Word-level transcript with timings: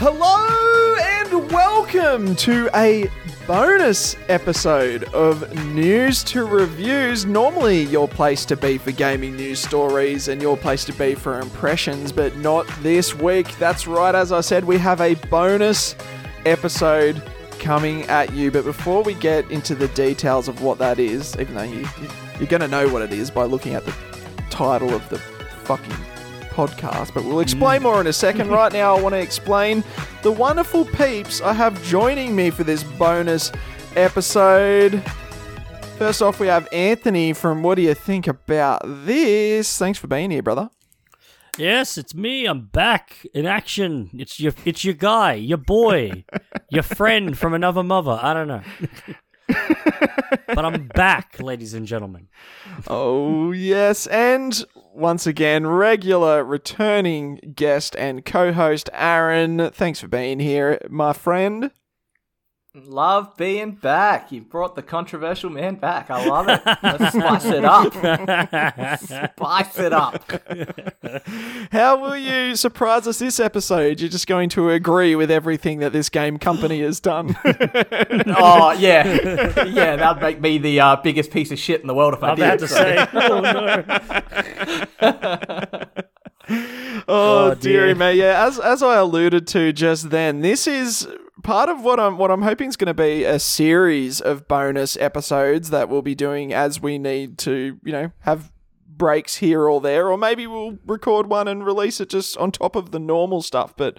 Hello 0.00 0.96
and 1.00 1.50
welcome 1.50 2.36
to 2.36 2.68
a 2.74 3.08
bonus 3.48 4.14
episode 4.28 5.04
of 5.14 5.54
News 5.68 6.22
to 6.24 6.44
Reviews. 6.44 7.24
Normally, 7.24 7.84
your 7.84 8.06
place 8.06 8.44
to 8.44 8.58
be 8.58 8.76
for 8.76 8.92
gaming 8.92 9.36
news 9.36 9.58
stories 9.58 10.28
and 10.28 10.42
your 10.42 10.54
place 10.54 10.84
to 10.84 10.92
be 10.92 11.14
for 11.14 11.40
impressions, 11.40 12.12
but 12.12 12.36
not 12.36 12.66
this 12.82 13.14
week. 13.14 13.56
That's 13.56 13.86
right, 13.86 14.14
as 14.14 14.32
I 14.32 14.42
said, 14.42 14.66
we 14.66 14.76
have 14.76 15.00
a 15.00 15.14
bonus 15.14 15.96
episode 16.44 17.22
coming 17.58 18.02
at 18.02 18.34
you. 18.34 18.50
But 18.50 18.66
before 18.66 19.02
we 19.02 19.14
get 19.14 19.50
into 19.50 19.74
the 19.74 19.88
details 19.88 20.46
of 20.46 20.60
what 20.60 20.76
that 20.80 20.98
is, 20.98 21.34
even 21.38 21.54
though 21.54 21.62
you, 21.62 21.88
you're 22.38 22.48
going 22.48 22.60
to 22.60 22.68
know 22.68 22.86
what 22.92 23.00
it 23.00 23.14
is 23.14 23.30
by 23.30 23.44
looking 23.44 23.72
at 23.72 23.86
the 23.86 23.94
title 24.50 24.92
of 24.92 25.08
the 25.08 25.18
fucking 25.64 25.96
podcast, 26.50 27.14
but 27.14 27.24
we'll 27.24 27.40
explain 27.40 27.80
mm. 27.80 27.84
more 27.84 28.00
in 28.02 28.08
a 28.08 28.12
second. 28.12 28.50
Right 28.50 28.74
now, 28.74 28.94
I 28.94 29.00
want 29.00 29.14
to 29.14 29.20
explain 29.20 29.82
the 30.22 30.32
wonderful 30.32 30.84
peeps 30.84 31.40
I 31.40 31.52
have 31.52 31.82
joining 31.84 32.34
me 32.34 32.50
for 32.50 32.64
this 32.64 32.82
bonus 32.82 33.52
episode. 33.96 35.02
First 35.96 36.22
off, 36.22 36.40
we 36.40 36.46
have 36.46 36.68
Anthony 36.72 37.32
from 37.32 37.62
What 37.62 37.76
Do 37.76 37.82
You 37.82 37.94
Think 37.94 38.26
About 38.26 38.82
This? 38.84 39.78
Thanks 39.78 39.98
for 39.98 40.06
being 40.06 40.30
here, 40.30 40.42
brother. 40.42 40.70
Yes, 41.56 41.98
it's 41.98 42.14
me. 42.14 42.46
I'm 42.46 42.66
back 42.66 43.26
in 43.34 43.44
action. 43.46 44.10
It's 44.14 44.38
your 44.38 44.52
it's 44.64 44.84
your 44.84 44.94
guy, 44.94 45.34
your 45.34 45.58
boy, 45.58 46.24
your 46.70 46.84
friend 46.84 47.36
from 47.36 47.52
another 47.52 47.82
mother. 47.82 48.16
I 48.22 48.32
don't 48.32 48.46
know. 48.46 48.62
But 49.48 50.64
I'm 50.64 50.88
back, 50.88 51.40
ladies 51.40 51.74
and 51.74 51.86
gentlemen. 51.86 52.28
Oh, 52.86 53.52
yes. 53.52 54.06
And 54.08 54.64
once 54.94 55.26
again, 55.26 55.66
regular 55.66 56.44
returning 56.44 57.52
guest 57.54 57.96
and 57.96 58.24
co 58.24 58.52
host 58.52 58.90
Aaron. 58.92 59.70
Thanks 59.70 60.00
for 60.00 60.08
being 60.08 60.40
here, 60.40 60.78
my 60.88 61.12
friend. 61.12 61.70
Love 62.86 63.36
being 63.36 63.72
back. 63.72 64.30
You 64.32 64.40
brought 64.42 64.74
the 64.76 64.82
controversial 64.82 65.50
man 65.50 65.74
back. 65.76 66.10
I 66.10 66.24
love 66.26 66.48
it. 66.48 66.60
Let's 66.82 67.14
spice 67.14 67.44
it 67.46 67.64
up. 67.64 67.92
spice 69.36 69.78
it 69.78 69.92
up. 69.92 70.24
How 71.72 71.96
will 72.00 72.16
you 72.16 72.56
surprise 72.56 73.06
us 73.06 73.18
this 73.18 73.40
episode? 73.40 74.00
You're 74.00 74.08
just 74.10 74.26
going 74.26 74.48
to 74.50 74.70
agree 74.70 75.14
with 75.16 75.30
everything 75.30 75.78
that 75.80 75.92
this 75.92 76.08
game 76.08 76.38
company 76.38 76.80
has 76.80 77.00
done. 77.00 77.36
Oh 78.40 78.72
yeah, 78.72 79.64
yeah. 79.64 79.96
That'd 79.96 80.22
make 80.22 80.40
me 80.40 80.58
the 80.58 80.80
uh, 80.80 80.96
biggest 80.96 81.30
piece 81.30 81.50
of 81.50 81.58
shit 81.58 81.80
in 81.80 81.86
the 81.86 81.94
world 81.94 82.14
if 82.14 82.22
I 82.22 82.30
I'm 82.30 82.36
did. 82.36 82.44
about 82.44 82.58
to 82.60 82.68
so- 82.68 82.76
say, 82.76 83.06
oh 83.14 83.40
no. 85.00 85.84
Oh, 87.10 87.50
Oh, 87.50 87.54
dearie 87.54 87.94
dear. 87.94 87.94
me, 87.94 88.12
yeah. 88.20 88.46
As 88.46 88.58
as 88.58 88.82
I 88.82 88.96
alluded 88.96 89.46
to 89.48 89.72
just 89.72 90.08
then, 90.10 90.40
this 90.40 90.66
is 90.66 91.06
part 91.42 91.68
of 91.68 91.82
what 91.82 92.00
I'm 92.00 92.18
what 92.18 92.30
I'm 92.30 92.42
hoping 92.42 92.68
is 92.68 92.76
going 92.76 92.86
to 92.86 92.94
be 92.94 93.24
a 93.24 93.38
series 93.38 94.20
of 94.20 94.48
bonus 94.48 94.96
episodes 94.96 95.70
that 95.70 95.88
we'll 95.88 96.02
be 96.02 96.14
doing 96.14 96.52
as 96.52 96.80
we 96.80 96.98
need 96.98 97.38
to, 97.38 97.78
you 97.84 97.92
know, 97.92 98.12
have 98.20 98.52
breaks 98.88 99.36
here 99.36 99.62
or 99.62 99.80
there, 99.80 100.08
or 100.08 100.18
maybe 100.18 100.46
we'll 100.46 100.78
record 100.84 101.28
one 101.28 101.48
and 101.48 101.64
release 101.64 102.00
it 102.00 102.10
just 102.10 102.36
on 102.36 102.50
top 102.50 102.76
of 102.76 102.90
the 102.90 102.98
normal 102.98 103.42
stuff. 103.42 103.74
But 103.76 103.98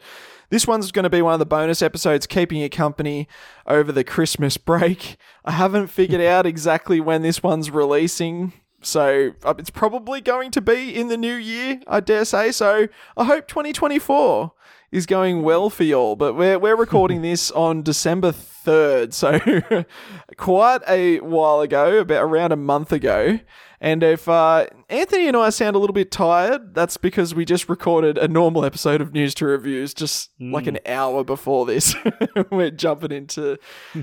this 0.50 0.68
one's 0.68 0.92
going 0.92 1.04
to 1.04 1.10
be 1.10 1.22
one 1.22 1.34
of 1.34 1.40
the 1.40 1.46
bonus 1.46 1.82
episodes, 1.82 2.28
keeping 2.28 2.60
you 2.60 2.70
company 2.70 3.28
over 3.66 3.92
the 3.92 4.04
Christmas 4.04 4.58
break. 4.58 5.18
I 5.46 5.52
haven't 5.52 5.88
figured 5.88 6.22
out 6.22 6.46
exactly 6.46 7.00
when 7.00 7.22
this 7.22 7.42
one's 7.42 7.72
releasing. 7.72 8.54
So 8.82 9.34
uh, 9.44 9.56
it's 9.58 9.70
probably 9.70 10.22
going 10.22 10.52
to 10.52 10.62
be 10.62 10.96
in 10.96 11.10
the 11.10 11.18
new 11.18 11.36
year, 11.36 11.82
I 11.88 12.00
dare 12.00 12.26
say. 12.26 12.52
So 12.52 12.88
I 13.18 13.26
hope 13.26 13.48
2024 13.48 14.54
is 14.92 15.06
going 15.06 15.44
well 15.44 15.70
for 15.70 15.84
y'all. 15.84 16.16
But 16.16 16.36
we're 16.36 16.60
we're 16.60 16.76
recording 16.78 17.22
this 17.22 17.52
on 17.52 17.84
December 17.84 18.32
3rd, 18.32 19.14
so 19.14 19.86
quite 20.38 20.82
a 20.88 21.20
while 21.20 21.62
ago, 21.62 22.00
about 22.00 22.24
around 22.24 22.52
a 22.52 22.58
month 22.58 22.92
ago. 22.92 23.40
And 23.82 24.04
if 24.04 24.28
uh, 24.28 24.68
Anthony 24.90 25.28
and 25.30 25.38
I 25.38 25.52
sound 25.52 25.76
a 25.78 25.80
little 25.80 25.94
bit 25.94 26.12
tired, 26.12 26.76
that's 26.76 26.98
because 26.98 27.34
we 27.34 27.46
just 27.46 27.70
recorded 27.70 28.18
a 28.18 28.28
normal 28.28 28.66
episode 28.66 29.00
of 29.00 29.14
News 29.14 29.34
to 29.36 29.46
Reviews 29.46 29.94
just 29.94 30.32
like 30.38 30.68
an 30.68 30.80
hour 30.86 31.24
before 31.24 31.66
this. 31.66 31.96
we're 32.52 32.72
jumping 32.72 33.14
into 33.14 33.58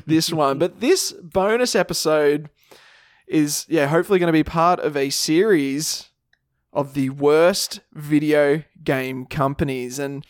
this 0.06 0.32
one. 0.32 0.58
But 0.58 0.80
this 0.80 1.12
bonus 1.12 1.74
episode 1.74 2.48
is 3.26 3.66
yeah 3.68 3.86
hopefully 3.88 4.18
going 4.18 4.28
to 4.28 4.32
be 4.32 4.44
part 4.44 4.78
of 4.80 4.96
a 4.96 5.10
series 5.10 6.10
of 6.72 6.94
the 6.94 7.10
worst 7.10 7.80
video 7.92 8.62
game 8.84 9.26
companies 9.26 9.98
and 9.98 10.24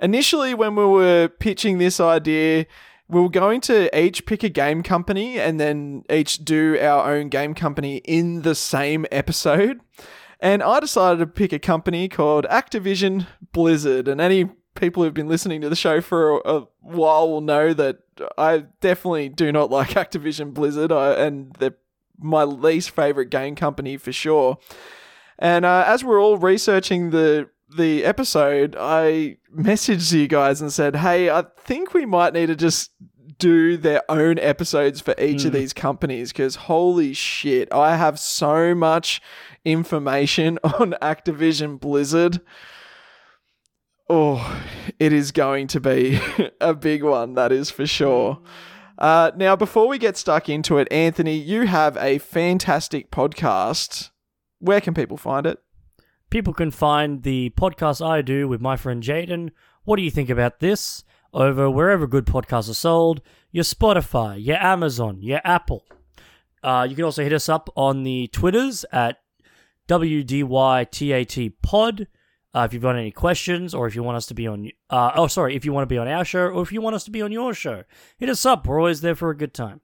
initially 0.00 0.54
when 0.54 0.74
we 0.76 0.84
were 0.84 1.28
pitching 1.28 1.78
this 1.78 2.00
idea 2.00 2.66
we 3.08 3.20
were 3.20 3.28
going 3.28 3.60
to 3.60 3.96
each 3.98 4.26
pick 4.26 4.42
a 4.42 4.48
game 4.48 4.82
company 4.82 5.38
and 5.38 5.60
then 5.60 6.04
each 6.10 6.44
do 6.44 6.78
our 6.80 7.14
own 7.14 7.28
game 7.28 7.54
company 7.54 7.98
in 7.98 8.42
the 8.42 8.54
same 8.54 9.06
episode. 9.12 9.80
And 10.40 10.62
I 10.62 10.80
decided 10.80 11.18
to 11.18 11.26
pick 11.26 11.52
a 11.52 11.58
company 11.58 12.08
called 12.08 12.46
Activision 12.50 13.26
Blizzard. 13.52 14.08
And 14.08 14.20
any 14.20 14.46
people 14.74 15.02
who've 15.02 15.14
been 15.14 15.28
listening 15.28 15.60
to 15.60 15.68
the 15.68 15.76
show 15.76 16.00
for 16.00 16.38
a, 16.38 16.56
a 16.56 16.68
while 16.80 17.28
will 17.28 17.40
know 17.40 17.72
that 17.74 17.98
I 18.38 18.64
definitely 18.80 19.28
do 19.28 19.52
not 19.52 19.70
like 19.70 19.88
Activision 19.90 20.54
Blizzard. 20.54 20.90
I, 20.90 21.12
and 21.12 21.54
they're 21.54 21.76
my 22.18 22.44
least 22.44 22.90
favorite 22.90 23.30
game 23.30 23.54
company 23.54 23.96
for 23.96 24.12
sure. 24.12 24.58
And 25.38 25.64
uh, 25.64 25.84
as 25.86 26.04
we're 26.04 26.20
all 26.20 26.38
researching 26.38 27.10
the 27.10 27.50
the 27.68 28.04
episode, 28.04 28.76
I 28.78 29.38
messaged 29.54 30.12
you 30.12 30.28
guys 30.28 30.60
and 30.60 30.72
said, 30.72 30.96
"Hey, 30.96 31.30
I 31.30 31.44
think 31.58 31.94
we 31.94 32.06
might 32.06 32.34
need 32.34 32.46
to 32.46 32.56
just 32.56 32.90
do 33.38 33.76
their 33.76 34.02
own 34.08 34.38
episodes 34.38 35.00
for 35.00 35.14
each 35.18 35.44
of 35.44 35.52
these 35.52 35.72
companies 35.72 36.30
because 36.30 36.54
holy 36.56 37.12
shit, 37.12 37.72
I 37.72 37.96
have 37.96 38.18
so 38.18 38.74
much 38.74 39.20
information 39.64 40.58
on 40.64 40.94
Activision 41.02 41.80
Blizzard." 41.80 42.40
Oh, 44.08 44.62
it 44.98 45.14
is 45.14 45.32
going 45.32 45.66
to 45.68 45.80
be 45.80 46.20
a 46.60 46.74
big 46.74 47.02
one, 47.02 47.34
that 47.34 47.52
is 47.52 47.70
for 47.70 47.86
sure. 47.86 48.38
Uh, 48.98 49.30
now, 49.34 49.56
before 49.56 49.88
we 49.88 49.98
get 49.98 50.16
stuck 50.16 50.48
into 50.48 50.78
it, 50.78 50.86
Anthony, 50.92 51.36
you 51.36 51.66
have 51.66 51.96
a 51.96 52.18
fantastic 52.18 53.10
podcast. 53.10 54.10
Where 54.58 54.80
can 54.80 54.94
people 54.94 55.16
find 55.16 55.46
it? 55.46 55.58
People 56.34 56.52
can 56.52 56.72
find 56.72 57.22
the 57.22 57.50
podcast 57.50 58.04
I 58.04 58.20
do 58.20 58.48
with 58.48 58.60
my 58.60 58.76
friend 58.76 59.00
Jaden. 59.00 59.52
What 59.84 59.98
do 59.98 60.02
you 60.02 60.10
think 60.10 60.28
about 60.28 60.58
this? 60.58 61.04
Over 61.32 61.70
wherever 61.70 62.08
good 62.08 62.26
podcasts 62.26 62.68
are 62.68 62.74
sold, 62.74 63.22
your 63.52 63.62
Spotify, 63.62 64.44
your 64.44 64.56
Amazon, 64.56 65.22
your 65.22 65.40
Apple. 65.44 65.84
Uh, 66.60 66.88
you 66.90 66.96
can 66.96 67.04
also 67.04 67.22
hit 67.22 67.32
us 67.32 67.48
up 67.48 67.70
on 67.76 68.02
the 68.02 68.26
Twitters 68.32 68.84
at 68.90 69.18
WDYTAT 69.86 71.52
Pod. 71.62 72.08
Uh, 72.52 72.66
if 72.66 72.72
you've 72.72 72.82
got 72.82 72.96
any 72.96 73.12
questions, 73.12 73.72
or 73.72 73.86
if 73.86 73.94
you 73.94 74.02
want 74.02 74.16
us 74.16 74.26
to 74.26 74.34
be 74.34 74.48
on, 74.48 74.68
uh, 74.90 75.12
oh, 75.14 75.28
sorry, 75.28 75.54
if 75.54 75.64
you 75.64 75.72
want 75.72 75.88
to 75.88 75.94
be 75.94 75.98
on 75.98 76.08
our 76.08 76.24
show, 76.24 76.48
or 76.48 76.62
if 76.62 76.72
you 76.72 76.80
want 76.80 76.96
us 76.96 77.04
to 77.04 77.12
be 77.12 77.22
on 77.22 77.30
your 77.30 77.54
show, 77.54 77.84
hit 78.18 78.28
us 78.28 78.44
up. 78.44 78.66
We're 78.66 78.80
always 78.80 79.02
there 79.02 79.14
for 79.14 79.30
a 79.30 79.36
good 79.36 79.54
time. 79.54 79.82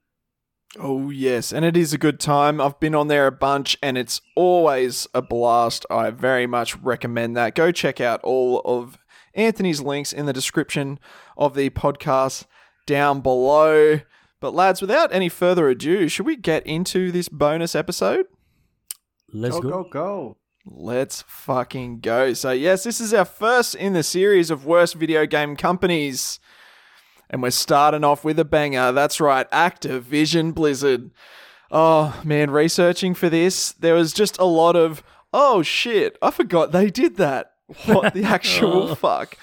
Oh, 0.79 1.09
yes, 1.09 1.51
and 1.51 1.65
it 1.65 1.75
is 1.75 1.91
a 1.93 1.97
good 1.97 2.19
time. 2.19 2.61
I've 2.61 2.79
been 2.79 2.95
on 2.95 3.09
there 3.09 3.27
a 3.27 3.31
bunch 3.31 3.77
and 3.83 3.97
it's 3.97 4.21
always 4.35 5.05
a 5.13 5.21
blast. 5.21 5.85
I 5.89 6.09
very 6.11 6.47
much 6.47 6.77
recommend 6.77 7.35
that. 7.35 7.55
Go 7.55 7.71
check 7.73 7.99
out 7.99 8.21
all 8.23 8.61
of 8.63 8.97
Anthony's 9.33 9.81
links 9.81 10.13
in 10.13 10.27
the 10.27 10.33
description 10.33 10.97
of 11.37 11.55
the 11.55 11.69
podcast 11.71 12.45
down 12.85 13.19
below. 13.19 13.99
But, 14.39 14.53
lads, 14.53 14.81
without 14.81 15.13
any 15.13 15.29
further 15.29 15.67
ado, 15.69 16.07
should 16.07 16.25
we 16.25 16.35
get 16.35 16.65
into 16.65 17.11
this 17.11 17.27
bonus 17.29 17.75
episode? 17.75 18.25
Let's 19.33 19.59
Go 19.59 19.61
go. 19.61 19.69
go 19.69 19.89
go. 19.89 20.37
Let's 20.65 21.23
fucking 21.27 21.99
go. 21.99 22.33
So, 22.33 22.51
yes, 22.51 22.83
this 22.83 23.01
is 23.01 23.13
our 23.13 23.25
first 23.25 23.75
in 23.75 23.93
the 23.93 24.03
series 24.03 24.49
of 24.51 24.65
worst 24.65 24.95
video 24.95 25.25
game 25.25 25.55
companies. 25.55 26.39
And 27.31 27.41
we're 27.41 27.49
starting 27.49 28.03
off 28.03 28.23
with 28.25 28.37
a 28.39 28.45
banger. 28.45 28.91
That's 28.91 29.19
right, 29.21 29.49
Activision 29.51 30.53
Blizzard. 30.53 31.09
Oh, 31.71 32.21
man, 32.25 32.51
researching 32.51 33.13
for 33.13 33.29
this, 33.29 33.71
there 33.71 33.95
was 33.95 34.11
just 34.11 34.37
a 34.37 34.43
lot 34.43 34.75
of, 34.75 35.01
oh 35.33 35.63
shit, 35.63 36.17
I 36.21 36.29
forgot 36.29 36.73
they 36.73 36.89
did 36.89 37.15
that. 37.15 37.53
What 37.85 38.13
the 38.13 38.23
actual 38.25 38.95
fuck? 38.95 39.37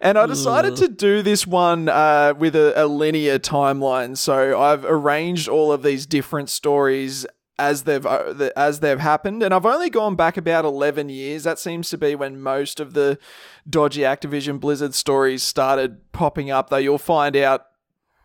And 0.00 0.16
I 0.16 0.26
decided 0.26 0.76
to 0.76 0.88
do 0.88 1.20
this 1.22 1.44
one 1.44 1.88
uh, 1.88 2.34
with 2.38 2.54
a, 2.54 2.80
a 2.80 2.86
linear 2.86 3.40
timeline. 3.40 4.16
So 4.16 4.60
I've 4.60 4.84
arranged 4.84 5.48
all 5.48 5.72
of 5.72 5.82
these 5.82 6.06
different 6.06 6.48
stories 6.48 7.26
as 7.58 7.82
they've 7.84 8.04
uh, 8.04 8.32
the- 8.32 8.58
as 8.58 8.80
they've 8.80 8.98
happened, 9.00 9.42
and 9.42 9.52
I've 9.54 9.66
only 9.66 9.90
gone 9.90 10.16
back 10.16 10.36
about 10.36 10.64
eleven 10.64 11.08
years. 11.08 11.44
That 11.44 11.58
seems 11.58 11.90
to 11.90 11.98
be 11.98 12.14
when 12.14 12.40
most 12.40 12.80
of 12.80 12.94
the 12.94 13.18
dodgy 13.68 14.00
Activision 14.00 14.58
Blizzard 14.60 14.94
stories 14.94 15.42
started 15.42 16.12
popping 16.12 16.50
up. 16.50 16.70
Though 16.70 16.76
you'll 16.78 16.98
find 16.98 17.36
out 17.36 17.66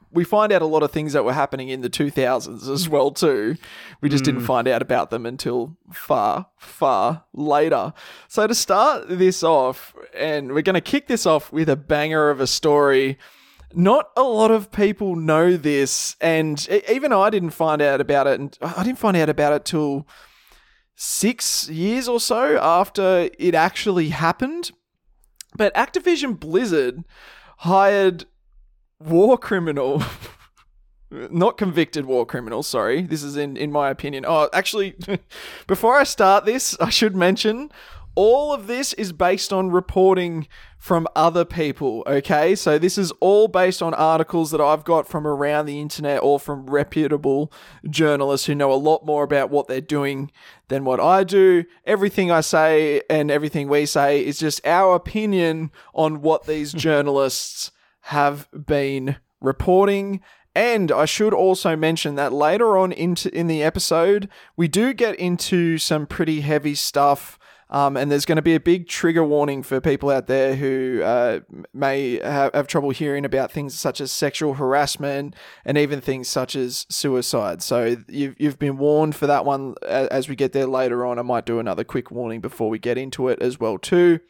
we 0.10 0.24
find 0.24 0.54
out 0.54 0.62
a 0.62 0.66
lot 0.66 0.84
of 0.84 0.92
things 0.92 1.12
that 1.12 1.26
were 1.26 1.34
happening 1.34 1.68
in 1.68 1.82
the 1.82 1.90
2000s 1.90 2.70
as 2.70 2.88
well 2.88 3.12
too. 3.12 3.58
We 4.00 4.08
just 4.08 4.24
didn't 4.24 4.42
find 4.46 4.66
out 4.66 4.82
about 4.82 5.10
them 5.10 5.26
until 5.26 5.76
far, 5.92 6.48
far 6.58 7.26
later. 7.34 7.94
So 8.30 8.48
to 8.48 8.56
start 8.56 9.10
this 9.10 9.44
off, 9.44 9.94
and 10.16 10.54
we're 10.54 10.62
going 10.62 10.76
to 10.76 10.82
kick 10.82 11.08
this 11.08 11.26
off 11.26 11.52
with 11.52 11.68
a 11.68 11.76
banger 11.76 12.30
of 12.30 12.40
a 12.40 12.48
story. 12.48 13.18
Not 13.78 14.10
a 14.18 14.24
lot 14.24 14.50
of 14.50 14.72
people 14.72 15.16
know 15.16 15.56
this, 15.56 16.16
and 16.20 16.68
even 16.90 17.14
I 17.14 17.30
didn't 17.30 17.52
find 17.52 17.80
out 17.80 18.02
about 18.02 18.26
it. 18.26 18.40
And 18.40 18.58
I 18.60 18.84
didn't 18.84 18.98
find 18.98 19.16
out 19.16 19.30
about 19.30 19.54
it 19.54 19.66
till 19.66 20.08
six 20.96 21.70
years 21.70 22.08
or 22.08 22.20
so 22.20 22.58
after 22.60 23.30
it 23.38 23.54
actually 23.54 24.10
happened. 24.10 24.72
But 25.56 25.76
Activision 25.76 26.40
Blizzard 26.40 27.04
hired 27.58 28.26
war 29.00 29.38
criminal 29.38 30.02
not 31.12 31.58
convicted 31.58 32.06
war 32.06 32.26
criminal 32.26 32.64
sorry 32.64 33.02
this 33.04 33.24
is 33.24 33.38
in 33.38 33.56
in 33.56 33.72
my 33.72 33.90
opinion 33.90 34.26
oh 34.28 34.50
actually 34.52 34.96
before 35.68 35.96
i 35.96 36.04
start 36.04 36.46
this 36.46 36.76
i 36.80 36.90
should 36.90 37.16
mention 37.16 37.72
all 38.18 38.52
of 38.52 38.66
this 38.66 38.94
is 38.94 39.14
based 39.14 39.54
on 39.54 39.70
reporting 39.70 40.48
from 40.78 41.08
other 41.16 41.46
people 41.46 42.04
okay 42.08 42.56
so 42.56 42.78
this 42.78 42.98
is 42.98 43.12
all 43.20 43.48
based 43.48 43.82
on 43.82 43.94
articles 43.94 44.52
that 44.52 44.60
i've 44.60 44.84
got 44.84 45.08
from 45.08 45.28
around 45.28 45.66
the 45.66 45.80
internet 45.80 46.22
or 46.24 46.40
from 46.40 46.66
reputable 46.66 47.52
journalists 47.90 48.48
who 48.48 48.56
know 48.56 48.72
a 48.72 48.76
lot 48.76 49.06
more 49.06 49.24
about 49.24 49.50
what 49.50 49.68
they're 49.68 49.80
doing 49.80 50.32
than 50.68 50.84
what 50.84 51.00
i 51.00 51.24
do 51.24 51.64
everything 51.86 52.32
i 52.32 52.42
say 52.42 53.02
and 53.10 53.30
everything 53.30 53.70
we 53.70 53.86
say 53.86 54.26
is 54.26 54.40
just 54.40 54.66
our 54.66 54.96
opinion 54.96 55.72
on 55.94 56.22
what 56.22 56.46
these 56.46 56.74
journalists 56.88 57.72
have 58.08 58.48
been 58.66 59.18
reporting. 59.42 60.22
And 60.56 60.92
I 60.92 61.06
should 61.06 61.34
also 61.34 61.76
mention 61.76 62.16
that 62.16 62.34
later 62.34 62.78
on 62.78 62.92
into 62.92 63.34
in 63.36 63.48
the 63.48 63.62
episode, 63.62 64.28
we 64.56 64.68
do 64.68 64.94
get 64.94 65.16
into 65.16 65.78
some 65.78 66.08
pretty 66.08 66.42
heavy 66.42 66.74
stuff. 66.74 67.37
Um, 67.70 67.98
and 67.98 68.10
there's 68.10 68.26
going 68.26 68.38
to 68.38 68.42
be 68.42 68.56
a 68.56 68.60
big 68.60 68.88
trigger 68.88 69.24
warning 69.24 69.62
for 69.62 69.82
people 69.82 70.10
out 70.10 70.28
there 70.28 70.56
who 70.56 71.02
uh, 71.04 71.42
may 71.74 72.20
have, 72.24 72.54
have 72.54 72.68
trouble 72.68 72.92
hearing 72.92 73.26
about 73.26 73.52
things 73.52 73.78
such 73.78 74.00
as 74.00 74.12
sexual 74.12 74.54
harassment 74.54 75.36
and 75.66 75.78
even 75.78 76.00
things 76.00 76.30
such 76.30 76.56
as 76.56 76.86
suicide. 76.90 77.62
So 77.62 77.98
you've, 78.08 78.36
you've 78.40 78.60
been 78.60 78.78
warned 78.78 79.16
for 79.16 79.28
that 79.28 79.44
one. 79.44 79.76
As 79.86 80.30
we 80.30 80.36
get 80.36 80.54
there 80.54 80.68
later 80.68 81.06
on, 81.06 81.20
I 81.20 81.24
might 81.24 81.46
do 81.46 81.60
another 81.60 81.84
quick 81.84 82.10
warning 82.10 82.40
before 82.40 82.70
we 82.70 82.80
get 82.80 82.98
into 82.98 83.28
it 83.28 83.42
as 83.42 83.60
well 83.60 83.78
too. 83.78 84.22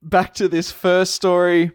Back 0.00 0.32
to 0.34 0.48
this 0.48 0.72
first 0.72 1.14
story 1.14 1.72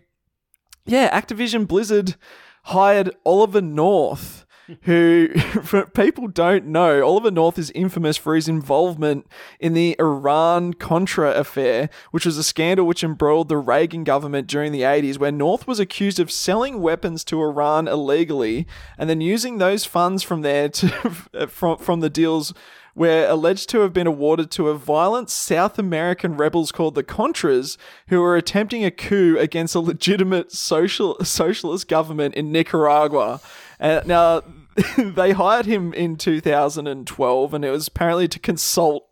yeah, 0.88 1.19
Activision 1.19 1.68
Blizzard 1.68 2.15
hired 2.63 3.15
Oliver 3.25 3.62
North, 3.62 4.45
who 4.83 5.29
people 5.93 6.27
don't 6.27 6.65
know, 6.65 7.05
Oliver 7.05 7.31
North 7.31 7.57
is 7.57 7.71
infamous 7.71 8.17
for 8.17 8.35
his 8.35 8.47
involvement 8.47 9.27
in 9.59 9.73
the 9.73 9.95
Iran 9.99 10.73
Contra 10.73 11.31
affair, 11.31 11.89
which 12.11 12.25
was 12.25 12.37
a 12.37 12.43
scandal 12.43 12.85
which 12.85 13.03
embroiled 13.03 13.49
the 13.49 13.57
Reagan 13.57 14.03
government 14.03 14.47
during 14.47 14.71
the 14.71 14.81
80s, 14.81 15.17
where 15.17 15.31
North 15.31 15.67
was 15.67 15.79
accused 15.79 16.19
of 16.19 16.31
selling 16.31 16.81
weapons 16.81 17.23
to 17.25 17.41
Iran 17.41 17.87
illegally 17.87 18.67
and 18.97 19.09
then 19.09 19.21
using 19.21 19.57
those 19.57 19.85
funds 19.85 20.23
from 20.23 20.41
there 20.41 20.69
to 20.69 20.87
from 21.47 21.77
from 21.77 21.99
the 21.99 22.09
deals 22.09 22.53
were 22.97 23.27
alleged 23.29 23.69
to 23.69 23.81
have 23.81 23.93
been 23.93 24.07
awarded 24.07 24.49
to 24.49 24.69
a 24.69 24.77
violent 24.77 25.29
South 25.29 25.77
American 25.77 26.35
rebels 26.35 26.71
called 26.71 26.95
the 26.95 27.03
Contras, 27.03 27.77
who 28.07 28.19
were 28.19 28.35
attempting 28.35 28.83
a 28.83 28.89
coup 28.89 29.37
against 29.37 29.75
a 29.75 29.79
legitimate 29.79 30.51
social 30.51 31.15
socialist 31.23 31.87
government 31.87 32.33
in 32.33 32.51
Nicaragua. 32.51 33.39
Uh, 33.79 34.01
now, 34.05 34.41
they 34.97 35.31
hired 35.31 35.65
him 35.65 35.94
in 35.94 36.15
2012, 36.15 37.53
and 37.53 37.65
it 37.65 37.71
was 37.71 37.88
apparently 37.88 38.27
to 38.27 38.39
consult 38.39 39.07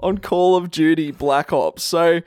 on 0.00 0.18
Call 0.18 0.56
of 0.56 0.70
Duty 0.70 1.10
Black 1.10 1.52
Ops. 1.52 1.82
So. 1.82 2.20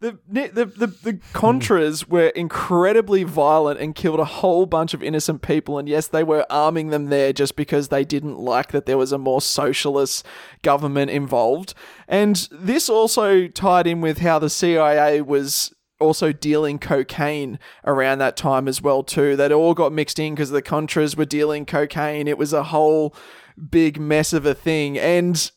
The, 0.00 0.18
the, 0.28 0.66
the, 0.66 0.86
the 0.86 1.12
Contras 1.32 2.04
hmm. 2.04 2.12
were 2.12 2.26
incredibly 2.26 3.22
violent 3.22 3.80
and 3.80 3.94
killed 3.94 4.20
a 4.20 4.26
whole 4.26 4.66
bunch 4.66 4.92
of 4.92 5.02
innocent 5.02 5.40
people. 5.40 5.78
And 5.78 5.88
yes, 5.88 6.08
they 6.08 6.22
were 6.22 6.44
arming 6.50 6.90
them 6.90 7.06
there 7.06 7.32
just 7.32 7.56
because 7.56 7.88
they 7.88 8.04
didn't 8.04 8.38
like 8.38 8.72
that 8.72 8.84
there 8.84 8.98
was 8.98 9.12
a 9.12 9.18
more 9.18 9.40
socialist 9.40 10.26
government 10.60 11.10
involved. 11.10 11.72
And 12.06 12.46
this 12.50 12.90
also 12.90 13.46
tied 13.48 13.86
in 13.86 14.02
with 14.02 14.18
how 14.18 14.38
the 14.38 14.50
CIA 14.50 15.22
was 15.22 15.72
also 16.04 16.32
dealing 16.32 16.78
cocaine 16.78 17.58
around 17.84 18.18
that 18.18 18.36
time 18.36 18.68
as 18.68 18.80
well 18.80 19.02
too. 19.02 19.36
That 19.36 19.52
all 19.52 19.74
got 19.74 19.92
mixed 19.92 20.18
in 20.18 20.34
because 20.34 20.50
the 20.50 20.62
Contras 20.62 21.16
were 21.16 21.24
dealing 21.24 21.66
cocaine. 21.66 22.28
It 22.28 22.38
was 22.38 22.52
a 22.52 22.64
whole 22.64 23.14
big 23.70 23.98
mess 23.98 24.32
of 24.32 24.46
a 24.46 24.54
thing. 24.54 24.98
And 24.98 25.50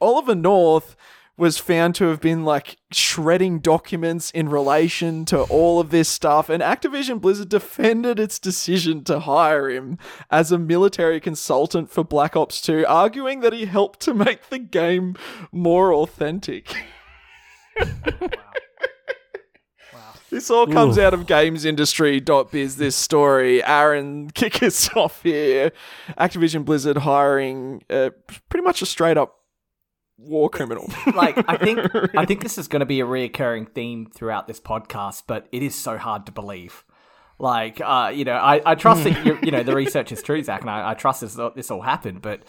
Oliver 0.00 0.34
North 0.34 0.96
was 1.36 1.58
found 1.58 1.96
to 1.96 2.06
have 2.06 2.20
been 2.20 2.44
like 2.44 2.76
shredding 2.92 3.58
documents 3.58 4.30
in 4.30 4.48
relation 4.48 5.24
to 5.24 5.42
all 5.42 5.80
of 5.80 5.90
this 5.90 6.08
stuff, 6.08 6.48
and 6.48 6.62
Activision 6.62 7.20
Blizzard 7.20 7.48
defended 7.48 8.20
its 8.20 8.38
decision 8.38 9.02
to 9.04 9.20
hire 9.20 9.68
him 9.68 9.98
as 10.30 10.52
a 10.52 10.58
military 10.58 11.18
consultant 11.18 11.90
for 11.90 12.04
Black 12.04 12.36
Ops 12.36 12.60
2, 12.60 12.86
arguing 12.86 13.40
that 13.40 13.52
he 13.52 13.64
helped 13.64 14.00
to 14.00 14.14
make 14.14 14.48
the 14.48 14.60
game 14.60 15.16
more 15.50 15.92
authentic. 15.92 16.72
This 20.34 20.50
all 20.50 20.66
comes 20.66 20.98
Ooh. 20.98 21.02
out 21.02 21.14
of 21.14 21.26
gamesindustry.biz, 21.26 22.76
this 22.76 22.96
story. 22.96 23.62
Aaron, 23.62 24.30
kick 24.34 24.64
us 24.64 24.90
off 24.96 25.22
here. 25.22 25.70
Activision 26.18 26.64
Blizzard 26.64 26.96
hiring 26.96 27.84
uh, 27.88 28.10
pretty 28.48 28.64
much 28.64 28.82
a 28.82 28.86
straight 28.86 29.16
up 29.16 29.36
war 30.18 30.50
criminal. 30.50 30.90
like 31.14 31.38
I 31.48 31.56
think 31.56 31.88
I 32.16 32.24
think 32.26 32.42
this 32.42 32.58
is 32.58 32.66
going 32.66 32.80
to 32.80 32.86
be 32.86 32.98
a 32.98 33.04
reoccurring 33.04 33.72
theme 33.74 34.10
throughout 34.12 34.48
this 34.48 34.58
podcast, 34.58 35.22
but 35.28 35.46
it 35.52 35.62
is 35.62 35.76
so 35.76 35.98
hard 35.98 36.26
to 36.26 36.32
believe. 36.32 36.82
Like, 37.38 37.80
uh, 37.80 38.10
you 38.12 38.24
know, 38.24 38.34
I, 38.34 38.60
I 38.66 38.74
trust 38.74 39.04
that 39.04 39.24
you, 39.24 39.38
you 39.40 39.52
know 39.52 39.62
the 39.62 39.76
research 39.76 40.10
is 40.10 40.20
true, 40.20 40.42
Zac, 40.42 40.62
and 40.62 40.70
I, 40.70 40.90
I 40.90 40.94
trust 40.94 41.20
this 41.20 41.38
this 41.54 41.70
all 41.70 41.82
happened, 41.82 42.22
but 42.22 42.42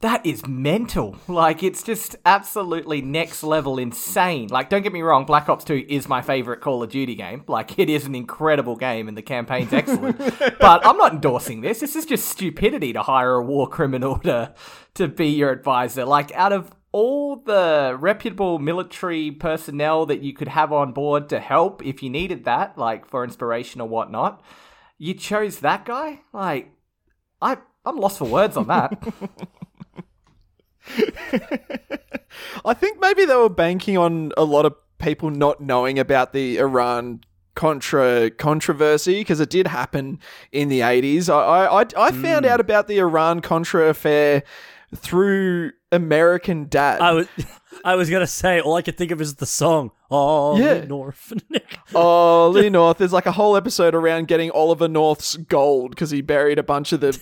that 0.00 0.24
is 0.24 0.46
mental. 0.46 1.16
Like, 1.30 1.62
it's 1.62 1.82
just 1.82 2.16
absolutely 2.26 3.00
next 3.00 3.42
level 3.42 3.78
insane. 3.78 4.48
Like, 4.48 4.68
don't 4.68 4.82
get 4.82 4.92
me 4.92 5.00
wrong, 5.00 5.24
Black 5.24 5.48
Ops 5.48 5.64
Two 5.64 5.84
is 5.88 6.08
my 6.08 6.22
favorite 6.22 6.60
Call 6.60 6.82
of 6.82 6.90
Duty 6.90 7.14
game. 7.14 7.44
Like, 7.46 7.78
it 7.78 7.88
is 7.88 8.04
an 8.04 8.14
incredible 8.14 8.76
game, 8.76 9.08
and 9.08 9.16
the 9.16 9.22
campaign's 9.22 9.72
excellent. 9.72 10.18
but 10.58 10.84
I'm 10.84 10.96
not 10.96 11.12
endorsing 11.12 11.60
this. 11.60 11.80
This 11.80 11.96
is 11.96 12.04
just 12.04 12.28
stupidity 12.28 12.92
to 12.92 13.02
hire 13.02 13.34
a 13.34 13.44
war 13.44 13.68
criminal 13.68 14.18
to 14.24 14.54
to 14.94 15.08
be 15.08 15.28
your 15.28 15.50
advisor. 15.50 16.04
Like, 16.04 16.32
out 16.32 16.52
of 16.52 16.72
all 16.92 17.36
the 17.36 17.96
reputable 17.98 18.58
military 18.58 19.30
personnel 19.30 20.04
that 20.06 20.20
you 20.20 20.32
could 20.34 20.48
have 20.48 20.72
on 20.72 20.92
board 20.92 21.28
to 21.28 21.38
help 21.38 21.84
if 21.84 22.02
you 22.02 22.10
needed 22.10 22.44
that, 22.44 22.76
like 22.76 23.06
for 23.06 23.22
inspiration 23.22 23.80
or 23.80 23.88
whatnot, 23.88 24.42
you 24.98 25.14
chose 25.14 25.60
that 25.60 25.84
guy? 25.84 26.20
Like, 26.32 26.72
I 27.40 27.58
I'm 27.86 27.96
lost 27.96 28.18
for 28.18 28.26
words 28.26 28.56
on 28.56 28.66
that. 28.66 29.00
I 32.64 32.74
think 32.74 33.00
maybe 33.00 33.24
they 33.24 33.36
were 33.36 33.48
banking 33.48 33.98
on 33.98 34.32
a 34.36 34.44
lot 34.44 34.66
of 34.66 34.74
people 34.98 35.30
not 35.30 35.60
knowing 35.60 35.98
about 35.98 36.32
the 36.32 36.58
Iran 36.58 37.20
Contra 37.54 38.30
controversy 38.30 39.20
because 39.20 39.40
it 39.40 39.50
did 39.50 39.66
happen 39.66 40.18
in 40.52 40.68
the 40.68 40.80
80s. 40.80 41.28
I 41.28 41.66
I, 41.66 41.82
I- 41.82 42.06
I 42.06 42.10
found 42.12 42.44
hmm. 42.44 42.52
out 42.52 42.60
about 42.60 42.86
the 42.88 42.98
Iran 42.98 43.40
Contra 43.40 43.88
affair 43.88 44.44
through 44.94 45.72
American 45.92 46.68
Dad. 46.68 47.00
I 47.00 47.12
was, 47.12 47.28
I 47.84 47.94
was 47.96 48.10
gonna 48.10 48.26
say 48.26 48.60
all 48.60 48.74
I 48.74 48.82
could 48.82 48.96
think 48.96 49.10
of 49.10 49.20
is 49.20 49.36
the 49.36 49.46
song. 49.46 49.90
Oh, 50.10 50.58
Yeah. 50.58 50.84
North. 50.84 51.32
Oh, 51.92 52.50
Lee 52.50 52.70
North. 52.70 52.98
There's 52.98 53.12
like 53.12 53.26
a 53.26 53.32
whole 53.32 53.56
episode 53.56 53.96
around 53.96 54.28
getting 54.28 54.52
Oliver 54.52 54.86
North's 54.86 55.36
gold 55.36 55.90
because 55.90 56.10
he 56.12 56.20
buried 56.20 56.56
a 56.56 56.62
bunch 56.62 56.92
of 56.92 57.00
the 57.00 57.20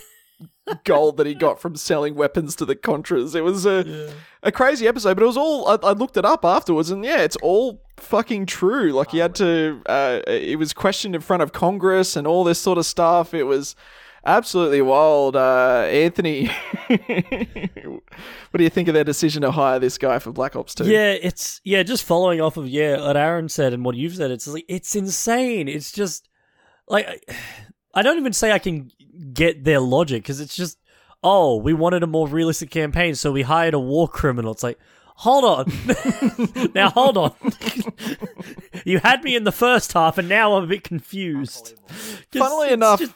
gold 0.84 1.16
that 1.16 1.26
he 1.26 1.34
got 1.34 1.60
from 1.60 1.76
selling 1.76 2.14
weapons 2.14 2.54
to 2.56 2.64
the 2.64 2.76
Contras. 2.76 3.34
It 3.34 3.40
was 3.42 3.64
a 3.66 4.12
a 4.42 4.52
crazy 4.52 4.86
episode, 4.86 5.14
but 5.14 5.22
it 5.22 5.26
was 5.26 5.36
all. 5.36 5.68
I, 5.68 5.78
I 5.88 5.92
looked 5.92 6.16
it 6.16 6.24
up 6.24 6.44
afterwards, 6.44 6.90
and 6.90 7.04
yeah, 7.04 7.22
it's 7.22 7.36
all 7.36 7.82
fucking 7.96 8.46
true. 8.46 8.92
Like 8.92 9.10
he 9.10 9.18
had 9.18 9.34
to. 9.36 9.80
Uh, 9.86 10.20
it 10.26 10.58
was 10.58 10.72
questioned 10.72 11.14
in 11.14 11.20
front 11.20 11.42
of 11.42 11.52
Congress 11.52 12.16
and 12.16 12.26
all 12.26 12.44
this 12.44 12.58
sort 12.60 12.78
of 12.78 12.86
stuff. 12.86 13.34
It 13.34 13.44
was. 13.44 13.74
Absolutely 14.26 14.82
wild, 14.82 15.36
uh, 15.36 15.86
Anthony. 15.88 16.50
what 16.88 18.58
do 18.58 18.64
you 18.64 18.68
think 18.68 18.88
of 18.88 18.94
their 18.94 19.04
decision 19.04 19.42
to 19.42 19.50
hire 19.50 19.78
this 19.78 19.96
guy 19.96 20.18
for 20.18 20.32
Black 20.32 20.56
Ops 20.56 20.74
Two? 20.74 20.84
yeah, 20.84 21.12
it's 21.12 21.60
yeah. 21.64 21.82
Just 21.82 22.04
following 22.04 22.40
off 22.40 22.56
of 22.56 22.68
yeah 22.68 23.00
what 23.00 23.16
Aaron 23.16 23.48
said 23.48 23.72
and 23.72 23.84
what 23.84 23.94
you've 23.94 24.16
said, 24.16 24.30
it's 24.30 24.46
like 24.48 24.64
it's 24.68 24.94
insane. 24.96 25.68
It's 25.68 25.92
just 25.92 26.28
like 26.88 27.06
I- 27.06 27.34
I 27.98 28.02
don't 28.02 28.18
even 28.18 28.32
say 28.32 28.52
I 28.52 28.58
can 28.58 28.90
get 29.32 29.64
their 29.64 29.80
logic 29.80 30.22
because 30.22 30.40
it's 30.40 30.56
just 30.56 30.78
oh, 31.22 31.56
we 31.56 31.72
wanted 31.72 32.02
a 32.02 32.06
more 32.06 32.28
realistic 32.28 32.70
campaign, 32.70 33.14
so 33.14 33.32
we 33.32 33.42
hired 33.42 33.74
a 33.74 33.78
war 33.78 34.08
criminal. 34.08 34.52
It's 34.52 34.62
like, 34.62 34.78
hold 35.16 35.44
on. 35.44 36.70
now, 36.74 36.90
hold 36.90 37.16
on. 37.16 37.34
you 38.84 39.00
had 39.00 39.24
me 39.24 39.34
in 39.34 39.44
the 39.44 39.52
first 39.52 39.92
half, 39.92 40.18
and 40.18 40.28
now 40.28 40.54
I'm 40.54 40.64
a 40.64 40.68
bit 40.68 40.84
confused. 40.84 41.74
Funnily 42.32 42.72
enough, 42.72 43.00
just- 43.00 43.14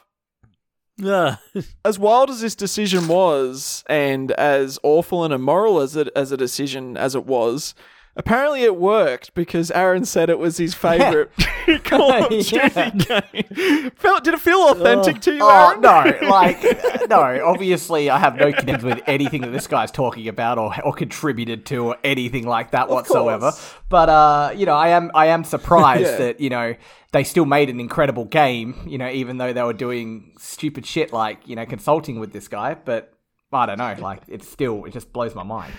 Ugh. 1.04 1.38
as 1.84 1.98
wild 1.98 2.30
as 2.30 2.40
this 2.40 2.54
decision 2.54 3.08
was, 3.08 3.84
and 3.88 4.32
as 4.32 4.78
awful 4.82 5.24
and 5.24 5.32
immoral 5.32 5.80
as 5.80 5.96
it 5.96 6.08
as 6.14 6.32
a 6.32 6.36
decision 6.36 6.96
as 6.96 7.14
it 7.14 7.24
was, 7.24 7.74
apparently 8.16 8.62
it 8.62 8.76
worked 8.76 9.35
because 9.35 9.71
Aaron 9.71 10.04
said 10.04 10.28
it 10.31 10.38
was 10.38 10.57
his 10.59 10.75
favorite 10.75 11.31
Call 11.85 12.12
of 12.12 12.28
Duty 12.31 12.59
game. 12.59 13.90
Felt 13.97 14.25
did 14.25 14.35
it 14.35 14.40
feel 14.40 14.69
authentic 14.71 15.21
to 15.23 15.33
you, 15.35 15.40
Oh 15.42 15.69
Aaron? 15.71 15.81
no! 15.81 16.28
Like 16.28 16.62
no. 17.09 17.40
Obviously, 17.45 18.11
I 18.11 18.19
have 18.19 18.37
no 18.37 18.52
connection 18.52 18.88
with 18.88 19.00
anything 19.07 19.42
that 19.42 19.50
this 19.52 19.66
guy's 19.66 19.90
talking 19.90 20.28
about 20.28 20.59
or 20.59 20.73
or 20.85 20.92
contributed 20.92 21.66
to 21.66 21.85
or 21.87 21.97
anything 22.04 22.47
like 22.47 22.73
that 22.73 22.88
whatsoever. 22.88 23.50
course. 23.52 23.75
But 23.88 24.09
uh, 24.09 24.52
you 24.57 24.66
know, 24.66 24.75
I 24.75 24.88
am 24.88 25.11
I 25.14 25.26
am 25.26 25.45
surprised 25.45 26.02
Yeah. 26.02 26.16
that 26.19 26.40
you 26.40 26.50
know 26.50 26.75
they 27.12 27.25
still 27.25 27.45
made 27.45 27.71
an 27.71 27.78
incredible 27.81 28.25
game. 28.25 28.75
You 28.87 28.99
know, 28.99 29.09
even 29.09 29.38
though 29.38 29.52
they 29.52 29.62
were 29.62 29.73
doing 29.73 30.33
stupid 30.38 30.87
shit 30.87 31.12
like 31.12 31.47
you 31.47 31.57
know 31.57 31.66
consulting 31.66 32.19
with 32.21 32.33
this 32.33 32.49
guy. 32.49 32.75
But 32.75 33.12
I 33.52 33.66
don't 33.66 33.78
know. 33.78 33.95
Like 34.00 34.23
it's 34.28 34.49
still 34.49 34.85
it 34.85 34.92
just 34.92 35.12
blows 35.12 35.35
my 35.35 35.42
mind. 35.42 35.73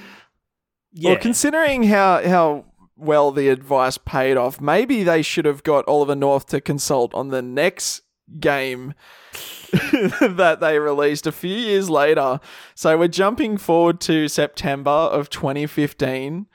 Yeah. 0.94 1.12
Well, 1.12 1.20
considering 1.20 1.84
how 1.84 2.28
how 2.28 2.66
well 2.96 3.32
the 3.32 3.50
advice 3.50 3.98
paid 3.98 4.38
off, 4.38 4.62
maybe 4.62 5.04
they 5.04 5.22
should 5.22 5.46
have 5.46 5.64
got 5.64 5.88
Oliver 5.88 6.16
North 6.16 6.46
to 6.48 6.62
consult 6.62 7.14
on 7.14 7.30
the 7.30 7.42
next 7.42 8.02
game 8.40 8.94
that 9.72 10.58
they 10.62 10.80
released 10.80 11.28
a 11.28 11.32
few 11.32 11.56
years 11.56 11.90
later. 11.90 12.40
So 12.76 12.98
we're 12.98 13.08
jumping 13.08 13.58
forward 13.58 14.00
to 14.02 14.28
September 14.28 14.90
of 14.92 15.30
2015 15.30 16.48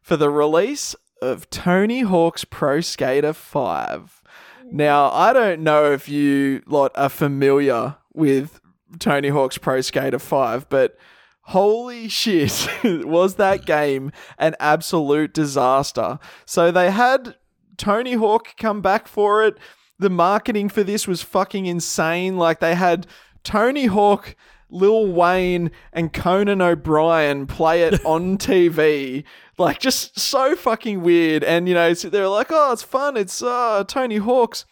for 0.00 0.16
the 0.16 0.30
release 0.30 0.94
of 1.22 1.48
Tony 1.50 2.02
Hawk's 2.02 2.44
Pro 2.44 2.80
Skater 2.80 3.32
5. 3.32 4.22
Now, 4.70 5.10
I 5.10 5.32
don't 5.32 5.62
know 5.62 5.92
if 5.92 6.08
you 6.08 6.62
lot 6.66 6.92
are 6.94 7.08
familiar 7.08 7.96
with 8.12 8.60
Tony 8.98 9.28
Hawk's 9.28 9.58
Pro 9.58 9.80
Skater 9.80 10.18
5, 10.18 10.68
but 10.68 10.98
holy 11.46 12.08
shit, 12.08 12.68
was 12.84 13.36
that 13.36 13.64
game 13.64 14.10
an 14.38 14.54
absolute 14.58 15.32
disaster. 15.32 16.18
So 16.44 16.70
they 16.70 16.90
had 16.90 17.36
Tony 17.76 18.14
Hawk 18.14 18.56
come 18.56 18.80
back 18.80 19.06
for 19.06 19.44
it. 19.44 19.58
The 19.98 20.10
marketing 20.10 20.68
for 20.68 20.82
this 20.82 21.06
was 21.06 21.22
fucking 21.22 21.66
insane. 21.66 22.36
Like 22.36 22.60
they 22.60 22.74
had 22.74 23.06
Tony 23.44 23.86
Hawk, 23.86 24.34
Lil 24.70 25.06
Wayne, 25.06 25.70
and 25.92 26.12
Conan 26.12 26.60
O'Brien 26.60 27.46
play 27.46 27.82
it 27.82 28.00
on 28.04 28.38
TV. 28.38 29.24
Like 29.56 29.78
just 29.78 30.18
so 30.18 30.56
fucking 30.56 31.02
weird. 31.02 31.44
And 31.44 31.68
you 31.68 31.74
know, 31.74 31.94
so 31.94 32.10
they're 32.10 32.28
like, 32.28 32.48
oh, 32.50 32.72
it's 32.72 32.82
fun. 32.82 33.16
It's 33.16 33.40
uh, 33.40 33.84
Tony 33.86 34.16
Hawk's. 34.16 34.64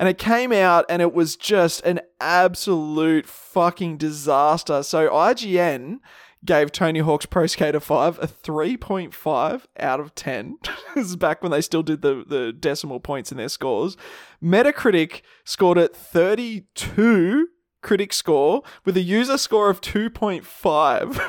And 0.00 0.08
it 0.08 0.16
came 0.16 0.50
out 0.50 0.86
and 0.88 1.02
it 1.02 1.12
was 1.12 1.36
just 1.36 1.84
an 1.84 2.00
absolute 2.22 3.26
fucking 3.26 3.98
disaster. 3.98 4.82
So 4.82 5.10
IGN 5.10 5.98
gave 6.42 6.72
Tony 6.72 7.00
Hawk's 7.00 7.26
Pro 7.26 7.46
Skater 7.46 7.80
5 7.80 8.18
a 8.18 8.26
3.5 8.26 9.66
out 9.78 10.00
of 10.00 10.14
10. 10.14 10.56
this 10.94 11.04
is 11.04 11.16
back 11.16 11.42
when 11.42 11.52
they 11.52 11.60
still 11.60 11.82
did 11.82 12.00
the, 12.00 12.24
the 12.26 12.50
decimal 12.50 12.98
points 12.98 13.30
in 13.30 13.36
their 13.36 13.50
scores. 13.50 13.98
Metacritic 14.42 15.20
scored 15.44 15.76
it 15.76 15.94
32 15.94 17.48
critic 17.82 18.14
score 18.14 18.62
with 18.86 18.96
a 18.96 19.02
user 19.02 19.36
score 19.36 19.68
of 19.68 19.82
2.5. 19.82 21.20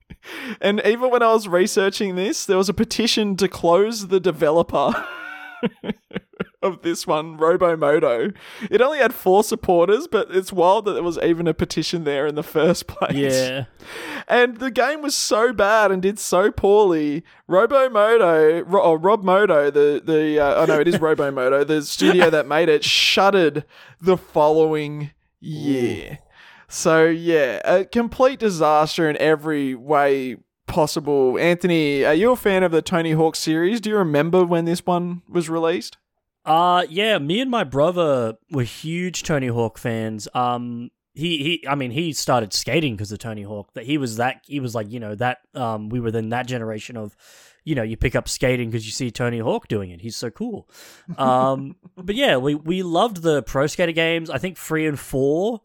and 0.60 0.82
even 0.84 1.08
when 1.10 1.22
I 1.22 1.32
was 1.32 1.48
researching 1.48 2.16
this, 2.16 2.44
there 2.44 2.58
was 2.58 2.68
a 2.68 2.74
petition 2.74 3.34
to 3.36 3.48
close 3.48 4.08
the 4.08 4.20
developer. 4.20 5.06
of 6.62 6.82
this 6.82 7.06
one, 7.06 7.38
Robomodo. 7.38 8.34
It 8.70 8.80
only 8.80 8.98
had 8.98 9.14
four 9.14 9.42
supporters, 9.42 10.06
but 10.06 10.28
it's 10.30 10.52
wild 10.52 10.84
that 10.84 10.92
there 10.92 11.02
was 11.02 11.18
even 11.18 11.46
a 11.46 11.54
petition 11.54 12.04
there 12.04 12.26
in 12.26 12.34
the 12.34 12.42
first 12.42 12.86
place. 12.86 13.14
yeah. 13.14 13.64
And 14.28 14.58
the 14.58 14.70
game 14.70 15.02
was 15.02 15.14
so 15.14 15.52
bad 15.52 15.90
and 15.90 16.02
did 16.02 16.18
so 16.18 16.50
poorly. 16.50 17.24
Robomodo, 17.48 18.62
Ro- 18.66 18.82
oh, 18.82 18.94
Rob 18.94 19.22
Modo, 19.24 19.70
the 19.70 20.02
the 20.04 20.38
uh, 20.38 20.62
oh 20.62 20.64
no, 20.66 20.78
it 20.80 20.88
is 20.88 20.96
Robomodo, 20.98 21.66
the 21.66 21.82
studio 21.82 22.30
that 22.30 22.46
made 22.46 22.68
it, 22.68 22.84
shuttered 22.84 23.64
the 24.00 24.16
following 24.16 25.10
year. 25.40 26.18
So 26.68 27.06
yeah, 27.06 27.60
a 27.64 27.84
complete 27.84 28.38
disaster 28.38 29.08
in 29.08 29.16
every 29.16 29.74
way 29.74 30.36
possible. 30.66 31.36
Anthony, 31.38 32.04
are 32.04 32.14
you 32.14 32.30
a 32.30 32.36
fan 32.36 32.62
of 32.62 32.70
the 32.70 32.82
Tony 32.82 33.12
Hawk 33.12 33.34
series? 33.34 33.80
Do 33.80 33.90
you 33.90 33.96
remember 33.96 34.44
when 34.44 34.66
this 34.66 34.86
one 34.86 35.22
was 35.28 35.48
released? 35.48 35.96
Uh 36.44 36.84
yeah, 36.88 37.18
me 37.18 37.40
and 37.40 37.50
my 37.50 37.64
brother 37.64 38.34
were 38.50 38.62
huge 38.62 39.22
Tony 39.22 39.48
Hawk 39.48 39.78
fans. 39.78 40.26
Um 40.34 40.90
he 41.12 41.38
he 41.38 41.64
I 41.68 41.74
mean 41.74 41.90
he 41.90 42.12
started 42.12 42.52
skating 42.52 42.94
because 42.96 43.12
of 43.12 43.18
Tony 43.18 43.42
Hawk. 43.42 43.72
That 43.74 43.84
he 43.84 43.98
was 43.98 44.16
that 44.16 44.42
he 44.46 44.60
was 44.60 44.74
like, 44.74 44.90
you 44.90 45.00
know, 45.00 45.14
that 45.16 45.38
um 45.54 45.88
we 45.90 46.00
were 46.00 46.10
then 46.10 46.30
that 46.30 46.46
generation 46.46 46.96
of 46.96 47.16
you 47.62 47.74
know, 47.74 47.82
you 47.82 47.96
pick 47.96 48.16
up 48.16 48.26
skating 48.26 48.70
because 48.70 48.86
you 48.86 48.92
see 48.92 49.10
Tony 49.10 49.38
Hawk 49.38 49.68
doing 49.68 49.90
it. 49.90 50.00
He's 50.00 50.16
so 50.16 50.30
cool. 50.30 50.68
Um 51.18 51.76
but 51.96 52.14
yeah, 52.14 52.36
we 52.38 52.54
we 52.54 52.82
loved 52.82 53.18
the 53.22 53.42
Pro 53.42 53.66
Skater 53.66 53.92
games. 53.92 54.30
I 54.30 54.38
think 54.38 54.56
3 54.56 54.86
and 54.86 54.98
4 54.98 55.60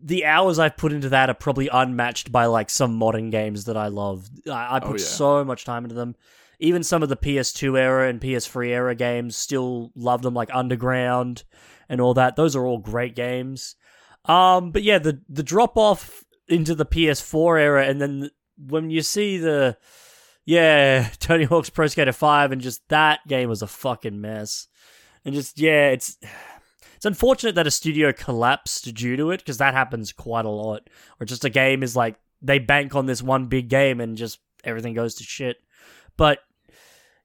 the 0.00 0.24
hours 0.24 0.58
I've 0.60 0.76
put 0.76 0.92
into 0.92 1.08
that 1.08 1.28
are 1.28 1.34
probably 1.34 1.68
unmatched 1.68 2.30
by 2.30 2.46
like 2.46 2.70
some 2.70 2.94
modern 2.94 3.30
games 3.30 3.64
that 3.64 3.76
I 3.76 3.88
love. 3.88 4.28
I, 4.48 4.76
I 4.76 4.80
put 4.80 4.88
Oh, 4.90 4.92
yeah. 4.92 4.98
so 5.04 5.44
much 5.44 5.64
time 5.64 5.84
into 5.84 5.94
them. 5.96 6.14
Even 6.60 6.82
some 6.82 7.02
of 7.02 7.08
the 7.08 7.16
PS2 7.16 7.78
era 7.78 8.08
and 8.08 8.20
PS3 8.20 8.68
era 8.68 8.94
games, 8.94 9.36
still 9.36 9.92
love 9.94 10.22
them, 10.22 10.34
like 10.34 10.50
Underground 10.52 11.44
and 11.88 12.00
all 12.00 12.14
that. 12.14 12.36
Those 12.36 12.56
are 12.56 12.66
all 12.66 12.78
great 12.78 13.14
games. 13.14 13.76
Um, 14.24 14.72
but 14.72 14.82
yeah, 14.82 14.98
the 14.98 15.20
the 15.28 15.42
drop 15.42 15.76
off 15.76 16.24
into 16.48 16.74
the 16.74 16.86
PS4 16.86 17.60
era, 17.60 17.86
and 17.86 18.00
then 18.00 18.30
when 18.56 18.90
you 18.90 19.02
see 19.02 19.38
the 19.38 19.76
yeah 20.44 21.08
Tony 21.18 21.44
Hawk's 21.44 21.70
Pro 21.70 21.86
Skater 21.86 22.12
Five, 22.12 22.52
and 22.52 22.60
just 22.60 22.86
that 22.88 23.20
game 23.26 23.48
was 23.48 23.62
a 23.62 23.66
fucking 23.66 24.20
mess, 24.20 24.66
and 25.24 25.34
just 25.34 25.58
yeah, 25.58 25.88
it's 25.88 26.18
it's 26.98 27.06
unfortunate 27.06 27.54
that 27.54 27.66
a 27.68 27.70
studio 27.70 28.12
collapsed 28.12 28.92
due 28.92 29.16
to 29.16 29.30
it 29.30 29.38
because 29.38 29.58
that 29.58 29.72
happens 29.72 30.12
quite 30.12 30.44
a 30.44 30.50
lot. 30.50 30.90
Or 31.20 31.26
just 31.26 31.44
a 31.44 31.50
game 31.50 31.84
is 31.84 31.94
like 31.94 32.16
they 32.42 32.58
bank 32.58 32.96
on 32.96 33.06
this 33.06 33.22
one 33.22 33.46
big 33.46 33.68
game 33.68 34.00
and 34.00 34.16
just 34.16 34.40
everything 34.64 34.94
goes 34.94 35.14
to 35.16 35.22
shit. 35.22 35.58
But 36.16 36.40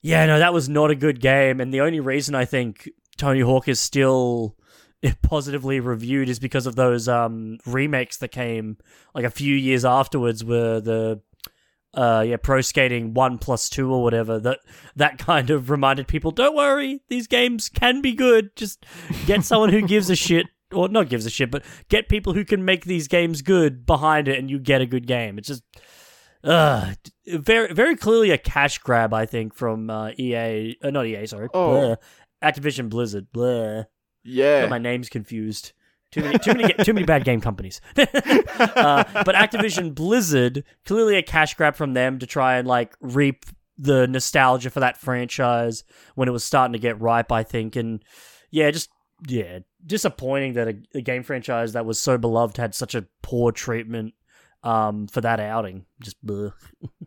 yeah, 0.04 0.26
no, 0.26 0.38
that 0.38 0.54
was 0.54 0.70
not 0.70 0.92
a 0.92 0.96
good 0.96 1.20
game, 1.22 1.60
and 1.60 1.74
the 1.74 1.82
only 1.82 2.02
reason 2.02 2.36
I 2.36 2.46
think 2.46 2.90
Tony 3.18 3.40
Hawk 3.40 3.68
is 3.68 3.80
still 3.80 4.56
positively 5.22 5.80
reviewed 5.80 6.30
is 6.30 6.40
because 6.40 6.66
of 6.68 6.76
those 6.76 7.08
um 7.08 7.58
remakes 7.66 8.18
that 8.18 8.30
came 8.30 8.78
like 9.16 9.26
a 9.26 9.30
few 9.30 9.56
years 9.56 9.86
afterwards 9.86 10.44
were 10.44 10.80
the 10.80 11.22
uh 11.94 12.24
yeah 12.26 12.38
pro 12.38 12.60
skating 12.62 13.14
1 13.14 13.38
plus 13.38 13.70
2 13.70 13.92
or 13.92 14.02
whatever 14.02 14.40
that 14.40 14.60
that 14.96 15.18
kind 15.20 15.50
of 15.50 15.70
reminded 15.70 16.08
people 16.08 16.32
don't 16.32 16.56
worry 16.56 17.02
these 17.08 17.28
games 17.28 17.70
can 17.70 18.02
be 18.02 18.14
good. 18.14 18.56
Just 18.56 18.86
get 19.26 19.44
someone 19.44 19.70
who 19.70 19.82
gives 19.88 20.10
a 20.10 20.16
shit 20.16 20.48
or 20.74 20.90
not 20.90 21.10
gives 21.10 21.26
a 21.26 21.30
shit 21.30 21.52
but 21.52 21.64
get 21.90 22.10
people 22.10 22.34
who 22.34 22.44
can 22.44 22.66
make 22.66 22.86
these 22.86 23.08
games 23.08 23.42
good 23.42 23.86
behind 23.86 24.28
it 24.28 24.40
and 24.40 24.50
you 24.50 24.60
get 24.60 24.82
a 24.82 24.86
good 24.86 25.08
game. 25.08 25.38
It's 25.38 25.48
just 25.48 25.64
uh 26.44 26.94
very 27.26 27.74
very 27.74 27.96
clearly 27.96 28.30
a 28.32 28.38
cash 28.38 28.78
grab 28.80 29.14
i 29.14 29.26
think 29.26 29.54
from 29.54 29.90
uh 29.90 30.12
ea 30.20 30.76
uh, 30.84 30.90
not 30.90 31.06
ea 31.06 31.26
sorry 31.26 31.48
Oh. 31.54 31.70
Bleh. 31.70 31.98
activision 32.44 32.90
blizzard 32.90 33.28
Bleh. 33.34 33.86
Yeah. 34.24 34.62
Got 34.62 34.70
my 34.70 34.78
name's 34.78 35.10
confused. 35.10 35.74
Too 36.12 36.22
many, 36.22 36.38
too 36.40 36.54
many, 36.54 36.74
too 36.84 36.94
many 36.94 37.06
bad 37.06 37.26
game 37.26 37.42
companies. 37.42 37.82
uh, 37.98 38.04
but 39.26 39.36
Activision 39.36 39.94
Blizzard 39.96 40.64
clearly 40.86 41.18
a 41.18 41.24
cash 41.24 41.56
grab 41.56 41.76
from 41.76 41.94
them 41.94 42.20
to 42.20 42.28
try 42.28 42.58
and 42.58 42.68
like 42.68 42.96
reap 43.02 43.46
the 43.78 44.08
nostalgia 44.08 44.70
for 44.70 44.80
that 44.80 44.98
franchise 44.98 45.84
when 46.16 46.28
it 46.30 46.32
was 46.32 46.44
starting 46.44 46.74
to 46.74 46.80
get 46.80 47.02
ripe. 47.02 47.32
I 47.32 47.44
think, 47.44 47.76
and 47.76 48.02
yeah, 48.52 48.70
just 48.72 48.90
yeah, 49.28 49.60
disappointing 49.86 50.54
that 50.54 50.68
a, 50.68 50.76
a 51.00 51.02
game 51.02 51.24
franchise 51.24 51.74
that 51.74 51.86
was 51.86 52.00
so 52.00 52.18
beloved 52.18 52.58
had 52.58 52.76
such 52.76 52.94
a 52.96 53.06
poor 53.24 53.52
treatment 53.52 54.14
um, 54.64 55.08
for 55.08 55.22
that 55.22 55.40
outing. 55.40 55.86
Just 56.02 56.24
bleh. 56.26 56.54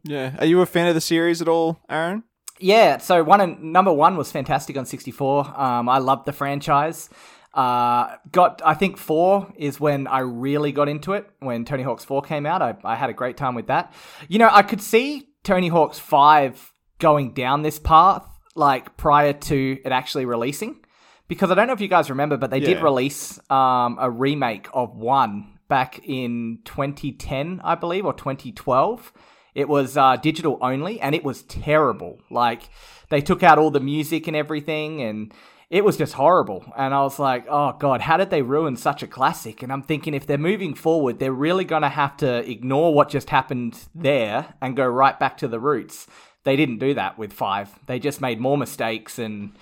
Yeah. 0.04 0.36
Are 0.38 0.46
you 0.46 0.60
a 0.60 0.66
fan 0.66 0.86
of 0.86 0.94
the 0.94 1.00
series 1.00 1.42
at 1.42 1.48
all, 1.48 1.80
Aaron? 1.90 2.22
Yeah, 2.58 2.98
so 2.98 3.22
one 3.22 3.40
and 3.40 3.72
number 3.72 3.92
one 3.92 4.16
was 4.16 4.30
fantastic 4.30 4.76
on 4.76 4.86
64. 4.86 5.60
Um, 5.60 5.88
I 5.88 5.98
loved 5.98 6.26
the 6.26 6.32
franchise. 6.32 7.10
Uh, 7.52 8.16
got 8.32 8.60
I 8.64 8.74
think 8.74 8.98
four 8.98 9.50
is 9.56 9.80
when 9.80 10.06
I 10.06 10.18
really 10.18 10.72
got 10.72 10.88
into 10.88 11.14
it. 11.14 11.28
When 11.40 11.64
Tony 11.64 11.82
Hawk's 11.82 12.04
Four 12.04 12.20
came 12.22 12.44
out, 12.44 12.60
I, 12.60 12.76
I 12.84 12.96
had 12.96 13.08
a 13.08 13.14
great 13.14 13.36
time 13.36 13.54
with 13.54 13.68
that. 13.68 13.94
You 14.28 14.38
know, 14.38 14.50
I 14.52 14.62
could 14.62 14.82
see 14.82 15.28
Tony 15.42 15.68
Hawk's 15.68 15.98
Five 15.98 16.72
going 16.98 17.32
down 17.32 17.62
this 17.62 17.78
path 17.78 18.26
like 18.54 18.96
prior 18.96 19.32
to 19.32 19.78
it 19.84 19.90
actually 19.90 20.26
releasing, 20.26 20.80
because 21.28 21.50
I 21.50 21.54
don't 21.54 21.66
know 21.66 21.72
if 21.72 21.80
you 21.80 21.88
guys 21.88 22.10
remember, 22.10 22.36
but 22.36 22.50
they 22.50 22.60
did 22.60 22.82
release 22.82 23.38
um, 23.50 23.96
a 24.00 24.10
remake 24.10 24.68
of 24.72 24.94
one 24.94 25.55
back 25.68 26.00
in 26.04 26.58
2010, 26.64 27.60
I 27.64 27.74
believe, 27.74 28.04
or 28.04 28.12
2012. 28.12 29.12
It 29.54 29.68
was 29.68 29.96
uh, 29.96 30.16
digital 30.16 30.58
only, 30.60 31.00
and 31.00 31.14
it 31.14 31.24
was 31.24 31.42
terrible. 31.42 32.20
Like 32.30 32.68
they 33.08 33.20
took 33.20 33.42
out 33.42 33.58
all 33.58 33.70
the 33.70 33.80
music 33.80 34.26
and 34.26 34.36
everything, 34.36 35.00
and 35.00 35.32
it 35.70 35.84
was 35.84 35.96
just 35.96 36.14
horrible. 36.14 36.64
And 36.76 36.94
I 36.94 37.02
was 37.02 37.18
like, 37.18 37.46
oh 37.48 37.72
god, 37.78 38.02
how 38.02 38.16
did 38.16 38.30
they 38.30 38.42
ruin 38.42 38.76
such 38.76 39.02
a 39.02 39.06
classic? 39.06 39.62
And 39.62 39.72
I'm 39.72 39.82
thinking 39.82 40.14
if 40.14 40.26
they're 40.26 40.38
moving 40.38 40.74
forward, 40.74 41.18
they're 41.18 41.32
really 41.32 41.64
to 41.82 41.88
have 41.88 42.16
to 42.18 42.48
ignore 42.48 42.94
what 42.94 43.08
just 43.08 43.30
happened 43.30 43.78
there 43.94 44.54
and 44.60 44.76
go 44.76 44.86
right 44.86 45.18
back 45.18 45.38
to 45.38 45.48
the 45.48 45.58
roots. 45.58 46.06
They 46.44 46.54
didn't 46.54 46.78
do 46.78 46.94
that 46.94 47.18
with 47.18 47.32
five. 47.32 47.76
They 47.86 47.98
just 47.98 48.20
made 48.20 48.38
more 48.38 48.56
mistakes 48.56 49.18
and, 49.18 49.52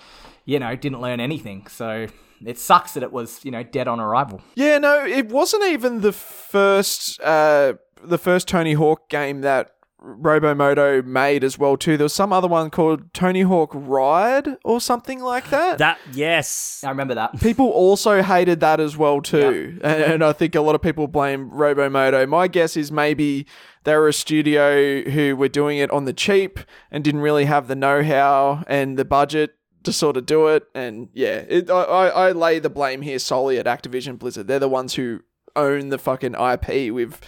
you 0.45 0.59
know, 0.59 0.75
didn't 0.75 1.01
learn 1.01 1.19
anything. 1.19 1.65
So 1.67 2.07
it 2.47 2.57
sucks 2.59 2.93
that 2.93 3.03
it 3.03 3.11
was, 3.11 3.43
you 3.43 3.51
know, 3.51 3.63
dead 3.63 3.87
on 3.87 3.99
arrival. 3.99 4.41
Yeah, 4.55 4.77
no, 4.77 5.05
it 5.05 5.29
wasn't 5.29 5.63
even 5.65 6.01
the 6.01 6.11
first 6.11 7.19
uh 7.21 7.73
the 8.03 8.17
first 8.17 8.47
Tony 8.47 8.73
Hawk 8.73 9.09
game 9.09 9.41
that 9.41 9.71
Robomodo 10.05 11.03
made 11.03 11.43
as 11.43 11.57
well 11.57 11.77
too. 11.77 11.97
There 11.97 12.05
was 12.05 12.13
some 12.13 12.31
other 12.31 12.47
one 12.47 12.69
called 12.69 13.13
Tony 13.13 13.41
Hawk 13.41 13.71
Ride 13.73 14.57
or 14.63 14.79
something 14.79 15.21
like 15.21 15.49
that. 15.49 15.77
That 15.85 15.97
yes, 16.13 16.81
I 16.85 16.89
remember 16.89 17.15
that. 17.15 17.39
People 17.41 17.69
also 17.69 18.21
hated 18.21 18.59
that 18.59 18.79
as 18.79 18.95
well 18.95 19.21
too, 19.21 19.79
and, 19.83 20.03
and 20.03 20.23
I 20.23 20.31
think 20.31 20.55
a 20.55 20.61
lot 20.61 20.75
of 20.75 20.81
people 20.81 21.07
blame 21.07 21.49
Robomodo. 21.49 22.27
My 22.29 22.47
guess 22.47 22.77
is 22.77 22.91
maybe 22.91 23.45
they 23.83 23.95
were 23.95 24.07
a 24.07 24.13
studio 24.13 25.01
who 25.01 25.35
were 25.35 25.49
doing 25.49 25.79
it 25.79 25.91
on 25.91 26.05
the 26.05 26.13
cheap 26.13 26.59
and 26.91 27.03
didn't 27.03 27.21
really 27.21 27.45
have 27.45 27.67
the 27.67 27.75
know-how 27.75 28.63
and 28.67 28.97
the 28.97 29.05
budget 29.05 29.54
to 29.85 29.93
sort 29.93 30.17
of 30.17 30.25
do 30.25 30.47
it. 30.47 30.67
And 30.75 31.09
yeah, 31.13 31.43
it, 31.47 31.69
I, 31.69 32.09
I 32.09 32.31
lay 32.31 32.59
the 32.59 32.69
blame 32.69 33.01
here 33.01 33.19
solely 33.19 33.57
at 33.57 33.65
Activision 33.65 34.19
Blizzard. 34.19 34.47
They're 34.47 34.59
the 34.59 34.69
ones 34.69 34.95
who 34.95 35.21
own 35.55 35.89
the 35.89 35.97
fucking 35.97 36.35
IP 36.35 36.93
with 36.93 37.21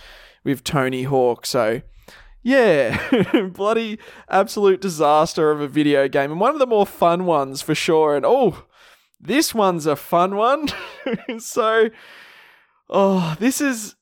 with 0.43 0.63
Tony 0.63 1.03
Hawk. 1.03 1.45
So 1.45 1.81
yeah, 2.47 2.97
bloody 3.53 3.99
absolute 4.29 4.79
disaster 4.79 5.51
of 5.51 5.59
a 5.59 5.67
video 5.67 6.07
game, 6.07 6.31
and 6.31 6.39
one 6.39 6.53
of 6.53 6.59
the 6.59 6.65
more 6.65 6.85
fun 6.85 7.25
ones 7.25 7.61
for 7.61 7.75
sure. 7.75 8.15
And 8.15 8.25
oh, 8.25 8.65
this 9.19 9.53
one's 9.53 9.85
a 9.85 9.97
fun 9.97 10.37
one. 10.37 10.69
so, 11.39 11.89
oh, 12.89 13.35
this 13.37 13.59
is 13.59 13.96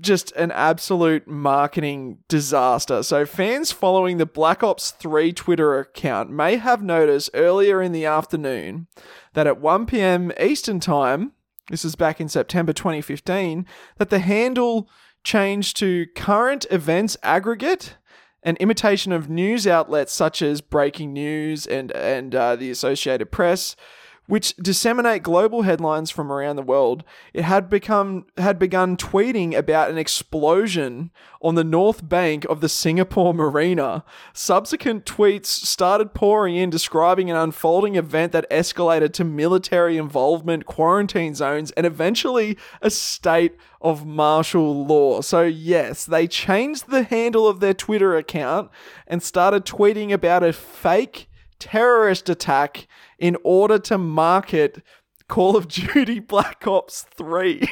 just 0.00 0.32
an 0.32 0.50
absolute 0.50 1.26
marketing 1.26 2.18
disaster. 2.28 3.02
So, 3.02 3.26
fans 3.26 3.72
following 3.72 4.18
the 4.18 4.26
Black 4.26 4.62
Ops 4.62 4.90
3 4.90 5.32
Twitter 5.32 5.78
account 5.78 6.30
may 6.30 6.56
have 6.56 6.82
noticed 6.82 7.30
earlier 7.34 7.82
in 7.82 7.92
the 7.92 8.04
afternoon 8.04 8.86
that 9.34 9.46
at 9.46 9.60
1 9.60 9.86
p.m. 9.86 10.32
Eastern 10.40 10.80
Time, 10.80 11.32
this 11.70 11.84
is 11.84 11.94
back 11.94 12.20
in 12.20 12.28
September 12.28 12.72
2015, 12.72 13.66
that 13.98 14.10
the 14.10 14.18
handle 14.18 14.88
changed 15.24 15.76
to 15.78 16.06
current 16.14 16.66
events 16.70 17.16
aggregate 17.22 17.96
an 18.42 18.56
imitation 18.56 19.12
of 19.12 19.30
news 19.30 19.66
outlets 19.66 20.12
such 20.12 20.42
as 20.42 20.60
breaking 20.60 21.12
news 21.12 21.66
and 21.66 21.92
and 21.92 22.34
uh, 22.34 22.56
the 22.56 22.70
associated 22.70 23.30
press 23.30 23.76
which 24.26 24.54
disseminate 24.56 25.22
global 25.22 25.62
headlines 25.62 26.10
from 26.10 26.30
around 26.30 26.56
the 26.56 26.62
world 26.62 27.04
it 27.34 27.42
had 27.42 27.68
become 27.68 28.24
had 28.36 28.58
begun 28.58 28.96
tweeting 28.96 29.54
about 29.54 29.90
an 29.90 29.98
explosion 29.98 31.10
on 31.40 31.54
the 31.54 31.64
north 31.64 32.08
bank 32.08 32.44
of 32.46 32.60
the 32.60 32.68
Singapore 32.68 33.34
marina 33.42 34.04
subsequent 34.32 35.04
tweets 35.04 35.46
started 35.46 36.14
pouring 36.14 36.56
in 36.56 36.70
describing 36.70 37.30
an 37.30 37.36
unfolding 37.36 37.96
event 37.96 38.32
that 38.32 38.48
escalated 38.50 39.12
to 39.12 39.24
military 39.24 39.96
involvement 39.96 40.66
quarantine 40.66 41.34
zones 41.34 41.70
and 41.72 41.86
eventually 41.86 42.56
a 42.80 42.90
state 42.90 43.56
of 43.82 44.06
martial 44.06 44.86
law. 44.86 45.20
So, 45.20 45.42
yes, 45.42 46.04
they 46.06 46.26
changed 46.26 46.88
the 46.88 47.02
handle 47.02 47.46
of 47.46 47.60
their 47.60 47.74
Twitter 47.74 48.16
account 48.16 48.70
and 49.06 49.22
started 49.22 49.64
tweeting 49.64 50.12
about 50.12 50.42
a 50.42 50.52
fake 50.52 51.28
terrorist 51.62 52.28
attack 52.28 52.88
in 53.18 53.36
order 53.44 53.78
to 53.78 53.96
market 53.96 54.82
Call 55.28 55.56
of 55.56 55.68
Duty 55.68 56.18
Black 56.32 56.66
Ops 56.66 57.06
3. 57.16 57.68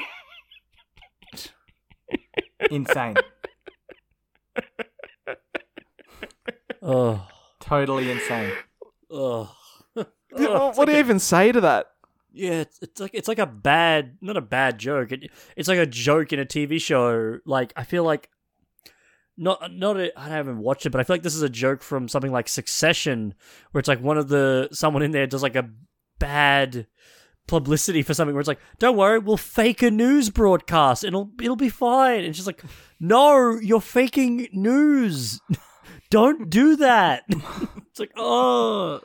Insane. 2.71 3.17
oh, 6.83 7.27
Totally 7.61 8.11
insane. 8.11 8.53
oh. 9.11 9.55
what 9.95 10.77
what 10.77 10.87
do 10.87 10.93
you 10.93 10.99
even 10.99 11.19
say 11.19 11.51
to 11.53 11.61
that? 11.61 11.87
Yeah, 12.33 12.61
it's, 12.61 12.79
it's 12.81 13.01
like 13.01 13.11
it's 13.13 13.29
like 13.29 13.39
a 13.41 13.47
bad, 13.47 14.19
not 14.21 14.37
a 14.37 14.41
bad 14.41 14.79
joke. 14.79 15.11
It, 15.11 15.31
it's 15.57 15.69
like 15.69 15.79
a 15.79 15.87
joke 15.87 16.33
in 16.33 16.39
a 16.39 16.47
TV 16.47 16.81
show. 16.81 17.39
Like 17.45 17.73
I 17.77 17.83
feel 17.83 18.05
like 18.05 18.31
not 19.41 19.73
not 19.73 19.97
I 19.99 20.29
haven't 20.29 20.59
watched 20.59 20.87
it, 20.87 20.91
but 20.91 21.01
I 21.01 21.05
feel 21.05 21.15
like 21.15 21.23
this 21.23 21.35
is 21.35 21.43
a 21.43 21.49
joke 21.49 21.83
from 21.83 22.09
something 22.09 22.31
like 22.31 22.49
Succession, 22.49 23.35
where 23.73 23.81
it's 23.81 23.89
like 23.89 24.01
one 24.01 24.19
of 24.19 24.29
the 24.29 24.69
someone 24.71 25.03
in 25.03 25.11
there 25.11 25.27
does 25.27 25.43
like 25.43 25.57
a 25.57 25.69
bad 26.19 26.87
publicity 27.49 28.03
for 28.03 28.15
something 28.15 28.35
where 28.35 28.41
it's 28.41 28.49
like, 28.49 28.61
don't 28.79 28.97
worry, 28.97 29.19
we'll 29.19 29.37
fake 29.37 29.83
a 29.83 29.91
news 29.91 30.31
broadcast. 30.31 31.03
and 31.03 31.09
It'll 31.09 31.31
it'll 31.41 31.57
be 31.57 31.69
fine. 31.71 32.25
And 32.25 32.37
she's 32.37 32.47
like, 32.47 32.63
no, 33.01 33.59
you're 33.59 33.81
faking 33.81 34.49
news. 34.53 35.41
don't 36.11 36.51
do 36.51 36.77
that. 36.77 37.25
it's 37.29 37.99
like, 37.99 38.13
oh. 38.17 39.01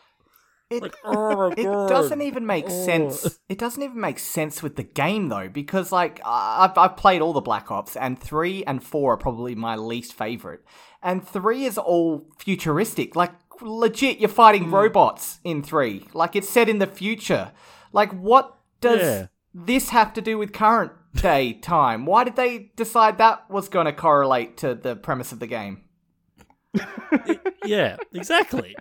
It, 0.78 0.82
Like, 0.84 0.96
oh 1.06 1.48
it 1.56 1.64
God. 1.64 1.90
doesn't 1.90 2.22
even 2.22 2.46
make 2.46 2.66
Oh. 2.68 2.86
sense. 2.86 3.40
It 3.50 3.58
doesn't 3.58 3.82
even 3.82 4.00
make 4.00 4.20
sense 4.20 4.62
with 4.64 4.76
the 4.76 4.84
game 4.84 5.30
though, 5.30 5.50
because 5.50 5.92
like 5.92 6.20
I've 6.26 6.78
I've 6.78 6.98
played 6.98 7.22
all 7.22 7.34
the 7.34 7.42
Black 7.42 7.72
Ops, 7.72 7.96
and 7.96 8.20
three 8.20 8.64
and 8.66 8.84
four 8.84 9.14
are 9.14 9.18
probably 9.18 9.56
my 9.56 9.76
least 9.76 10.14
favorite. 10.14 10.64
And 11.04 11.28
three 11.28 11.66
is 11.66 11.78
all 11.78 12.28
futuristic, 12.40 13.16
like 13.16 13.32
legit. 13.62 14.20
You're 14.20 14.30
fighting 14.30 14.66
hmm. 14.66 14.76
robots 14.76 15.40
in 15.44 15.64
three, 15.64 16.06
like 16.14 16.36
it's 16.36 16.50
set 16.50 16.68
in 16.70 16.80
the 16.80 16.88
future. 16.88 17.52
Like 17.94 18.12
what 18.12 18.58
does 18.82 19.02
Yeah. 19.02 19.28
this 19.54 19.90
have 19.90 20.14
to 20.14 20.22
do 20.22 20.38
with 20.38 20.52
current 20.54 20.92
day 21.16 21.54
time? 21.62 22.06
Why 22.06 22.24
did 22.26 22.36
they 22.36 22.72
decide 22.76 23.18
that 23.20 23.50
was 23.50 23.70
going 23.70 23.86
to 23.86 23.94
correlate 23.94 24.58
to 24.58 24.76
the 24.76 24.96
premise 24.96 25.32
of 25.32 25.40
the 25.40 25.48
game? 25.48 25.82
Yeah, 27.66 27.98
exactly. 28.14 28.76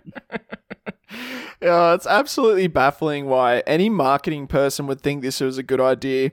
Yeah, 1.61 1.93
it's 1.93 2.05
absolutely 2.07 2.67
baffling 2.67 3.25
why 3.27 3.59
any 3.65 3.89
marketing 3.89 4.47
person 4.47 4.87
would 4.87 5.01
think 5.01 5.21
this 5.21 5.39
was 5.41 5.57
a 5.57 5.63
good 5.63 5.81
idea. 5.81 6.31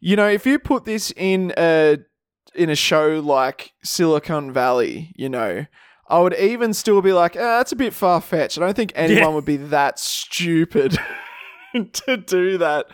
You 0.00 0.16
know, 0.16 0.28
if 0.28 0.46
you 0.46 0.58
put 0.58 0.84
this 0.84 1.12
in 1.16 1.52
a 1.56 1.98
in 2.54 2.70
a 2.70 2.76
show 2.76 3.20
like 3.22 3.72
Silicon 3.84 4.52
Valley, 4.52 5.12
you 5.16 5.28
know, 5.28 5.66
I 6.08 6.18
would 6.20 6.34
even 6.34 6.72
still 6.72 7.02
be 7.02 7.12
like, 7.12 7.36
ah, 7.36 7.58
that's 7.58 7.72
a 7.72 7.76
bit 7.76 7.92
far 7.92 8.20
fetched. 8.20 8.56
I 8.58 8.62
don't 8.62 8.74
think 8.76 8.92
anyone 8.94 9.22
Yeah. 9.22 9.28
would 9.34 9.44
be 9.44 9.56
that 9.58 9.98
stupid 9.98 10.98
to 11.92 12.16
do 12.16 12.58
that. 12.58 12.86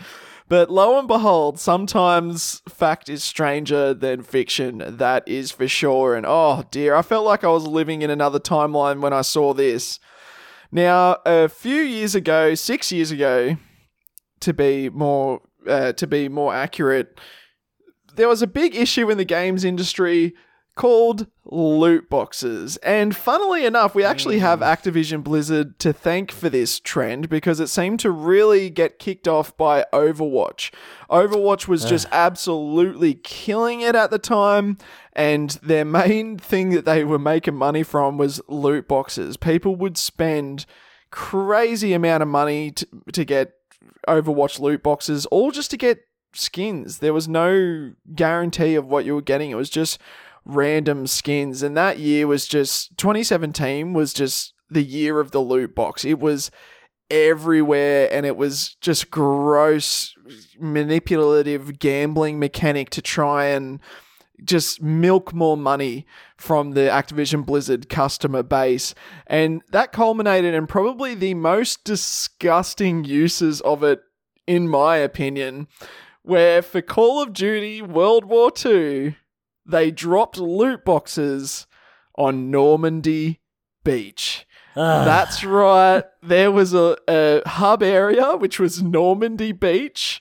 But 0.49 0.71
lo 0.71 0.99
and 0.99 1.09
behold, 1.09 1.59
sometimes 1.59 2.61
fact 2.69 3.09
is 3.09 3.23
stranger 3.25 3.95
than 3.95 4.23
fiction. 4.23 4.83
That 4.87 5.27
is 5.27 5.51
for 5.51 5.67
sure. 5.69 6.15
And 6.15 6.27
oh 6.29 6.65
dear, 6.71 6.95
I 6.95 7.03
felt 7.03 7.25
like 7.25 7.45
I 7.45 7.49
was 7.49 7.67
living 7.67 8.03
in 8.03 8.11
another 8.11 8.41
timeline 8.41 9.01
when 9.01 9.13
I 9.13 9.23
saw 9.23 9.55
this. 9.55 9.99
Now, 10.75 11.19
a 11.27 11.51
few 11.51 11.83
years 11.83 12.15
ago, 12.15 12.55
six 12.55 12.91
years 12.91 13.11
ago, 13.11 13.57
to 14.41 14.55
be 14.55 14.89
more 14.89 15.41
uh, 15.69 15.93
to 15.93 16.07
be 16.07 16.29
more 16.31 16.55
accurate, 16.55 17.21
there 18.17 18.27
was 18.27 18.41
a 18.41 18.47
big 18.47 18.75
issue 18.75 19.11
in 19.11 19.19
the 19.19 19.25
games 19.25 19.65
industry 19.65 20.35
called 20.75 21.27
loot 21.45 22.09
boxes. 22.09 22.79
And 22.79 23.15
funnily 23.15 23.67
enough, 23.67 23.95
we 23.95 24.05
actually 24.05 24.39
have 24.39 24.61
mm. 24.61 24.67
Activision 24.67 25.23
Blizzard 25.23 25.79
to 25.81 25.93
thank 25.93 26.33
for 26.33 26.49
this 26.49 26.81
trend 26.81 27.29
because 27.29 27.61
it 27.61 27.67
seemed 27.67 28.01
to 28.01 28.11
really 28.11 28.71
get 28.71 28.99
kicked 28.99 29.29
off 29.29 29.57
by 29.57 29.85
Overwatch. 29.93 30.73
Overwatch 31.11 31.69
was 31.69 31.85
just 31.85 32.07
absolutely 32.11 33.15
killing 33.15 33.83
it 33.83 33.95
at 33.95 34.11
the 34.11 34.19
time, 34.19 34.79
and 35.13 35.51
their 35.63 35.85
main 35.85 36.39
thing 36.39 36.71
that 36.71 36.87
they 36.87 37.05
were 37.05 37.19
making 37.19 37.55
money 37.55 37.83
from 37.83 38.17
was 38.17 38.41
loot 38.49 38.89
boxes. 38.89 39.37
People 39.37 39.77
would 39.77 39.99
spend 39.99 40.65
crazy 41.11 41.93
amount 41.93 42.23
of 42.23 42.29
money 42.29 42.71
to, 42.71 42.87
to 43.13 43.25
get 43.25 43.53
Overwatch 44.09 44.59
loot 44.59 44.83
boxes, 44.83 45.27
all 45.27 45.51
just 45.51 45.71
to 45.73 45.77
get 45.77 46.07
skins. 46.35 46.99
There 46.99 47.13
was 47.13 47.29
no 47.29 47.93
guarantee 48.15 48.75
of 48.75 48.87
what 48.87 49.05
you 49.05 49.15
were 49.15 49.23
getting. 49.23 49.51
It 49.51 49.57
was 49.57 49.71
just 49.71 49.99
random 50.45 51.07
skins. 51.07 51.63
And 51.63 51.77
that 51.77 51.99
year 51.99 52.27
was 52.27 52.47
just 52.47 52.97
2017 52.99 53.93
was 53.93 54.13
just 54.13 54.55
the 54.71 54.83
year 54.83 55.21
of 55.21 55.31
the 55.31 55.41
loot 55.41 55.75
box. 55.75 56.05
It 56.05 56.19
was 56.19 56.51
everywhere 57.11 58.09
and 58.11 58.25
it 58.25 58.37
was 58.37 58.75
just 58.81 59.11
gross 59.11 60.15
manipulative 60.59 61.79
gambling 61.79 62.39
mechanic 62.39 62.89
to 62.91 63.03
try 63.03 63.47
and 63.47 63.81
just 64.45 64.83
milk 64.83 65.33
more 65.33 65.57
money 65.57 66.07
from 66.37 66.73
the 66.73 66.81
Activision 66.81 67.45
Blizzard 67.45 67.89
customer 67.89 68.43
base. 68.43 68.95
And 69.27 69.63
that 69.71 69.93
culminated 69.93 70.55
in 70.55 70.67
probably 70.67 71.15
the 71.15 71.35
most 71.35 71.85
disgusting 71.85 73.05
uses 73.05 73.61
of 73.61 73.85
it, 73.85 74.01
in 74.47 74.69
my 74.69 74.97
opinion, 74.97 75.69
where 76.23 76.63
for 76.63 76.83
Call 76.83 77.23
of 77.23 77.33
Duty 77.33 77.83
World 77.83 78.25
War 78.25 78.51
II, 78.65 79.17
they 79.67 79.91
dropped 79.91 80.39
loot 80.39 80.85
boxes 80.85 81.67
on 82.17 82.51
Normandy 82.51 83.41
Beach. 83.85 84.47
Ah. 84.77 85.05
That's 85.05 85.45
right. 85.45 86.05
There 86.23 86.51
was 86.51 86.75
a, 86.75 86.97
a 87.09 87.43
hub 87.47 87.83
area, 87.83 88.37
which 88.37 88.59
was 88.59 88.83
Normandy 88.83 89.53
Beach. 89.53 90.21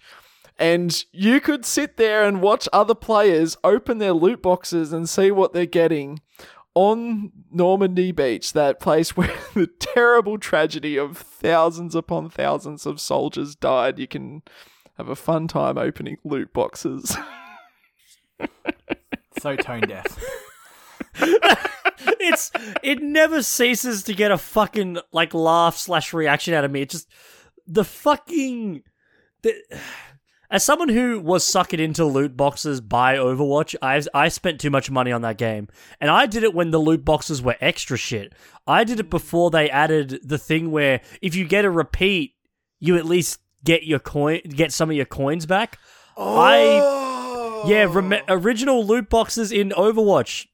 And 0.58 1.04
you 1.12 1.39
could 1.39 1.65
sit 1.65 1.97
there 1.97 2.23
and 2.23 2.41
watch 2.41 2.69
other 2.71 2.93
players 2.93 3.58
open 3.63 3.97
their 3.97 4.13
loot 4.13 4.41
boxes 4.41 4.93
and 4.93 5.10
see 5.10 5.32
what 5.32 5.54
they're 5.54 5.65
getting 5.65 6.21
on 6.75 7.32
Normandy 7.51 8.12
Beach, 8.12 8.54
that 8.54 8.80
place 8.80 9.17
where 9.17 9.36
the 9.54 9.67
terrible 9.67 10.38
tragedy 10.38 10.97
of 10.97 11.17
thousands 11.17 11.95
upon 11.95 12.30
thousands 12.30 12.86
of 12.86 13.01
soldiers 13.01 13.56
died. 13.56 13.99
You 13.99 14.08
can 14.08 14.43
have 14.97 15.10
a 15.10 15.15
fun 15.15 15.47
time 15.47 15.77
opening 15.77 16.17
loot 16.23 16.54
boxes. 16.54 17.17
So 19.41 19.56
tone 19.56 19.82
deaf. 19.82 20.06
it's 21.19 22.51
it 22.84 23.01
never 23.01 23.41
ceases 23.41 24.04
to 24.04 24.13
get 24.13 24.32
a 24.32 24.38
fucking 24.38 24.99
like 25.12 25.34
laugh 25.34 25.75
slash 25.75 26.13
reaction 26.13 26.54
out 26.54 26.63
of 26.63 26.69
me. 26.69 26.84
It's 26.84 26.93
just 26.93 27.10
the 27.65 27.84
fucking 27.84 28.84
the, 29.41 29.56
as 30.51 30.63
someone 30.63 30.89
who 30.89 31.19
was 31.19 31.43
suckered 31.43 31.80
into 31.80 32.06
loot 32.06 32.38
boxes 32.38 32.82
by 32.82 33.15
Overwatch, 33.15 33.75
I 33.82 34.04
I 34.13 34.27
spent 34.27 34.62
too 34.62 34.69
much 34.69 34.91
money 34.91 35.12
on 35.12 35.23
that 35.23 35.39
game, 35.39 35.69
and 35.99 36.12
I 36.12 36.27
did 36.27 36.43
it 36.43 36.54
when 36.54 36.69
the 36.69 36.77
loot 36.77 37.04
boxes 37.04 37.41
were 37.41 37.56
extra 37.60 37.97
shit. 37.97 38.34
I 38.67 38.84
did 38.84 38.99
it 38.99 39.08
mm. 39.08 39.10
before 39.10 39.49
they 39.49 39.71
added 39.71 40.19
the 40.23 40.38
thing 40.38 40.69
where 40.69 41.01
if 41.19 41.34
you 41.34 41.47
get 41.47 41.65
a 41.65 41.71
repeat, 41.71 42.36
you 42.80 42.95
at 42.95 43.06
least 43.06 43.39
get 43.63 43.86
your 43.86 43.97
coin, 43.97 44.41
get 44.49 44.71
some 44.71 44.91
of 44.91 44.95
your 44.95 45.08
coins 45.08 45.47
back. 45.47 45.80
I 46.15 46.80
oh! 46.84 47.11
Yeah, 47.65 47.88
rem- 47.89 48.13
oh. 48.13 48.19
original 48.30 48.86
loot 48.86 49.10
boxes 49.10 49.52
in 49.52 49.69
Overwatch. 49.69 50.47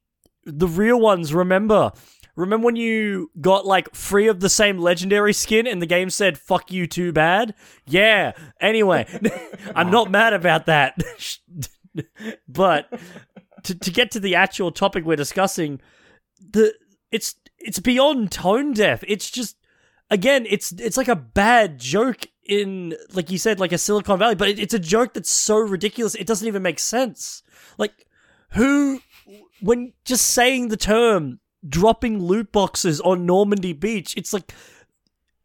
The 0.45 0.67
real 0.67 0.99
ones, 0.99 1.33
remember. 1.33 1.91
Remember 2.35 2.65
when 2.65 2.75
you 2.75 3.31
got 3.41 3.65
like 3.65 3.93
free 3.95 4.27
of 4.27 4.39
the 4.39 4.49
same 4.49 4.77
legendary 4.77 5.33
skin 5.33 5.65
and 5.65 5.81
the 5.81 5.87
game 5.87 6.11
said 6.11 6.37
fuck 6.37 6.71
you 6.71 6.85
too 6.85 7.11
bad? 7.11 7.55
Yeah. 7.87 8.33
Anyway, 8.61 9.07
I'm 9.75 9.89
not 9.89 10.11
mad 10.11 10.33
about 10.33 10.67
that. 10.67 11.01
but 12.47 12.87
to 13.63 13.75
to 13.75 13.91
get 13.91 14.11
to 14.11 14.19
the 14.19 14.35
actual 14.35 14.71
topic 14.71 15.03
we're 15.03 15.15
discussing, 15.15 15.81
the 16.39 16.75
it's 17.11 17.35
it's 17.57 17.79
beyond 17.79 18.31
tone 18.31 18.73
deaf. 18.73 19.03
It's 19.07 19.31
just 19.31 19.57
again, 20.11 20.45
it's 20.47 20.71
it's 20.73 20.97
like 20.97 21.07
a 21.07 21.15
bad 21.15 21.79
joke 21.79 22.27
in 22.47 22.95
like 23.13 23.29
you 23.31 23.37
said, 23.37 23.59
like 23.59 23.71
a 23.71 23.77
Silicon 23.77 24.19
Valley, 24.19 24.35
but 24.35 24.49
it, 24.49 24.59
it's 24.59 24.73
a 24.73 24.79
joke 24.79 25.13
that's 25.13 25.29
so 25.29 25.57
ridiculous 25.57 26.15
it 26.15 26.27
doesn't 26.27 26.47
even 26.47 26.61
make 26.61 26.79
sense. 26.79 27.43
Like 27.77 28.05
who 28.51 29.01
when 29.61 29.93
just 30.05 30.25
saying 30.25 30.67
the 30.69 30.77
term 30.77 31.39
dropping 31.67 32.21
loot 32.21 32.51
boxes 32.51 33.01
on 33.01 33.25
Normandy 33.25 33.73
Beach, 33.73 34.13
it's 34.15 34.31
like 34.33 34.53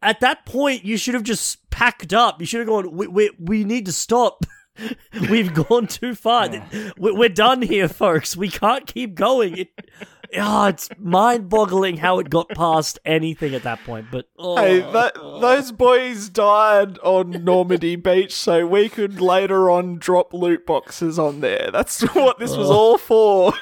at 0.02 0.20
that 0.20 0.44
point 0.46 0.84
you 0.84 0.96
should 0.96 1.14
have 1.14 1.22
just 1.22 1.68
packed 1.70 2.12
up. 2.12 2.40
You 2.40 2.46
should 2.46 2.60
have 2.60 2.68
gone. 2.68 2.92
We 2.96 3.06
we, 3.06 3.30
we 3.38 3.64
need 3.64 3.86
to 3.86 3.92
stop. 3.92 4.44
We've 5.30 5.52
gone 5.52 5.86
too 5.86 6.14
far. 6.14 6.48
We- 6.96 7.12
We're 7.12 7.28
done 7.28 7.60
here, 7.62 7.88
folks. 7.88 8.36
We 8.36 8.48
can't 8.48 8.86
keep 8.86 9.14
going. 9.14 9.58
It, 9.58 9.68
oh, 10.36 10.66
it's 10.66 10.88
mind-boggling 10.98 11.98
how 11.98 12.18
it 12.18 12.30
got 12.30 12.48
past 12.50 12.98
anything 13.04 13.54
at 13.54 13.62
that 13.62 13.82
point. 13.84 14.06
But 14.10 14.28
oh, 14.38 14.56
Hey, 14.56 14.80
that, 14.80 15.14
those 15.14 15.72
boys 15.72 16.28
died 16.28 16.98
on 16.98 17.44
Normandy 17.44 17.96
Beach, 17.96 18.34
so 18.34 18.66
we 18.66 18.88
could 18.88 19.20
later 19.20 19.70
on 19.70 19.98
drop 19.98 20.32
loot 20.32 20.66
boxes 20.66 21.18
on 21.18 21.40
there. 21.40 21.70
That's 21.72 22.00
what 22.14 22.38
this 22.38 22.56
was 22.56 22.70
oh. 22.70 22.74
all 22.74 22.98
for. 22.98 23.52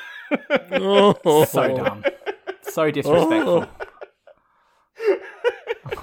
oh. 0.70 1.44
So 1.44 1.76
dumb. 1.76 2.04
So 2.62 2.82
oh. 2.84 2.90
disrespectful. 2.90 3.66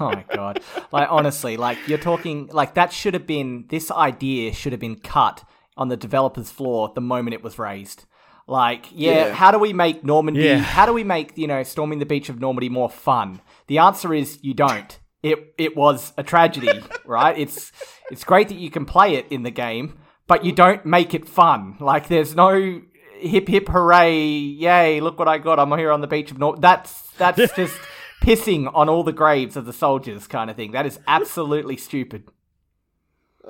oh 0.00 0.10
my 0.10 0.24
god. 0.34 0.60
Like 0.92 1.08
honestly, 1.10 1.56
like 1.56 1.78
you're 1.86 1.98
talking 1.98 2.48
like 2.52 2.74
that 2.74 2.92
should 2.92 3.14
have 3.14 3.26
been 3.26 3.64
this 3.68 3.90
idea 3.90 4.52
should 4.52 4.72
have 4.72 4.80
been 4.80 4.96
cut 4.96 5.44
on 5.76 5.88
the 5.88 5.96
developer's 5.96 6.50
floor 6.50 6.92
the 6.94 7.00
moment 7.00 7.34
it 7.34 7.42
was 7.42 7.58
raised. 7.58 8.04
Like, 8.48 8.86
yeah, 8.92 9.12
Yeah. 9.26 9.32
how 9.34 9.50
do 9.50 9.58
we 9.58 9.72
make 9.72 10.02
Normandy 10.02 10.40
Yeah. 10.42 10.58
how 10.58 10.86
do 10.86 10.92
we 10.94 11.04
make, 11.04 11.36
you 11.36 11.46
know, 11.46 11.62
storming 11.62 11.98
the 11.98 12.06
beach 12.06 12.28
of 12.30 12.40
Normandy 12.40 12.68
more 12.70 12.88
fun? 12.88 13.40
The 13.66 13.78
answer 13.78 14.14
is 14.14 14.38
you 14.42 14.54
don't. 14.54 14.98
It 15.22 15.54
it 15.58 15.76
was 15.76 16.12
a 16.16 16.22
tragedy, 16.22 16.80
right? 17.04 17.36
It's 17.38 17.70
it's 18.10 18.24
great 18.24 18.48
that 18.48 18.56
you 18.56 18.70
can 18.70 18.86
play 18.86 19.14
it 19.16 19.26
in 19.30 19.42
the 19.42 19.50
game, 19.50 19.98
but 20.26 20.44
you 20.44 20.52
don't 20.52 20.84
make 20.86 21.12
it 21.12 21.28
fun. 21.28 21.76
Like 21.78 22.08
there's 22.08 22.34
no 22.34 22.80
hip 23.20 23.48
hip 23.48 23.68
hooray, 23.68 24.16
yay, 24.16 25.00
look 25.00 25.18
what 25.18 25.28
I 25.28 25.38
got. 25.38 25.58
I'm 25.58 25.76
here 25.76 25.92
on 25.92 26.00
the 26.00 26.06
beach 26.06 26.30
of 26.30 26.38
North. 26.38 26.60
That's 26.60 27.02
that's 27.18 27.52
just 27.56 27.78
pissing 28.22 28.70
on 28.74 28.88
all 28.88 29.04
the 29.04 29.12
graves 29.12 29.56
of 29.56 29.66
the 29.66 29.72
soldiers 29.72 30.26
kind 30.26 30.48
of 30.50 30.56
thing. 30.56 30.72
That 30.72 30.86
is 30.86 30.98
absolutely 31.06 31.76
stupid. 31.76 32.24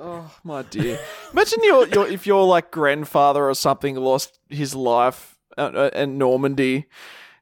Oh 0.01 0.31
my 0.43 0.61
dear! 0.63 0.97
Imagine 1.33 1.59
your, 1.63 1.87
your 1.87 2.07
if 2.07 2.25
your 2.25 2.45
like 2.45 2.71
grandfather 2.71 3.49
or 3.49 3.53
something 3.53 3.95
lost 3.97 4.39
his 4.49 4.73
life 4.73 5.37
uh, 5.57 5.61
uh, 5.73 5.89
in 5.93 6.17
Normandy, 6.17 6.85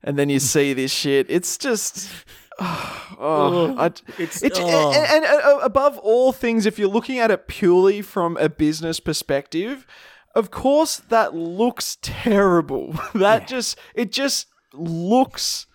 and 0.04 0.18
then 0.18 0.30
you 0.30 0.40
see 0.40 0.74
this 0.74 0.92
shit. 0.92 1.28
It's 1.30 1.58
just. 1.58 2.10
Oh, 3.20 3.76
I, 3.78 3.86
It's- 4.20 4.44
it- 4.44 4.54
oh. 4.58 4.92
and, 4.92 5.24
and, 5.24 5.42
uh, 5.44 5.60
above 5.64 5.98
all 6.00 6.32
things, 6.32 6.66
if 6.66 6.78
you're 6.78 6.88
looking 6.90 7.18
at 7.20 7.32
it 7.32 7.48
purely 7.48 8.02
from 8.04 8.36
a 8.38 8.48
business 8.50 9.00
perspective, 9.00 9.88
of 10.36 10.52
course 10.52 10.98
that 11.10 11.34
looks 11.36 11.98
terrible. 12.02 12.94
that 13.16 13.48
just 13.48 13.78
it 13.96 14.12
just 14.12 14.48
looks 14.74 15.66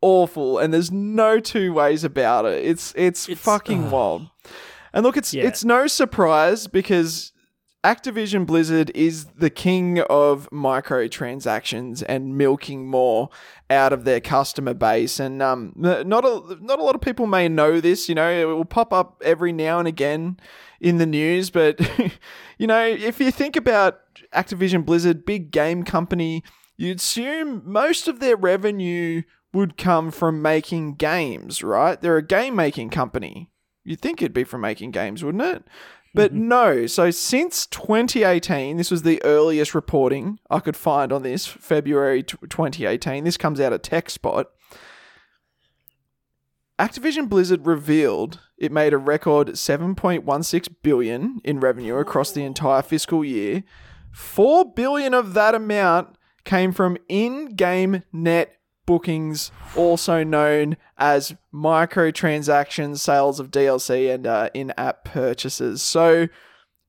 awful, 0.00 0.58
and 0.58 0.72
there's 0.74 0.90
no 0.92 1.40
two 1.40 1.72
ways 1.72 2.04
about 2.04 2.44
it. 2.46 2.64
It's 2.64 2.92
it's, 2.96 3.28
It's- 3.28 3.44
fucking 3.44 3.84
ugh. 3.86 3.92
wild. 3.92 4.26
And 4.98 5.04
look, 5.06 5.16
it's 5.16 5.32
Yeah. 5.32 5.44
it's 5.46 5.64
no 5.64 5.86
surprise 5.86 6.66
because 6.66 7.30
Activision 7.84 8.44
Blizzard 8.44 8.90
is 8.96 9.26
the 9.26 9.48
king 9.48 10.00
of 10.00 10.48
microtransactions 10.50 12.02
and 12.08 12.36
milking 12.36 12.88
more 12.88 13.28
out 13.70 13.92
of 13.92 14.04
their 14.04 14.20
customer 14.20 14.74
base. 14.74 15.20
And 15.20 15.40
um, 15.40 15.72
not 15.76 16.24
a 16.24 16.58
not 16.60 16.80
a 16.80 16.82
lot 16.82 16.96
of 16.96 17.00
people 17.00 17.28
may 17.28 17.48
know 17.48 17.80
this. 17.80 18.08
You 18.08 18.16
know, 18.16 18.28
it 18.28 18.44
will 18.44 18.64
pop 18.64 18.92
up 18.92 19.22
every 19.24 19.52
now 19.52 19.78
and 19.78 19.86
again 19.86 20.40
in 20.80 20.98
the 20.98 21.06
news. 21.06 21.50
But 21.50 21.78
you 22.58 22.66
know, 22.66 22.84
if 22.84 23.20
you 23.20 23.30
think 23.30 23.54
about 23.54 24.00
Activision 24.34 24.84
Blizzard, 24.84 25.24
big 25.24 25.52
game 25.52 25.84
company, 25.84 26.42
you'd 26.76 26.98
assume 26.98 27.62
most 27.64 28.08
of 28.08 28.18
their 28.18 28.34
revenue 28.36 29.22
would 29.54 29.76
come 29.76 30.10
from 30.10 30.42
making 30.42 30.94
games, 30.94 31.62
right? 31.62 32.00
They're 32.00 32.16
a 32.16 32.26
game 32.26 32.56
making 32.56 32.90
company. 32.90 33.50
You'd 33.88 34.02
think 34.02 34.20
it'd 34.20 34.34
be 34.34 34.44
from 34.44 34.60
making 34.60 34.90
games, 34.90 35.24
wouldn't 35.24 35.42
it? 35.42 35.64
But 36.12 36.34
mm-hmm. 36.34 36.48
no. 36.48 36.86
So 36.86 37.10
since 37.10 37.66
2018, 37.66 38.76
this 38.76 38.90
was 38.90 39.00
the 39.00 39.22
earliest 39.24 39.74
reporting 39.74 40.38
I 40.50 40.60
could 40.60 40.76
find 40.76 41.10
on 41.10 41.22
this, 41.22 41.46
February 41.46 42.22
t- 42.22 42.36
2018. 42.50 43.24
This 43.24 43.38
comes 43.38 43.60
out 43.60 43.72
of 43.72 43.80
TechSpot. 43.80 44.44
Activision 46.78 47.30
Blizzard 47.30 47.66
revealed 47.66 48.40
it 48.58 48.70
made 48.70 48.92
a 48.92 48.98
record 48.98 49.48
7.16 49.48 50.68
billion 50.82 51.40
in 51.42 51.58
revenue 51.58 51.96
across 51.96 52.30
the 52.30 52.44
entire 52.44 52.82
fiscal 52.82 53.24
year. 53.24 53.64
4 54.12 54.74
billion 54.74 55.14
of 55.14 55.32
that 55.32 55.54
amount 55.54 56.14
came 56.44 56.72
from 56.72 56.98
in-game 57.08 58.02
net 58.12 58.57
bookings, 58.88 59.52
also 59.76 60.24
known 60.24 60.74
as 60.96 61.34
microtransactions, 61.52 63.00
sales 63.00 63.38
of 63.38 63.50
DLC, 63.50 64.12
and 64.12 64.26
uh, 64.26 64.48
in-app 64.54 65.04
purchases. 65.04 65.82
So 65.82 66.28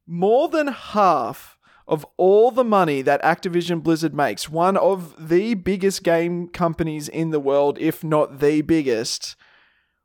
more 0.08 0.48
than 0.48 0.68
half 0.68 1.58
of 1.90 2.06
all 2.16 2.52
the 2.52 2.64
money 2.64 3.02
that 3.02 3.22
Activision 3.22 3.84
Blizzard 3.84 4.14
makes, 4.14 4.48
one 4.48 4.78
of 4.78 5.28
the 5.28 5.56
biggest 5.56 6.06
game 6.06 6.48
companies 6.48 7.10
in 7.10 7.32
the 7.32 7.40
world, 7.40 7.78
if 7.82 8.02
not 8.02 8.40
the 8.40 8.62
biggest, 8.62 9.36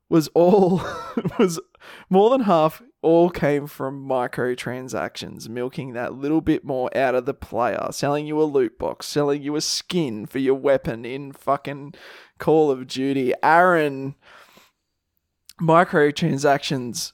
was 0.09 0.27
all 0.33 0.83
was 1.39 1.61
more 2.09 2.29
than 2.29 2.41
half 2.41 2.81
all 3.05 3.29
came 3.29 3.67
from 3.67 4.03
microtransactions, 4.03 5.47
milking 5.47 5.93
that 5.93 6.15
little 6.15 6.41
bit 6.41 6.65
more 6.65 6.89
out 6.97 7.13
of 7.13 7.25
the 7.25 7.35
player, 7.35 7.87
selling 7.91 8.25
you 8.25 8.41
a 8.41 8.43
loot 8.43 8.79
box, 8.79 9.05
selling 9.05 9.43
you 9.43 9.55
a 9.55 9.61
skin 9.61 10.25
for 10.25 10.39
your 10.39 10.55
weapon 10.55 11.05
in 11.05 11.31
fucking 11.31 11.93
Call 12.39 12.71
of 12.71 12.87
Duty. 12.87 13.33
Aaron, 13.43 14.15
microtransactions 15.61 17.13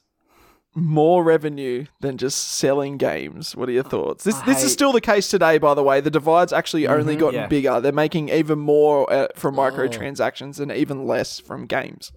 more 0.74 1.22
revenue 1.22 1.84
than 2.00 2.16
just 2.16 2.38
selling 2.38 2.96
games. 2.96 3.54
What 3.54 3.68
are 3.68 3.72
your 3.72 3.82
thoughts? 3.82 4.24
This 4.24 4.40
this 4.40 4.62
is 4.62 4.72
still 4.72 4.92
the 4.92 5.02
case 5.02 5.28
today, 5.28 5.58
by 5.58 5.74
the 5.74 5.82
way. 5.82 6.00
The 6.00 6.10
divide's 6.10 6.52
actually 6.52 6.86
only 6.86 7.16
gotten 7.16 7.40
yeah. 7.40 7.46
bigger. 7.46 7.80
They're 7.80 7.92
making 7.92 8.30
even 8.30 8.58
more 8.58 9.12
uh, 9.12 9.28
from 9.36 9.56
microtransactions 9.56 10.58
and 10.58 10.72
even 10.72 11.06
less 11.06 11.38
from 11.38 11.66
games. 11.66 12.12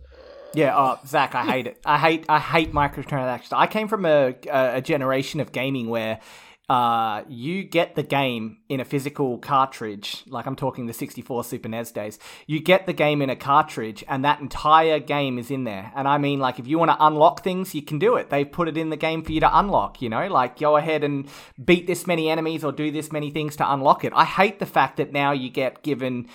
Yeah, 0.55 0.73
oh, 0.75 0.99
Zac, 1.05 1.35
I 1.35 1.43
hate 1.43 1.67
it. 1.67 1.81
I 1.85 1.97
hate 1.97 2.25
I 2.29 2.39
hate 2.39 2.73
microtransactions. 2.73 3.49
I 3.51 3.67
came 3.67 3.87
from 3.87 4.05
a 4.05 4.35
a, 4.49 4.81
generation 4.81 5.39
of 5.39 5.51
gaming 5.51 5.89
where 5.89 6.19
uh, 6.67 7.23
you 7.27 7.63
get 7.63 7.95
the 7.95 8.01
game 8.01 8.57
in 8.69 8.79
a 8.79 8.85
physical 8.85 9.37
cartridge, 9.37 10.23
like 10.27 10.47
I'm 10.47 10.55
talking 10.55 10.87
the 10.87 10.93
64 10.93 11.43
Super 11.43 11.69
NES 11.69 11.91
days, 11.91 12.17
you 12.47 12.59
get 12.59 12.87
the 12.87 12.93
game 12.93 13.21
in 13.21 13.29
a 13.29 13.35
cartridge 13.35 14.03
and 14.07 14.25
that 14.25 14.39
entire 14.39 14.99
game 14.99 15.37
is 15.37 15.51
in 15.51 15.63
there. 15.63 15.91
And 15.95 16.07
I 16.07 16.17
mean, 16.17 16.39
like, 16.39 16.57
if 16.57 16.67
you 16.67 16.79
want 16.79 16.89
to 16.89 17.05
unlock 17.05 17.43
things, 17.43 17.75
you 17.75 17.83
can 17.83 17.99
do 17.99 18.15
it. 18.15 18.31
They've 18.31 18.51
put 18.51 18.67
it 18.67 18.77
in 18.77 18.89
the 18.89 18.97
game 18.97 19.23
for 19.23 19.31
you 19.31 19.41
to 19.41 19.59
unlock, 19.59 20.01
you 20.01 20.09
know, 20.09 20.27
like 20.27 20.59
go 20.59 20.75
ahead 20.75 21.03
and 21.03 21.29
beat 21.63 21.85
this 21.85 22.07
many 22.07 22.29
enemies 22.29 22.63
or 22.63 22.71
do 22.71 22.89
this 22.89 23.11
many 23.11 23.29
things 23.29 23.55
to 23.57 23.71
unlock 23.71 24.03
it. 24.03 24.13
I 24.15 24.25
hate 24.25 24.57
the 24.57 24.65
fact 24.65 24.97
that 24.97 25.13
now 25.13 25.33
you 25.33 25.49
get 25.51 25.83
given 25.83 26.27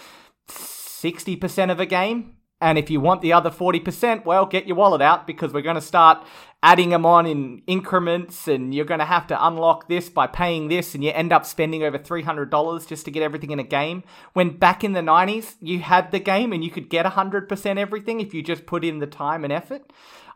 60% 0.49 1.73
of 1.73 1.81
a 1.81 1.87
game 1.87 2.37
and 2.61 2.79
if 2.79 2.91
you 2.91 3.01
want 3.01 3.23
the 3.23 3.33
other 3.33 3.51
40%, 3.51 4.25
well, 4.25 4.45
get 4.45 4.67
your 4.67 4.77
wallet 4.77 5.01
out 5.01 5.27
because 5.27 5.53
we're 5.53 5.63
going 5.63 5.77
to 5.77 5.81
start 5.81 6.27
adding 6.63 6.91
them 6.91 7.07
on 7.07 7.25
in 7.25 7.63
increments 7.67 8.47
and 8.47 8.75
you're 8.75 8.85
going 8.85 9.01
to 9.01 9.07
have 9.07 9.27
to 9.27 9.47
unlock 9.47 9.89
this 9.89 10.11
by 10.11 10.27
paying 10.27 10.69
this 10.69 10.95
and 10.95 11.03
you 11.03 11.11
end 11.11 11.33
up 11.33 11.47
spending 11.47 11.83
over 11.83 11.99
$300 11.99 12.87
just 12.87 13.07
to 13.07 13.11
get 13.11 13.23
everything 13.23 13.51
in 13.51 13.59
a 13.59 13.65
game. 13.65 14.05
When 14.35 14.59
back 14.59 14.85
in 14.85 14.93
the 14.93 15.01
90s, 15.01 15.55
you 15.61 15.79
had 15.79 16.11
the 16.11 16.19
game 16.19 16.53
and 16.53 16.63
you 16.63 16.71
could 16.71 16.91
get 16.91 17.07
100% 17.07 17.79
everything 17.79 18.21
if 18.21 18.35
you 18.35 18.43
just 18.43 18.67
put 18.67 18.85
in 18.85 18.99
the 18.99 19.07
time 19.07 19.43
and 19.43 19.53
effort. 19.53 19.91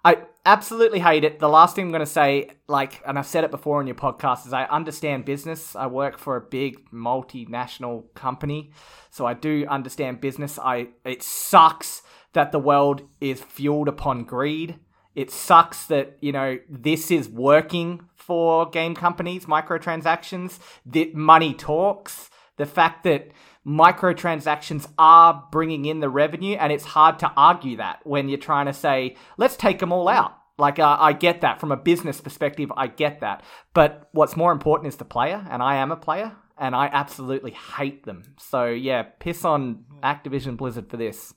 I 0.06 0.18
absolutely 0.44 0.98
hate 0.98 1.24
it. 1.24 1.38
The 1.38 1.48
last 1.48 1.74
thing 1.74 1.86
I'm 1.86 1.90
going 1.90 2.00
to 2.00 2.06
say, 2.06 2.50
like, 2.68 3.02
and 3.06 3.18
I've 3.18 3.26
said 3.26 3.42
it 3.42 3.50
before 3.50 3.80
on 3.80 3.86
your 3.86 3.96
podcast, 3.96 4.46
is 4.46 4.52
I 4.52 4.64
understand 4.64 5.24
business. 5.24 5.74
I 5.74 5.86
work 5.86 6.18
for 6.18 6.36
a 6.36 6.42
big 6.42 6.90
multinational 6.90 8.12
company, 8.14 8.70
so 9.10 9.24
I 9.24 9.32
do 9.32 9.66
understand 9.66 10.20
business. 10.20 10.58
I 10.58 10.88
it 11.06 11.22
sucks 11.22 12.02
that 12.34 12.52
the 12.52 12.58
world 12.58 13.02
is 13.20 13.40
fueled 13.40 13.88
upon 13.88 14.24
greed. 14.24 14.78
It 15.14 15.30
sucks 15.30 15.86
that, 15.86 16.18
you 16.20 16.32
know, 16.32 16.58
this 16.68 17.10
is 17.10 17.28
working 17.28 18.02
for 18.16 18.68
game 18.68 18.94
companies, 18.94 19.46
microtransactions, 19.46 20.58
that 20.86 21.14
money 21.14 21.54
talks. 21.54 22.30
The 22.56 22.66
fact 22.66 23.04
that 23.04 23.28
microtransactions 23.66 24.88
are 24.98 25.44
bringing 25.50 25.84
in 25.84 26.00
the 26.00 26.08
revenue, 26.08 26.56
and 26.56 26.72
it's 26.72 26.84
hard 26.84 27.18
to 27.20 27.32
argue 27.36 27.76
that 27.78 28.00
when 28.04 28.28
you're 28.28 28.38
trying 28.38 28.66
to 28.66 28.72
say, 28.72 29.16
let's 29.36 29.56
take 29.56 29.78
them 29.78 29.92
all 29.92 30.08
out. 30.08 30.36
Like, 30.58 30.78
uh, 30.78 30.96
I 31.00 31.12
get 31.12 31.40
that 31.40 31.58
from 31.58 31.72
a 31.72 31.76
business 31.76 32.20
perspective, 32.20 32.70
I 32.76 32.86
get 32.86 33.20
that. 33.20 33.42
But 33.72 34.08
what's 34.12 34.36
more 34.36 34.52
important 34.52 34.88
is 34.88 34.96
the 34.96 35.04
player, 35.04 35.44
and 35.50 35.62
I 35.62 35.76
am 35.76 35.90
a 35.90 35.96
player, 35.96 36.32
and 36.56 36.76
I 36.76 36.86
absolutely 36.92 37.52
hate 37.52 38.04
them. 38.04 38.22
So, 38.38 38.66
yeah, 38.66 39.02
piss 39.02 39.44
on 39.44 39.84
Activision 40.02 40.56
Blizzard 40.56 40.88
for 40.88 40.96
this. 40.96 41.34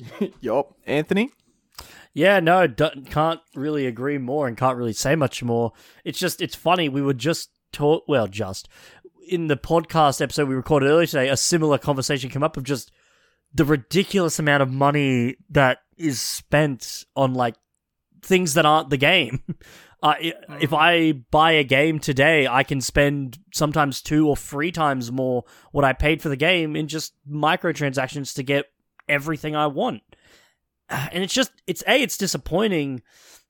yup. 0.40 0.74
Anthony? 0.86 1.30
Yeah, 2.14 2.40
no, 2.40 2.68
can't 2.68 3.40
really 3.54 3.86
agree 3.86 4.18
more 4.18 4.46
and 4.46 4.56
can't 4.56 4.76
really 4.76 4.92
say 4.92 5.16
much 5.16 5.42
more. 5.42 5.72
It's 6.04 6.18
just, 6.18 6.42
it's 6.42 6.54
funny. 6.54 6.88
We 6.88 7.00
were 7.00 7.14
just 7.14 7.50
taught, 7.72 8.04
well, 8.06 8.26
just 8.26 8.68
in 9.28 9.46
the 9.46 9.56
podcast 9.56 10.20
episode 10.20 10.48
we 10.48 10.54
recorded 10.54 10.88
earlier 10.88 11.06
today, 11.06 11.28
a 11.28 11.36
similar 11.36 11.78
conversation 11.78 12.28
came 12.28 12.42
up 12.42 12.56
of 12.56 12.64
just 12.64 12.92
the 13.54 13.64
ridiculous 13.64 14.38
amount 14.38 14.62
of 14.62 14.70
money 14.70 15.36
that 15.50 15.78
is 15.96 16.20
spent 16.20 17.04
on 17.16 17.34
like 17.34 17.54
things 18.22 18.54
that 18.54 18.66
aren't 18.66 18.90
the 18.90 18.96
game. 18.96 19.42
Uh, 20.04 20.14
if 20.60 20.72
I 20.72 21.12
buy 21.12 21.52
a 21.52 21.62
game 21.62 22.00
today, 22.00 22.48
I 22.48 22.64
can 22.64 22.80
spend 22.80 23.38
sometimes 23.54 24.02
two 24.02 24.26
or 24.26 24.36
three 24.36 24.72
times 24.72 25.12
more 25.12 25.44
what 25.70 25.84
I 25.84 25.92
paid 25.92 26.20
for 26.20 26.28
the 26.28 26.34
game 26.34 26.74
in 26.74 26.88
just 26.88 27.14
microtransactions 27.30 28.34
to 28.34 28.42
get 28.42 28.66
everything 29.12 29.54
I 29.54 29.66
want. 29.66 30.02
And 30.88 31.22
it's 31.22 31.32
just, 31.32 31.52
it's 31.66 31.82
A, 31.86 32.02
it's 32.02 32.18
disappointing, 32.18 33.02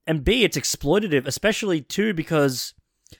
and 0.06 0.24
B, 0.24 0.44
it's 0.44 0.56
exploitative, 0.56 1.26
especially 1.26 1.80
too, 1.80 2.14
because 2.14 2.74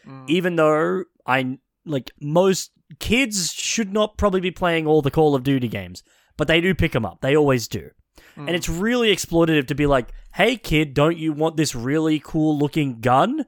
mm. 0.07 0.25
even 0.29 0.57
though 0.57 1.05
I, 1.27 1.59
like, 1.85 2.11
most 2.21 2.71
kids 3.01 3.53
should 3.53 3.93
not 3.93 4.17
probably 4.17 4.41
be 4.41 4.51
playing 4.51 4.87
all 4.87 5.03
the 5.03 5.11
Call 5.11 5.35
of 5.35 5.43
Duty 5.43 5.69
games, 5.69 6.03
but 6.37 6.47
they 6.47 6.61
do 6.61 6.75
pick 6.75 6.93
them 6.93 7.07
up. 7.07 7.21
They 7.21 7.37
always 7.37 7.67
do. 7.67 7.91
Mm. 8.37 8.47
And 8.47 8.51
it's 8.51 8.69
really 8.69 9.15
exploitative 9.15 9.67
to 9.69 9.75
be 9.75 9.87
like, 9.87 10.13
hey, 10.35 10.57
kid, 10.57 10.95
don't 10.95 11.19
you 11.19 11.33
want 11.33 11.57
this 11.57 11.75
really 11.75 12.21
cool 12.23 12.57
looking 12.57 13.01
gun? 13.01 13.45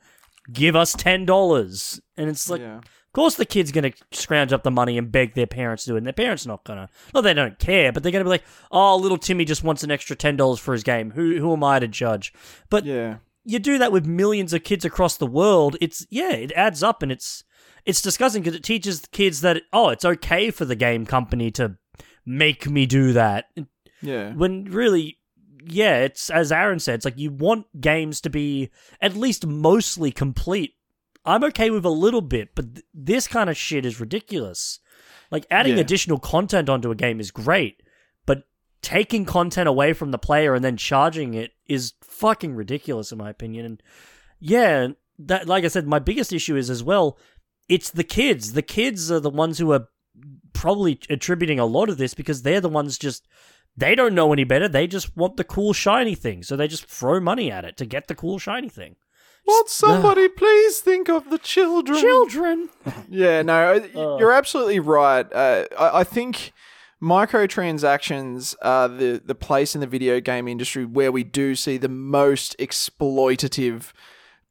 Give 0.52 0.74
us 0.74 0.96
$10. 0.96 2.00
And 2.16 2.28
it's 2.28 2.50
like, 2.50 2.60
yeah 2.60 2.80
course 3.14 3.36
the 3.36 3.46
kid's 3.46 3.72
going 3.72 3.90
to 3.90 3.98
scrounge 4.12 4.52
up 4.52 4.62
the 4.62 4.70
money 4.70 4.98
and 4.98 5.10
beg 5.10 5.34
their 5.34 5.46
parents 5.46 5.84
to 5.84 5.90
do 5.90 5.94
it. 5.94 5.98
And 5.98 6.06
their 6.06 6.12
parents 6.12 6.44
are 6.44 6.50
not 6.50 6.64
going 6.64 6.78
to. 6.78 6.88
No, 7.14 7.22
they 7.22 7.32
don't 7.32 7.58
care, 7.58 7.92
but 7.92 8.02
they're 8.02 8.12
going 8.12 8.24
to 8.24 8.28
be 8.28 8.30
like, 8.30 8.44
oh, 8.70 8.96
little 8.96 9.18
Timmy 9.18 9.44
just 9.44 9.64
wants 9.64 9.82
an 9.82 9.90
extra 9.90 10.16
$10 10.16 10.58
for 10.58 10.72
his 10.72 10.82
game. 10.82 11.12
Who, 11.12 11.38
who 11.38 11.52
am 11.52 11.64
I 11.64 11.78
to 11.78 11.88
judge? 11.88 12.34
But 12.68 12.84
yeah. 12.84 13.16
you 13.44 13.58
do 13.58 13.78
that 13.78 13.92
with 13.92 14.04
millions 14.04 14.52
of 14.52 14.64
kids 14.64 14.84
across 14.84 15.16
the 15.16 15.26
world. 15.26 15.76
It's, 15.80 16.06
yeah, 16.10 16.32
it 16.32 16.52
adds 16.52 16.82
up 16.82 17.02
and 17.02 17.10
it's, 17.10 17.44
it's 17.84 18.02
disgusting 18.02 18.42
because 18.42 18.56
it 18.56 18.64
teaches 18.64 19.00
the 19.00 19.08
kids 19.08 19.40
that, 19.42 19.62
oh, 19.72 19.88
it's 19.88 20.04
okay 20.04 20.50
for 20.50 20.64
the 20.64 20.76
game 20.76 21.06
company 21.06 21.50
to 21.52 21.76
make 22.26 22.68
me 22.68 22.86
do 22.86 23.12
that. 23.12 23.46
Yeah. 24.02 24.32
When 24.32 24.64
really, 24.64 25.18
yeah, 25.66 25.98
it's 26.00 26.30
as 26.30 26.52
Aaron 26.52 26.78
said, 26.78 26.96
it's 26.96 27.04
like 27.04 27.18
you 27.18 27.30
want 27.30 27.66
games 27.80 28.20
to 28.22 28.30
be 28.30 28.70
at 29.00 29.16
least 29.16 29.46
mostly 29.46 30.10
complete 30.10 30.74
I'm 31.24 31.44
okay 31.44 31.70
with 31.70 31.84
a 31.84 31.90
little 31.90 32.20
bit, 32.20 32.54
but 32.54 32.74
th- 32.74 32.86
this 32.92 33.26
kind 33.26 33.48
of 33.48 33.56
shit 33.56 33.86
is 33.86 34.00
ridiculous. 34.00 34.80
Like 35.30 35.46
adding 35.50 35.76
yeah. 35.76 35.80
additional 35.80 36.18
content 36.18 36.68
onto 36.68 36.90
a 36.90 36.94
game 36.94 37.20
is 37.20 37.30
great, 37.30 37.82
but 38.26 38.44
taking 38.82 39.24
content 39.24 39.68
away 39.68 39.92
from 39.92 40.10
the 40.10 40.18
player 40.18 40.54
and 40.54 40.64
then 40.64 40.76
charging 40.76 41.34
it 41.34 41.52
is 41.66 41.94
fucking 42.02 42.54
ridiculous 42.54 43.10
in 43.10 43.18
my 43.18 43.30
opinion. 43.30 43.64
And 43.64 43.82
yeah, 44.38 44.88
that 45.18 45.48
like 45.48 45.64
I 45.64 45.68
said, 45.68 45.86
my 45.86 45.98
biggest 45.98 46.32
issue 46.32 46.56
is 46.56 46.70
as 46.70 46.82
well, 46.82 47.18
it's 47.68 47.90
the 47.90 48.04
kids. 48.04 48.52
The 48.52 48.62
kids 48.62 49.10
are 49.10 49.20
the 49.20 49.30
ones 49.30 49.58
who 49.58 49.72
are 49.72 49.88
probably 50.52 51.00
attributing 51.10 51.58
a 51.58 51.66
lot 51.66 51.88
of 51.88 51.98
this 51.98 52.14
because 52.14 52.42
they're 52.42 52.60
the 52.60 52.68
ones 52.68 52.98
just 52.98 53.26
they 53.76 53.94
don't 53.94 54.14
know 54.14 54.32
any 54.32 54.44
better. 54.44 54.68
They 54.68 54.86
just 54.86 55.16
want 55.16 55.36
the 55.36 55.44
cool 55.44 55.72
shiny 55.72 56.14
thing, 56.14 56.42
so 56.42 56.56
they 56.56 56.68
just 56.68 56.86
throw 56.86 57.18
money 57.18 57.50
at 57.50 57.64
it 57.64 57.76
to 57.78 57.86
get 57.86 58.06
the 58.06 58.14
cool 58.14 58.38
shiny 58.38 58.68
thing. 58.68 58.96
Won't 59.46 59.68
somebody 59.68 60.28
please 60.28 60.80
think 60.80 61.08
of 61.08 61.30
the 61.30 61.38
children? 61.38 62.00
Children. 62.00 62.68
yeah, 63.10 63.42
no, 63.42 63.74
uh. 63.94 64.16
you're 64.18 64.32
absolutely 64.32 64.80
right. 64.80 65.30
Uh, 65.32 65.64
I, 65.78 66.00
I, 66.00 66.04
think 66.04 66.52
microtransactions 67.02 68.54
are 68.62 68.88
the, 68.88 69.20
the 69.24 69.34
place 69.34 69.74
in 69.74 69.82
the 69.82 69.86
video 69.86 70.20
game 70.20 70.48
industry 70.48 70.86
where 70.86 71.12
we 71.12 71.24
do 71.24 71.54
see 71.54 71.76
the 71.76 71.90
most 71.90 72.56
exploitative 72.58 73.92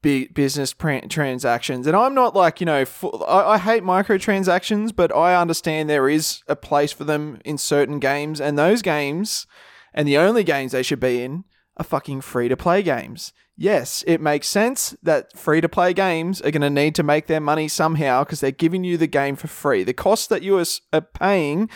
business 0.03 0.73
transactions. 0.73 1.87
And 1.87 1.95
I'm 1.95 2.13
not 2.13 2.35
like, 2.35 2.59
you 2.59 2.65
know, 2.65 2.85
I, 3.27 3.53
I 3.53 3.57
hate 3.57 3.83
microtransactions, 3.83 4.93
but 4.95 5.15
I 5.15 5.39
understand 5.39 5.89
there 5.89 6.09
is 6.09 6.43
a 6.47 6.57
place 6.57 6.91
for 6.91 7.05
them 7.05 7.39
in 7.45 7.57
certain 7.57 7.99
games. 7.99 8.41
And 8.41 8.59
those 8.59 8.81
games, 8.81 9.47
and 9.93 10.07
the 10.07 10.17
only 10.17 10.43
games 10.43 10.73
they 10.73 10.83
should 10.83 10.99
be 10.99 11.23
in, 11.23 11.45
are 11.77 11.85
fucking 11.85 12.21
free 12.21 12.49
to 12.49 12.57
play 12.57 12.83
games 12.83 13.33
yes, 13.55 14.03
it 14.07 14.21
makes 14.21 14.47
sense 14.47 14.95
that 15.03 15.37
free 15.37 15.61
to 15.61 15.69
play 15.69 15.93
games 15.93 16.41
are 16.41 16.51
going 16.51 16.61
to 16.61 16.69
need 16.69 16.95
to 16.95 17.03
make 17.03 17.27
their 17.27 17.39
money 17.39 17.67
somehow 17.67 18.23
because 18.23 18.39
they're 18.39 18.51
giving 18.51 18.83
you 18.83 18.97
the 18.97 19.07
game 19.07 19.35
for 19.35 19.47
free. 19.47 19.83
The 19.83 19.93
cost 19.93 20.29
that 20.29 20.41
you 20.41 20.63
are 20.91 21.01
paying 21.01 21.69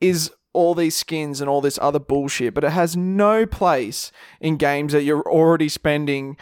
is 0.00 0.30
all 0.52 0.74
these 0.74 0.94
skins 0.96 1.40
and 1.40 1.50
all 1.50 1.60
this 1.60 1.78
other 1.82 1.98
bullshit, 1.98 2.54
but 2.54 2.64
it 2.64 2.70
has 2.70 2.96
no 2.96 3.44
place 3.44 4.12
in 4.40 4.56
games 4.56 4.92
that 4.92 5.02
you're 5.02 5.28
already 5.28 5.68
spending 5.68 6.36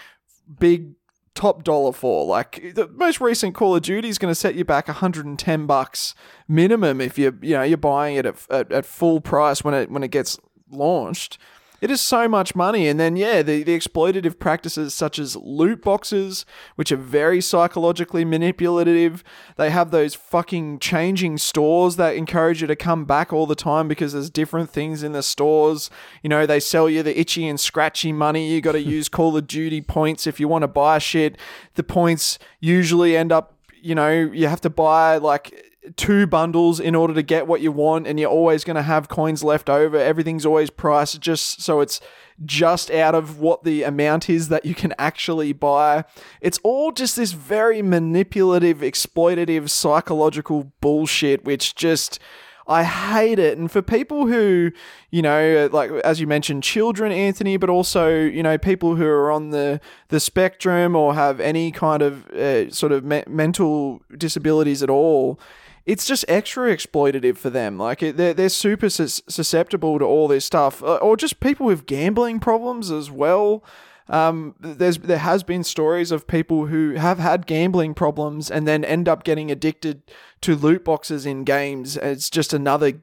big 0.58 0.92
top 1.34 1.64
dollar 1.64 1.92
for. 1.92 2.24
Like 2.26 2.74
the 2.74 2.88
most 2.88 3.20
recent 3.20 3.54
Call 3.54 3.74
of 3.74 3.82
Duty 3.82 4.08
is 4.08 4.18
going 4.18 4.30
to 4.30 4.38
set 4.38 4.54
you 4.54 4.64
back 4.64 4.88
110 4.88 5.66
bucks 5.66 6.14
minimum 6.46 7.00
if 7.00 7.18
you 7.18 7.36
you 7.40 7.54
know 7.54 7.62
you're 7.62 7.78
buying 7.78 8.16
it 8.16 8.26
at, 8.26 8.46
at, 8.50 8.70
at 8.70 8.84
full 8.86 9.20
price 9.20 9.64
when 9.64 9.74
it 9.74 9.90
when 9.90 10.02
it 10.02 10.10
gets 10.10 10.38
launched. 10.70 11.38
It 11.82 11.90
is 11.90 12.00
so 12.00 12.28
much 12.28 12.54
money. 12.54 12.86
And 12.86 13.00
then, 13.00 13.16
yeah, 13.16 13.42
the, 13.42 13.64
the 13.64 13.76
exploitative 13.76 14.38
practices 14.38 14.94
such 14.94 15.18
as 15.18 15.34
loot 15.34 15.82
boxes, 15.82 16.46
which 16.76 16.92
are 16.92 16.96
very 16.96 17.40
psychologically 17.40 18.24
manipulative. 18.24 19.24
They 19.56 19.68
have 19.70 19.90
those 19.90 20.14
fucking 20.14 20.78
changing 20.78 21.38
stores 21.38 21.96
that 21.96 22.14
encourage 22.14 22.60
you 22.60 22.68
to 22.68 22.76
come 22.76 23.04
back 23.04 23.32
all 23.32 23.46
the 23.46 23.56
time 23.56 23.88
because 23.88 24.12
there's 24.12 24.30
different 24.30 24.70
things 24.70 25.02
in 25.02 25.10
the 25.10 25.24
stores. 25.24 25.90
You 26.22 26.28
know, 26.28 26.46
they 26.46 26.60
sell 26.60 26.88
you 26.88 27.02
the 27.02 27.18
itchy 27.18 27.48
and 27.48 27.58
scratchy 27.58 28.12
money. 28.12 28.52
You 28.52 28.60
got 28.60 28.72
to 28.72 28.80
use 28.80 29.08
Call 29.08 29.36
of 29.36 29.48
Duty 29.48 29.80
points 29.80 30.28
if 30.28 30.38
you 30.38 30.46
want 30.46 30.62
to 30.62 30.68
buy 30.68 30.98
shit. 30.98 31.36
The 31.74 31.82
points 31.82 32.38
usually 32.60 33.16
end 33.16 33.32
up, 33.32 33.58
you 33.82 33.96
know, 33.96 34.08
you 34.08 34.46
have 34.46 34.60
to 34.60 34.70
buy 34.70 35.16
like 35.16 35.71
two 35.96 36.26
bundles 36.26 36.78
in 36.78 36.94
order 36.94 37.12
to 37.12 37.22
get 37.22 37.46
what 37.46 37.60
you 37.60 37.72
want 37.72 38.06
and 38.06 38.20
you're 38.20 38.30
always 38.30 38.62
going 38.62 38.76
to 38.76 38.82
have 38.82 39.08
coins 39.08 39.42
left 39.42 39.68
over 39.68 39.98
everything's 39.98 40.46
always 40.46 40.70
priced 40.70 41.20
just 41.20 41.60
so 41.60 41.80
it's 41.80 42.00
just 42.44 42.90
out 42.90 43.14
of 43.14 43.40
what 43.40 43.64
the 43.64 43.82
amount 43.82 44.30
is 44.30 44.48
that 44.48 44.64
you 44.64 44.76
can 44.76 44.94
actually 44.96 45.52
buy 45.52 46.04
it's 46.40 46.60
all 46.62 46.92
just 46.92 47.16
this 47.16 47.32
very 47.32 47.82
manipulative 47.82 48.78
exploitative 48.78 49.68
psychological 49.68 50.72
bullshit 50.80 51.44
which 51.44 51.74
just 51.74 52.20
I 52.66 52.84
hate 52.84 53.38
it. 53.38 53.58
And 53.58 53.70
for 53.70 53.82
people 53.82 54.26
who, 54.26 54.70
you 55.10 55.20
know, 55.20 55.68
like 55.72 55.90
as 55.90 56.20
you 56.20 56.26
mentioned, 56.26 56.62
children, 56.62 57.10
Anthony, 57.10 57.56
but 57.56 57.68
also 57.68 58.20
you 58.20 58.42
know 58.42 58.56
people 58.56 58.96
who 58.96 59.06
are 59.06 59.30
on 59.32 59.50
the 59.50 59.80
the 60.08 60.20
spectrum 60.20 60.94
or 60.94 61.14
have 61.14 61.40
any 61.40 61.72
kind 61.72 62.02
of 62.02 62.30
uh, 62.30 62.70
sort 62.70 62.92
of 62.92 63.04
me- 63.04 63.24
mental 63.26 64.02
disabilities 64.16 64.82
at 64.82 64.90
all. 64.90 65.40
It's 65.84 66.06
just 66.06 66.24
extra 66.28 66.74
exploitative 66.74 67.36
for 67.36 67.50
them. 67.50 67.78
Like 67.78 68.00
they're 68.00 68.34
they're 68.34 68.48
super 68.48 68.88
susceptible 68.88 69.98
to 69.98 70.04
all 70.04 70.28
this 70.28 70.44
stuff, 70.44 70.82
uh, 70.82 70.96
or 70.96 71.16
just 71.16 71.40
people 71.40 71.66
with 71.66 71.86
gambling 71.86 72.40
problems 72.40 72.90
as 72.90 73.10
well. 73.10 73.64
Um, 74.08 74.54
there's 74.60 74.98
there 74.98 75.18
has 75.18 75.42
been 75.42 75.64
stories 75.64 76.10
of 76.12 76.26
people 76.26 76.66
who 76.66 76.92
have 76.92 77.18
had 77.18 77.46
gambling 77.46 77.94
problems 77.94 78.50
and 78.50 78.66
then 78.66 78.84
end 78.84 79.08
up 79.08 79.24
getting 79.24 79.50
addicted 79.50 80.02
to 80.42 80.54
loot 80.54 80.84
boxes 80.84 81.26
in 81.26 81.44
games. 81.44 81.96
It's 81.96 82.30
just 82.30 82.52
another 82.52 83.00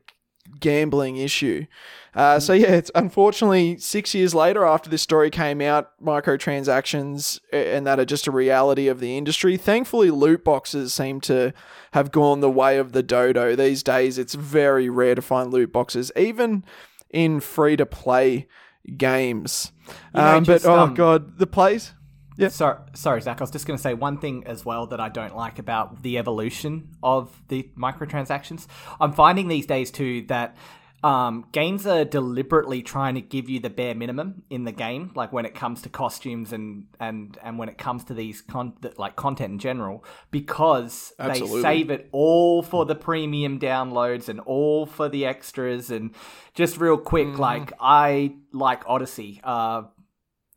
gambling 0.60 1.18
issue. 1.18 1.66
Uh, 2.20 2.38
so 2.38 2.52
yeah, 2.52 2.68
it's 2.68 2.92
unfortunately 2.96 3.78
six 3.78 4.14
years 4.14 4.36
later 4.36 4.66
after 4.66 4.90
this 4.90 5.02
story 5.02 5.30
came 5.30 5.62
out, 5.62 5.92
microtransactions 6.04 7.40
and 7.54 7.88
that 7.88 7.98
are 7.98 8.04
just 8.04 8.28
a 8.28 8.32
reality 8.32 8.90
of 8.90 9.00
the 9.00 9.18
industry. 9.18 9.56
Thankfully, 9.56 10.12
loot 10.12 10.44
boxes 10.44 10.94
seem 10.94 11.22
to 11.22 11.54
have 11.94 12.12
gone 12.12 12.42
the 12.42 12.50
way 12.50 12.78
of 12.78 12.92
the 12.92 13.02
dodo. 13.02 13.56
These 13.56 13.84
days, 13.84 14.18
it's 14.18 14.34
very 14.34 14.90
rare 14.90 15.16
to 15.16 15.22
find 15.22 15.54
loot 15.54 15.72
boxes, 15.72 16.12
even 16.18 16.66
in 17.10 17.40
free 17.40 17.78
to 17.78 17.86
play 17.86 18.50
games. 18.98 19.72
You 19.88 19.94
know, 20.16 20.38
um, 20.38 20.44
but 20.44 20.54
just, 20.56 20.66
oh 20.66 20.78
um, 20.78 20.96
god, 20.96 21.38
the 21.38 21.48
plays. 21.48 21.94
Yeah. 22.36 22.50
Sorry, 22.50 22.80
sorry, 22.96 23.22
Zac. 23.22 23.40
I 23.40 23.44
was 23.44 23.52
just 23.52 23.66
going 23.66 23.78
to 23.78 23.82
say 23.82 23.94
one 23.94 24.18
thing 24.18 24.44
as 24.46 24.66
well 24.66 24.88
that 24.88 25.00
I 25.00 25.08
don't 25.08 25.38
like 25.38 25.58
about 25.58 26.04
the 26.04 26.18
evolution 26.18 26.90
of 27.02 27.42
the 27.48 27.70
microtransactions. 27.78 28.68
I'm 29.00 29.14
finding 29.14 29.48
these 29.48 29.66
days 29.66 29.90
too 29.90 30.24
that 30.24 30.58
um, 31.04 31.46
games 31.52 31.88
are 31.88 32.04
deliberately 32.04 32.82
trying 32.82 33.16
to 33.16 33.22
give 33.22 33.50
you 33.50 33.60
the 33.60 33.70
bare 33.70 33.96
minimum 33.96 34.44
in 34.50 34.66
the 34.66 34.72
game, 34.72 35.12
like 35.16 35.32
when 35.32 35.46
it 35.46 35.56
comes 35.56 35.82
to 35.84 35.90
costumes 35.90 36.52
and 36.52 36.88
and 37.00 37.38
and 37.44 37.58
when 37.58 37.70
it 37.70 37.78
comes 37.78 38.04
to 38.06 38.14
these 38.14 38.42
con- 38.42 38.78
like 38.98 39.16
content 39.16 39.54
in 39.54 39.60
general, 39.60 40.04
because 40.32 41.14
Absolutely. 41.20 41.58
they 41.58 41.62
save 41.62 41.90
it 41.90 42.10
all 42.12 42.62
for 42.62 42.86
the 42.86 42.96
premium 42.96 43.60
downloads 43.60 44.30
and 44.30 44.40
all 44.42 44.86
for 44.86 45.08
the 45.08 45.26
extras. 45.26 45.90
And 45.90 46.12
just 46.54 46.78
real 46.78 46.98
quick, 46.98 47.40
like 47.40 47.72
I 47.80 48.36
like 48.52 48.84
Odyssey. 48.88 49.40
Uh, 49.44 49.84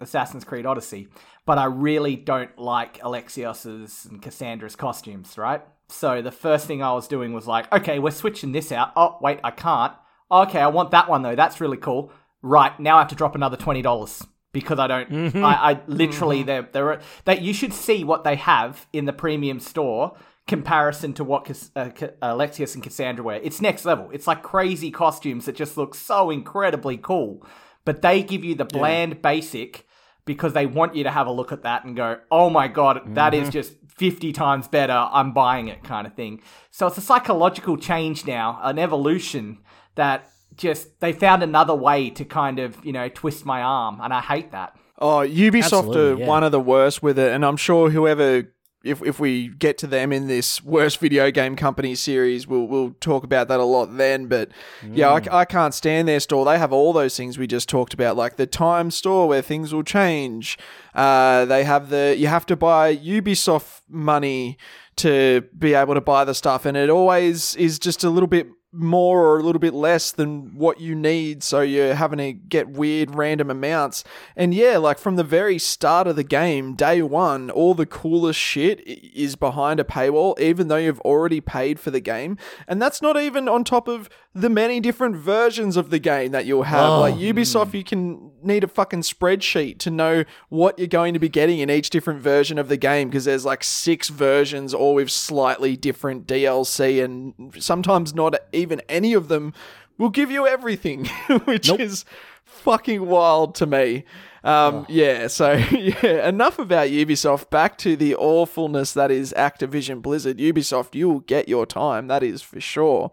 Assassin's 0.01 0.43
Creed 0.43 0.67
Odyssey, 0.67 1.07
but 1.47 1.59
I 1.59 1.67
really 1.67 2.17
don't 2.17 2.59
like 2.59 3.01
Alexios's 3.03 4.05
and 4.11 4.21
Cassandra's 4.21 4.75
costumes, 4.75 5.39
right? 5.39 5.63
So 5.89 6.23
the 6.23 6.33
first 6.33 6.67
thing 6.67 6.83
I 6.83 6.93
was 6.93 7.07
doing 7.07 7.33
was 7.33 7.47
like, 7.47 7.73
okay, 7.73 7.99
we're 7.99 8.11
switching 8.11 8.53
this 8.53 8.73
out. 8.73 8.93
Oh, 8.97 9.19
wait, 9.21 9.41
I 9.45 9.51
can't. 9.51 9.93
Okay, 10.33 10.61
I 10.61 10.69
want 10.69 10.91
that 10.93 11.09
one 11.09 11.23
though. 11.23 11.37
That's 11.37 11.61
really 11.61 11.77
cool. 11.77 12.11
Right, 12.41 12.79
now 12.81 12.97
I 12.97 13.01
have 13.01 13.09
to 13.09 13.15
drop 13.15 13.35
another 13.35 13.57
twenty 13.57 13.83
dollars 13.83 14.27
because 14.53 14.79
I 14.79 14.87
don't. 14.87 15.11
Mm-hmm. 15.11 15.45
I, 15.45 15.71
I 15.71 15.75
mm-hmm. 15.75 15.93
literally 15.93 16.39
mm-hmm. 16.39 16.47
they're 16.47 16.69
they're 16.73 17.01
that 17.27 17.43
you 17.43 17.53
should 17.53 17.73
see 17.73 18.03
what 18.03 18.25
they 18.25 18.37
have 18.37 18.87
in 18.93 19.05
the 19.05 19.13
premium 19.13 19.61
store 19.61 20.17
comparison 20.47 21.13
to 21.15 21.25
what 21.25 21.49
uh, 21.77 21.91
Ca- 21.91 22.11
uh, 22.21 22.35
Alexios 22.35 22.75
and 22.75 22.83
Cassandra 22.83 23.25
wear. 23.25 23.41
It's 23.43 23.61
next 23.61 23.85
level. 23.85 24.11
It's 24.13 24.27
like 24.27 24.43
crazy 24.43 24.91
costumes 24.91 25.45
that 25.45 25.55
just 25.55 25.77
look 25.77 25.95
so 25.95 26.31
incredibly 26.31 26.97
cool. 26.97 27.47
But 27.85 28.03
they 28.03 28.23
give 28.23 28.45
you 28.45 28.55
the 28.55 28.65
bland 28.65 29.23
basic 29.23 29.87
because 30.25 30.53
they 30.53 30.67
want 30.67 30.95
you 30.95 31.05
to 31.05 31.11
have 31.11 31.27
a 31.27 31.33
look 31.33 31.51
at 31.53 31.63
that 31.63 31.85
and 31.85 31.97
go, 31.97 32.19
oh 32.31 32.49
my 32.49 32.69
god, 32.69 33.15
that 33.15 33.35
is 33.35 33.49
just 33.51 33.75
50 33.89 34.33
times 34.33 34.69
better. 34.69 34.93
I'm 34.93 35.33
buying 35.33 35.69
it, 35.69 35.83
kind 35.83 36.07
of 36.07 36.15
thing. 36.15 36.43
So 36.71 36.87
it's 36.87 36.99
a 36.99 37.01
psychological 37.01 37.77
change 37.77 38.25
now, 38.25 38.61
an 38.63 38.79
evolution 38.79 39.59
that 39.95 40.29
just 40.57 41.01
they 41.01 41.13
found 41.13 41.43
another 41.43 41.75
way 41.75 42.11
to 42.11 42.25
kind 42.25 42.59
of, 42.59 42.85
you 42.85 42.93
know, 42.93 43.09
twist 43.09 43.45
my 43.45 43.63
arm. 43.63 44.01
And 44.03 44.13
I 44.13 44.21
hate 44.21 44.53
that. 44.53 44.77
Oh, 44.99 45.27
Ubisoft 45.27 45.65
Absolutely, 45.65 46.01
are 46.01 46.19
yeah. 46.19 46.27
one 46.27 46.45
of 46.45 46.53
the 46.53 46.61
worst 46.61 47.03
with 47.03 47.19
it, 47.19 47.33
and 47.33 47.45
I'm 47.45 47.57
sure 47.57 47.91
whoever, 47.91 48.53
if 48.85 49.03
if 49.03 49.19
we 49.19 49.49
get 49.49 49.77
to 49.79 49.89
them 49.89 50.13
in 50.13 50.29
this 50.29 50.63
worst 50.63 50.99
video 50.99 51.33
game 51.33 51.57
company 51.57 51.97
series, 51.97 52.47
we'll 52.47 52.69
we'll 52.69 52.93
talk 53.01 53.25
about 53.25 53.49
that 53.49 53.59
a 53.59 53.65
lot 53.65 53.97
then. 53.97 54.27
But 54.27 54.51
yeah, 54.93 55.09
I, 55.09 55.41
I 55.41 55.45
can't 55.45 55.75
stand 55.75 56.07
their 56.07 56.21
store. 56.21 56.45
They 56.45 56.57
have 56.57 56.73
all 56.73 56.93
those 56.93 57.17
things 57.17 57.37
we 57.37 57.49
just 57.49 57.69
talked 57.69 57.95
about, 57.95 58.17
like 58.17 58.37
the 58.37 58.47
time 58.47 58.93
store 58.93 59.27
where 59.27 59.43
things 59.43 59.75
will 59.75 59.83
change. 59.83 60.57
Uh, 60.95 61.47
they 61.47 61.65
have 61.65 61.89
the 61.89 62.15
you 62.17 62.29
have 62.29 62.47
to 62.47 62.55
buy 62.55 62.97
Ubisoft 62.97 63.81
money 63.89 64.57
to 64.97 65.43
be 65.59 65.75
able 65.75 65.95
to 65.95 66.01
buy 66.01 66.25
the 66.25 66.35
stuff, 66.35 66.65
and 66.65 66.77
it 66.77 66.91
always 66.91 67.57
is 67.57 67.81
just 67.81 68.05
a 68.05 68.11
little 68.11 68.29
bit 68.29 68.47
more 68.73 69.27
or 69.27 69.39
a 69.39 69.43
little 69.43 69.61
bit 69.61 69.75
less 69.75 70.13
than 70.13 70.55
what 70.55 70.81
you 70.81 70.95
need 70.95 71.43
so 71.43 71.61
you're 71.61 71.95
having 71.95 72.19
to 72.19 72.33
get 72.33 72.71
weird 72.71 73.15
random 73.15 73.51
amounts. 73.51 74.03
And 74.35 74.55
yeah 74.55 74.79
like 74.79 74.99
from 74.99 75.17
the 75.17 75.25
very 75.25 75.59
start 75.59 76.07
of 76.07 76.17
the 76.17 76.25
game 76.25 76.75
day 76.75 77.03
one 77.03 77.51
all 77.51 77.75
the 77.75 77.85
coolest 77.85 78.41
shit 78.41 78.81
is 78.87 79.37
behind 79.37 79.79
a 79.79 79.85
paywall 79.85 80.39
even 80.41 80.69
though 80.69 80.77
you've 80.77 81.01
already 81.01 81.41
paid 81.41 81.79
for 81.79 81.91
the 81.91 82.01
game. 82.01 82.39
And 82.67 82.81
that's 82.81 83.03
not 83.03 83.19
even 83.19 83.49
on 83.49 83.65
top 83.65 83.89
of 83.89 84.09
the 84.35 84.49
many 84.49 84.81
different 84.81 85.17
versions 85.17 85.77
of 85.77 85.91
the 85.91 85.99
game 85.99 86.33
that 86.33 86.47
you'll 86.47 86.63
have. 86.63 86.89
Oh. 86.89 87.01
like 87.01 87.15
ubisoft 87.17 87.75
you 87.75 87.85
can 87.85 88.33
need 88.43 88.65
a 88.65 88.69
fucking 88.69 89.03
spreadsheet 89.03 89.79
to 89.79 89.91
know 89.91 90.25
what 90.49 90.79
you're 90.79 90.89
going 90.89 91.15
to 91.15 91.21
be 91.21 91.29
getting 91.29 91.59
in 91.59 91.71
each 91.71 91.91
different 91.91 92.21
version 92.21 92.59
of 92.59 92.69
the 92.69 92.77
game 92.77 93.09
because 93.09 93.25
there's 93.25 93.45
like 93.45 93.63
six 93.63 94.09
versions 94.09 94.75
all 94.75 94.95
with 94.95 95.11
slightly 95.11 95.77
different 95.77 96.27
DLC 96.27 97.03
and 97.05 97.55
sometimes 97.59 98.15
not 98.15 98.35
even 98.63 98.81
any 98.89 99.13
of 99.13 99.29
them 99.29 99.53
will 99.99 100.09
give 100.09 100.31
you 100.31 100.47
everything 100.47 101.07
which 101.45 101.69
is 101.69 102.05
fucking 102.45 103.07
wild 103.07 103.55
to 103.57 103.67
me. 103.67 104.05
Um, 104.45 104.87
yeah 104.89 105.29
so 105.29 105.53
yeah 105.71 106.29
enough 106.29 106.59
about 106.59 106.89
Ubisoft. 106.89 107.51
Back 107.51 107.79
to 107.79 107.95
the 107.97 108.15
awfulness 108.17 108.93
that 108.95 109.11
is 109.11 109.33
Activision 109.37 110.03
Blizzard. 110.03 110.39
Ubisoft 110.39 110.95
you 110.95 111.09
will 111.09 111.21
get 111.21 111.49
your 111.49 111.67
time 111.67 112.09
that 112.09 112.23
is 112.23 112.43
for 112.43 112.61
sure. 112.61 113.13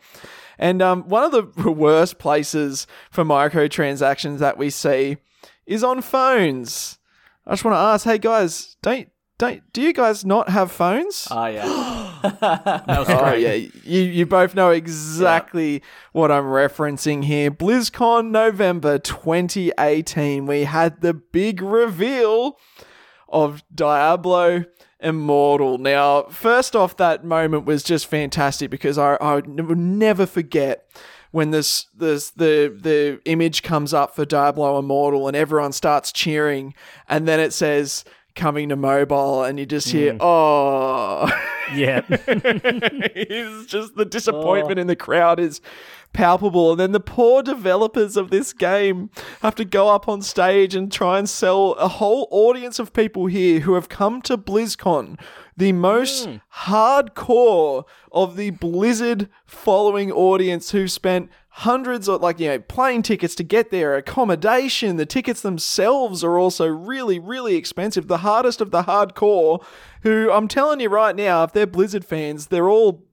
And 0.58 0.82
um, 0.82 1.04
one 1.04 1.24
of 1.24 1.32
the 1.32 1.72
worst 1.72 2.20
places 2.20 2.88
for 3.12 3.24
microtransactions 3.24 4.40
that 4.40 4.58
we 4.58 4.70
see 4.70 5.18
is 5.66 5.84
on 5.84 6.02
phones. 6.02 6.98
I 7.46 7.54
just 7.54 7.64
want 7.64 7.76
to 7.76 7.80
ask, 7.80 8.06
hey 8.06 8.18
guys, 8.18 8.76
don't 8.82 9.10
don't 9.40 9.74
do 9.74 9.82
you 9.82 9.94
guys 9.94 10.24
not 10.24 10.50
have 10.50 10.72
phones? 10.72 11.28
Oh, 11.32 11.46
yeah. 11.48 11.64
that 12.42 12.86
was 12.88 13.10
Oh 13.10 13.34
yeah, 13.34 13.54
you 13.54 14.02
you 14.02 14.26
both 14.26 14.54
know 14.54 14.72
exactly 14.72 15.82
what 16.12 16.30
I'm 16.30 16.44
referencing 16.44 17.24
here. 17.24 17.50
BlizzCon 17.50 18.30
November 18.30 19.00
2018, 19.00 20.46
we 20.46 20.66
had 20.66 21.00
the 21.00 21.14
big 21.14 21.62
reveal 21.62 22.60
of 23.30 23.64
Diablo 23.74 24.66
Immortal. 25.00 25.78
Now, 25.78 26.24
first 26.24 26.76
off, 26.76 26.98
that 26.98 27.24
moment 27.24 27.66
was 27.66 27.84
just 27.84 28.08
fantastic 28.08 28.70
because 28.70 28.98
I, 28.98 29.16
I 29.16 29.36
will 29.36 29.76
never 29.76 30.26
forget 30.26 30.86
when 31.32 31.52
this 31.52 31.86
this 31.96 32.32
the 32.32 32.76
the 32.78 33.22
image 33.26 33.64
comes 33.64 33.94
up 33.94 34.14
for 34.14 34.26
Diablo 34.26 34.78
Immortal 34.78 35.28
and 35.28 35.38
everyone 35.38 35.72
starts 35.72 36.12
cheering, 36.12 36.74
and 37.08 37.28
then 37.28 37.40
it 37.40 37.54
says 37.54 38.04
coming 38.40 38.70
to 38.70 38.76
mobile, 38.76 39.44
and 39.44 39.60
you 39.60 39.66
just 39.66 39.90
hear 39.90 40.14
mm. 40.14 40.18
oh. 40.22 41.30
Yeah. 41.74 42.02
it's 42.10 43.66
just 43.68 43.96
the 43.96 44.06
disappointment 44.06 44.80
oh. 44.80 44.82
in 44.82 44.88
the 44.88 44.96
crowd 44.96 45.40
is 45.40 45.62
palpable. 46.14 46.72
And 46.72 46.80
then 46.80 46.92
the 46.92 47.00
poor 47.00 47.44
developers 47.44 48.18
of 48.18 48.32
this 48.32 48.54
game 48.54 49.10
have 49.42 49.56
to 49.56 49.66
go 49.66 49.90
up 49.90 50.08
on 50.08 50.22
stage 50.22 50.76
and 50.76 50.92
try 50.92 51.20
and 51.20 51.30
sell 51.30 51.74
a 51.74 51.88
whole 51.88 52.28
audience 52.32 52.80
of 52.80 52.94
people 52.94 53.28
here 53.28 53.60
who 53.62 53.74
have 53.76 53.90
come 53.90 54.22
to 54.24 54.38
BlizzCon, 54.38 55.20
the 55.56 55.72
most 55.74 56.26
hmm. 56.26 56.36
hardcore 56.64 57.84
of 58.12 58.36
the 58.36 58.52
Blizzard 58.52 59.30
following 59.46 60.12
audience 60.12 60.72
who've 60.72 60.92
spent 60.92 61.30
hundreds 61.60 62.08
of 62.08 62.22
like 62.22 62.40
you 62.40 62.48
know 62.48 62.58
plane 62.58 63.02
tickets 63.02 63.36
to 63.36 63.44
get 63.44 63.70
there 63.70 63.98
accommodation 63.98 64.96
the 64.96 65.06
tickets 65.06 65.42
themselves 65.42 66.24
are 66.24 66.40
also 66.40 66.66
really 66.66 67.20
really 67.20 67.56
expensive 67.56 68.08
the 68.08 68.20
hardest 68.20 68.62
of 68.62 68.72
the 68.72 68.84
hardcore 68.84 69.62
who 70.04 70.32
i'm 70.32 70.48
telling 70.48 70.80
you 70.80 70.88
right 70.88 71.18
now 71.18 71.44
if 71.44 71.52
they're 71.52 71.68
blizzard 71.68 72.06
fans 72.06 72.48
they're 72.48 72.70
all 72.70 73.04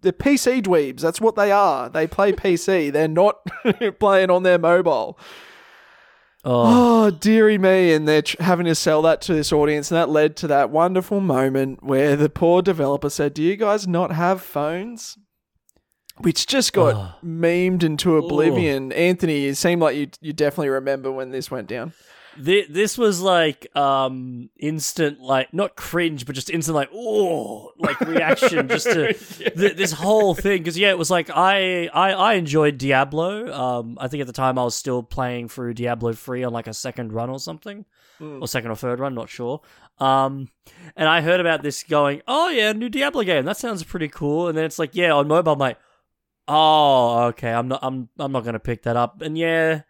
they're 0.00 0.12
pc 0.12 0.62
dweebs 0.62 1.00
that's 1.00 1.20
what 1.20 1.34
they 1.34 1.50
are 1.50 1.88
they 1.88 2.06
play 2.06 2.30
pc 2.44 2.92
they're 2.92 3.08
not 3.08 3.44
playing 3.98 4.30
on 4.30 4.44
their 4.44 4.58
mobile 4.58 5.18
Oh, 6.44 7.06
Oh, 7.06 7.10
dearie 7.10 7.58
me. 7.58 7.92
And 7.92 8.06
they're 8.06 8.22
tr- 8.22 8.40
having 8.42 8.66
to 8.66 8.74
sell 8.74 9.02
that 9.02 9.20
to 9.22 9.34
this 9.34 9.52
audience. 9.52 9.90
And 9.90 9.96
that 9.96 10.08
led 10.08 10.36
to 10.36 10.46
that 10.46 10.70
wonderful 10.70 11.20
moment 11.20 11.82
where 11.82 12.16
the 12.16 12.28
poor 12.30 12.62
developer 12.62 13.10
said, 13.10 13.34
Do 13.34 13.42
you 13.42 13.56
guys 13.56 13.88
not 13.88 14.12
have 14.12 14.40
phones? 14.40 15.18
Which 16.20 16.46
just 16.46 16.72
got 16.72 17.22
memed 17.22 17.82
into 17.82 18.16
oblivion. 18.16 18.92
Anthony, 18.92 19.46
it 19.46 19.56
seemed 19.56 19.82
like 19.82 19.96
you, 19.96 20.08
you 20.20 20.32
definitely 20.32 20.70
remember 20.70 21.10
when 21.12 21.30
this 21.30 21.50
went 21.50 21.68
down. 21.68 21.92
Thi- 22.40 22.66
this 22.68 22.96
was 22.96 23.20
like 23.20 23.66
um 23.76 24.48
instant 24.60 25.20
like 25.20 25.52
not 25.52 25.74
cringe 25.74 26.24
but 26.24 26.36
just 26.36 26.50
instant 26.50 26.76
like 26.76 26.88
oh 26.94 27.72
like 27.78 27.98
reaction 28.00 28.68
just 28.68 28.84
to 28.86 29.12
th- 29.56 29.76
this 29.76 29.90
whole 29.90 30.34
thing. 30.34 30.58
Because 30.58 30.78
yeah 30.78 30.90
it 30.90 30.98
was 30.98 31.10
like 31.10 31.30
I, 31.30 31.88
I 31.88 32.12
I 32.12 32.32
enjoyed 32.34 32.78
Diablo. 32.78 33.52
Um 33.52 33.98
I 34.00 34.06
think 34.06 34.20
at 34.20 34.28
the 34.28 34.32
time 34.32 34.56
I 34.56 34.62
was 34.62 34.76
still 34.76 35.02
playing 35.02 35.48
through 35.48 35.74
Diablo 35.74 36.12
3 36.12 36.44
on 36.44 36.52
like 36.52 36.68
a 36.68 36.74
second 36.74 37.12
run 37.12 37.28
or 37.28 37.40
something. 37.40 37.84
Or 38.20 38.46
second 38.48 38.70
or 38.70 38.76
third 38.76 39.00
run 39.00 39.14
not 39.14 39.28
sure. 39.28 39.60
Um 39.98 40.48
and 40.96 41.08
I 41.08 41.22
heard 41.22 41.40
about 41.40 41.62
this 41.62 41.82
going 41.82 42.22
oh 42.28 42.50
yeah 42.50 42.72
new 42.72 42.88
Diablo 42.88 43.24
game. 43.24 43.46
That 43.46 43.56
sounds 43.56 43.82
pretty 43.82 44.08
cool. 44.08 44.46
And 44.46 44.56
then 44.56 44.64
it's 44.64 44.78
like 44.78 44.94
yeah 44.94 45.12
on 45.12 45.26
mobile 45.26 45.54
I'm 45.54 45.58
like 45.58 45.78
oh 46.48 47.26
okay. 47.26 47.52
I'm 47.52 47.68
not 47.68 47.80
I'm 47.82 48.08
I'm 48.18 48.32
not 48.32 48.44
gonna 48.44 48.58
pick 48.58 48.82
that 48.82 48.96
up. 48.96 49.22
And 49.22 49.36
yeah 49.36 49.82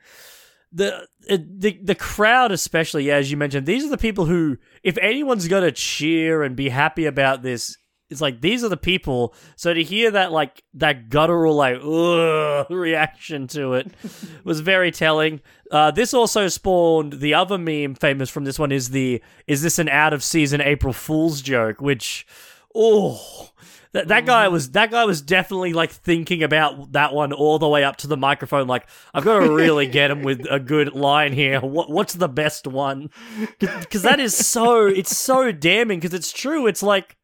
the 0.70 1.06
it, 1.26 1.60
the 1.60 1.78
the 1.82 1.94
crowd 1.94 2.52
especially 2.52 3.06
yeah 3.06 3.14
as 3.14 3.30
you 3.30 3.38
mentioned 3.38 3.66
these 3.66 3.82
are 3.86 3.88
the 3.88 3.96
people 3.96 4.26
who 4.26 4.58
if 4.82 4.98
anyone's 4.98 5.48
going 5.48 5.62
to 5.62 5.72
cheer 5.72 6.42
and 6.42 6.56
be 6.56 6.68
happy 6.68 7.06
about 7.06 7.40
this 7.40 7.78
it's 8.10 8.20
like 8.20 8.40
these 8.40 8.64
are 8.64 8.68
the 8.68 8.76
people. 8.76 9.34
So 9.56 9.74
to 9.74 9.82
hear 9.82 10.10
that 10.12 10.32
like 10.32 10.62
that 10.74 11.10
guttural 11.10 11.54
like 11.54 11.76
ugh 11.82 12.66
reaction 12.70 13.46
to 13.48 13.74
it 13.74 13.88
was 14.44 14.60
very 14.60 14.90
telling. 14.90 15.40
Uh, 15.70 15.90
this 15.90 16.14
also 16.14 16.48
spawned 16.48 17.14
the 17.14 17.34
other 17.34 17.58
meme 17.58 17.94
famous 17.94 18.30
from 18.30 18.44
this 18.44 18.58
one 18.58 18.72
is 18.72 18.90
the 18.90 19.22
is 19.46 19.62
this 19.62 19.78
an 19.78 19.88
out 19.88 20.12
of 20.12 20.24
season 20.24 20.60
april 20.60 20.92
fool's 20.92 21.42
joke? 21.42 21.80
Which 21.80 22.26
oh 22.74 23.50
that, 23.92 24.08
that 24.08 24.26
guy 24.26 24.44
mm-hmm. 24.44 24.52
was 24.52 24.70
that 24.72 24.90
guy 24.90 25.04
was 25.04 25.22
definitely 25.22 25.72
like 25.72 25.90
thinking 25.90 26.42
about 26.42 26.92
that 26.92 27.14
one 27.14 27.32
all 27.32 27.58
the 27.58 27.68
way 27.68 27.84
up 27.84 27.96
to 27.98 28.06
the 28.06 28.16
microphone. 28.16 28.66
Like 28.66 28.88
I've 29.14 29.24
got 29.24 29.40
to 29.40 29.52
really 29.52 29.86
get 29.98 30.10
him 30.10 30.22
with 30.22 30.46
a 30.50 30.60
good 30.60 30.94
line 30.94 31.32
here. 31.32 31.60
What 31.60 31.90
what's 31.90 32.14
the 32.14 32.28
best 32.28 32.66
one? 32.66 33.10
Because 33.58 34.02
that 34.02 34.20
is 34.20 34.36
so 34.36 34.86
it's 34.86 35.16
so 35.16 35.52
damning. 35.52 36.00
Because 36.00 36.14
it's 36.14 36.32
true. 36.32 36.66
It's 36.66 36.82
like 36.82 37.16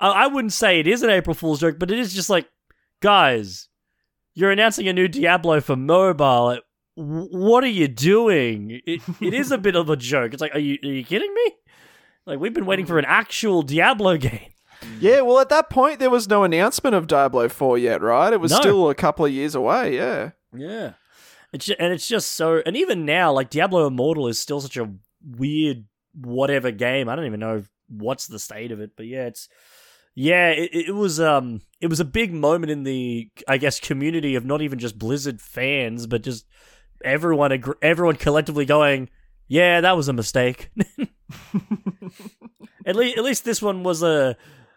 I, 0.00 0.08
I 0.08 0.26
wouldn't 0.26 0.52
say 0.52 0.80
it 0.80 0.86
is 0.86 1.02
an 1.02 1.10
April 1.10 1.34
Fool's 1.34 1.60
joke, 1.60 1.78
but 1.78 1.90
it 1.90 1.98
is 1.98 2.14
just 2.14 2.30
like 2.30 2.48
guys, 3.00 3.68
you're 4.34 4.50
announcing 4.50 4.88
a 4.88 4.92
new 4.92 5.08
Diablo 5.08 5.60
for 5.60 5.76
mobile. 5.76 6.44
Like, 6.46 6.62
what 6.96 7.62
are 7.62 7.68
you 7.68 7.88
doing? 7.88 8.80
It, 8.86 9.02
it 9.20 9.34
is 9.34 9.50
a 9.50 9.58
bit 9.58 9.76
of 9.76 9.90
a 9.90 9.96
joke. 9.96 10.32
It's 10.32 10.40
like, 10.40 10.54
are 10.54 10.60
you 10.60 10.78
are 10.82 10.88
you 10.88 11.04
kidding 11.04 11.32
me? 11.32 11.52
Like 12.26 12.40
we've 12.40 12.54
been 12.54 12.66
waiting 12.66 12.86
for 12.86 12.98
an 12.98 13.04
actual 13.08 13.62
Diablo 13.62 14.16
game. 14.18 14.50
Yeah, 15.00 15.20
well, 15.22 15.38
at 15.40 15.48
that 15.50 15.68
point, 15.70 15.98
there 15.98 16.10
was 16.10 16.28
no 16.28 16.44
announcement 16.44 16.94
of 16.94 17.06
Diablo 17.06 17.48
4 17.48 17.78
yet, 17.78 18.00
right? 18.02 18.32
It 18.32 18.40
was 18.40 18.50
No. 18.52 18.60
still 18.60 18.90
a 18.90 18.94
couple 18.94 19.24
of 19.24 19.32
years 19.32 19.54
away, 19.54 19.96
yeah. 19.96 20.30
Yeah. 20.56 20.92
It's 21.52 21.66
ju- 21.66 21.76
and 21.78 21.92
it's 21.92 22.06
just 22.08 22.32
so 22.32 22.62
and 22.66 22.76
even 22.76 23.04
now 23.04 23.32
like 23.32 23.50
Diablo 23.50 23.86
Immortal 23.86 24.28
is 24.28 24.38
still 24.38 24.60
such 24.60 24.76
a 24.76 24.90
weird 25.24 25.84
whatever 26.14 26.70
game. 26.70 27.08
I 27.08 27.16
don't 27.16 27.26
even 27.26 27.40
know 27.40 27.62
what's 27.88 28.26
the 28.26 28.38
state 28.38 28.72
of 28.72 28.80
it, 28.80 28.90
but 28.96 29.06
yeah, 29.06 29.26
it's 29.26 29.48
yeah, 30.14 30.48
it, 30.50 30.70
it 30.88 30.94
was 30.94 31.20
um 31.20 31.60
it 31.80 31.86
was 31.88 32.00
a 32.00 32.04
big 32.04 32.32
moment 32.32 32.70
in 32.72 32.82
the 32.82 33.30
I 33.46 33.58
guess 33.58 33.80
community 33.80 34.34
of 34.34 34.44
not 34.44 34.60
even 34.60 34.78
just 34.78 34.98
Blizzard 34.98 35.40
fans, 35.40 36.06
but 36.06 36.22
just 36.22 36.46
everyone 37.04 37.52
agr- 37.52 37.78
everyone 37.80 38.16
collectively 38.16 38.64
going, 38.64 39.08
"Yeah, 39.46 39.80
that 39.82 39.96
was 39.96 40.08
a 40.08 40.12
mistake." 40.12 40.70
at 42.86 42.96
least 42.96 43.18
at 43.18 43.24
least 43.24 43.44
this 43.44 43.62
one 43.62 43.82
was 43.82 44.02
a 44.02 44.36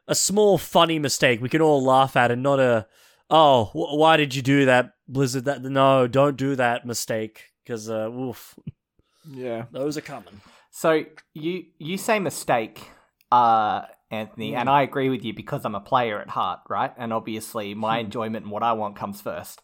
a 0.10 0.16
small 0.16 0.58
funny 0.58 1.00
mistake 1.00 1.42
we 1.42 1.50
can 1.50 1.62
all 1.62 1.82
laugh 1.84 2.16
at 2.18 2.32
and 2.32 2.42
not 2.44 2.60
a 2.60 2.86
oh 3.30 3.66
wh- 3.74 3.96
why 3.96 4.18
did 4.18 4.34
you 4.36 4.42
do 4.42 4.66
that 4.66 4.92
blizzard 5.08 5.46
that 5.46 5.62
no 5.64 6.08
don't 6.08 6.36
do 6.38 6.56
that 6.56 6.86
mistake 6.86 7.36
because 7.64 7.90
uh 7.90 8.10
oof 8.10 8.56
Yeah. 9.32 9.66
those 9.72 9.98
are 9.98 10.02
coming 10.14 10.42
So 10.72 11.04
you 11.34 11.66
you 11.78 11.98
say 11.98 12.20
mistake, 12.20 12.78
uh, 13.32 13.82
Anthony, 14.12 14.56
and 14.56 14.70
I 14.70 14.82
agree 14.84 15.10
with 15.10 15.24
you 15.26 15.34
because 15.34 15.66
I'm 15.66 15.76
a 15.76 15.80
player 15.92 16.20
at 16.22 16.30
heart, 16.30 16.60
right? 16.70 16.94
And 16.98 17.12
obviously, 17.12 17.74
my 17.76 17.98
enjoyment 18.00 18.44
and 18.46 18.52
what 18.52 18.64
I 18.64 18.74
want 18.74 18.96
comes 18.96 19.20
first. 19.22 19.62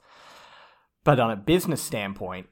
But 1.03 1.19
on 1.19 1.29
a 1.31 1.35
business 1.35 1.81
standpoint, 1.81 2.47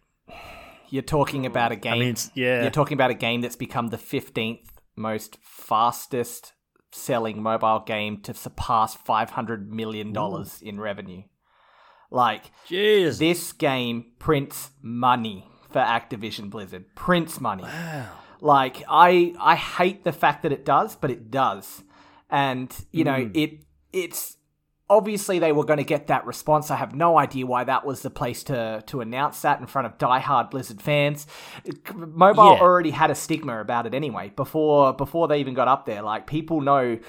you're 0.89 1.01
talking 1.17 1.45
about 1.45 1.71
a 1.71 1.75
game. 1.75 1.93
i 1.93 1.99
mean 1.99 2.15
yeah 2.35 2.61
You're 2.61 2.71
talking 2.79 2.95
about 2.95 3.11
a 3.11 3.19
game 3.27 3.41
that's 3.41 3.55
become 3.67 3.87
the 3.89 3.97
15th 3.97 4.69
most 4.95 5.37
fastest 5.41 6.53
selling 6.93 7.41
mobile 7.41 7.79
game 7.85 8.21
to 8.21 8.33
surpass 8.33 8.93
500 8.95 9.71
million 9.71 10.13
dollars 10.13 10.61
in 10.61 10.79
revenue. 10.79 11.23
Like 12.11 12.51
jeez 12.69 13.17
this 13.19 13.51
game 13.51 14.11
prints 14.19 14.69
money 14.81 15.47
for 15.71 15.79
Activision 15.79 16.49
Blizzard. 16.49 16.93
Prints 16.95 17.41
money. 17.41 17.63
wow 17.63 18.09
Like 18.41 18.83
I 18.87 19.33
I 19.39 19.55
hate 19.55 20.03
the 20.03 20.11
fact 20.11 20.43
that 20.43 20.51
it 20.51 20.63
does, 20.65 20.95
but 20.95 21.09
it 21.09 21.31
does. 21.31 21.83
And 22.29 22.73
you 22.91 23.03
know, 23.03 23.13
Mm. 23.25 23.35
it 23.35 23.59
it's 23.91 24.37
obviously 24.89 25.39
they 25.39 25.51
were 25.51 25.63
going 25.65 25.77
to 25.77 25.83
get 25.83 26.07
that 26.07 26.25
response. 26.25 26.69
I 26.69 26.75
have 26.75 26.93
no 26.95 27.17
idea 27.17 27.45
why 27.45 27.63
that 27.63 27.85
was 27.85 28.01
the 28.01 28.09
place 28.09 28.43
to 28.45 28.83
to 28.87 29.01
announce 29.01 29.41
that 29.41 29.59
in 29.59 29.67
front 29.67 29.85
of 29.87 29.97
diehard 29.97 30.51
Blizzard 30.51 30.81
fans. 30.81 31.25
Mobile 31.95 32.53
Yeah. 32.55 32.59
already 32.61 32.91
had 32.91 33.09
a 33.11 33.15
stigma 33.15 33.59
about 33.59 33.85
it 33.85 33.93
anyway 33.93 34.31
before 34.35 34.93
before 34.93 35.27
they 35.27 35.39
even 35.39 35.53
got 35.53 35.67
up 35.67 35.85
there. 35.85 36.01
Like 36.01 36.27
people 36.27 36.61
know 36.61 36.99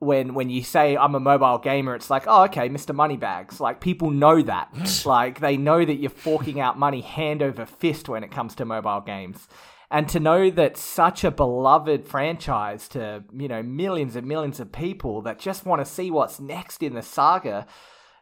when 0.00 0.34
when 0.34 0.48
you 0.48 0.62
say 0.62 0.96
I'm 0.96 1.14
a 1.16 1.20
mobile 1.20 1.58
gamer, 1.58 1.94
it's 1.96 2.08
like, 2.08 2.24
oh, 2.28 2.44
okay, 2.44 2.68
Mr. 2.68 2.94
Moneybags. 2.94 3.60
Like 3.60 3.80
people 3.80 4.10
know 4.10 4.40
that. 4.42 5.02
like 5.04 5.40
they 5.40 5.56
know 5.56 5.84
that 5.84 5.94
you're 5.96 6.10
forking 6.10 6.60
out 6.60 6.78
money 6.78 7.00
hand 7.00 7.42
over 7.42 7.66
fist 7.66 8.08
when 8.08 8.22
it 8.22 8.30
comes 8.30 8.54
to 8.56 8.64
mobile 8.64 9.00
games. 9.00 9.48
And 9.90 10.06
to 10.10 10.20
know 10.20 10.50
that 10.50 10.76
such 10.76 11.24
a 11.24 11.30
beloved 11.30 12.06
franchise 12.06 12.88
to, 12.88 13.24
you 13.32 13.48
know, 13.48 13.62
millions 13.62 14.16
and 14.16 14.26
millions 14.26 14.60
of 14.60 14.70
people 14.70 15.22
that 15.22 15.38
just 15.38 15.64
want 15.64 15.80
to 15.84 15.90
see 15.90 16.10
what's 16.10 16.38
next 16.38 16.82
in 16.82 16.94
the 16.94 17.00
saga, 17.00 17.66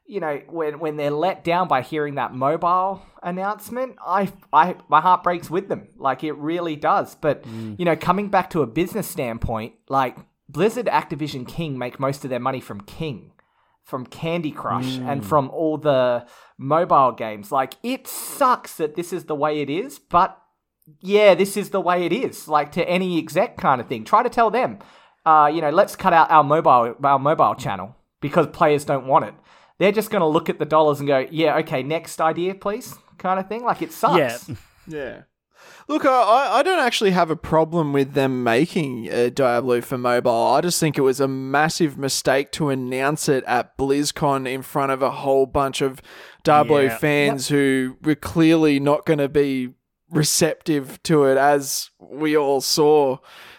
you 0.07 0.21
know, 0.21 0.41
when 0.49 0.79
when 0.79 0.97
they're 0.97 1.11
let 1.11 1.43
down 1.43 1.67
by 1.67 1.83
hearing 1.83 2.15
that 2.15 2.33
mobile 2.33 3.03
announcement, 3.23 3.97
I 4.05 4.33
I 4.53 4.77
my 4.89 5.01
heart 5.01 5.25
breaks 5.25 5.51
with 5.51 5.69
them. 5.69 5.89
Like 5.97 6.23
it 6.23 6.33
really 6.35 6.77
does. 6.77 7.17
But 7.17 7.43
mm. 7.43 7.77
you 7.79 7.85
know, 7.85 7.97
coming 7.97 8.29
back 8.29 8.51
to 8.51 8.63
a 8.63 8.67
business 8.67 9.09
standpoint, 9.09 9.75
like 9.89 10.17
Blizzard, 10.49 10.87
Activision, 10.87 11.47
King 11.47 11.77
make 11.77 11.99
most 11.99 12.23
of 12.23 12.31
their 12.31 12.39
money 12.39 12.61
from 12.61 12.83
King, 12.83 13.33
from 13.83 14.07
Candy 14.07 14.53
Crush, 14.53 14.99
and 14.99 15.23
mm. 15.23 15.25
from 15.25 15.51
all 15.51 15.77
the 15.77 16.25
mobile 16.57 17.11
games. 17.11 17.51
Like 17.51 17.75
it 17.83 18.07
sucks 18.07 18.77
that 18.77 18.95
this 18.95 19.13
is 19.13 19.25
the 19.25 19.35
way 19.35 19.61
it 19.61 19.69
is, 19.69 19.99
but 19.99 20.41
yeah, 21.01 21.35
this 21.35 21.57
is 21.57 21.71
the 21.71 21.81
way 21.81 22.05
it 22.05 22.13
is. 22.13 22.49
Like 22.49 22.73
to 22.73 22.89
any 22.89 23.19
exec 23.19 23.57
kind 23.57 23.81
of 23.81 23.89
thing. 23.89 24.05
Try 24.05 24.23
to 24.23 24.29
tell 24.31 24.51
them, 24.51 24.79
uh, 25.25 25.51
you 25.53 25.61
know, 25.61 25.71
let's 25.71 25.97
cut 25.97 26.13
out 26.13 26.31
our 26.31 26.45
mobile 26.45 26.95
our 27.03 27.19
mobile 27.19 27.55
channel 27.55 27.95
because 28.21 28.47
players 28.49 28.85
don't 28.85 29.07
want 29.07 29.25
it. 29.25 29.35
They're 29.79 29.93
just 29.93 30.11
going 30.11 30.21
to 30.23 30.27
look 30.27 30.49
at 30.49 30.59
the 30.59 30.65
dollars 30.65 31.01
and 31.01 31.07
go, 31.07 31.27
yeah, 31.31 31.57
okay, 31.59 31.83
next 31.83 32.21
idea, 32.21 32.55
please, 32.55 32.95
kind 33.19 33.39
of 33.39 33.47
thing. 33.49 33.63
Like 33.65 33.83
it 33.83 33.93
sucks. 33.93 34.49
yeah 34.49 34.55
Yeah. 34.89 35.23
Look, 35.89 36.05
I- 36.05 36.09
I, 36.11 36.59
I 36.59 36.63
don't 36.63 36.79
actually 36.79 37.11
have 37.11 37.31
a 37.31 37.37
problem 37.37 37.93
with 37.93 38.13
them 38.15 38.43
making 38.45 39.11
uh, 39.13 39.31
Diablo 39.33 39.81
for 39.81 39.99
mobile. 39.99 40.31
I 40.55 40.61
just 40.61 40.79
think 40.81 40.97
it 40.97 41.03
was 41.03 41.21
a 41.21 41.29
massive 41.29 41.97
mistake 41.99 42.53
to 42.53 42.69
announce 42.71 43.29
it 43.29 43.43
at 43.45 43.77
BlizzCon 43.77 44.49
in 44.49 44.63
front 44.63 44.93
of 44.93 45.03
a 45.03 45.11
whole 45.11 45.47
bunch 45.47 45.81
of 45.83 46.01
Diablo 46.45 46.83
Yeah. 46.83 46.99
fans 46.99 47.49
who 47.49 47.97
were 48.03 48.15
clearly 48.15 48.79
not 48.81 49.05
going 49.07 49.19
to 49.19 49.29
be 49.29 49.71
receptive 50.11 51.03
to 51.05 51.25
it, 51.25 51.37
as 51.37 51.91
we 51.99 52.37
all 52.37 52.61
saw. 52.61 53.19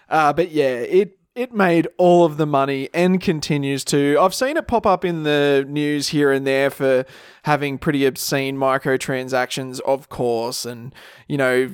Uh, 0.09 0.33
but 0.33 0.51
yeah, 0.51 0.75
it 0.75 1.17
it 1.35 1.53
made 1.53 1.87
all 1.99 2.25
of 2.25 2.37
the 2.37 2.47
money 2.47 2.89
and 2.95 3.21
continues 3.21 3.83
to. 3.85 4.17
I've 4.19 4.33
seen 4.33 4.57
it 4.57 4.67
pop 4.67 4.87
up 4.87 5.05
in 5.05 5.21
the 5.21 5.65
news 5.67 6.09
here 6.09 6.31
and 6.31 6.47
there 6.47 6.71
for 6.71 7.05
having 7.43 7.77
pretty 7.77 8.05
obscene 8.05 8.57
microtransactions, 8.57 9.79
of 9.81 10.09
course, 10.09 10.65
and 10.65 10.95
you 11.27 11.37
know, 11.37 11.67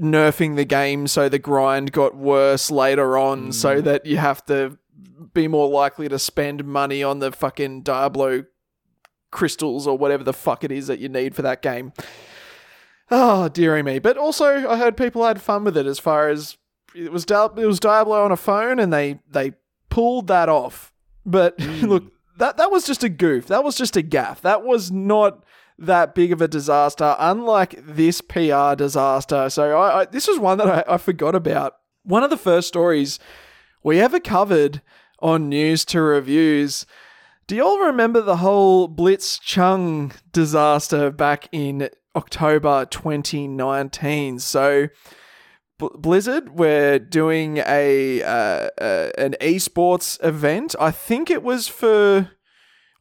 nerfing 0.00 0.56
the 0.56 0.64
game 0.64 1.06
so 1.06 1.28
the 1.28 1.38
grind 1.38 1.92
got 1.92 2.16
worse 2.16 2.68
later 2.68 3.16
on, 3.16 3.52
so 3.52 3.80
that 3.80 4.06
you 4.06 4.16
have 4.16 4.44
to 4.46 4.76
be 5.34 5.46
more 5.46 5.68
likely 5.68 6.08
to 6.08 6.18
spend 6.18 6.64
money 6.64 7.02
on 7.02 7.20
the 7.20 7.30
fucking 7.30 7.82
Diablo 7.82 8.44
crystals 9.30 9.86
or 9.86 9.96
whatever 9.96 10.24
the 10.24 10.32
fuck 10.32 10.64
it 10.64 10.72
is 10.72 10.86
that 10.86 10.98
you 10.98 11.08
need 11.08 11.34
for 11.34 11.42
that 11.42 11.62
game. 11.62 11.92
Ah, 13.10 13.44
oh, 13.44 13.48
dearie 13.48 13.82
me. 13.82 13.98
But 13.98 14.16
also, 14.18 14.68
I 14.68 14.76
heard 14.76 14.96
people 14.96 15.24
had 15.24 15.40
fun 15.40 15.64
with 15.64 15.76
it 15.76 15.86
as 15.86 15.98
far 15.98 16.28
as 16.28 16.56
it 16.94 17.12
was 17.12 17.24
Di- 17.24 17.48
it 17.56 17.66
was 17.66 17.80
Diablo 17.80 18.22
on 18.24 18.32
a 18.32 18.36
phone 18.36 18.78
and 18.78 18.92
they 18.92 19.20
they 19.30 19.52
pulled 19.88 20.26
that 20.26 20.48
off. 20.48 20.92
But 21.24 21.54
hmm. 21.60 21.86
look, 21.86 22.12
that 22.38 22.56
that 22.56 22.70
was 22.70 22.84
just 22.84 23.04
a 23.04 23.08
goof. 23.08 23.46
That 23.46 23.64
was 23.64 23.76
just 23.76 23.96
a 23.96 24.02
gaffe. 24.02 24.40
That 24.40 24.62
was 24.62 24.90
not 24.90 25.44
that 25.78 26.14
big 26.14 26.32
of 26.32 26.42
a 26.42 26.48
disaster, 26.48 27.14
unlike 27.18 27.78
this 27.86 28.20
PR 28.20 28.74
disaster. 28.76 29.48
So 29.48 29.78
I, 29.78 30.00
I 30.00 30.04
this 30.06 30.28
was 30.28 30.38
one 30.38 30.58
that 30.58 30.68
I, 30.88 30.94
I 30.94 30.96
forgot 30.98 31.34
about. 31.34 31.74
One 32.02 32.22
of 32.22 32.30
the 32.30 32.36
first 32.36 32.68
stories 32.68 33.18
we 33.82 34.00
ever 34.00 34.20
covered 34.20 34.82
on 35.20 35.48
news 35.48 35.84
to 35.86 36.00
reviews. 36.00 36.86
Do 37.46 37.56
you 37.56 37.64
all 37.64 37.80
remember 37.80 38.20
the 38.20 38.36
whole 38.36 38.88
Blitzchung 38.88 40.12
disaster 40.32 41.10
back 41.10 41.48
in 41.50 41.88
October 42.18 42.84
2019. 42.86 44.38
So 44.40 44.88
B- 45.78 45.88
Blizzard 45.96 46.58
were 46.58 46.98
doing 46.98 47.58
a 47.58 48.22
uh, 48.22 48.68
uh, 48.80 49.10
an 49.16 49.36
esports 49.40 50.22
event. 50.24 50.74
I 50.80 50.90
think 50.90 51.30
it 51.30 51.42
was 51.42 51.68
for 51.68 52.30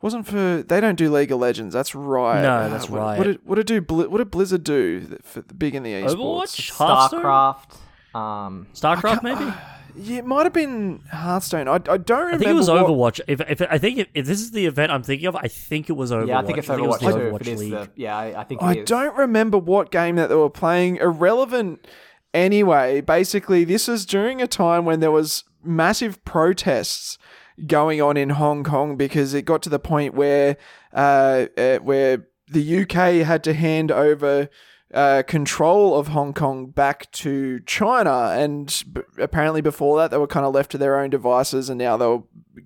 wasn't 0.02 0.28
for 0.28 0.62
they 0.64 0.80
don't 0.80 0.96
do 0.96 1.12
League 1.12 1.32
of 1.32 1.40
Legends. 1.40 1.74
That's 1.74 1.96
right. 1.96 2.42
No, 2.42 2.70
that's 2.70 2.86
Uh, 2.86 2.92
what, 2.92 3.00
right. 3.02 3.18
What 3.18 3.24
did, 3.26 3.40
what 3.44 3.56
did 3.56 3.66
do 3.66 3.82
Bli- 3.82 4.08
what 4.08 4.20
did 4.20 4.30
Blizzard 4.32 4.64
do 4.64 5.18
for 5.24 5.42
the 5.42 5.54
big 5.56 5.74
in 5.76 5.84
the 5.84 5.94
esports? 5.94 6.16
Overwatch, 6.16 6.72
Starcraft. 6.72 8.18
Um, 8.18 8.68
Starcraft, 8.74 9.24
maybe. 9.24 9.52
Yeah, 9.98 10.18
it 10.20 10.26
might 10.26 10.44
have 10.46 10.54
been 10.54 11.02
Hearthstone. 11.12 11.68
I, 11.68 11.74
I 11.76 11.98
don't 11.98 12.10
remember. 12.10 12.36
I 12.36 12.38
think 12.38 12.50
it 12.50 12.54
was 12.54 12.70
what- 12.70 12.86
Overwatch. 12.86 13.20
If, 13.28 13.42
if 13.42 13.62
I 13.64 13.78
think 13.78 13.98
if, 14.00 14.08
if 14.14 14.26
this 14.26 14.40
is 14.42 14.52
the 14.52 14.66
event 14.66 14.92
I'm 14.92 15.04
thinking 15.04 15.28
of, 15.28 15.36
I 15.36 15.48
think 15.48 15.90
it 15.90 15.94
was 15.94 16.12
Overwatch. 16.12 16.28
yeah, 16.28 16.40
I 16.40 16.44
think 16.44 16.58
it's 16.60 16.70
it 16.70 16.80
was 16.80 16.98
Overwatch, 16.98 17.00
the 17.00 17.12
too. 17.12 17.18
Overwatch 17.18 17.42
If 17.42 17.48
it 17.48 17.52
is 17.54 17.60
League. 17.60 17.72
the, 17.72 17.90
yeah, 17.96 18.18
I, 18.18 18.42
I 18.42 18.44
think 18.44 18.62
it 18.62 18.66
I 18.66 18.74
is. 18.76 18.86
don't 18.88 19.16
remember 19.18 19.58
what 19.58 19.92
game 19.92 20.16
that 20.18 20.28
they 20.30 20.36
were 20.36 20.50
playing. 20.50 20.98
Irrelevant 20.98 21.88
anyway. 22.34 23.02
Basically, 23.02 23.64
this 23.64 23.90
is 23.90 24.06
during 24.06 24.42
a 24.42 24.48
time 24.48 24.86
when 24.86 25.00
there 25.00 25.12
was 25.12 25.44
massive 25.64 26.24
protests 26.26 27.18
going 27.66 28.02
on 28.02 28.18
in 28.18 28.30
Hong 28.32 28.64
Kong 28.64 28.96
because 28.98 29.34
it 29.34 29.44
got 29.44 29.62
to 29.64 29.70
the 29.70 29.80
point 29.80 30.14
where 30.14 30.58
uh, 30.94 31.48
uh, 31.58 31.78
where 31.80 32.28
the 32.50 32.82
UK 32.82 33.26
had 33.26 33.44
to 33.44 33.54
hand 33.54 33.92
over 33.92 34.50
uh, 34.94 35.24
control 35.28 35.96
of 35.96 36.10
Hong 36.10 36.34
Kong 36.34 36.68
back 36.68 37.12
to 37.14 37.60
China, 37.62 38.30
and 38.32 38.84
b- 38.92 39.02
apparently 39.18 39.62
before 39.62 39.98
that 39.98 40.12
they 40.12 40.18
were 40.18 40.28
kind 40.28 40.46
of 40.46 40.54
left 40.54 40.72
to 40.72 40.78
their 40.78 41.00
own 41.00 41.10
devices, 41.10 41.70
and 41.70 41.78
now 41.78 41.98
they're 41.98 42.24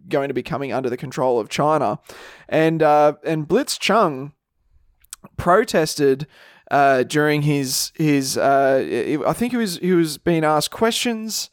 going 0.08 0.28
to 0.28 0.34
be 0.34 0.44
coming 0.44 0.72
under 0.72 0.90
the 0.90 0.98
control 0.98 1.40
of 1.40 1.50
China, 1.50 2.00
and 2.48 2.84
uh, 2.84 3.14
and 3.24 3.48
Blitzchung 3.48 4.34
protested 5.38 6.28
uh, 6.70 7.04
during 7.04 7.42
his 7.42 7.92
his 7.96 8.38
uh, 8.38 9.20
I 9.26 9.34
think 9.34 9.52
he 9.52 9.58
was 9.58 9.78
he 9.78 9.94
was 9.94 10.18
being 10.18 10.44
asked 10.44 10.72
questions 10.72 11.50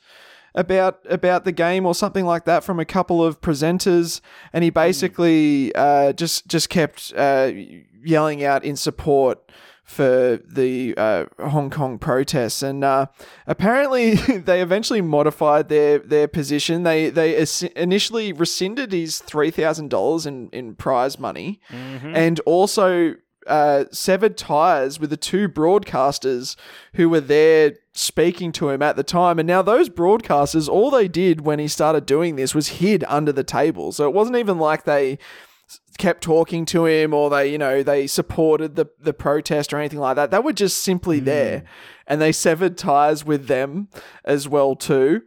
about 0.54 0.98
about 1.08 1.44
the 1.44 1.52
game 1.52 1.86
or 1.86 1.94
something 1.94 2.24
like 2.24 2.44
that 2.44 2.62
from 2.62 2.78
a 2.78 2.84
couple 2.84 3.24
of 3.24 3.40
presenters, 3.40 4.20
and 4.52 4.64
he 4.64 4.70
basically 4.70 5.74
uh, 5.74 6.12
just 6.12 6.46
just 6.46 6.68
kept 6.68 7.12
uh, 7.16 7.50
yelling 8.04 8.44
out 8.44 8.64
in 8.64 8.76
support 8.76 9.50
for 9.88 10.38
the 10.46 10.94
uh, 10.98 11.24
Hong 11.40 11.70
Kong 11.70 11.98
protests, 11.98 12.62
and 12.62 12.84
uh, 12.84 13.06
apparently 13.46 14.14
they 14.38 14.60
eventually 14.60 15.00
modified 15.00 15.70
their 15.70 15.98
their 15.98 16.28
position. 16.28 16.82
They 16.82 17.08
they 17.08 17.44
initially 17.74 18.34
rescinded 18.34 18.92
his 18.92 19.18
three 19.18 19.50
thousand 19.50 19.88
dollars 19.88 20.26
in 20.26 20.50
in 20.50 20.74
prize 20.74 21.18
money, 21.18 21.60
and 22.14 22.38
also 22.40 23.14
uh, 23.46 23.84
severed 23.90 24.36
ties 24.36 25.00
with 25.00 25.08
the 25.08 25.16
two 25.16 25.48
broadcasters 25.48 26.54
who 26.94 27.08
were 27.08 27.22
there 27.22 27.72
speaking 27.92 28.52
to 28.52 28.68
him 28.68 28.82
at 28.82 28.94
the 28.96 29.02
time. 29.02 29.38
And 29.38 29.46
now 29.46 29.62
those 29.62 29.88
broadcasters, 29.88 30.68
all 30.68 30.90
they 30.90 31.08
did 31.08 31.40
when 31.40 31.58
he 31.58 31.66
started 31.66 32.04
doing 32.04 32.36
this 32.36 32.54
was 32.54 32.68
hid 32.68 33.04
under 33.08 33.32
the 33.32 33.42
table. 33.42 33.90
So 33.92 34.04
it 34.04 34.12
wasn't 34.12 34.36
even 34.36 34.58
like 34.58 34.84
they 34.84 35.18
kept 35.98 36.22
talking 36.22 36.64
to 36.66 36.86
him 36.86 37.12
or 37.12 37.28
they, 37.28 37.50
you 37.50 37.58
know, 37.58 37.82
they 37.82 38.06
supported 38.06 38.76
the, 38.76 38.86
the 39.00 39.12
protest 39.12 39.72
or 39.72 39.78
anything 39.78 39.98
like 39.98 40.16
that. 40.16 40.30
They 40.30 40.38
were 40.38 40.52
just 40.52 40.82
simply 40.82 41.20
there 41.20 41.64
and 42.06 42.20
they 42.20 42.32
severed 42.32 42.78
ties 42.78 43.24
with 43.24 43.46
them 43.46 43.88
as 44.24 44.48
well 44.48 44.76
too. 44.76 45.22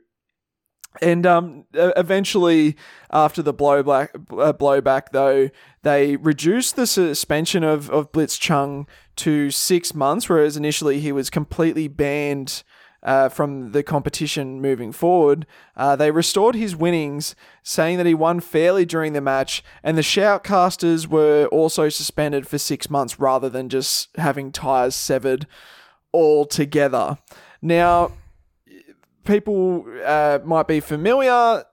And 1.01 1.25
um, 1.25 1.65
eventually, 1.73 2.75
after 3.11 3.41
the 3.41 3.53
blowback, 3.53 4.09
uh, 4.13 4.51
blowback, 4.51 5.11
though, 5.13 5.49
they 5.83 6.17
reduced 6.17 6.75
the 6.75 6.85
suspension 6.85 7.63
of, 7.63 7.89
of 7.89 8.11
Blitzchung 8.11 8.87
to 9.17 9.51
six 9.51 9.95
months, 9.95 10.27
whereas 10.27 10.57
initially 10.57 10.99
he 10.99 11.13
was 11.13 11.29
completely 11.29 11.87
banned 11.87 12.63
uh, 13.03 13.29
from 13.29 13.71
the 13.71 13.83
competition 13.83 14.61
moving 14.61 14.91
forward. 14.91 15.45
Uh, 15.75 15.95
they 15.95 16.11
restored 16.11 16.55
his 16.55 16.75
winnings, 16.75 17.35
saying 17.63 17.97
that 17.97 18.05
he 18.05 18.13
won 18.13 18.39
fairly 18.39 18.85
during 18.85 19.13
the 19.13 19.21
match, 19.21 19.63
and 19.83 19.97
the 19.97 20.01
shoutcasters 20.01 21.07
were 21.07 21.47
also 21.51 21.89
suspended 21.89 22.47
for 22.47 22.57
six 22.57 22.89
months 22.89 23.19
rather 23.19 23.49
than 23.49 23.69
just 23.69 24.15
having 24.17 24.51
ties 24.51 24.95
severed 24.95 25.47
altogether. 26.13 27.17
Now, 27.61 28.11
people 29.23 29.85
uh, 30.05 30.39
might 30.43 30.67
be 30.67 30.79
familiar. 30.79 31.63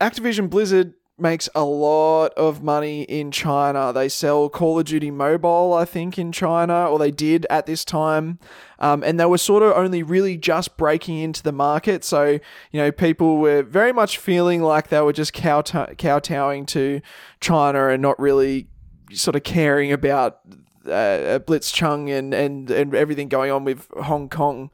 Activision 0.00 0.48
Blizzard 0.48 0.94
makes 1.20 1.48
a 1.54 1.64
lot 1.64 2.32
of 2.34 2.62
money 2.62 3.02
in 3.02 3.30
China. 3.30 3.92
They 3.92 4.08
sell 4.08 4.48
Call 4.48 4.78
of 4.78 4.86
Duty 4.86 5.10
Mobile, 5.10 5.74
I 5.74 5.84
think, 5.84 6.18
in 6.18 6.32
China, 6.32 6.88
or 6.88 6.98
they 6.98 7.10
did 7.10 7.46
at 7.50 7.66
this 7.66 7.84
time. 7.84 8.38
Um, 8.78 9.02
and 9.02 9.18
they 9.18 9.26
were 9.26 9.38
sort 9.38 9.62
of 9.62 9.72
only 9.72 10.02
really 10.02 10.36
just 10.36 10.76
breaking 10.76 11.18
into 11.18 11.42
the 11.42 11.52
market. 11.52 12.04
So, 12.04 12.38
you 12.70 12.80
know, 12.80 12.92
people 12.92 13.38
were 13.38 13.62
very 13.62 13.92
much 13.92 14.18
feeling 14.18 14.62
like 14.62 14.88
they 14.88 15.00
were 15.00 15.12
just 15.12 15.32
kowtow- 15.32 15.96
kowtowing 15.98 16.66
to 16.66 17.00
China 17.40 17.88
and 17.88 18.00
not 18.00 18.18
really 18.18 18.68
sort 19.12 19.34
of 19.34 19.42
caring 19.42 19.92
about 19.92 20.40
uh, 20.86 21.40
Blitzchung 21.46 22.10
and, 22.10 22.32
and, 22.32 22.70
and 22.70 22.94
everything 22.94 23.28
going 23.28 23.50
on 23.50 23.64
with 23.64 23.88
Hong 23.96 24.28
Kong 24.28 24.70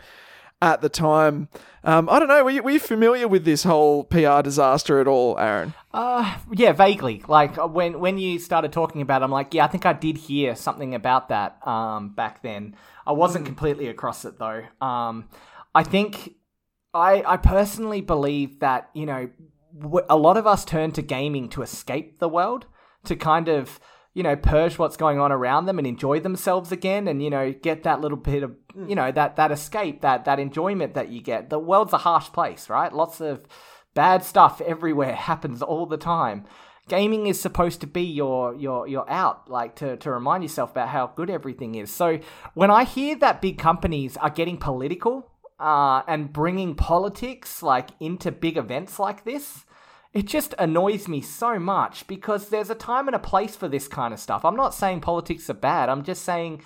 at 0.65 0.81
the 0.81 0.89
time. 0.89 1.49
Um, 1.85 2.09
I 2.09 2.19
don't 2.19 2.29
know. 2.29 2.43
Were 2.43 2.51
you, 2.51 2.63
were 2.63 2.71
you 2.71 2.81
familiar 2.81 3.29
with 3.29 3.45
this 3.45 3.65
whole 3.65 4.05
PR 4.05 4.41
disaster 4.41 4.99
at 4.99 5.07
all, 5.07 5.39
Aaron? 5.39 5.75
Uh, 5.93 6.39
yeah, 6.51 6.73
vaguely. 6.73 7.23
Like 7.29 7.59
uh, 7.59 7.67
when 7.67 8.01
when 8.01 8.17
you 8.17 8.39
started 8.39 8.73
talking 8.73 9.03
about, 9.03 9.21
it, 9.21 9.27
I'm 9.27 9.31
like, 9.31 9.53
yeah, 9.53 9.67
I 9.67 9.69
think 9.69 9.85
I 9.85 9.93
did 9.93 10.17
hear 10.17 10.57
something 10.57 10.95
about 10.95 11.29
that 11.29 11.65
um, 11.67 12.15
back 12.15 12.43
then. 12.43 12.75
I 13.07 13.13
wasn't 13.13 13.45
completely 13.45 13.89
across 13.89 14.25
it 14.25 14.39
though. 14.39 14.63
Um, 14.81 15.29
I 15.75 15.83
think 15.83 16.35
I 16.95 17.23
I 17.27 17.37
personally 17.37 18.01
believe 18.01 18.61
that 18.61 18.89
you 18.95 19.05
know 19.05 19.29
a 20.09 20.17
lot 20.17 20.39
of 20.39 20.47
us 20.47 20.65
turn 20.65 20.93
to 20.93 21.03
gaming 21.03 21.51
to 21.51 21.61
escape 21.61 22.21
the 22.21 22.29
world, 22.29 22.65
to 23.05 23.17
kind 23.17 23.49
of 23.49 23.79
you 24.15 24.23
know 24.23 24.37
purge 24.37 24.79
what's 24.79 24.97
going 24.97 25.21
on 25.21 25.31
around 25.31 25.67
them 25.67 25.79
and 25.79 25.87
enjoy 25.87 26.21
themselves 26.21 26.73
again, 26.73 27.07
and 27.07 27.23
you 27.23 27.31
know 27.31 27.53
get 27.53 27.83
that 27.83 28.01
little 28.01 28.17
bit 28.17 28.43
of 28.43 28.55
you 28.75 28.95
know 28.95 29.13
that 29.13 29.37
that 29.37 29.53
escape, 29.53 30.01
that 30.01 30.25
that 30.25 30.41
enjoyment 30.41 30.95
that 30.95 31.11
you 31.11 31.21
get. 31.21 31.51
The 31.51 31.59
world's 31.59 31.93
a 31.93 31.99
harsh 31.99 32.33
place, 32.33 32.71
right? 32.71 32.93
Lots 32.93 33.21
of 33.21 33.43
bad 33.95 34.25
stuff 34.25 34.61
everywhere 34.61 35.15
happens 35.31 35.63
all 35.63 35.87
the 35.87 35.99
time 35.99 36.47
gaming 36.89 37.27
is 37.27 37.41
supposed 37.41 37.81
to 37.81 37.87
be 37.87 38.03
your 38.03 38.55
your 38.55 38.87
your 38.87 39.09
out 39.11 39.49
like 39.49 39.75
to 39.77 39.97
to 39.97 40.11
remind 40.11 40.43
yourself 40.43 40.71
about 40.73 40.89
how 40.89 41.07
good 41.07 41.31
everything 41.31 41.75
is 41.75 41.91
so 41.91 42.19
when 42.55 42.71
i 42.71 42.85
hear 42.85 43.17
that 43.17 43.41
big 43.41 43.59
companies 43.59 44.17
are 44.19 44.31
getting 44.31 44.57
political 44.57 45.31
uh, 45.61 46.03
and 46.09 46.33
bringing 46.33 46.75
politics 46.75 47.63
like 47.63 47.91
into 48.01 48.33
big 48.33 48.57
events 48.57 48.99
like 48.99 49.25
this 49.25 49.64
it 50.15 50.27
just 50.27 50.55
annoys 50.59 51.09
me 51.09 51.21
so 51.21 51.59
much 51.59 52.07
because 52.07 52.49
there's 52.49 52.71
a 52.71 52.75
time 52.75 53.09
and 53.09 53.15
a 53.15 53.19
place 53.19 53.57
for 53.57 53.69
this 53.69 53.89
kind 53.89 54.15
of 54.15 54.21
stuff 54.21 54.45
i'm 54.45 54.57
not 54.57 54.73
saying 54.75 55.01
politics 55.01 55.51
are 55.51 55.55
bad 55.55 55.89
i'm 55.89 56.03
just 56.03 56.23
saying 56.23 56.63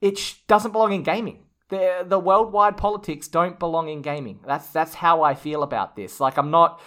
it 0.00 0.18
sh- 0.18 0.34
doesn't 0.46 0.72
belong 0.72 0.92
in 0.92 1.02
gaming 1.02 1.44
the 1.72 2.04
the 2.06 2.18
worldwide 2.18 2.76
politics 2.76 3.26
don't 3.26 3.58
belong 3.58 3.88
in 3.88 4.02
gaming. 4.02 4.40
That's 4.46 4.68
that's 4.68 4.94
how 4.94 5.22
I 5.22 5.34
feel 5.34 5.62
about 5.62 5.96
this. 5.96 6.20
Like 6.20 6.36
I'm 6.36 6.50
not 6.50 6.80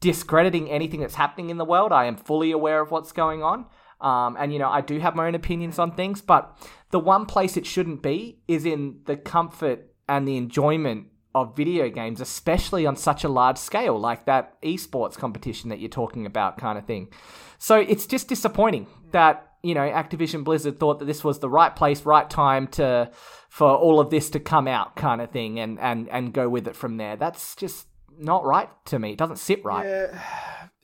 discrediting 0.00 0.70
anything 0.70 1.00
that's 1.00 1.14
happening 1.14 1.50
in 1.50 1.58
the 1.58 1.64
world. 1.64 1.92
I 1.92 2.06
am 2.06 2.16
fully 2.16 2.50
aware 2.50 2.80
of 2.80 2.90
what's 2.90 3.12
going 3.12 3.42
on. 3.42 3.66
Um, 4.00 4.36
and 4.38 4.52
you 4.52 4.58
know, 4.58 4.70
I 4.70 4.80
do 4.80 4.98
have 5.00 5.14
my 5.14 5.26
own 5.26 5.34
opinions 5.34 5.78
on 5.78 5.92
things, 5.92 6.22
but 6.22 6.58
the 6.90 6.98
one 6.98 7.26
place 7.26 7.56
it 7.58 7.66
shouldn't 7.66 8.02
be 8.02 8.40
is 8.48 8.64
in 8.64 9.00
the 9.04 9.16
comfort 9.16 9.94
and 10.08 10.26
the 10.26 10.38
enjoyment 10.38 11.08
of 11.36 11.54
video 11.54 11.90
games, 11.90 12.18
especially 12.18 12.86
on 12.86 12.96
such 12.96 13.22
a 13.22 13.28
large 13.28 13.58
scale, 13.58 13.98
like 14.00 14.24
that 14.24 14.60
esports 14.62 15.18
competition 15.18 15.68
that 15.68 15.78
you're 15.80 15.90
talking 15.90 16.24
about, 16.24 16.56
kind 16.56 16.78
of 16.78 16.86
thing. 16.86 17.08
So 17.58 17.76
it's 17.76 18.06
just 18.06 18.26
disappointing 18.26 18.86
that 19.10 19.52
you 19.62 19.74
know 19.74 19.82
Activision 19.82 20.44
Blizzard 20.44 20.80
thought 20.80 20.98
that 20.98 21.04
this 21.04 21.22
was 21.22 21.40
the 21.40 21.50
right 21.50 21.76
place, 21.76 22.06
right 22.06 22.28
time 22.28 22.66
to 22.68 23.10
for 23.50 23.68
all 23.68 24.00
of 24.00 24.08
this 24.08 24.30
to 24.30 24.40
come 24.40 24.66
out, 24.66 24.96
kind 24.96 25.20
of 25.20 25.30
thing, 25.30 25.60
and 25.60 25.78
and 25.78 26.08
and 26.08 26.32
go 26.32 26.48
with 26.48 26.66
it 26.66 26.74
from 26.74 26.96
there. 26.96 27.16
That's 27.16 27.54
just 27.54 27.86
not 28.18 28.42
right 28.46 28.70
to 28.86 28.98
me. 28.98 29.12
It 29.12 29.18
doesn't 29.18 29.36
sit 29.38 29.62
right. 29.62 29.86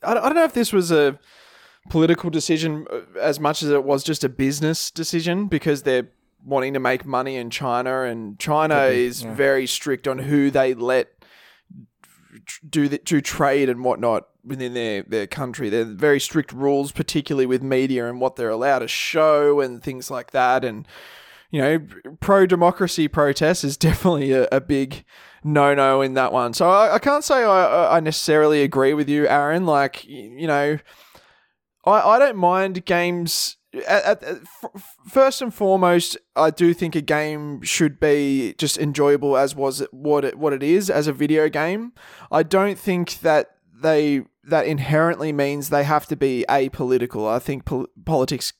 I 0.03 0.13
don't, 0.13 0.23
I 0.23 0.27
don't 0.27 0.35
know 0.35 0.43
if 0.43 0.53
this 0.53 0.71
was 0.71 0.91
a 0.91 1.17
political 1.89 2.29
decision 2.29 2.85
uh, 2.91 3.01
as 3.19 3.39
much 3.39 3.63
as 3.63 3.71
it 3.71 3.83
was 3.83 4.03
just 4.03 4.23
a 4.23 4.29
business 4.29 4.91
decision 4.91 5.47
because 5.47 5.81
they're 5.81 6.09
wanting 6.43 6.73
to 6.73 6.79
make 6.79 7.05
money 7.05 7.35
in 7.35 7.49
China, 7.49 8.01
and 8.01 8.37
China 8.39 8.83
is 8.85 9.21
very 9.21 9.67
strict 9.67 10.07
on 10.07 10.19
who 10.19 10.51
they 10.51 10.73
let 10.73 11.09
do 12.67 12.87
the, 12.89 12.97
do 12.97 13.21
trade 13.21 13.69
and 13.69 13.83
whatnot 13.83 14.27
within 14.43 14.73
their, 14.73 15.03
their 15.03 15.27
country. 15.27 15.69
They're 15.69 15.85
very 15.85 16.19
strict 16.19 16.51
rules, 16.51 16.91
particularly 16.91 17.45
with 17.45 17.63
media 17.63 18.09
and 18.09 18.19
what 18.19 18.35
they're 18.35 18.49
allowed 18.49 18.79
to 18.79 18.87
show 18.87 19.61
and 19.61 19.81
things 19.81 20.11
like 20.11 20.31
that. 20.31 20.65
And 20.65 20.87
you 21.51 21.61
know, 21.61 21.79
pro 22.19 22.45
democracy 22.45 23.07
protests 23.07 23.63
is 23.63 23.77
definitely 23.77 24.31
a, 24.31 24.47
a 24.51 24.59
big 24.59 25.05
no 25.43 25.73
no 25.73 26.01
in 26.01 26.13
that 26.15 26.33
one. 26.33 26.53
So 26.53 26.69
I, 26.69 26.95
I 26.95 26.99
can't 26.99 27.23
say 27.23 27.43
I, 27.43 27.97
I 27.97 27.99
necessarily 27.99 28.63
agree 28.63 28.93
with 28.93 29.07
you, 29.07 29.27
Aaron. 29.27 29.65
Like, 29.65 30.03
you 30.05 30.47
know, 30.47 30.79
I, 31.85 31.91
I 31.91 32.19
don't 32.19 32.37
mind 32.37 32.85
games 32.85 33.57
at, 33.87 34.23
at, 34.23 34.23
f- 34.23 34.97
first 35.07 35.41
and 35.41 35.53
foremost, 35.53 36.17
I 36.35 36.49
do 36.49 36.73
think 36.73 36.95
a 36.95 37.01
game 37.01 37.61
should 37.61 37.99
be 37.99 38.55
just 38.57 38.77
enjoyable 38.77 39.37
as 39.37 39.55
was 39.55 39.85
what 39.91 40.23
it 40.25 40.37
what 40.37 40.53
it 40.53 40.63
is 40.63 40.89
as 40.89 41.07
a 41.07 41.13
video 41.13 41.49
game. 41.49 41.93
I 42.31 42.43
don't 42.43 42.77
think 42.77 43.19
that 43.21 43.57
they 43.73 44.23
that 44.43 44.67
inherently 44.67 45.31
means 45.31 45.69
they 45.69 45.83
have 45.83 46.05
to 46.07 46.15
be 46.15 46.45
apolitical. 46.49 47.27
I 47.29 47.39
think 47.39 47.65
pol- 47.65 47.87
politics 48.05 48.53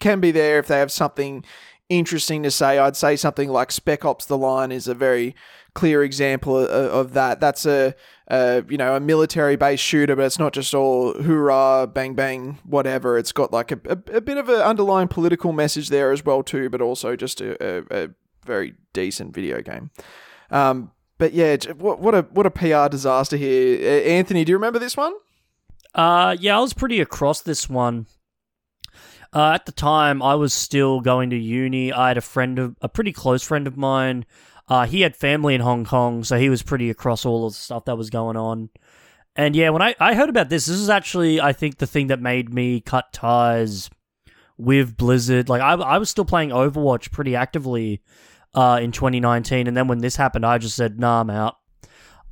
can 0.00 0.20
be 0.20 0.30
there 0.30 0.58
if 0.58 0.66
they 0.66 0.78
have 0.78 0.92
something 0.92 1.44
interesting 1.88 2.42
to 2.42 2.50
say. 2.50 2.78
I'd 2.78 2.96
say 2.96 3.16
something 3.16 3.48
like 3.48 3.70
Spec 3.70 4.04
Ops: 4.04 4.26
The 4.26 4.38
Line 4.38 4.72
is 4.72 4.88
a 4.88 4.94
very 4.94 5.34
clear 5.74 6.02
example 6.02 6.56
of, 6.58 6.68
of 6.68 7.12
that. 7.14 7.40
That's 7.40 7.66
a, 7.66 7.94
you 8.30 8.76
know 8.76 8.96
a 8.96 9.00
military 9.00 9.56
based 9.56 9.82
shooter, 9.82 10.16
but 10.16 10.24
it's 10.24 10.38
not 10.38 10.52
just 10.52 10.74
all 10.74 11.14
hoorah, 11.14 11.86
bang 11.92 12.14
bang, 12.14 12.58
whatever. 12.64 13.18
It's 13.18 13.32
got 13.32 13.52
like 13.52 13.70
a, 13.72 13.80
a, 13.86 14.16
a 14.16 14.20
bit 14.20 14.38
of 14.38 14.48
an 14.48 14.60
underlying 14.60 15.08
political 15.08 15.52
message 15.52 15.88
there 15.88 16.10
as 16.10 16.24
well 16.24 16.42
too, 16.42 16.70
but 16.70 16.80
also 16.80 17.16
just 17.16 17.40
a, 17.40 17.56
a, 17.62 18.04
a 18.04 18.08
very 18.46 18.74
decent 18.92 19.34
video 19.34 19.60
game. 19.60 19.90
Um, 20.50 20.90
but 21.18 21.32
yeah, 21.32 21.56
what 21.76 22.00
what 22.00 22.14
a 22.14 22.22
what 22.30 22.46
a 22.46 22.50
PR 22.50 22.88
disaster 22.88 23.36
here. 23.36 24.04
Anthony, 24.08 24.44
do 24.44 24.52
you 24.52 24.56
remember 24.56 24.78
this 24.78 24.96
one? 24.96 25.14
Uh, 25.94 26.36
yeah, 26.40 26.56
I 26.56 26.60
was 26.60 26.72
pretty 26.72 27.00
across 27.00 27.40
this 27.40 27.68
one. 27.68 28.06
Uh, 29.32 29.52
at 29.52 29.66
the 29.66 29.72
time, 29.72 30.22
I 30.22 30.36
was 30.36 30.52
still 30.52 31.00
going 31.00 31.30
to 31.30 31.36
uni. 31.36 31.92
I 31.92 32.08
had 32.08 32.16
a 32.16 32.22
friend 32.22 32.58
of 32.58 32.76
a 32.80 32.88
pretty 32.88 33.12
close 33.12 33.42
friend 33.42 33.66
of 33.66 33.76
mine. 33.76 34.24
Uh, 34.68 34.86
he 34.86 35.02
had 35.02 35.14
family 35.14 35.54
in 35.54 35.60
Hong 35.60 35.84
Kong, 35.84 36.24
so 36.24 36.38
he 36.38 36.48
was 36.48 36.62
pretty 36.62 36.88
across 36.90 37.26
all 37.26 37.46
of 37.46 37.52
the 37.52 37.58
stuff 37.58 37.84
that 37.84 37.96
was 37.98 38.08
going 38.10 38.36
on. 38.36 38.70
And 39.36 39.54
yeah, 39.56 39.70
when 39.70 39.82
I, 39.82 39.94
I 40.00 40.14
heard 40.14 40.30
about 40.30 40.48
this, 40.48 40.66
this 40.66 40.76
is 40.76 40.88
actually 40.88 41.40
I 41.40 41.52
think 41.52 41.78
the 41.78 41.86
thing 41.86 42.06
that 42.06 42.20
made 42.20 42.52
me 42.54 42.80
cut 42.80 43.12
ties 43.12 43.90
with 44.56 44.96
Blizzard. 44.96 45.48
Like 45.48 45.60
I, 45.60 45.72
I 45.74 45.98
was 45.98 46.08
still 46.08 46.24
playing 46.24 46.50
Overwatch 46.50 47.10
pretty 47.10 47.34
actively 47.36 48.00
uh, 48.54 48.78
in 48.80 48.92
2019, 48.92 49.66
and 49.66 49.76
then 49.76 49.88
when 49.88 49.98
this 49.98 50.16
happened, 50.16 50.46
I 50.46 50.58
just 50.58 50.76
said, 50.76 50.98
"Nah, 51.00 51.20
I'm 51.20 51.30
out." 51.30 51.56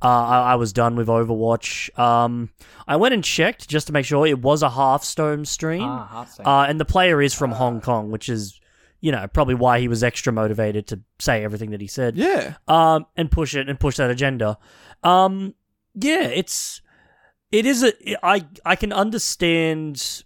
Uh, 0.01 0.07
I, 0.07 0.39
I 0.51 0.55
was 0.55 0.73
done 0.73 0.95
with 0.95 1.07
Overwatch. 1.07 1.97
Um, 1.99 2.49
I 2.87 2.95
went 2.97 3.13
and 3.13 3.23
checked 3.23 3.69
just 3.69 3.87
to 3.87 3.93
make 3.93 4.05
sure 4.05 4.25
it 4.25 4.41
was 4.41 4.61
a 4.63 4.69
Hearthstone 4.69 5.45
stream, 5.45 5.83
Ah, 5.83 6.05
Hearthstone. 6.07 6.45
uh, 6.45 6.65
and 6.67 6.79
the 6.79 6.83
player 6.85 7.21
is 7.21 7.33
from 7.33 7.51
Hong 7.51 7.79
Kong, 7.79 8.11
which 8.11 8.27
is, 8.27 8.59
you 9.03 9.11
know, 9.11 9.27
probably 9.27 9.53
why 9.53 9.81
he 9.81 9.89
was 9.89 10.01
extra 10.01 10.31
motivated 10.31 10.87
to 10.87 11.01
say 11.19 11.43
everything 11.43 11.71
that 11.71 11.81
he 11.81 11.87
said 11.87 12.15
Yeah, 12.15 12.55
um, 12.69 13.05
and 13.17 13.29
push 13.29 13.53
it 13.53 13.67
and 13.67 13.77
push 13.77 13.97
that 13.97 14.09
agenda. 14.09 14.57
Um, 15.03 15.55
yeah, 15.93 16.23
it's 16.23 16.81
it 17.51 17.65
is 17.65 17.83
a 17.83 18.25
I 18.25 18.47
I 18.65 18.77
can 18.77 18.93
understand 18.93 20.23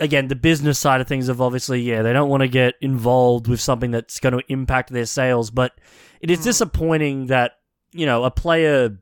again 0.00 0.28
the 0.28 0.36
business 0.36 0.78
side 0.78 1.02
of 1.02 1.06
things 1.06 1.28
of 1.28 1.40
obviously 1.40 1.80
yeah 1.82 2.02
they 2.02 2.12
don't 2.12 2.30
want 2.30 2.40
to 2.40 2.48
get 2.48 2.74
involved 2.80 3.46
with 3.46 3.60
something 3.60 3.90
that's 3.90 4.18
going 4.20 4.32
to 4.32 4.42
impact 4.48 4.90
their 4.90 5.04
sales, 5.04 5.50
but 5.50 5.78
it 6.22 6.30
is 6.30 6.42
disappointing 6.42 7.26
that 7.26 7.58
you 7.92 8.06
know 8.06 8.24
a 8.24 8.30
player 8.30 8.96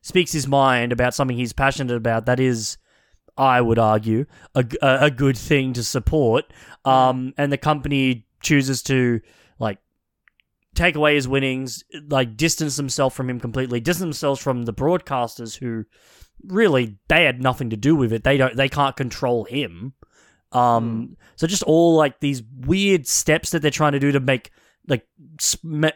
speaks 0.00 0.32
his 0.32 0.48
mind 0.48 0.90
about 0.90 1.12
something 1.12 1.36
he's 1.36 1.52
passionate 1.52 1.94
about. 1.94 2.24
That 2.24 2.40
is. 2.40 2.78
I 3.36 3.60
would 3.60 3.80
argue 3.80 4.26
a, 4.54 4.64
a 4.80 5.10
good 5.10 5.36
thing 5.36 5.72
to 5.72 5.82
support, 5.82 6.44
um, 6.84 7.34
and 7.36 7.50
the 7.50 7.58
company 7.58 8.28
chooses 8.44 8.82
to 8.84 9.20
like 9.58 9.78
take 10.74 10.96
away 10.96 11.14
his 11.14 11.28
winnings, 11.28 11.84
like 12.08 12.36
distance 12.36 12.76
themselves 12.76 13.14
from 13.14 13.30
him 13.30 13.40
completely, 13.40 13.80
distance 13.80 14.04
themselves 14.04 14.40
from 14.40 14.64
the 14.64 14.74
broadcasters 14.74 15.56
who 15.56 15.84
really 16.46 16.98
they 17.08 17.24
had 17.24 17.42
nothing 17.42 17.70
to 17.70 17.76
do 17.76 17.96
with 17.96 18.12
it. 18.12 18.24
They 18.24 18.36
don't 18.36 18.56
they 18.56 18.68
can't 18.68 18.96
control 18.96 19.44
him. 19.44 19.94
Um 20.52 21.16
so 21.36 21.46
just 21.46 21.62
all 21.64 21.96
like 21.96 22.20
these 22.20 22.42
weird 22.60 23.06
steps 23.06 23.50
that 23.50 23.62
they're 23.62 23.70
trying 23.70 23.92
to 23.92 24.00
do 24.00 24.12
to 24.12 24.20
make 24.20 24.50
like 24.86 25.06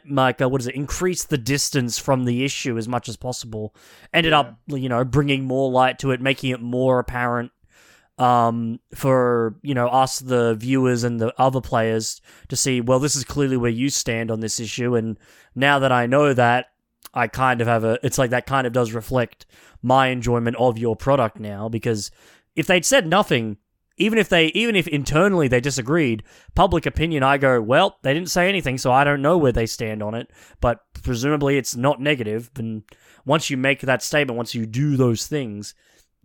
like 0.08 0.40
uh, 0.40 0.48
what 0.48 0.60
is 0.60 0.66
it 0.66 0.74
increase 0.74 1.24
the 1.24 1.38
distance 1.38 1.98
from 1.98 2.24
the 2.24 2.44
issue 2.44 2.78
as 2.78 2.88
much 2.88 3.08
as 3.08 3.16
possible 3.16 3.74
ended 4.14 4.32
up 4.32 4.58
you 4.66 4.88
know 4.88 5.04
bringing 5.04 5.44
more 5.44 5.70
light 5.70 5.98
to 5.98 6.10
it 6.10 6.20
making 6.20 6.50
it 6.50 6.60
more 6.60 6.98
apparent 6.98 7.52
um, 8.18 8.80
for 8.94 9.56
you 9.62 9.74
know 9.74 9.88
us, 9.88 10.18
the 10.18 10.54
viewers 10.54 11.04
and 11.04 11.20
the 11.20 11.32
other 11.40 11.60
players, 11.60 12.20
to 12.48 12.56
see. 12.56 12.80
Well, 12.80 12.98
this 12.98 13.16
is 13.16 13.24
clearly 13.24 13.56
where 13.56 13.70
you 13.70 13.90
stand 13.90 14.30
on 14.30 14.40
this 14.40 14.60
issue, 14.60 14.94
and 14.94 15.18
now 15.54 15.78
that 15.78 15.92
I 15.92 16.06
know 16.06 16.34
that, 16.34 16.66
I 17.14 17.28
kind 17.28 17.60
of 17.60 17.66
have 17.66 17.84
a. 17.84 17.98
It's 18.02 18.18
like 18.18 18.30
that 18.30 18.46
kind 18.46 18.66
of 18.66 18.72
does 18.72 18.92
reflect 18.92 19.46
my 19.82 20.08
enjoyment 20.08 20.56
of 20.56 20.78
your 20.78 20.96
product 20.96 21.38
now, 21.38 21.68
because 21.68 22.10
if 22.56 22.66
they'd 22.66 22.84
said 22.84 23.06
nothing, 23.06 23.56
even 23.96 24.18
if 24.18 24.28
they, 24.28 24.46
even 24.46 24.74
if 24.76 24.88
internally 24.88 25.48
they 25.48 25.60
disagreed, 25.60 26.22
public 26.54 26.86
opinion, 26.86 27.22
I 27.22 27.38
go, 27.38 27.60
well, 27.60 27.98
they 28.02 28.14
didn't 28.14 28.30
say 28.30 28.48
anything, 28.48 28.78
so 28.78 28.92
I 28.92 29.04
don't 29.04 29.22
know 29.22 29.38
where 29.38 29.52
they 29.52 29.66
stand 29.66 30.02
on 30.02 30.14
it. 30.14 30.30
But 30.60 30.80
presumably, 31.02 31.56
it's 31.56 31.76
not 31.76 32.00
negative. 32.00 32.50
And 32.56 32.82
once 33.24 33.50
you 33.50 33.56
make 33.56 33.80
that 33.82 34.02
statement, 34.02 34.36
once 34.36 34.54
you 34.54 34.66
do 34.66 34.96
those 34.96 35.26
things, 35.26 35.74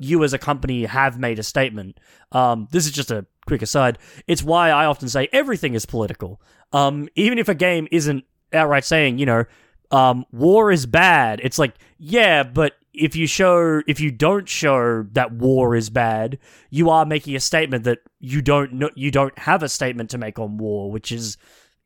you 0.04 0.24
as 0.24 0.34
a 0.34 0.38
company 0.38 0.86
have 0.86 1.20
made 1.20 1.40
a 1.40 1.44
statement. 1.44 2.00
Um, 2.32 2.68
this 2.72 2.86
is 2.86 2.92
just 2.92 3.12
a 3.12 3.26
quick 3.46 3.62
aside. 3.62 3.98
It's 4.28 4.44
why 4.44 4.70
I 4.70 4.86
often 4.86 5.10
say 5.10 5.30
everything 5.32 5.74
is 5.74 5.86
political. 5.86 6.42
Um, 6.72 7.08
even 7.16 7.38
if 7.38 7.48
a 7.50 7.56
game 7.56 7.88
isn't 7.92 8.26
outright 8.52 8.86
saying, 8.86 9.18
you 9.18 9.26
know, 9.26 9.46
um, 9.92 10.26
war 10.32 10.72
is 10.72 10.86
bad. 10.86 11.40
It's 11.44 11.60
like, 11.60 11.76
yeah, 11.98 12.44
but 12.44 12.74
if 12.94 13.16
you 13.16 13.28
show, 13.28 13.82
if 13.88 14.00
you 14.00 14.12
don't 14.12 14.48
show 14.50 15.04
that 15.12 15.32
war 15.32 15.76
is 15.76 15.90
bad, 15.90 16.40
you 16.70 16.90
are 16.90 17.06
making 17.06 17.36
a 17.36 17.40
statement 17.40 17.84
that 17.84 18.00
you 18.20 18.42
don't 18.42 18.74
know, 18.74 18.90
you 18.96 19.12
don't 19.12 19.38
have 19.38 19.64
a 19.64 19.70
statement 19.70 20.10
to 20.12 20.18
make 20.18 20.40
on 20.40 20.58
war, 20.58 20.92
which 20.92 21.12
is, 21.12 21.38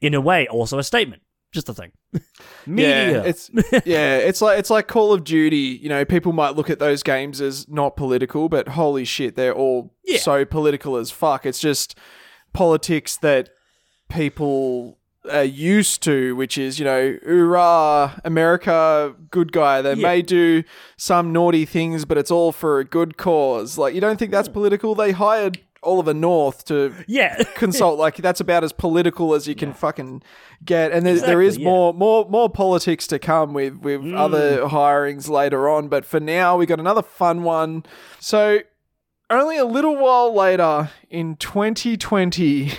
in 0.01 0.13
a 0.13 0.21
way, 0.21 0.47
also 0.47 0.79
a 0.79 0.83
statement. 0.83 1.21
Just 1.53 1.69
a 1.69 1.73
thing. 1.73 1.91
Media. 2.65 3.11
Yeah, 3.11 3.23
it's 3.23 3.49
yeah, 3.85 4.17
it's 4.17 4.41
like 4.41 4.59
it's 4.59 4.69
like 4.69 4.87
Call 4.87 5.13
of 5.13 5.23
Duty. 5.23 5.79
You 5.81 5.89
know, 5.89 6.03
people 6.05 6.33
might 6.33 6.55
look 6.55 6.69
at 6.69 6.79
those 6.79 7.03
games 7.03 7.39
as 7.41 7.67
not 7.69 7.95
political, 7.95 8.49
but 8.49 8.69
holy 8.69 9.05
shit, 9.05 9.35
they're 9.35 9.53
all 9.55 9.93
Yeah. 10.03 10.19
so 10.19 10.45
political 10.45 10.97
as 10.97 11.11
fuck. 11.11 11.45
It's 11.45 11.59
just 11.59 11.95
politics 12.53 13.17
that 13.17 13.49
people 14.09 14.97
are 15.31 15.43
used 15.43 16.01
to, 16.03 16.35
which 16.35 16.57
is 16.57 16.79
you 16.79 16.85
know, 16.85 17.17
hoorah, 17.25 18.21
America, 18.23 19.13
good 19.31 19.51
guy. 19.51 19.81
They 19.81 19.93
Yeah. 19.93 20.07
may 20.07 20.21
do 20.21 20.63
some 20.97 21.31
naughty 21.31 21.65
things, 21.65 22.05
but 22.05 22.17
it's 22.17 22.31
all 22.31 22.51
for 22.51 22.79
a 22.79 22.85
good 22.85 23.17
cause. 23.17 23.77
Like 23.77 23.93
you 23.93 24.01
don't 24.01 24.17
think 24.17 24.31
that's 24.31 24.47
hmm. 24.47 24.53
political? 24.53 24.95
They 24.95 25.11
hired 25.11 25.59
Oliver 25.87 26.13
North 26.13 26.65
to 26.65 26.93
yeah. 27.07 27.43
consult 27.55 27.97
like 27.97 28.17
that's 28.17 28.39
about 28.39 28.63
as 28.63 28.73
political 28.73 29.33
as 29.33 29.47
you 29.47 29.55
can 29.55 29.73
fucking 29.73 30.21
get. 30.63 30.91
And 30.91 31.05
there, 31.05 31.19
there 31.19 31.41
is 31.41 31.57
yeah. 31.57 31.65
more 31.65 31.93
more 31.93 32.29
more 32.29 32.49
politics 32.49 33.07
to 33.07 33.19
come 33.19 33.53
with 33.53 33.77
with 33.77 34.01
mm. 34.01 34.17
other 34.17 34.65
hirings 34.65 35.29
later 35.29 35.69
on. 35.69 35.87
But 35.87 36.05
for 36.05 36.19
now 36.19 36.57
we 36.57 36.65
got 36.65 36.79
another 36.79 37.01
fun 37.01 37.43
one. 37.43 37.85
So 38.19 38.59
only 39.29 39.57
a 39.57 39.65
little 39.65 39.95
while 39.95 40.33
later 40.33 40.91
in 41.09 41.35
2020 41.37 42.71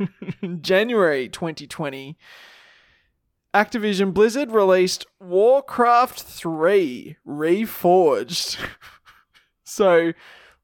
January 0.60 1.28
2020 1.28 2.16
Activision 3.54 4.14
Blizzard 4.14 4.50
released 4.50 5.04
Warcraft 5.20 6.22
3 6.22 7.16
Reforged. 7.26 8.58
So 9.64 10.12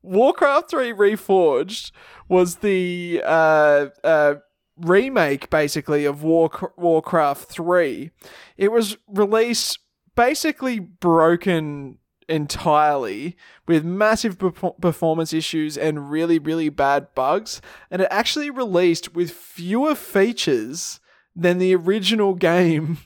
Warcraft 0.09 0.71
3 0.71 0.93
Reforged 0.93 1.91
was 2.29 2.57
the 2.57 3.23
uh, 3.25 3.87
uh, 4.03 4.35
remake, 4.79 5.51
basically, 5.51 6.05
of 6.05 6.23
War- 6.23 6.73
Warcraft 6.77 7.49
3. 7.51 8.11
It 8.57 8.73
was 8.73 8.97
released 9.07 9.79
basically 10.17 10.79
broken 10.79 11.99
entirely 12.29 13.37
with 13.67 13.85
massive 13.85 14.39
perfor- 14.39 14.81
performance 14.81 15.33
issues 15.33 15.77
and 15.77 16.11
really, 16.11 16.39
really 16.39 16.69
bad 16.69 17.09
bugs. 17.15 17.61
And 17.91 18.03
it 18.03 18.09
actually 18.11 18.51
released 18.51 19.15
with 19.15 19.31
fewer 19.31 19.95
features 19.95 21.01
than 21.35 21.59
the 21.59 21.75
original 21.75 22.35
game 22.51 22.99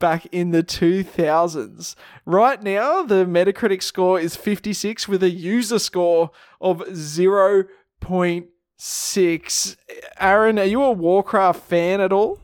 back 0.00 0.26
in 0.32 0.50
the 0.50 0.64
2000s. 0.64 1.94
Right 2.26 2.60
now, 2.60 3.04
the 3.04 3.24
Metacritic 3.24 3.84
score 3.84 4.18
is 4.18 4.34
56 4.34 5.06
with 5.06 5.22
a 5.22 5.30
user 5.30 5.78
score 5.78 6.32
of 6.60 6.80
0.6. 6.80 9.76
Aaron, 10.18 10.58
are 10.58 10.64
you 10.64 10.82
a 10.82 10.90
Warcraft 10.90 11.62
fan 11.62 12.00
at 12.00 12.12
all? 12.12 12.40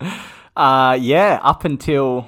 Uh, 0.56 0.96
yeah, 1.00 1.38
up 1.44 1.64
until 1.64 2.26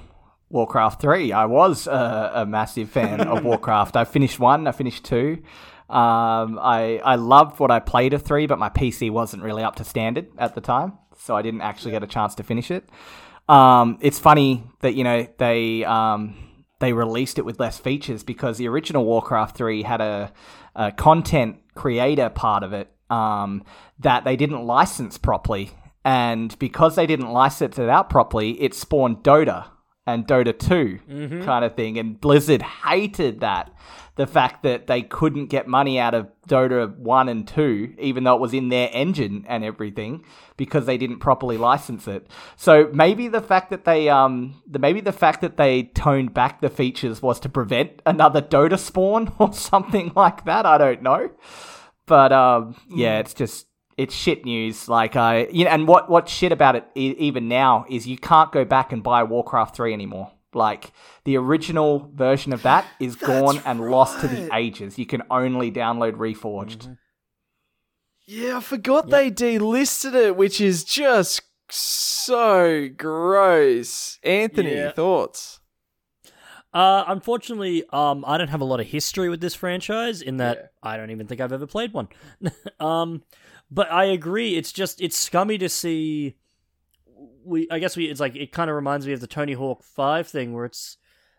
Warcraft 0.50 1.00
3, 1.00 1.32
I 1.32 1.46
was 1.46 1.88
a, 1.88 2.30
a 2.36 2.46
massive 2.46 2.88
fan 2.88 3.22
of 3.22 3.42
Warcraft. 3.44 3.96
I 3.96 4.04
finished 4.04 4.38
one, 4.38 4.68
I 4.68 4.72
finished 4.72 5.04
two. 5.04 5.42
Um, 5.88 6.60
I, 6.62 7.00
I 7.04 7.16
loved 7.16 7.58
what 7.58 7.72
I 7.72 7.80
played 7.80 8.14
of 8.14 8.22
3, 8.22 8.46
but 8.46 8.60
my 8.60 8.68
PC 8.68 9.10
wasn't 9.10 9.42
really 9.42 9.64
up 9.64 9.74
to 9.76 9.84
standard 9.84 10.28
at 10.38 10.54
the 10.54 10.60
time, 10.60 10.92
so 11.18 11.34
I 11.34 11.42
didn't 11.42 11.62
actually 11.62 11.90
get 11.90 12.04
a 12.04 12.06
chance 12.06 12.36
to 12.36 12.44
finish 12.44 12.70
it. 12.70 12.88
Um, 13.50 13.98
it's 14.00 14.18
funny 14.18 14.64
that, 14.80 14.94
you 14.94 15.04
know, 15.04 15.26
they. 15.38 15.84
Um, 15.84 16.46
they 16.80 16.94
released 16.94 17.38
it 17.38 17.44
with 17.44 17.60
less 17.60 17.78
features 17.78 18.22
because 18.24 18.56
the 18.56 18.66
original 18.66 19.04
Warcraft 19.04 19.54
3 19.56 19.82
had 19.82 20.00
a, 20.00 20.32
a 20.74 20.90
content 20.90 21.58
creator 21.74 22.30
part 22.30 22.62
of 22.62 22.72
it 22.72 22.90
um, 23.10 23.62
that 23.98 24.24
they 24.24 24.34
didn't 24.34 24.64
license 24.64 25.18
properly. 25.18 25.70
And 26.04 26.58
because 26.58 26.96
they 26.96 27.06
didn't 27.06 27.30
license 27.30 27.78
it 27.78 27.90
out 27.90 28.08
properly, 28.08 28.52
it 28.62 28.74
spawned 28.74 29.18
Dota 29.18 29.66
and 30.06 30.26
Dota 30.26 30.58
2 30.58 31.00
kind 31.44 31.64
of 31.64 31.76
thing. 31.76 31.98
And 31.98 32.20
Blizzard 32.20 32.62
hated 32.62 33.40
that. 33.40 33.72
The 34.16 34.26
fact 34.26 34.64
that 34.64 34.86
they 34.86 35.00
couldn't 35.02 35.46
get 35.46 35.66
money 35.66 35.98
out 35.98 36.12
of 36.14 36.28
Dota 36.46 36.94
1 36.98 37.28
and 37.28 37.48
2, 37.48 37.94
even 37.98 38.24
though 38.24 38.34
it 38.34 38.40
was 38.40 38.52
in 38.52 38.68
their 38.68 38.90
engine 38.92 39.46
and 39.48 39.64
everything, 39.64 40.24
because 40.58 40.84
they 40.84 40.98
didn't 40.98 41.20
properly 41.20 41.56
license 41.56 42.06
it. 42.06 42.26
So 42.56 42.90
maybe 42.92 43.28
the 43.28 43.40
fact 43.40 43.70
that 43.70 43.84
they 43.86 44.10
um 44.10 44.60
the 44.66 44.78
maybe 44.78 45.00
the 45.00 45.12
fact 45.12 45.40
that 45.40 45.56
they 45.56 45.84
toned 45.84 46.34
back 46.34 46.60
the 46.60 46.68
features 46.68 47.22
was 47.22 47.40
to 47.40 47.48
prevent 47.48 48.02
another 48.04 48.42
Dota 48.42 48.78
spawn 48.78 49.32
or 49.38 49.54
something 49.54 50.12
like 50.14 50.44
that. 50.44 50.66
I 50.66 50.76
don't 50.76 51.02
know. 51.02 51.30
But 52.06 52.32
um 52.32 52.76
yeah, 52.90 53.20
it's 53.20 53.32
just 53.32 53.68
it's 54.00 54.14
shit 54.14 54.44
news. 54.44 54.88
Like 54.88 55.14
I, 55.16 55.46
you 55.52 55.64
know, 55.64 55.70
and 55.70 55.86
what 55.86 56.08
what's 56.08 56.32
shit 56.32 56.52
about 56.52 56.74
it 56.76 56.84
e- 56.94 57.14
even 57.18 57.48
now 57.48 57.84
is 57.88 58.06
you 58.06 58.16
can't 58.18 58.50
go 58.50 58.64
back 58.64 58.92
and 58.92 59.02
buy 59.02 59.22
Warcraft 59.22 59.76
three 59.76 59.92
anymore. 59.92 60.32
Like 60.54 60.92
the 61.24 61.36
original 61.36 62.10
version 62.14 62.52
of 62.52 62.62
that 62.62 62.84
is 62.98 63.14
gone 63.14 63.60
and 63.64 63.90
lost 63.90 64.20
to 64.22 64.28
the 64.28 64.48
ages. 64.54 64.98
You 64.98 65.06
can 65.06 65.22
only 65.30 65.70
download 65.70 66.14
Reforged. 66.14 66.78
Mm-hmm. 66.78 66.92
Yeah, 68.26 68.56
I 68.56 68.60
forgot 68.60 69.10
they 69.10 69.30
delisted 69.30 70.14
it, 70.14 70.36
which 70.36 70.60
is 70.60 70.84
just 70.84 71.42
so 71.68 72.88
gross. 72.96 74.18
Anthony, 74.22 74.74
Yeah. 74.74 74.92
thoughts? 74.92 75.59
Uh, 76.72 77.04
unfortunately, 77.08 77.84
um, 77.92 78.24
I 78.26 78.38
don't 78.38 78.48
have 78.48 78.60
a 78.60 78.64
lot 78.64 78.80
of 78.80 78.86
history 78.86 79.28
with 79.28 79.40
this 79.40 79.54
franchise 79.54 80.22
in 80.22 80.36
that 80.36 80.56
Yeah. 80.56 80.90
I 80.90 80.96
don't 80.96 81.10
even 81.10 81.26
think 81.26 81.40
I've 81.40 81.52
ever 81.52 81.66
played 81.66 81.92
one. 81.92 82.08
um, 82.80 83.22
but 83.70 83.90
I 83.90 84.04
agree. 84.04 84.56
It's 84.56 84.72
just 84.72 85.00
it's 85.00 85.16
scummy 85.16 85.58
to 85.58 85.68
see. 85.68 86.36
We 87.44 87.68
I 87.70 87.78
guess 87.78 87.96
we 87.96 88.06
it's 88.06 88.20
like 88.20 88.36
it 88.36 88.52
kind 88.52 88.70
of 88.70 88.76
reminds 88.76 89.06
me 89.06 89.12
of 89.12 89.20
the 89.20 89.26
Tony 89.26 89.54
Hawk 89.54 89.82
Five 89.82 90.28
thing 90.28 90.52
where 90.52 90.64
it's 90.64 90.96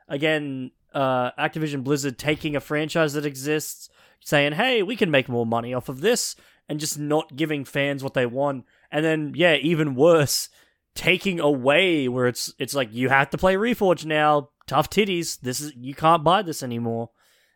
again 0.07 0.71
uh, 0.93 1.31
Activision 1.31 1.83
Blizzard 1.83 2.17
taking 2.17 2.55
a 2.55 2.59
franchise 2.59 3.13
that 3.13 3.25
exists, 3.25 3.89
saying, 4.19 4.53
"Hey, 4.53 4.83
we 4.83 4.95
can 4.95 5.11
make 5.11 5.29
more 5.29 5.45
money 5.45 5.73
off 5.73 5.89
of 5.89 6.01
this," 6.01 6.35
and 6.67 6.79
just 6.79 6.99
not 6.99 7.35
giving 7.35 7.65
fans 7.65 8.03
what 8.03 8.13
they 8.13 8.25
want. 8.25 8.65
And 8.91 9.05
then 9.05 9.33
yeah, 9.35 9.55
even 9.55 9.95
worse, 9.95 10.49
taking 10.95 11.39
away 11.39 12.07
where 12.07 12.27
it's 12.27 12.53
it's 12.59 12.73
like 12.73 12.93
you 12.93 13.09
have 13.09 13.29
to 13.31 13.37
play 13.37 13.55
Reforged 13.55 14.05
now. 14.05 14.49
Tough 14.67 14.89
titties. 14.89 15.39
This 15.41 15.59
is 15.59 15.73
you 15.75 15.93
can't 15.93 16.23
buy 16.23 16.41
this 16.41 16.63
anymore. 16.63 17.09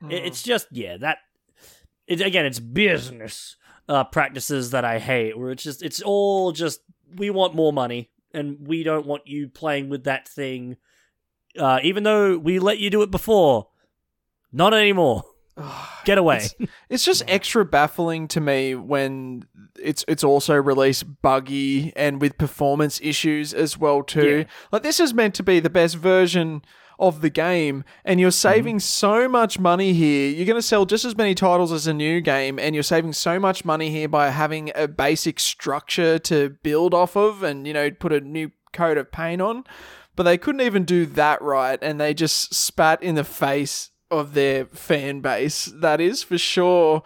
It- 0.09 0.25
it's 0.25 0.41
just 0.43 0.67
yeah 0.71 0.97
that. 0.97 1.19
It 2.07 2.21
again, 2.21 2.45
it's 2.45 2.59
business 2.59 3.55
uh, 3.89 4.03
practices 4.03 4.71
that 4.71 4.85
I 4.85 4.99
hate. 4.99 5.37
Where 5.37 5.49
it's 5.51 5.63
just 5.63 5.81
it's 5.81 6.01
all 6.01 6.51
just 6.51 6.81
we 7.15 7.29
want 7.29 7.55
more 7.55 7.73
money 7.73 8.11
and 8.33 8.57
we 8.67 8.83
don't 8.83 9.05
want 9.05 9.23
you 9.27 9.47
playing 9.47 9.89
with 9.89 10.03
that 10.03 10.27
thing. 10.27 10.77
Uh, 11.57 11.79
even 11.83 12.03
though 12.03 12.37
we 12.37 12.59
let 12.59 12.79
you 12.79 12.89
do 12.89 13.01
it 13.01 13.09
before, 13.09 13.69
not 14.51 14.73
anymore. 14.73 15.23
Get 16.05 16.17
away. 16.17 16.37
It's, 16.37 16.55
it's 16.89 17.05
just 17.05 17.23
extra 17.27 17.63
baffling 17.65 18.27
to 18.29 18.41
me 18.41 18.75
when 18.75 19.45
it's 19.79 20.03
it's 20.07 20.23
also 20.23 20.53
released 20.55 21.21
buggy 21.21 21.93
and 21.95 22.19
with 22.21 22.37
performance 22.37 22.99
issues 23.01 23.53
as 23.53 23.77
well 23.77 24.03
too. 24.03 24.39
Yeah. 24.39 24.43
Like 24.71 24.83
this 24.83 24.99
is 24.99 25.13
meant 25.13 25.33
to 25.35 25.43
be 25.43 25.59
the 25.59 25.69
best 25.69 25.95
version 25.95 26.61
of 26.99 27.21
the 27.21 27.29
game 27.29 27.83
and 28.03 28.19
you're 28.19 28.31
saving 28.31 28.79
so 28.79 29.27
much 29.27 29.59
money 29.59 29.93
here. 29.93 30.29
You're 30.29 30.45
going 30.45 30.55
to 30.55 30.61
sell 30.61 30.85
just 30.85 31.05
as 31.05 31.15
many 31.17 31.35
titles 31.35 31.71
as 31.71 31.87
a 31.87 31.93
new 31.93 32.21
game 32.21 32.59
and 32.59 32.75
you're 32.75 32.83
saving 32.83 33.13
so 33.13 33.39
much 33.39 33.65
money 33.65 33.89
here 33.89 34.07
by 34.07 34.29
having 34.29 34.71
a 34.75 34.87
basic 34.87 35.39
structure 35.39 36.19
to 36.19 36.49
build 36.63 36.93
off 36.93 37.15
of 37.15 37.43
and 37.43 37.67
you 37.67 37.73
know 37.73 37.91
put 37.91 38.13
a 38.13 38.21
new 38.21 38.51
coat 38.73 38.97
of 38.97 39.11
paint 39.11 39.41
on. 39.41 39.63
But 40.15 40.23
they 40.23 40.37
couldn't 40.37 40.61
even 40.61 40.85
do 40.85 41.05
that 41.07 41.41
right 41.41 41.79
and 41.81 41.99
they 41.99 42.13
just 42.13 42.53
spat 42.53 43.03
in 43.03 43.15
the 43.15 43.23
face 43.23 43.91
of 44.09 44.33
their 44.33 44.65
fan 44.65 45.21
base. 45.21 45.65
That 45.65 45.99
is 45.99 46.23
for 46.23 46.37
sure. 46.37 47.03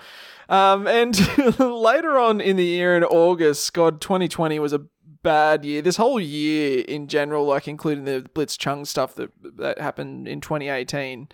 Um, 0.50 0.88
and 0.88 1.16
later 1.60 2.18
on 2.18 2.42
in 2.42 2.56
the 2.56 2.66
year 2.66 2.98
in 2.98 3.04
August, 3.04 3.72
God, 3.74 4.02
2020 4.02 4.60
was 4.60 4.74
a 4.74 4.82
bad 5.30 5.64
year. 5.64 5.84
This 5.84 5.98
whole 5.98 6.20
year 6.20 6.84
in 6.88 7.08
general, 7.08 7.46
like 7.46 7.68
including 7.68 8.06
the 8.06 8.28
Blitzchung 8.34 8.88
stuff 8.88 9.14
that 9.16 9.32
that 9.58 9.80
happened 9.80 10.28
in 10.28 10.42
2018, 10.42 11.28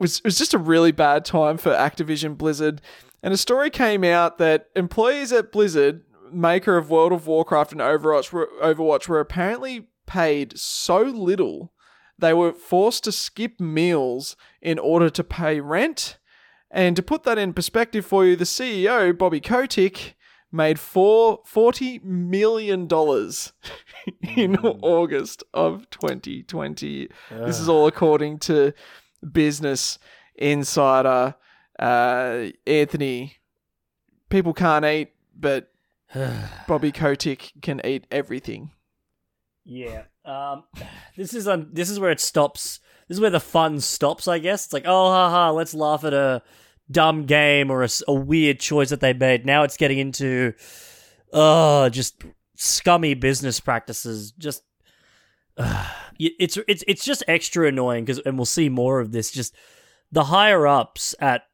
was 0.00 0.24
was 0.24 0.38
just 0.38 0.54
a 0.54 0.58
really 0.58 0.92
bad 0.92 1.26
time 1.26 1.58
for 1.58 1.72
Activision 1.72 2.38
Blizzard. 2.38 2.80
And 3.22 3.34
a 3.34 3.36
story 3.36 3.68
came 3.68 4.02
out 4.02 4.38
that 4.38 4.68
employees 4.74 5.30
at 5.30 5.52
Blizzard, 5.52 6.04
maker 6.32 6.78
of 6.78 6.88
World 6.88 7.12
of 7.12 7.26
Warcraft 7.26 7.72
and 7.72 7.82
Overwatch, 7.82 8.32
were, 8.32 8.48
Overwatch, 8.62 9.08
were 9.08 9.20
apparently 9.20 9.88
paid 10.06 10.58
so 10.58 11.02
little 11.02 11.72
they 12.20 12.32
were 12.34 12.52
forced 12.52 13.04
to 13.04 13.12
skip 13.12 13.58
meals 13.60 14.36
in 14.60 14.78
order 14.78 15.10
to 15.10 15.24
pay 15.24 15.60
rent. 15.60 16.18
And 16.70 16.94
to 16.96 17.02
put 17.02 17.24
that 17.24 17.38
in 17.38 17.52
perspective 17.52 18.06
for 18.06 18.24
you, 18.24 18.36
the 18.36 18.44
CEO, 18.44 19.16
Bobby 19.16 19.40
Kotick, 19.40 20.14
made 20.52 20.78
four, 20.78 21.42
$40 21.44 22.02
million 22.02 22.82
in 24.36 24.56
August 24.56 25.44
of 25.54 25.88
2020. 25.90 27.08
This 27.30 27.60
is 27.60 27.68
all 27.68 27.86
according 27.86 28.38
to 28.40 28.72
Business 29.32 29.98
Insider. 30.34 31.34
Uh, 31.78 32.46
Anthony, 32.66 33.36
people 34.28 34.52
can't 34.52 34.84
eat, 34.84 35.12
but 35.38 35.72
Bobby 36.68 36.92
Kotick 36.92 37.52
can 37.62 37.80
eat 37.84 38.06
everything. 38.10 38.70
Yeah. 39.64 40.04
Um, 40.24 40.64
this 41.16 41.34
is 41.34 41.48
um, 41.48 41.68
this 41.72 41.90
is 41.90 41.98
where 42.00 42.10
it 42.10 42.20
stops. 42.20 42.80
This 43.08 43.16
is 43.16 43.20
where 43.20 43.30
the 43.30 43.40
fun 43.40 43.80
stops, 43.80 44.28
I 44.28 44.38
guess. 44.38 44.66
It's 44.66 44.72
like, 44.72 44.84
oh, 44.86 45.10
haha, 45.10 45.50
let's 45.52 45.74
laugh 45.74 46.04
at 46.04 46.14
a 46.14 46.42
dumb 46.90 47.24
game 47.24 47.70
or 47.70 47.86
a 48.08 48.12
weird 48.12 48.60
choice 48.60 48.90
that 48.90 49.00
they 49.00 49.12
made. 49.12 49.46
Now 49.46 49.62
it's 49.62 49.76
getting 49.76 49.98
into, 49.98 50.54
uh, 51.32 51.88
just 51.90 52.24
scummy 52.56 53.14
business 53.14 53.60
practices. 53.60 54.32
Just, 54.32 54.62
uh, 55.56 55.88
it's 56.18 56.58
it's 56.68 56.84
it's 56.86 57.04
just 57.04 57.22
extra 57.26 57.68
annoying 57.68 58.04
because, 58.04 58.20
and 58.26 58.36
we'll 58.36 58.44
see 58.44 58.68
more 58.68 59.00
of 59.00 59.12
this. 59.12 59.30
Just 59.30 59.54
the 60.12 60.24
higher 60.24 60.66
ups 60.66 61.14
at 61.18 61.44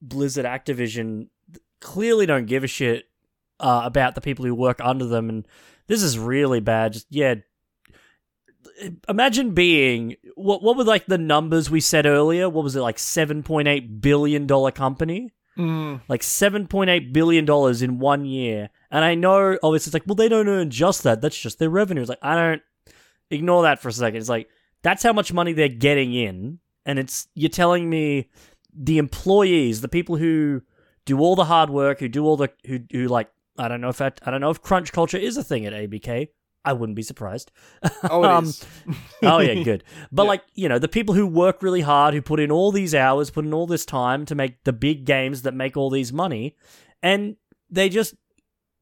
Blizzard 0.00 0.44
Activision 0.44 1.28
clearly 1.80 2.26
don't 2.26 2.46
give 2.46 2.64
a 2.64 2.68
shit 2.68 3.06
uh, 3.60 3.82
about 3.84 4.14
the 4.14 4.20
people 4.20 4.44
who 4.44 4.54
work 4.54 4.80
under 4.82 5.06
them, 5.06 5.28
and 5.28 5.46
this 5.86 6.02
is 6.02 6.18
really 6.18 6.60
bad. 6.60 6.92
Just 6.94 7.06
yeah, 7.10 7.36
imagine 9.08 9.54
being 9.54 10.16
what 10.34 10.62
what 10.62 10.76
were 10.76 10.84
like 10.84 11.06
the 11.06 11.18
numbers 11.18 11.70
we 11.70 11.80
said 11.80 12.06
earlier? 12.06 12.48
What 12.48 12.64
was 12.64 12.76
it 12.76 12.80
like 12.80 12.98
seven 12.98 13.42
point 13.42 13.68
eight 13.68 14.00
billion 14.00 14.46
dollar 14.46 14.70
company? 14.70 15.32
Mm. 15.58 16.00
Like 16.08 16.22
seven 16.22 16.66
point 16.66 16.90
eight 16.90 17.12
billion 17.12 17.44
dollars 17.44 17.82
in 17.82 17.98
one 17.98 18.24
year. 18.24 18.70
And 18.90 19.04
I 19.04 19.14
know 19.14 19.58
obviously 19.62 19.90
it's 19.90 19.94
like, 19.94 20.04
well, 20.06 20.14
they 20.14 20.28
don't 20.28 20.48
earn 20.48 20.70
just 20.70 21.02
that. 21.02 21.20
That's 21.20 21.38
just 21.38 21.58
their 21.58 21.70
revenue. 21.70 22.02
It's 22.02 22.08
like 22.08 22.18
I 22.22 22.34
don't 22.34 22.62
ignore 23.30 23.62
that 23.62 23.80
for 23.80 23.88
a 23.88 23.92
second. 23.92 24.20
It's 24.20 24.28
like 24.28 24.48
that's 24.82 25.02
how 25.02 25.12
much 25.12 25.32
money 25.32 25.52
they're 25.52 25.68
getting 25.68 26.12
in, 26.14 26.58
and 26.84 26.98
it's 26.98 27.28
you're 27.34 27.50
telling 27.50 27.88
me 27.88 28.30
the 28.74 28.98
employees, 28.98 29.80
the 29.80 29.88
people 29.88 30.16
who 30.16 30.62
do 31.04 31.18
all 31.18 31.36
the 31.36 31.44
hard 31.44 31.70
work, 31.70 32.00
who 32.00 32.08
do 32.08 32.24
all 32.24 32.36
the 32.36 32.50
who 32.66 32.80
who 32.90 33.06
like 33.06 33.30
I 33.58 33.68
don't 33.68 33.80
know 33.80 33.88
if 33.88 33.98
that, 33.98 34.20
I 34.24 34.30
don't 34.30 34.40
know 34.40 34.50
if 34.50 34.62
crunch 34.62 34.92
culture 34.92 35.18
is 35.18 35.36
a 35.36 35.44
thing 35.44 35.66
at 35.66 35.72
ABK. 35.72 36.28
I 36.64 36.72
wouldn't 36.72 36.96
be 36.96 37.02
surprised. 37.02 37.50
Oh, 38.04 38.22
it 38.22 38.30
Um, 38.30 38.44
is. 38.44 38.64
oh 39.22 39.40
yeah, 39.40 39.62
good. 39.62 39.84
But 40.12 40.26
like 40.26 40.42
you 40.54 40.68
know, 40.68 40.78
the 40.78 40.88
people 40.88 41.14
who 41.14 41.26
work 41.26 41.62
really 41.62 41.80
hard, 41.80 42.14
who 42.14 42.22
put 42.22 42.40
in 42.40 42.50
all 42.50 42.72
these 42.72 42.94
hours, 42.94 43.30
put 43.30 43.44
in 43.44 43.54
all 43.54 43.66
this 43.66 43.84
time 43.84 44.24
to 44.26 44.34
make 44.34 44.64
the 44.64 44.72
big 44.72 45.04
games 45.04 45.42
that 45.42 45.54
make 45.54 45.76
all 45.76 45.90
these 45.90 46.12
money, 46.12 46.56
and 47.02 47.36
they 47.70 47.88
just 47.88 48.14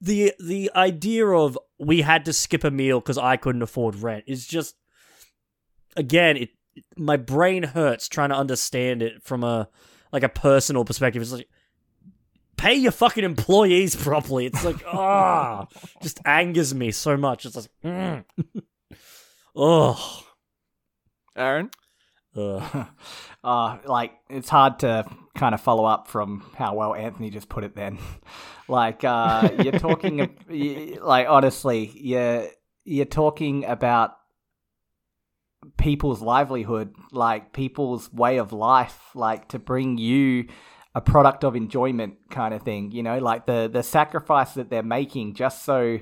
the 0.01 0.33
the 0.39 0.71
idea 0.75 1.27
of 1.27 1.59
we 1.79 2.03
had 2.03 2.25
to 2.25 2.33
skip 2.33 2.65
a 2.65 2.71
meal 2.71 3.01
because 3.01 3.19
I 3.19 3.37
couldn't 3.37 3.63
afford 3.63 3.97
rent 3.97 4.25
is 4.27 4.47
just 4.47 4.77
again 5.97 6.37
it 6.37 6.51
my 6.97 7.17
brain 7.17 7.63
hurts 7.63 8.09
trying 8.09 8.31
to 8.31 8.37
understand 8.37 9.03
it 9.03 9.23
from 9.23 9.45
a 9.45 9.69
like 10.13 10.23
a 10.23 10.29
personal 10.29 10.85
perspective. 10.85 11.23
It's 11.23 11.33
like 11.33 11.49
pay 12.61 12.75
your 12.75 12.93
fucking 12.93 13.25
employees 13.25 13.97
properly. 13.97 14.47
It's 14.47 14.65
like 14.65 14.83
ah, 14.87 15.67
just 16.03 16.21
angers 16.25 16.75
me 16.75 16.91
so 16.91 17.17
much. 17.17 17.47
It's 17.47 17.57
like 17.57 17.71
mm. 17.85 18.25
oh. 19.57 20.27
Aaron? 21.37 21.71
Ugh. 22.37 22.87
uh, 23.45 23.79
like 23.87 24.13
it's 24.29 24.49
hard 24.49 24.81
to 24.81 25.07
kind 25.35 25.55
of 25.55 25.61
follow 25.61 25.85
up 25.85 26.07
from 26.07 26.51
how 26.57 26.75
well 26.75 26.95
Anthony 26.95 27.31
just 27.31 27.49
put 27.49 27.65
it. 27.65 27.75
Then, 27.75 27.99
like 28.69 29.05
uh, 29.05 29.49
you're 29.63 29.79
talking, 29.79 30.19
y- 30.49 30.99
like 31.01 31.27
honestly, 31.29 31.91
you're 31.95 32.49
you're 32.85 33.07
talking 33.07 33.65
about 33.65 34.17
people's 35.77 36.21
livelihood, 36.21 36.95
like 37.11 37.53
people's 37.53 38.13
way 38.13 38.39
of 38.39 38.53
life, 38.53 38.99
like 39.15 39.49
to 39.49 39.59
bring 39.59 39.99
you 39.99 40.47
a 40.95 41.01
product 41.01 41.45
of 41.45 41.55
enjoyment 41.55 42.15
kind 42.31 42.53
of 42.53 42.63
thing. 42.63 42.91
You 42.91 43.03
know, 43.03 43.19
like 43.19 43.47
the 43.47 43.69
the 43.73 43.83
sacrifice 43.83 44.55
that 44.55 44.71
they're 44.71 44.83
making 44.83 45.35
just 45.35 45.65
so 45.65 45.99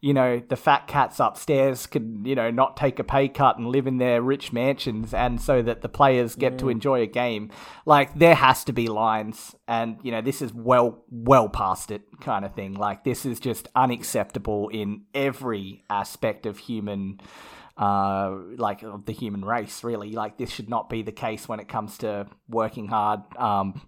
you 0.00 0.14
know, 0.14 0.40
the 0.48 0.56
fat 0.56 0.86
cats 0.86 1.18
upstairs 1.18 1.86
can, 1.86 2.24
you 2.24 2.36
know, 2.36 2.50
not 2.50 2.76
take 2.76 3.00
a 3.00 3.04
pay 3.04 3.28
cut 3.28 3.58
and 3.58 3.66
live 3.66 3.86
in 3.86 3.98
their 3.98 4.22
rich 4.22 4.52
mansions 4.52 5.12
and 5.12 5.40
so 5.40 5.60
that 5.60 5.82
the 5.82 5.88
players 5.88 6.36
get 6.36 6.54
mm. 6.54 6.58
to 6.58 6.68
enjoy 6.68 7.02
a 7.02 7.06
game. 7.06 7.50
Like 7.84 8.16
there 8.16 8.36
has 8.36 8.62
to 8.64 8.72
be 8.72 8.86
lines 8.86 9.56
and, 9.66 9.98
you 10.02 10.12
know, 10.12 10.20
this 10.20 10.40
is 10.40 10.54
well 10.54 11.02
well 11.10 11.48
past 11.48 11.90
it 11.90 12.02
kind 12.20 12.44
of 12.44 12.54
thing. 12.54 12.74
Like 12.74 13.02
this 13.02 13.26
is 13.26 13.40
just 13.40 13.68
unacceptable 13.74 14.68
in 14.68 15.02
every 15.14 15.84
aspect 15.90 16.46
of 16.46 16.58
human 16.58 17.20
uh, 17.78 18.36
like 18.56 18.82
of 18.82 19.06
the 19.06 19.12
human 19.12 19.44
race, 19.44 19.84
really. 19.84 20.12
Like 20.12 20.36
this 20.36 20.50
should 20.50 20.68
not 20.68 20.90
be 20.90 21.02
the 21.02 21.12
case 21.12 21.48
when 21.48 21.60
it 21.60 21.68
comes 21.68 21.98
to 21.98 22.26
working 22.48 22.88
hard. 22.88 23.20
Um, 23.36 23.80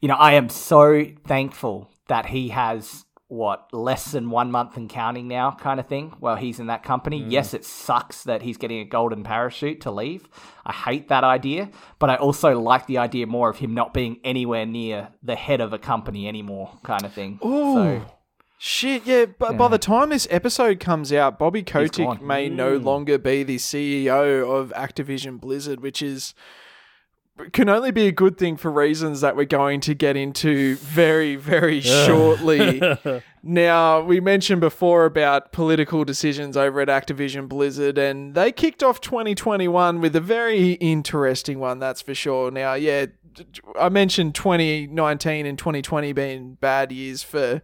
you 0.00 0.08
know, 0.08 0.16
I 0.16 0.34
am 0.34 0.48
so 0.48 1.04
thankful 1.26 1.90
that 2.08 2.26
he 2.26 2.48
has 2.48 3.04
what 3.28 3.72
less 3.72 4.12
than 4.12 4.30
one 4.30 4.50
month 4.50 4.76
and 4.76 4.88
counting 4.88 5.26
now 5.26 5.50
kind 5.50 5.80
of 5.80 5.86
thing 5.86 6.12
while 6.20 6.36
he's 6.36 6.60
in 6.60 6.66
that 6.66 6.82
company 6.82 7.20
mm. 7.20 7.32
yes 7.32 7.54
it 7.54 7.64
sucks 7.64 8.24
that 8.24 8.42
he's 8.42 8.58
getting 8.58 8.80
a 8.80 8.84
golden 8.84 9.24
parachute 9.24 9.80
to 9.80 9.90
leave 9.90 10.28
i 10.66 10.72
hate 10.72 11.08
that 11.08 11.24
idea 11.24 11.70
but 11.98 12.10
i 12.10 12.16
also 12.16 12.60
like 12.60 12.86
the 12.86 12.98
idea 12.98 13.26
more 13.26 13.48
of 13.48 13.56
him 13.56 13.72
not 13.72 13.94
being 13.94 14.20
anywhere 14.24 14.66
near 14.66 15.08
the 15.22 15.34
head 15.34 15.62
of 15.62 15.72
a 15.72 15.78
company 15.78 16.28
anymore 16.28 16.70
kind 16.84 17.02
of 17.02 17.12
thing 17.14 17.38
Ooh. 17.42 17.74
So, 17.74 18.06
Shit, 18.66 19.04
yeah, 19.04 19.26
but 19.26 19.52
yeah. 19.52 19.58
by 19.58 19.68
the 19.68 19.76
time 19.76 20.08
this 20.08 20.26
episode 20.30 20.80
comes 20.80 21.12
out, 21.12 21.38
Bobby 21.38 21.62
Kotick 21.62 22.22
may 22.22 22.48
mm. 22.48 22.54
no 22.54 22.78
longer 22.78 23.18
be 23.18 23.42
the 23.42 23.58
CEO 23.58 24.50
of 24.50 24.72
Activision 24.74 25.38
Blizzard, 25.38 25.80
which 25.80 26.00
is 26.00 26.32
can 27.52 27.68
only 27.68 27.90
be 27.90 28.06
a 28.06 28.10
good 28.10 28.38
thing 28.38 28.56
for 28.56 28.70
reasons 28.70 29.20
that 29.20 29.36
we're 29.36 29.44
going 29.44 29.80
to 29.80 29.92
get 29.92 30.16
into 30.16 30.76
very, 30.76 31.36
very 31.36 31.80
shortly. 31.82 32.80
now, 33.42 34.00
we 34.00 34.18
mentioned 34.18 34.62
before 34.62 35.04
about 35.04 35.52
political 35.52 36.02
decisions 36.02 36.56
over 36.56 36.80
at 36.80 36.88
Activision 36.88 37.50
Blizzard, 37.50 37.98
and 37.98 38.34
they 38.34 38.50
kicked 38.50 38.82
off 38.82 38.98
2021 39.02 40.00
with 40.00 40.16
a 40.16 40.22
very 40.22 40.72
interesting 40.72 41.58
one, 41.58 41.80
that's 41.80 42.00
for 42.00 42.14
sure. 42.14 42.50
Now, 42.50 42.72
yeah, 42.72 43.06
I 43.78 43.90
mentioned 43.90 44.34
2019 44.34 45.44
and 45.44 45.58
2020 45.58 46.14
being 46.14 46.54
bad 46.54 46.92
years 46.92 47.22
for 47.22 47.60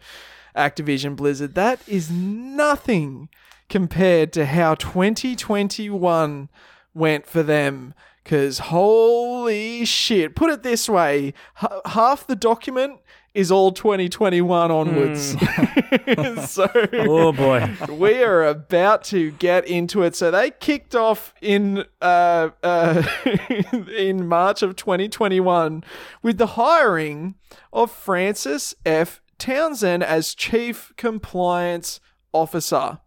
Activision 0.57 1.17
Blizzard. 1.17 1.55
That 1.55 1.81
is 1.89 2.11
nothing 2.11 3.29
compared 3.69 4.33
to 4.35 4.47
how 4.47 4.75
2021 4.75 6.49
went 6.95 7.27
for 7.27 7.43
them. 7.43 7.95
Because 8.23 8.59
holy 8.59 9.85
shit, 9.85 10.37
put 10.37 10.51
it 10.51 10.63
this 10.63 10.89
way 10.89 11.33
h- 11.63 11.71
half 11.87 12.27
the 12.27 12.37
document 12.37 13.01
is 13.33 13.51
all 13.51 13.73
2021 13.73 14.71
onwards. 14.71 15.37
Mm. 15.37 16.39
so, 16.47 16.69
oh 16.93 17.33
boy, 17.33 17.71
we 17.89 18.23
are 18.23 18.45
about 18.47 19.05
to 19.05 19.31
get 19.33 19.67
into 19.67 20.03
it. 20.03 20.17
So 20.17 20.31
they 20.31 20.51
kicked 20.51 20.95
off 20.95 21.33
in 21.41 21.85
uh, 22.03 22.51
uh, 22.63 23.03
in 23.97 24.27
March 24.27 24.63
of 24.63 24.77
2021 24.77 25.85
with 26.23 26.39
the 26.39 26.49
hiring 26.49 27.37
of 27.73 27.91
Frances 27.91 28.75
F. 28.85 29.21
Townsend 29.41 30.05
as 30.05 30.34
Chief 30.34 30.93
Compliance 30.97 31.99
Officer. 32.32 33.01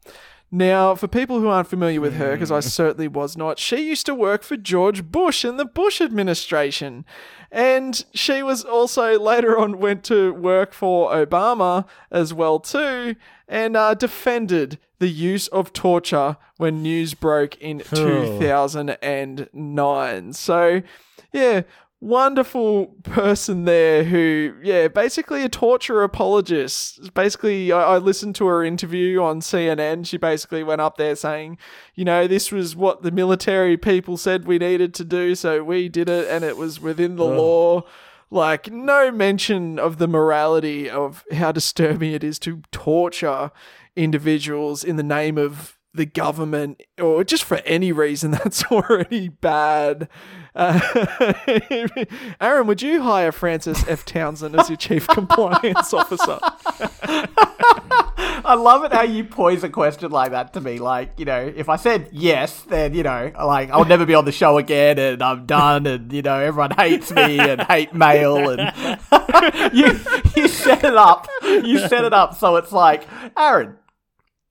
Now, 0.55 0.93
for 0.93 1.07
people 1.07 1.39
who 1.39 1.47
aren't 1.47 1.67
familiar 1.67 1.99
with 1.99 2.13
her, 2.17 2.33
because 2.33 2.51
I 2.51 2.57
hmm. 2.57 2.67
certainly 2.67 3.07
was 3.07 3.35
not, 3.35 3.57
she 3.57 3.87
used 3.87 4.05
to 4.05 4.13
work 4.13 4.43
for 4.43 4.55
George 4.55 5.03
Bush 5.03 5.43
in 5.43 5.57
the 5.57 5.65
Bush 5.65 5.99
administration. 5.99 7.05
And 7.51 8.05
she 8.13 8.43
was 8.43 8.63
also 8.63 9.19
later 9.19 9.57
on 9.57 9.79
went 9.79 10.03
to 10.05 10.31
work 10.33 10.73
for 10.73 11.11
Obama 11.11 11.87
as 12.11 12.35
well 12.35 12.59
too, 12.59 13.15
and 13.47 13.75
uh, 13.75 13.95
defended 13.95 14.77
the 14.99 15.09
use 15.09 15.47
of 15.47 15.73
torture 15.73 16.37
when 16.57 16.83
news 16.83 17.15
broke 17.15 17.57
in 17.57 17.79
2009. 17.79 20.33
So, 20.33 20.83
yeah, 21.31 21.63
wonderful 22.03 22.87
person 23.03 23.63
there 23.63 24.03
who, 24.03 24.53
yeah, 24.61 24.89
basically 24.89 25.43
a 25.43 25.49
torture 25.49 26.03
apologist. 26.03 27.13
Basically, 27.13 27.71
I, 27.71 27.95
I, 27.95 27.97
listened 27.97 28.35
to 28.35 28.45
her 28.47 28.63
interview 28.63 29.21
on 29.21 29.39
CNN. 29.39 30.05
She 30.05 30.17
basically 30.17 30.63
went 30.63 30.81
up 30.81 30.97
there 30.97 31.15
saying, 31.15 31.57
you 31.95 32.03
know, 32.03 32.27
this 32.27 32.51
was 32.51 32.75
what 32.75 33.03
the 33.03 33.11
military 33.11 33.77
people 33.77 34.17
said 34.17 34.45
we 34.45 34.57
needed 34.57 34.93
to 34.95 35.05
do, 35.05 35.33
so 35.33 35.63
we 35.63 35.87
did 35.87 36.09
it, 36.09 36.27
and 36.29 36.43
it 36.43 36.57
was 36.57 36.81
within 36.81 37.15
the 37.15 37.23
oh. 37.23 37.37
law. 37.37 37.83
Like, 38.29 38.69
no 38.69 39.09
mention 39.09 39.79
of 39.79 39.97
the 39.97 40.07
morality 40.07 40.89
of 40.89 41.23
how 41.31 41.53
disturbing 41.53 42.11
it 42.11 42.23
is 42.23 42.37
to 42.39 42.63
torture 42.71 43.51
individuals 43.95 44.83
in 44.83 44.97
the 44.97 45.03
name 45.03 45.37
of 45.37 45.77
the 45.93 46.05
government 46.05 46.81
or 46.99 47.23
just 47.23 47.43
for 47.43 47.57
any 47.65 47.91
reason 47.91 48.31
that's 48.31 48.63
already 48.65 49.29
bad. 49.29 50.09
Uh, 50.55 50.79
Aaron, 52.41 52.67
would 52.67 52.81
you 52.81 53.01
hire 53.01 53.31
Frances 53.31 53.83
F. 53.87 54.05
Townsend 54.05 54.59
as 54.59 54.69
your 54.69 54.77
chief 54.77 55.07
compliance 55.07 55.93
officer? 55.93 56.39
I 58.45 58.55
love 58.55 58.83
it 58.83 58.91
how 58.91 59.03
you 59.03 59.23
poise 59.23 59.63
a 59.63 59.69
question 59.69 60.11
like 60.11 60.31
that 60.31 60.53
to 60.53 60.61
me. 60.61 60.77
Like, 60.77 61.17
you 61.17 61.25
know, 61.25 61.51
if 61.55 61.69
I 61.69 61.77
said 61.77 62.09
yes, 62.11 62.61
then, 62.63 62.93
you 62.93 63.03
know, 63.03 63.31
like 63.35 63.69
I'll 63.71 63.85
never 63.85 64.05
be 64.05 64.15
on 64.15 64.25
the 64.25 64.31
show 64.31 64.57
again 64.57 64.99
and 64.99 65.23
I'm 65.23 65.45
done 65.45 65.87
and, 65.87 66.11
you 66.11 66.21
know, 66.21 66.39
everyone 66.39 66.71
hates 66.71 67.11
me 67.11 67.39
and 67.39 67.61
hate 67.61 67.93
mail 67.93 68.49
and 68.49 68.73
you 69.73 69.97
you 70.35 70.47
set 70.47 70.83
it 70.83 70.95
up. 70.95 71.27
You 71.41 71.79
set 71.79 72.03
it 72.03 72.13
up 72.13 72.35
so 72.35 72.57
it's 72.57 72.71
like, 72.71 73.07
Aaron, 73.37 73.77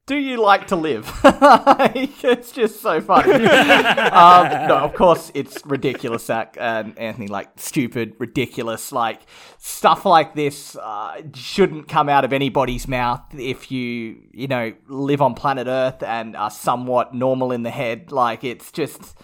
do 0.06 0.16
you 0.16 0.40
like 0.40 0.66
to 0.68 0.76
live? 0.76 1.08
it's 1.24 2.50
just 2.50 2.80
so 2.80 3.00
funny. 3.00 3.32
um, 3.34 4.68
no, 4.68 4.78
of 4.78 4.94
course 4.94 5.30
it's 5.32 5.64
ridiculous, 5.64 6.26
Zac 6.26 6.56
and 6.58 6.98
Anthony. 6.98 7.28
Like 7.28 7.50
stupid, 7.56 8.14
ridiculous. 8.18 8.90
Like 8.90 9.20
stuff 9.58 10.04
like 10.04 10.34
this 10.34 10.74
uh, 10.76 11.22
shouldn't 11.34 11.86
come 11.86 12.08
out 12.08 12.24
of 12.24 12.32
anybody's 12.32 12.88
mouth 12.88 13.22
if 13.32 13.70
you, 13.70 14.22
you 14.32 14.48
know, 14.48 14.72
live 14.88 15.22
on 15.22 15.34
planet 15.34 15.68
Earth 15.68 16.02
and 16.02 16.36
are 16.36 16.50
somewhat 16.50 17.14
normal 17.14 17.52
in 17.52 17.62
the 17.62 17.70
head. 17.70 18.10
Like 18.10 18.42
it's 18.42 18.72
just 18.72 19.16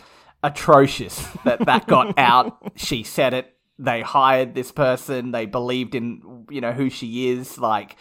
atrocious 0.45 1.19
that 1.45 1.67
that 1.67 1.89
got 1.89 2.17
out. 2.19 2.57
She 2.77 3.03
said 3.03 3.35
it. 3.35 3.53
They 3.81 4.01
hired 4.01 4.55
this 4.55 4.71
person. 4.71 5.33
They 5.33 5.47
believed 5.47 5.97
in, 5.97 6.47
you 6.51 6.61
know, 6.61 6.73
who 6.73 6.89
she 6.89 7.31
is. 7.31 7.59
Like 7.59 7.97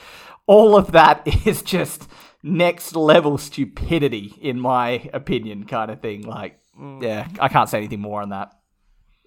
all 0.45 0.77
of 0.77 0.91
that 0.91 1.27
is 1.47 1.63
just 1.63 2.07
next 2.43 2.95
level 2.95 3.37
stupidity, 3.37 4.33
in 4.41 4.59
my 4.59 5.09
opinion, 5.13 5.65
kind 5.65 5.91
of 5.91 6.01
thing. 6.01 6.23
Like, 6.23 6.59
mm. 6.79 7.01
yeah, 7.01 7.27
I 7.39 7.47
can't 7.47 7.69
say 7.69 7.77
anything 7.79 8.01
more 8.01 8.21
on 8.21 8.29
that. 8.29 8.53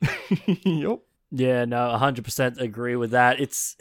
yep. 0.65 1.01
Yeah, 1.33 1.65
no, 1.65 1.97
100% 2.01 2.61
agree 2.61 2.97
with 2.97 3.13
that. 3.13 3.41
It's 3.41 3.77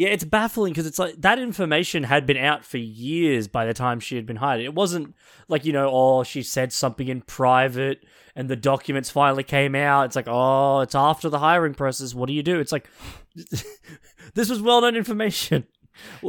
yeah, 0.00 0.08
it's 0.08 0.24
baffling 0.24 0.72
because 0.72 0.86
it's 0.86 0.98
like 0.98 1.20
that 1.20 1.38
information 1.38 2.04
had 2.04 2.24
been 2.24 2.38
out 2.38 2.64
for 2.64 2.78
years 2.78 3.48
by 3.48 3.66
the 3.66 3.74
time 3.74 4.00
she 4.00 4.16
had 4.16 4.24
been 4.24 4.36
hired. 4.36 4.62
It 4.62 4.74
wasn't 4.74 5.14
like, 5.46 5.66
you 5.66 5.74
know, 5.74 5.90
oh, 5.92 6.22
she 6.22 6.42
said 6.42 6.72
something 6.72 7.06
in 7.06 7.20
private 7.20 8.06
and 8.34 8.48
the 8.48 8.56
documents 8.56 9.10
finally 9.10 9.42
came 9.42 9.74
out. 9.74 10.06
It's 10.06 10.16
like, 10.16 10.26
oh, 10.26 10.80
it's 10.80 10.94
after 10.94 11.28
the 11.28 11.40
hiring 11.40 11.74
process. 11.74 12.14
What 12.14 12.28
do 12.28 12.32
you 12.32 12.42
do? 12.42 12.60
It's 12.60 12.72
like, 12.72 12.88
this 14.34 14.48
was 14.48 14.62
well 14.62 14.80
known 14.80 14.96
information. 14.96 15.66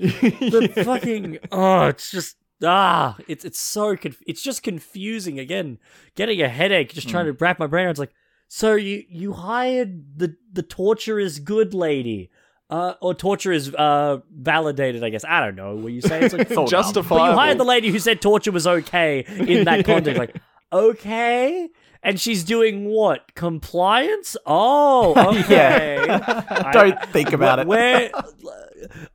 the 0.00 0.72
yeah. 0.76 0.82
fucking 0.82 1.38
oh, 1.52 1.86
it's 1.86 2.10
just 2.10 2.36
ah, 2.64 3.16
it's 3.28 3.44
it's 3.44 3.60
so 3.60 3.96
conf- 3.96 4.22
it's 4.26 4.42
just 4.42 4.62
confusing 4.62 5.38
again. 5.38 5.78
Getting 6.14 6.40
a 6.42 6.48
headache 6.48 6.92
just 6.92 7.08
trying 7.08 7.26
mm. 7.26 7.38
to 7.38 7.44
wrap 7.44 7.58
my 7.58 7.66
brain 7.66 7.84
around. 7.84 7.92
It's 7.92 8.00
like, 8.00 8.14
so 8.48 8.74
you 8.74 9.04
you 9.08 9.32
hired 9.32 10.18
the 10.18 10.36
the 10.52 10.62
torture 10.62 11.18
is 11.18 11.38
good 11.38 11.74
lady. 11.74 12.30
Uh, 12.68 12.94
or 13.02 13.14
torture 13.14 13.50
is 13.50 13.74
uh, 13.74 14.18
validated, 14.32 15.02
I 15.02 15.08
guess. 15.08 15.24
I 15.24 15.40
don't 15.40 15.56
know 15.56 15.74
what 15.74 15.92
you 15.92 16.00
say. 16.00 16.20
It's 16.20 16.32
like 16.32 16.48
justifiable. 16.68 17.26
But 17.26 17.30
you 17.32 17.36
hired 17.36 17.58
the 17.58 17.64
lady 17.64 17.90
who 17.90 17.98
said 17.98 18.22
torture 18.22 18.52
was 18.52 18.64
okay 18.64 19.24
in 19.26 19.64
that 19.64 19.84
context. 19.84 20.16
Like, 20.16 20.36
okay, 20.72 21.68
and 22.02 22.20
she's 22.20 22.44
doing 22.44 22.86
what? 22.86 23.34
Compliance? 23.34 24.36
Oh, 24.46 25.14
okay. 25.40 25.96
yeah. 26.06 26.70
Don't 26.72 27.02
think 27.06 27.32
about 27.32 27.60
it. 27.60 27.66
Where? 27.66 28.10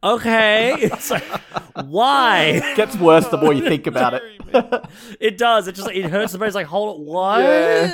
Okay. 0.04 0.76
It's 0.76 1.10
like, 1.10 1.24
why? 1.86 2.62
It 2.64 2.78
gets 2.78 2.96
worse 2.98 3.28
the 3.30 3.38
more 3.38 3.52
you 3.52 3.68
think 3.68 3.88
about 3.88 4.14
it. 4.14 4.22
it 5.20 5.40
does. 5.40 5.68
It 5.68 5.74
just 5.74 5.90
it 5.90 6.06
hurts 6.06 6.34
the 6.34 6.38
brain. 6.38 6.50
It's 6.50 6.56
like, 6.56 6.68
hold 6.68 7.00
on, 7.00 7.06
why? 7.08 7.88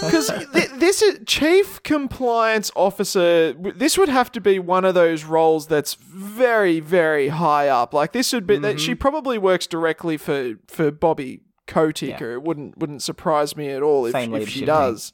Because 0.00 0.28
th- 0.52 0.70
this 0.76 1.02
is 1.02 1.18
chief 1.26 1.82
compliance 1.82 2.70
officer. 2.76 3.52
This 3.52 3.98
would 3.98 4.08
have 4.08 4.30
to 4.32 4.40
be 4.40 4.60
one 4.60 4.84
of 4.84 4.94
those 4.94 5.24
roles 5.24 5.66
that's 5.66 5.94
very, 5.94 6.78
very 6.78 7.28
high 7.28 7.68
up. 7.68 7.92
Like 7.92 8.12
this 8.12 8.32
would 8.32 8.46
be 8.46 8.54
mm-hmm. 8.54 8.62
that 8.62 8.80
she 8.80 8.94
probably 8.94 9.38
works 9.38 9.66
directly 9.66 10.16
for 10.16 10.54
for 10.68 10.92
Bobby 10.92 11.40
Kotick, 11.68 12.18
yeah. 12.20 12.32
it 12.32 12.42
wouldn't 12.42 12.76
wouldn't 12.78 13.02
surprise 13.02 13.56
me 13.56 13.68
at 13.70 13.82
all 13.82 14.06
if, 14.06 14.14
if 14.16 14.48
she 14.48 14.64
does. 14.64 15.12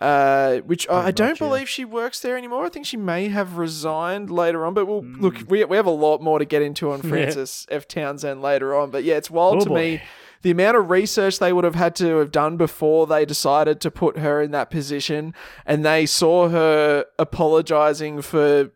uh, 0.00 0.58
which 0.60 0.88
I, 0.88 1.06
I 1.08 1.10
don't 1.10 1.38
yeah. 1.40 1.46
believe 1.48 1.68
she 1.68 1.84
works 1.84 2.20
there 2.20 2.36
anymore. 2.38 2.64
I 2.64 2.68
think 2.68 2.86
she 2.86 2.96
may 2.96 3.28
have 3.28 3.58
resigned 3.58 4.30
later 4.30 4.64
on. 4.64 4.72
But 4.72 4.86
we'll, 4.86 5.02
Hmm. 5.02 5.20
look, 5.20 5.34
we, 5.48 5.64
we 5.64 5.76
have 5.76 5.86
a 5.86 5.90
lot 5.90 6.22
more 6.22 6.38
to 6.38 6.44
get 6.44 6.62
into 6.62 6.90
on 6.92 7.02
Frances 7.10 7.66
F. 7.70 7.86
Townsend 7.88 8.40
later 8.40 8.74
on. 8.74 8.90
But 8.90 9.04
yeah, 9.04 9.16
it's 9.16 9.30
wild 9.30 9.56
Oh, 9.56 9.64
to 9.64 9.68
boy. 9.68 9.74
me 9.74 10.02
the 10.42 10.52
amount 10.52 10.76
of 10.76 10.88
research 10.88 11.38
they 11.38 11.52
would 11.52 11.64
have 11.64 11.74
had 11.74 11.94
to 11.96 12.16
have 12.16 12.30
done 12.30 12.56
before 12.56 13.06
they 13.06 13.26
decided 13.26 13.78
to 13.82 13.90
put 13.90 14.16
her 14.18 14.40
in 14.40 14.52
that 14.52 14.70
position, 14.70 15.34
and 15.66 15.84
they 15.84 16.06
saw 16.06 16.48
her 16.48 17.04
apologizing 17.18 18.22
for 18.22 18.70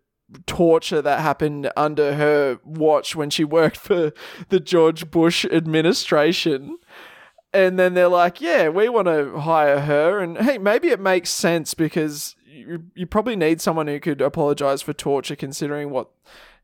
torture 0.46 1.00
that 1.00 1.20
happened 1.20 1.70
under 1.76 2.14
her 2.16 2.58
watch 2.64 3.14
when 3.16 3.30
she 3.30 3.44
worked 3.44 3.76
for 3.88 4.12
the 4.48 4.60
George 4.60 5.10
Bush 5.10 5.44
administration. 5.46 6.76
And 7.54 7.78
then 7.78 7.94
they're 7.94 8.08
like, 8.08 8.40
yeah, 8.40 8.68
we 8.68 8.88
want 8.88 9.06
to 9.06 9.38
hire 9.38 9.80
her. 9.80 10.18
And 10.18 10.36
hey, 10.38 10.58
maybe 10.58 10.88
it 10.88 11.00
makes 11.00 11.30
sense 11.30 11.72
because 11.72 12.34
you, 12.44 12.84
you 12.94 13.06
probably 13.06 13.36
need 13.36 13.60
someone 13.60 13.86
who 13.86 14.00
could 14.00 14.20
apologize 14.20 14.82
for 14.82 14.92
torture, 14.92 15.36
considering 15.36 15.90
what 15.90 16.10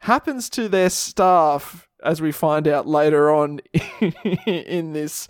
happens 0.00 0.50
to 0.50 0.68
their 0.68 0.90
staff, 0.90 1.88
as 2.02 2.20
we 2.20 2.32
find 2.32 2.66
out 2.66 2.88
later 2.88 3.32
on 3.32 3.60
in 4.46 4.92
this 4.92 5.28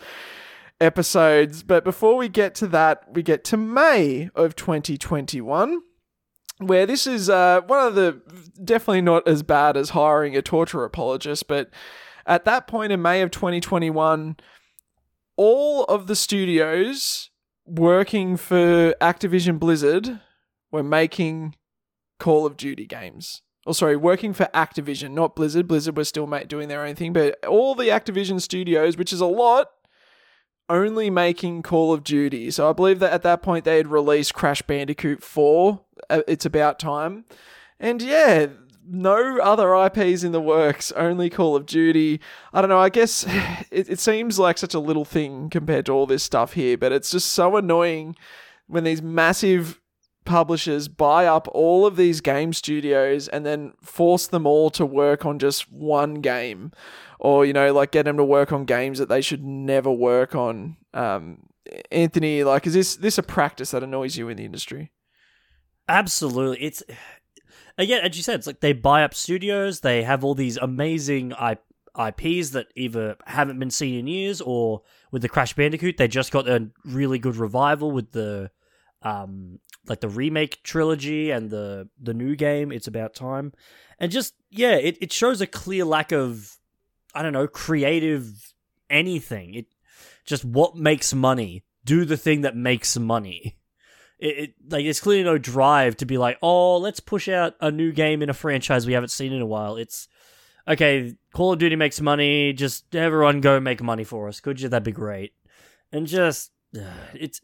episodes. 0.80 1.62
But 1.62 1.84
before 1.84 2.16
we 2.16 2.30
get 2.30 2.54
to 2.56 2.66
that, 2.68 3.04
we 3.12 3.22
get 3.22 3.44
to 3.44 3.58
May 3.58 4.30
of 4.34 4.56
2021 4.56 5.82
where 6.60 6.84
this 6.84 7.06
is 7.06 7.30
uh, 7.30 7.62
one 7.62 7.86
of 7.86 7.94
the 7.94 8.20
definitely 8.62 9.00
not 9.00 9.26
as 9.26 9.42
bad 9.42 9.76
as 9.78 9.90
hiring 9.90 10.36
a 10.36 10.42
torture 10.42 10.84
apologist, 10.84 11.48
but 11.48 11.70
at 12.26 12.44
that 12.44 12.66
point 12.66 12.92
in 12.92 13.00
May 13.00 13.22
of 13.22 13.30
2021, 13.30 14.36
all 15.40 15.84
of 15.84 16.06
the 16.06 16.14
studios 16.14 17.30
working 17.64 18.36
for 18.36 18.94
Activision 19.00 19.58
Blizzard 19.58 20.20
were 20.70 20.82
making 20.82 21.54
Call 22.18 22.44
of 22.44 22.58
Duty 22.58 22.84
games. 22.84 23.40
Or 23.64 23.72
sorry, 23.72 23.96
working 23.96 24.34
for 24.34 24.50
Activision, 24.52 25.12
not 25.12 25.34
Blizzard. 25.34 25.66
Blizzard 25.66 25.96
was 25.96 26.08
still 26.10 26.26
doing 26.46 26.68
their 26.68 26.84
own 26.84 26.94
thing, 26.94 27.14
but 27.14 27.42
all 27.46 27.74
the 27.74 27.88
Activision 27.88 28.38
studios, 28.38 28.98
which 28.98 29.14
is 29.14 29.22
a 29.22 29.26
lot, 29.26 29.68
only 30.68 31.08
making 31.08 31.62
Call 31.62 31.94
of 31.94 32.04
Duty. 32.04 32.50
So 32.50 32.68
I 32.68 32.74
believe 32.74 32.98
that 32.98 33.14
at 33.14 33.22
that 33.22 33.40
point 33.40 33.64
they 33.64 33.78
had 33.78 33.88
released 33.88 34.34
Crash 34.34 34.60
Bandicoot 34.60 35.22
4. 35.22 35.80
uh, 36.10 36.20
It's 36.28 36.44
about 36.44 36.78
time. 36.78 37.24
And 37.78 38.02
yeah, 38.02 38.48
no 38.90 39.38
other 39.38 39.74
IPs 39.74 40.24
in 40.24 40.32
the 40.32 40.40
works, 40.40 40.92
only 40.92 41.30
Call 41.30 41.56
of 41.56 41.66
Duty. 41.66 42.20
I 42.52 42.60
don't 42.60 42.70
know, 42.70 42.78
I 42.78 42.88
guess 42.88 43.24
it, 43.70 43.88
it 43.88 44.00
seems 44.00 44.38
like 44.38 44.58
such 44.58 44.74
a 44.74 44.80
little 44.80 45.04
thing 45.04 45.50
compared 45.50 45.86
to 45.86 45.92
all 45.92 46.06
this 46.06 46.22
stuff 46.22 46.54
here, 46.54 46.76
but 46.76 46.92
it's 46.92 47.10
just 47.10 47.32
so 47.32 47.56
annoying 47.56 48.16
when 48.66 48.84
these 48.84 49.02
massive 49.02 49.80
publishers 50.24 50.86
buy 50.86 51.26
up 51.26 51.48
all 51.52 51.86
of 51.86 51.96
these 51.96 52.20
game 52.20 52.52
studios 52.52 53.26
and 53.28 53.46
then 53.46 53.72
force 53.82 54.26
them 54.26 54.46
all 54.46 54.70
to 54.70 54.84
work 54.84 55.24
on 55.24 55.38
just 55.38 55.72
one 55.72 56.14
game 56.14 56.70
or 57.18 57.46
you 57.46 57.54
know 57.54 57.72
like 57.72 57.90
get 57.90 58.04
them 58.04 58.18
to 58.18 58.22
work 58.22 58.52
on 58.52 58.66
games 58.66 58.98
that 58.98 59.08
they 59.08 59.22
should 59.22 59.42
never 59.42 59.90
work 59.90 60.34
on 60.34 60.76
um 60.92 61.38
anthony 61.90 62.44
like 62.44 62.66
is 62.66 62.74
this 62.74 62.96
this 62.96 63.16
a 63.16 63.22
practice 63.22 63.70
that 63.70 63.82
annoys 63.82 64.18
you 64.18 64.28
in 64.28 64.36
the 64.36 64.44
industry 64.44 64.92
Absolutely. 65.90 66.64
It's 66.64 66.84
again, 67.80 68.04
as 68.04 68.16
you 68.16 68.22
said, 68.22 68.36
it's 68.36 68.46
like 68.46 68.60
they 68.60 68.72
buy 68.72 69.04
up 69.04 69.14
studios. 69.14 69.80
They 69.80 70.02
have 70.02 70.24
all 70.24 70.34
these 70.34 70.56
amazing 70.56 71.32
IPs 71.98 72.50
that 72.50 72.66
either 72.76 73.16
haven't 73.26 73.58
been 73.58 73.70
seen 73.70 73.98
in 73.98 74.06
years, 74.06 74.40
or 74.40 74.82
with 75.10 75.22
the 75.22 75.28
Crash 75.28 75.54
Bandicoot, 75.54 75.96
they 75.96 76.08
just 76.08 76.32
got 76.32 76.48
a 76.48 76.68
really 76.84 77.18
good 77.18 77.36
revival 77.36 77.90
with 77.90 78.12
the 78.12 78.50
um 79.02 79.58
like 79.88 80.00
the 80.00 80.08
remake 80.08 80.62
trilogy 80.62 81.30
and 81.30 81.50
the 81.50 81.88
the 82.00 82.14
new 82.14 82.36
game. 82.36 82.70
It's 82.72 82.86
about 82.86 83.14
time, 83.14 83.52
and 83.98 84.12
just 84.12 84.34
yeah, 84.50 84.74
it 84.74 84.98
it 85.00 85.12
shows 85.12 85.40
a 85.40 85.46
clear 85.46 85.84
lack 85.84 86.12
of 86.12 86.56
I 87.14 87.22
don't 87.22 87.32
know 87.32 87.48
creative 87.48 88.54
anything. 88.88 89.54
It 89.54 89.66
just 90.24 90.44
what 90.44 90.76
makes 90.76 91.14
money. 91.14 91.64
Do 91.82 92.04
the 92.04 92.18
thing 92.18 92.42
that 92.42 92.54
makes 92.54 92.98
money 92.98 93.56
it, 94.20 94.38
it 94.38 94.54
like 94.68 94.84
there's 94.84 95.00
clearly 95.00 95.24
no 95.24 95.38
drive 95.38 95.96
to 95.98 96.06
be 96.06 96.18
like, 96.18 96.38
oh, 96.42 96.76
let's 96.76 97.00
push 97.00 97.28
out 97.28 97.54
a 97.60 97.70
new 97.70 97.90
game 97.90 98.22
in 98.22 98.30
a 98.30 98.34
franchise 98.34 98.86
we 98.86 98.92
haven't 98.92 99.08
seen 99.08 99.32
in 99.32 99.42
a 99.42 99.46
while. 99.46 99.76
It's 99.76 100.08
okay. 100.68 101.16
Call 101.34 101.54
of 101.54 101.58
Duty 101.58 101.76
makes 101.76 102.00
money. 102.00 102.52
Just 102.52 102.94
everyone 102.94 103.40
go 103.40 103.58
make 103.58 103.82
money 103.82 104.04
for 104.04 104.28
us. 104.28 104.40
Could 104.40 104.60
you? 104.60 104.68
That'd 104.68 104.84
be 104.84 104.92
great. 104.92 105.32
And 105.90 106.06
just 106.06 106.52
it's. 107.14 107.40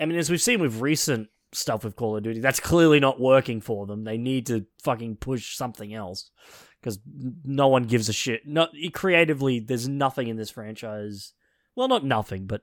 I 0.00 0.06
mean, 0.06 0.18
as 0.18 0.30
we've 0.30 0.40
seen 0.40 0.60
with 0.60 0.80
recent 0.80 1.28
stuff 1.52 1.84
with 1.84 1.96
Call 1.96 2.16
of 2.16 2.22
Duty, 2.22 2.40
that's 2.40 2.60
clearly 2.60 3.00
not 3.00 3.20
working 3.20 3.60
for 3.60 3.86
them. 3.86 4.04
They 4.04 4.16
need 4.16 4.46
to 4.46 4.64
fucking 4.82 5.16
push 5.16 5.56
something 5.56 5.92
else 5.92 6.30
because 6.80 6.98
no 7.44 7.68
one 7.68 7.84
gives 7.84 8.08
a 8.08 8.12
shit. 8.14 8.46
Not 8.46 8.70
creatively, 8.94 9.60
there's 9.60 9.88
nothing 9.88 10.28
in 10.28 10.36
this 10.36 10.48
franchise. 10.48 11.34
Well, 11.76 11.88
not 11.88 12.04
nothing, 12.04 12.46
but 12.46 12.62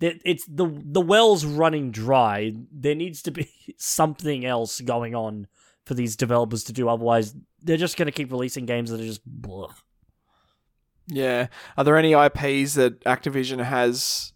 it's 0.00 0.44
the 0.46 0.66
the 0.66 1.00
well's 1.00 1.44
running 1.44 1.90
dry. 1.90 2.52
There 2.70 2.94
needs 2.94 3.22
to 3.22 3.30
be 3.30 3.50
something 3.78 4.44
else 4.44 4.80
going 4.80 5.14
on 5.14 5.46
for 5.84 5.94
these 5.94 6.16
developers 6.16 6.64
to 6.64 6.72
do. 6.72 6.88
Otherwise, 6.88 7.34
they're 7.62 7.76
just 7.76 7.96
going 7.96 8.06
to 8.06 8.12
keep 8.12 8.30
releasing 8.30 8.66
games 8.66 8.90
that 8.90 9.00
are 9.00 9.04
just 9.04 9.24
blah. 9.24 9.72
yeah 11.08 11.46
are 11.76 11.84
there 11.84 11.96
any 11.96 12.12
ips 12.12 12.74
that 12.74 13.00
activision 13.04 13.62
has 13.64 14.32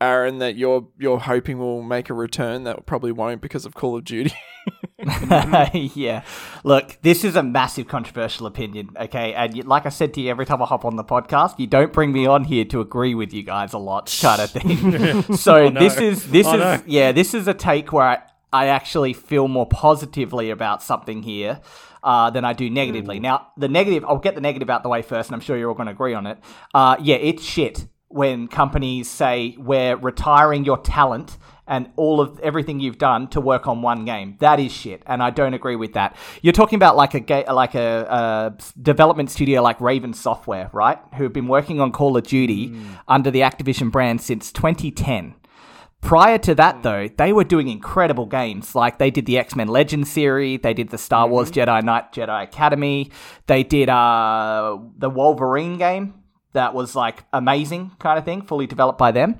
aaron 0.00 0.38
that 0.38 0.56
you're 0.56 0.88
you're 0.98 1.18
hoping 1.18 1.58
will 1.58 1.82
make 1.82 2.10
a 2.10 2.14
return 2.14 2.64
that 2.64 2.86
probably 2.86 3.12
won't 3.12 3.40
because 3.40 3.64
of 3.66 3.74
call 3.74 3.96
of 3.96 4.04
duty 4.04 4.34
yeah. 5.94 6.22
Look, 6.64 6.98
this 7.02 7.24
is 7.24 7.36
a 7.36 7.42
massive 7.42 7.88
controversial 7.88 8.46
opinion, 8.46 8.90
okay? 9.00 9.34
And 9.34 9.64
like 9.66 9.86
I 9.86 9.90
said 9.90 10.14
to 10.14 10.20
you 10.20 10.30
every 10.30 10.46
time 10.46 10.62
I 10.62 10.66
hop 10.66 10.84
on 10.84 10.96
the 10.96 11.04
podcast, 11.04 11.58
you 11.58 11.66
don't 11.66 11.92
bring 11.92 12.12
me 12.12 12.26
on 12.26 12.44
here 12.44 12.64
to 12.66 12.80
agree 12.80 13.14
with 13.14 13.32
you 13.32 13.42
guys 13.42 13.72
a 13.72 13.78
lot, 13.78 14.14
kind 14.22 14.40
of 14.42 14.50
thing. 14.50 15.36
so 15.36 15.56
Oh, 15.56 15.68
no. 15.68 15.80
this 15.80 15.96
is 15.98 16.30
this 16.30 16.46
Oh, 16.46 16.54
is 16.54 16.58
no. 16.60 16.82
yeah, 16.86 17.12
this 17.12 17.34
is 17.34 17.46
a 17.48 17.54
take 17.54 17.92
where 17.92 18.06
I, 18.06 18.22
I 18.52 18.66
actually 18.68 19.12
feel 19.12 19.48
more 19.48 19.66
positively 19.66 20.50
about 20.50 20.82
something 20.82 21.22
here. 21.22 21.60
Uh, 22.02 22.30
than 22.30 22.44
I 22.44 22.52
do 22.52 22.70
negatively. 22.70 23.18
Now, 23.18 23.48
the 23.56 23.66
negative, 23.66 24.04
I'll 24.04 24.18
get 24.18 24.36
the 24.36 24.40
negative 24.40 24.70
out 24.70 24.84
the 24.84 24.88
way 24.88 25.02
first, 25.02 25.28
and 25.28 25.34
I'm 25.34 25.40
sure 25.40 25.56
you're 25.56 25.68
all 25.70 25.74
going 25.74 25.86
to 25.86 25.92
agree 25.92 26.14
on 26.14 26.24
it. 26.28 26.38
Uh, 26.72 26.94
yeah, 27.00 27.16
it's 27.16 27.42
shit 27.42 27.88
when 28.06 28.46
companies 28.46 29.10
say 29.10 29.56
we're 29.58 29.96
retiring 29.96 30.64
your 30.64 30.78
talent 30.78 31.36
and 31.66 31.90
all 31.96 32.20
of 32.20 32.38
everything 32.40 32.80
you've 32.80 32.98
done 32.98 33.28
to 33.28 33.40
work 33.40 33.66
on 33.66 33.82
one 33.82 34.04
game. 34.04 34.36
That 34.40 34.60
is 34.60 34.72
shit, 34.72 35.02
and 35.06 35.22
I 35.22 35.30
don't 35.30 35.54
agree 35.54 35.76
with 35.76 35.94
that. 35.94 36.16
You're 36.42 36.52
talking 36.52 36.76
about 36.76 36.96
like 36.96 37.14
a 37.14 37.20
ga- 37.20 37.50
like 37.52 37.74
a, 37.74 38.54
a 38.58 38.80
development 38.80 39.30
studio 39.30 39.62
like 39.62 39.80
Raven 39.80 40.12
Software, 40.12 40.70
right? 40.72 40.98
Who 41.16 41.24
have 41.24 41.32
been 41.32 41.48
working 41.48 41.80
on 41.80 41.92
Call 41.92 42.16
of 42.16 42.24
Duty 42.24 42.68
hmm. 42.68 42.94
under 43.08 43.30
the 43.30 43.40
Activision 43.40 43.90
brand 43.90 44.20
since 44.20 44.52
2010. 44.52 45.34
Prior 46.02 46.38
to 46.38 46.54
that, 46.54 46.76
hmm. 46.76 46.82
though, 46.82 47.08
they 47.08 47.32
were 47.32 47.44
doing 47.44 47.68
incredible 47.68 48.26
games. 48.26 48.74
Like 48.74 48.98
they 48.98 49.10
did 49.10 49.26
the 49.26 49.38
X 49.38 49.56
Men 49.56 49.68
Legends 49.68 50.10
series, 50.10 50.60
they 50.62 50.74
did 50.74 50.90
the 50.90 50.98
Star 50.98 51.28
Wars 51.28 51.48
hmm. 51.48 51.54
Jedi 51.54 51.82
Knight 51.82 52.12
Jedi 52.12 52.42
Academy, 52.42 53.10
they 53.46 53.62
did 53.62 53.88
uh, 53.88 54.78
the 54.98 55.10
Wolverine 55.10 55.78
game 55.78 56.22
that 56.56 56.74
was 56.74 56.96
like 56.96 57.24
amazing 57.32 57.92
kind 57.98 58.18
of 58.18 58.24
thing, 58.24 58.42
fully 58.42 58.66
developed 58.66 58.98
by 58.98 59.12
them. 59.12 59.38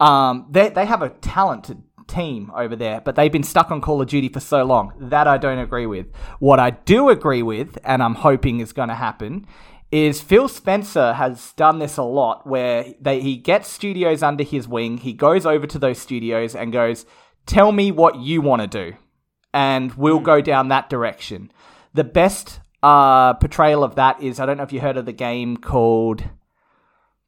Um, 0.00 0.46
they 0.50 0.68
they 0.68 0.86
have 0.86 1.02
a 1.02 1.10
talented 1.10 1.82
team 2.06 2.52
over 2.54 2.76
there, 2.76 3.00
but 3.00 3.16
they've 3.16 3.32
been 3.32 3.42
stuck 3.42 3.70
on 3.70 3.80
Call 3.80 4.00
of 4.00 4.08
Duty 4.08 4.28
for 4.28 4.40
so 4.40 4.64
long. 4.64 4.92
That 4.98 5.26
I 5.26 5.38
don't 5.38 5.58
agree 5.58 5.86
with. 5.86 6.06
What 6.38 6.60
I 6.60 6.70
do 6.70 7.08
agree 7.08 7.42
with, 7.42 7.78
and 7.84 8.02
I'm 8.02 8.14
hoping 8.16 8.60
is 8.60 8.72
going 8.72 8.88
to 8.88 8.94
happen, 8.94 9.46
is 9.90 10.20
Phil 10.20 10.48
Spencer 10.48 11.14
has 11.14 11.52
done 11.52 11.78
this 11.78 11.96
a 11.96 12.02
lot 12.02 12.46
where 12.46 12.94
they 13.00 13.20
he 13.20 13.36
gets 13.36 13.68
studios 13.68 14.22
under 14.22 14.44
his 14.44 14.68
wing, 14.68 14.98
he 14.98 15.12
goes 15.12 15.46
over 15.46 15.66
to 15.66 15.78
those 15.78 15.98
studios 15.98 16.54
and 16.54 16.72
goes, 16.72 17.06
"Tell 17.46 17.72
me 17.72 17.90
what 17.90 18.16
you 18.16 18.40
want 18.40 18.62
to 18.62 18.68
do." 18.68 18.96
And 19.54 19.94
we'll 19.94 20.20
go 20.20 20.40
down 20.40 20.68
that 20.68 20.90
direction. 20.90 21.50
The 21.94 22.04
best 22.04 22.60
uh, 22.82 23.34
portrayal 23.34 23.82
of 23.82 23.94
that 23.94 24.22
is 24.22 24.38
I 24.38 24.46
don't 24.46 24.58
know 24.58 24.64
if 24.64 24.72
you 24.72 24.80
heard 24.80 24.98
of 24.98 25.06
the 25.06 25.12
game 25.12 25.56
called 25.56 26.24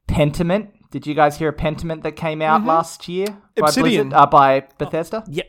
Pentiment. 0.07 0.69
Did 0.91 1.07
you 1.07 1.15
guys 1.15 1.37
hear 1.39 1.53
Pentiment 1.53 2.03
that 2.03 2.13
came 2.13 2.41
out 2.41 2.65
last 2.65 3.09
year 3.09 3.27
by 3.57 3.69
Obsidian. 3.69 4.09
Blizzard, 4.09 4.13
uh, 4.23 4.27
by 4.27 4.67
Bethesda? 4.79 5.25
Yeah. 5.29 5.43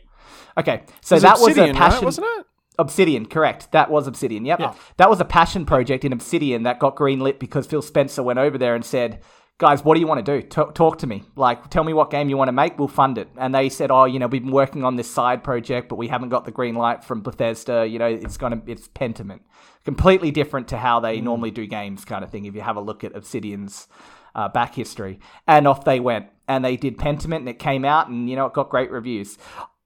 Okay, 0.58 0.82
so 1.00 1.16
It 1.16 1.20
that 1.20 1.40
was 1.40 1.56
a 1.56 1.72
passion. 1.72 1.76
right, 1.76 2.02
wasn't 2.04 2.26
it 2.38 2.46
Obsidian, 2.78 3.26
correct. 3.26 3.72
That 3.72 3.90
was 3.90 4.06
Obsidian. 4.06 4.44
Yep. 4.46 4.74
That 4.96 5.10
was 5.10 5.20
a 5.20 5.24
passion 5.24 5.66
project 5.66 6.04
in 6.04 6.12
Obsidian 6.12 6.62
that 6.62 6.78
got 6.78 6.96
greenlit 6.96 7.38
because 7.38 7.66
Phil 7.66 7.82
Spencer 7.82 8.22
went 8.22 8.38
over 8.38 8.56
there 8.56 8.74
and 8.74 8.82
said, 8.84 9.20
"Guys, 9.58 9.84
what 9.84 9.94
do 9.94 10.00
you 10.00 10.06
want 10.06 10.24
to 10.24 10.40
do? 10.40 10.46
Talk, 10.46 10.74
talk 10.74 10.96
to 10.98 11.06
me. 11.06 11.24
Like, 11.36 11.68
tell 11.68 11.84
me 11.84 11.92
what 11.92 12.10
game 12.10 12.30
you 12.30 12.38
want 12.38 12.48
to 12.48 12.52
make. 12.52 12.78
We'll 12.78 12.88
fund 12.88 13.18
it." 13.18 13.28
And 13.36 13.54
they 13.54 13.68
said, 13.68 13.90
"Oh, 13.90 14.04
you 14.06 14.18
know, 14.18 14.28
we've 14.28 14.42
been 14.42 14.52
working 14.52 14.82
on 14.84 14.96
this 14.96 15.10
side 15.10 15.44
project, 15.44 15.90
but 15.90 15.96
we 15.96 16.08
haven't 16.08 16.30
got 16.30 16.46
the 16.46 16.52
green 16.52 16.74
light 16.74 17.04
from 17.04 17.20
Bethesda. 17.22 17.86
You 17.86 17.98
know, 17.98 18.06
it's 18.06 18.38
gonna, 18.38 18.62
it's 18.66 18.88
Pentiment, 18.88 19.40
completely 19.84 20.30
different 20.30 20.68
to 20.68 20.78
how 20.78 21.00
they 21.00 21.20
normally 21.20 21.50
do 21.50 21.66
games, 21.66 22.06
kind 22.06 22.24
of 22.24 22.30
thing. 22.30 22.46
If 22.46 22.54
you 22.54 22.62
have 22.62 22.76
a 22.76 22.82
look 22.82 23.04
at 23.04 23.14
Obsidian's." 23.14 23.88
Uh, 24.34 24.48
back 24.48 24.74
history, 24.74 25.18
and 25.46 25.66
off 25.66 25.84
they 25.84 25.98
went, 25.98 26.26
and 26.46 26.64
they 26.64 26.76
did 26.76 26.96
Pentiment, 26.96 27.38
and 27.38 27.48
it 27.48 27.58
came 27.58 27.84
out, 27.84 28.08
and 28.08 28.30
you 28.30 28.36
know 28.36 28.46
it 28.46 28.52
got 28.52 28.70
great 28.70 28.90
reviews. 28.90 29.38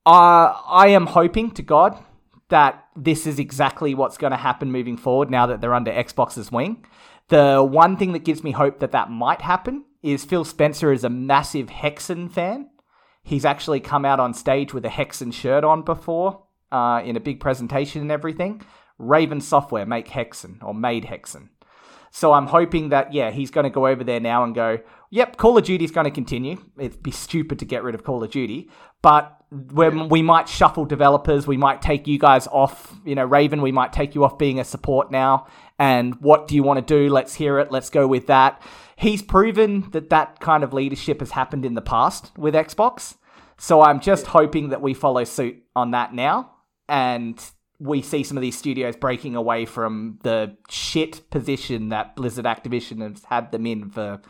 Uh, 0.07 0.53
I 0.67 0.89
am 0.89 1.07
hoping 1.07 1.51
to 1.53 1.63
God 1.63 1.99
that 2.49 2.85
this 2.95 3.27
is 3.27 3.39
exactly 3.39 3.95
what's 3.95 4.19
going 4.19 4.33
to 4.33 4.37
happen 4.37 4.71
moving 4.71 4.97
forward 4.97 5.31
now 5.31 5.47
that 5.47 5.61
they're 5.61 5.75
under 5.75 5.91
Xbox's 5.91 6.53
wing. 6.53 6.85
The 7.29 7.63
one 7.63 7.97
thing 7.97 8.13
that 8.13 8.25
gives 8.25 8.45
me 8.45 8.53
hope 8.53 8.81
that 8.81 8.93
that 8.93 9.11
might 9.11 9.41
happen 9.41 9.85
is 10.03 10.25
Phil 10.25 10.45
Spencer 10.45 10.93
is 10.93 11.05
a 11.05 11.09
massive 11.09 11.69
Hexen 11.69 12.31
fan. 12.31 12.69
He's 13.23 13.47
actually 13.47 13.81
come 13.81 14.05
out 14.05 14.21
on 14.21 14.35
stage 14.35 14.75
with 14.75 14.85
a 14.85 14.91
Hexen 14.91 15.33
shirt 15.33 15.65
on 15.65 15.83
before 15.83 16.43
uh, 16.71 17.01
in 17.03 17.17
a 17.17 17.21
big 17.21 17.41
presentation 17.41 18.03
and 18.03 18.13
everything. 18.13 18.61
Raven 18.99 19.41
Software 19.41 19.87
make 19.87 20.09
Hexen 20.09 20.63
or 20.63 20.75
made 20.75 21.05
Hexen. 21.07 21.49
So 22.17 22.33
I'm 22.33 22.47
hoping 22.47 22.91
that, 22.91 23.13
yeah, 23.13 23.33
he's 23.33 23.51
going 23.51 23.65
to 23.65 23.71
go 23.71 23.89
over 23.89 24.05
there 24.05 24.21
now 24.21 24.45
and 24.45 24.55
go, 24.55 24.79
yep, 25.11 25.37
Call 25.37 25.59
of 25.59 25.65
Duty's 25.65 25.91
going 25.91 26.05
to 26.05 26.13
continue. 26.13 26.63
It'd 26.79 27.03
be 27.03 27.11
stupid 27.11 27.59
to 27.59 27.65
get 27.65 27.83
rid 27.83 27.97
of 27.97 28.05
Call 28.05 28.23
of 28.23 28.31
Duty, 28.31 28.71
but 29.03 29.37
when 29.73 30.09
we 30.09 30.23
might 30.23 30.49
shuffle 30.49 30.85
developers, 30.85 31.49
we 31.49 31.57
might 31.57 31.83
take 31.83 32.07
you 32.07 32.17
guys 32.17 32.47
off, 32.47 32.95
you 33.05 33.17
know, 33.17 33.25
Raven, 33.25 33.63
we 33.63 33.73
might 33.73 33.93
take 33.93 34.15
you 34.15 34.23
off 34.23 34.39
being 34.39 34.61
a 34.61 34.65
support 34.65 35.11
now. 35.11 35.49
And 35.77 36.15
what 36.21 36.47
do 36.47 36.55
you 36.55 36.63
want 36.63 36.87
to 36.87 36.95
do? 36.95 37.13
Let's 37.13 37.35
hear 37.35 37.59
it. 37.59 37.73
Let's 37.73 37.91
go 37.91 38.07
with 38.07 38.29
that. 38.29 38.63
He's 38.95 39.21
proven 39.21 39.91
that 39.91 40.11
that 40.11 40.39
kind 40.39 40.63
of 40.63 40.73
leadership 40.73 41.19
has 41.19 41.33
happened 41.33 41.65
in 41.65 41.75
the 41.75 41.83
past 41.83 42.31
with 42.39 42.55
Xbox. 42.55 43.17
So 43.59 43.83
I'm 43.83 43.99
just 43.99 44.27
hoping 44.27 44.69
that 44.69 44.81
we 44.81 44.95
follow 44.95 45.25
suit 45.25 45.65
on 45.75 45.91
that 45.91 46.15
now. 46.15 46.53
And 46.89 47.45
we 47.79 48.03
see 48.03 48.23
some 48.23 48.37
of 48.37 48.43
these 48.43 48.57
studios 48.57 48.97
breaking 48.97 49.35
away 49.35 49.65
from 49.65 50.19
the 50.23 50.57
shit 50.69 51.29
position 51.31 51.89
that 51.89 52.17
Blizzard 52.17 52.45
Activision 52.45 53.01
has 53.03 53.25
had 53.25 53.51
them 53.53 53.67
in 53.67 53.91
for 53.91 54.21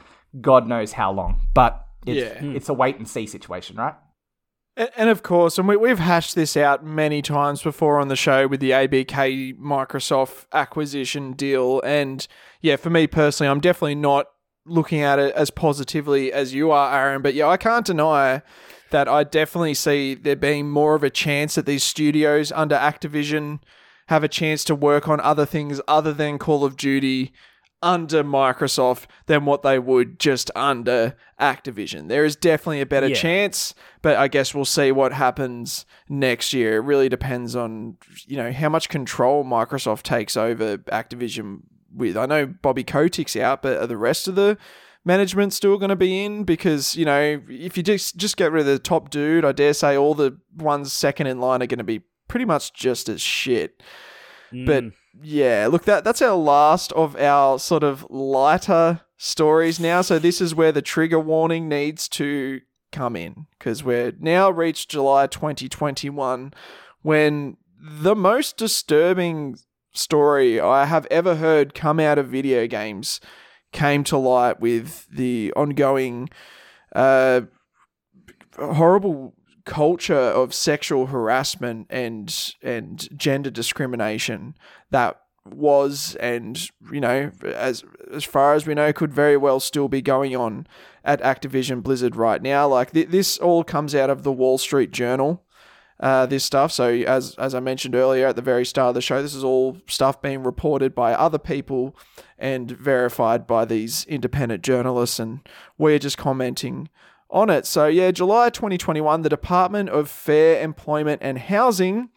God 0.40 0.66
knows 0.66 0.92
how 0.92 1.12
long. 1.12 1.40
But 1.54 1.86
it's, 2.06 2.16
Yeah. 2.16 2.40
Hmm. 2.40 2.56
it's 2.56 2.68
a 2.68 2.74
wait 2.74 2.96
and 2.96 3.06
see 3.08 3.26
situation, 3.26 3.76
right? 3.76 3.94
And, 4.76 4.90
and 4.96 5.08
of 5.08 5.22
course, 5.22 5.58
and 5.58 5.68
we, 5.68 5.76
we've 5.76 5.98
hashed 5.98 6.34
this 6.34 6.56
out 6.56 6.84
many 6.84 7.22
times 7.22 7.62
before 7.62 8.00
on 8.00 8.08
the 8.08 8.16
show 8.16 8.48
with 8.48 8.60
the 8.60 8.70
ABK 8.70 9.58
Microsoft 9.58 10.46
acquisition 10.52 11.32
deal. 11.34 11.80
And 11.82 12.26
yeah, 12.60 12.76
for 12.76 12.90
me 12.90 13.06
personally, 13.06 13.50
I'm 13.50 13.60
definitely 13.60 13.94
not 13.94 14.26
looking 14.66 15.02
at 15.02 15.18
it 15.18 15.34
as 15.34 15.50
positively 15.50 16.32
as 16.32 16.54
you 16.54 16.70
are, 16.70 16.92
Aaron. 16.98 17.22
But 17.22 17.34
yeah, 17.34 17.46
I 17.48 17.56
can't 17.58 17.84
deny 17.86 18.42
that 18.94 19.08
I 19.08 19.24
definitely 19.24 19.74
see 19.74 20.14
there 20.14 20.36
being 20.36 20.70
more 20.70 20.94
of 20.94 21.02
a 21.02 21.10
chance 21.10 21.56
that 21.56 21.66
these 21.66 21.82
studios 21.82 22.52
under 22.52 22.76
Activision 22.76 23.58
have 24.06 24.22
a 24.22 24.28
chance 24.28 24.62
to 24.64 24.74
work 24.76 25.08
on 25.08 25.18
other 25.18 25.44
things 25.44 25.80
other 25.88 26.12
than 26.12 26.38
Call 26.38 26.64
of 26.64 26.76
Duty 26.76 27.32
under 27.82 28.22
Microsoft 28.22 29.06
than 29.26 29.46
what 29.46 29.62
they 29.62 29.80
would 29.80 30.20
just 30.20 30.48
under 30.54 31.16
Activision. 31.40 32.06
There 32.06 32.24
is 32.24 32.36
definitely 32.36 32.82
a 32.82 32.86
better 32.86 33.08
Yeah. 33.08 33.16
chance, 33.16 33.74
but 34.00 34.16
I 34.16 34.28
guess 34.28 34.54
we'll 34.54 34.64
see 34.64 34.92
what 34.92 35.12
happens 35.12 35.86
next 36.08 36.52
year. 36.52 36.76
It 36.76 36.82
really 36.84 37.08
depends 37.08 37.56
on, 37.56 37.96
you 38.28 38.36
know, 38.36 38.52
how 38.52 38.68
much 38.68 38.88
control 38.88 39.42
Microsoft 39.44 40.02
takes 40.02 40.36
over 40.36 40.78
Activision 40.78 41.62
with. 41.92 42.16
I 42.16 42.26
know 42.26 42.46
Bobby 42.46 42.84
Kotick's 42.84 43.34
out, 43.34 43.60
but 43.60 43.76
are 43.76 43.88
the 43.88 43.96
rest 43.96 44.28
of 44.28 44.36
the 44.36 44.56
management 45.04 45.52
still 45.52 45.76
going 45.78 45.90
to 45.90 45.96
be 45.96 46.24
in? 46.24 46.44
Because, 46.44 46.96
you 46.96 47.04
know, 47.04 47.40
if 47.48 47.76
you 47.76 47.82
just 47.82 48.16
just 48.16 48.36
get 48.36 48.52
rid 48.52 48.60
of 48.60 48.66
the 48.66 48.78
top 48.78 49.10
dude, 49.10 49.44
I 49.44 49.52
dare 49.52 49.74
say 49.74 49.96
all 49.96 50.14
the 50.14 50.38
ones 50.56 50.92
second 50.92 51.26
in 51.26 51.40
line 51.40 51.62
are 51.62 51.66
going 51.66 51.78
to 51.78 51.84
be 51.84 52.02
pretty 52.28 52.44
much 52.46 52.72
just 52.72 53.08
as 53.08 53.20
shit. 53.20 53.82
But 54.52 54.84
Mm. 54.84 54.92
yeah, 55.22 55.68
look 55.70 55.84
that 55.84 56.04
that's 56.04 56.22
our 56.22 56.36
last 56.36 56.92
of 56.92 57.16
our 57.16 57.58
sort 57.58 57.82
of 57.82 58.06
lighter 58.08 59.00
stories 59.16 59.80
now. 59.80 60.00
So 60.00 60.18
this 60.18 60.40
is 60.40 60.54
where 60.54 60.70
the 60.72 60.82
trigger 60.82 61.18
warning 61.18 61.68
needs 61.68 62.08
to 62.10 62.60
come 62.92 63.16
in 63.16 63.46
because 63.58 63.82
we're 63.82 64.12
now 64.20 64.50
reached 64.50 64.90
July 64.90 65.26
2021 65.26 66.52
when 67.02 67.56
the 67.80 68.14
most 68.14 68.56
disturbing 68.56 69.56
story 69.92 70.60
I 70.60 70.84
have 70.86 71.06
ever 71.10 71.36
heard 71.36 71.74
come 71.74 71.98
out 72.00 72.18
of 72.18 72.28
video 72.28 72.66
games 72.68 73.20
came 73.74 74.04
to 74.04 74.16
light 74.16 74.60
with 74.60 75.06
the 75.10 75.52
ongoing 75.54 76.30
uh, 76.94 77.42
horrible 78.56 79.34
culture 79.66 80.14
of 80.14 80.54
sexual 80.54 81.06
harassment 81.06 81.86
and 81.90 82.54
and 82.62 83.08
gender 83.18 83.50
discrimination 83.50 84.54
that 84.90 85.20
was 85.44 86.16
and 86.20 86.70
you 86.90 87.00
know 87.00 87.30
as 87.44 87.84
as 88.12 88.24
far 88.24 88.54
as 88.54 88.66
we 88.66 88.74
know 88.74 88.92
could 88.92 89.12
very 89.12 89.36
well 89.36 89.60
still 89.60 89.88
be 89.88 90.00
going 90.00 90.34
on 90.34 90.66
at 91.04 91.20
Activision 91.20 91.82
Blizzard 91.82 92.16
right 92.16 92.40
now. 92.40 92.66
Like 92.66 92.92
th- 92.92 93.08
this 93.08 93.36
all 93.38 93.64
comes 93.64 93.94
out 93.94 94.08
of 94.08 94.22
the 94.22 94.32
Wall 94.32 94.56
Street 94.56 94.90
Journal 94.90 95.43
uh, 96.00 96.26
this 96.26 96.44
stuff 96.44 96.72
so 96.72 96.88
as 96.88 97.34
as 97.36 97.54
I 97.54 97.60
mentioned 97.60 97.94
earlier 97.94 98.26
at 98.26 98.36
the 98.36 98.42
very 98.42 98.64
start 98.64 98.88
of 98.90 98.94
the 98.94 99.00
show 99.00 99.22
this 99.22 99.34
is 99.34 99.44
all 99.44 99.78
stuff 99.86 100.20
being 100.20 100.42
reported 100.42 100.94
by 100.94 101.14
other 101.14 101.38
people 101.38 101.96
and 102.38 102.70
verified 102.70 103.46
by 103.46 103.64
these 103.64 104.04
independent 104.06 104.62
journalists 104.62 105.18
and 105.18 105.40
we're 105.78 105.98
just 105.98 106.18
commenting 106.18 106.88
on 107.34 107.50
it. 107.50 107.66
So, 107.66 107.86
yeah, 107.86 108.12
July 108.12 108.48
2021, 108.48 109.22
the 109.22 109.28
Department 109.28 109.88
of 109.90 110.08
Fair 110.08 110.62
Employment 110.62 111.20
and 111.22 111.38
Housing 111.38 112.10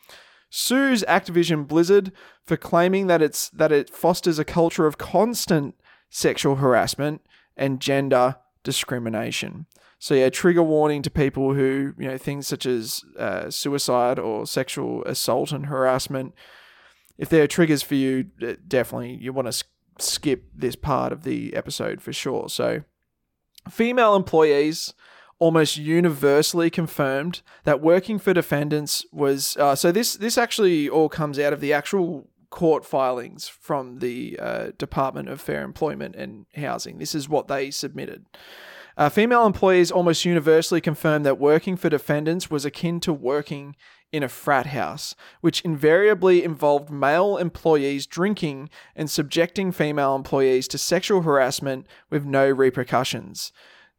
sues 0.50 1.04
Activision 1.08 1.68
Blizzard 1.68 2.12
for 2.46 2.56
claiming 2.56 3.08
that 3.08 3.22
it's 3.22 3.50
that 3.50 3.72
it 3.72 3.90
fosters 3.90 4.40
a 4.40 4.46
culture 4.46 4.86
of 4.86 4.98
constant 4.98 5.76
sexual 6.10 6.56
harassment 6.56 7.22
and 7.58 7.82
gender 7.82 8.38
discrimination. 8.68 9.66
So 9.98 10.14
yeah, 10.14 10.28
trigger 10.28 10.62
warning 10.62 11.02
to 11.04 11.10
people 11.10 11.54
who 11.54 11.94
you 11.98 12.10
know 12.10 12.18
things 12.18 12.48
such 12.50 12.66
as 12.66 13.02
uh, 13.18 13.50
suicide 13.50 14.20
or 14.20 14.46
sexual 14.46 15.06
assault 15.06 15.54
and 15.54 15.68
harassment. 15.68 16.34
If 17.18 17.30
there 17.30 17.44
are 17.44 17.48
triggers 17.48 17.82
for 17.82 17.96
you, 17.96 18.24
definitely 18.68 19.16
you 19.22 19.32
want 19.32 19.50
to 19.50 19.64
skip 20.00 20.44
this 20.54 20.76
part 20.76 21.14
of 21.14 21.24
the 21.24 21.56
episode 21.56 22.02
for 22.02 22.12
sure. 22.12 22.50
So 22.50 22.84
female 23.70 24.18
employees 24.18 24.94
almost 25.40 25.78
universally 25.78 26.70
confirmed 26.70 27.42
that 27.64 27.82
working 27.82 28.20
for 28.20 28.34
defendants 28.34 29.06
was 29.14 29.56
uh, 29.56 29.76
so 29.76 29.94
this 29.94 30.16
this 30.16 30.38
actually 30.38 30.90
all 30.90 31.08
comes 31.08 31.40
out 31.40 31.54
of 31.54 31.62
the 31.62 31.72
actual 31.72 32.28
court 32.50 32.86
filings 32.86 33.48
from 33.48 34.00
the 34.00 34.38
uh, 34.40 34.68
Department 34.78 35.30
of 35.30 35.42
Fair 35.42 35.64
Employment 35.64 36.16
and 36.16 36.46
Housing. 36.56 36.98
This 36.98 37.14
is 37.14 37.30
what 37.30 37.48
they 37.48 37.72
submitted. 37.72 38.26
Uh, 38.98 39.10
female 39.10 39.46
employees 39.46 39.92
almost 39.92 40.26
universally 40.26 40.82
confirmed 40.82 41.26
that 41.26 41.38
working 41.38 41.78
for 41.78 41.90
defendants 41.90 42.50
was 42.50 42.66
akin 42.66 43.00
to 43.02 43.14
working 43.14 43.76
in 44.12 44.24
a 44.24 44.30
frat 44.30 44.68
house, 44.68 45.16
which 45.42 45.62
invariably 45.62 46.44
involved 46.44 46.90
male 46.90 47.38
employees 47.38 48.08
drinking 48.08 48.70
and 48.96 49.12
subjecting 49.12 49.72
female 49.72 50.16
employees 50.16 50.68
to 50.70 50.78
sexual 50.78 51.22
harassment 51.22 51.86
with 52.10 52.26
no 52.26 52.50
repercussions. 52.50 53.52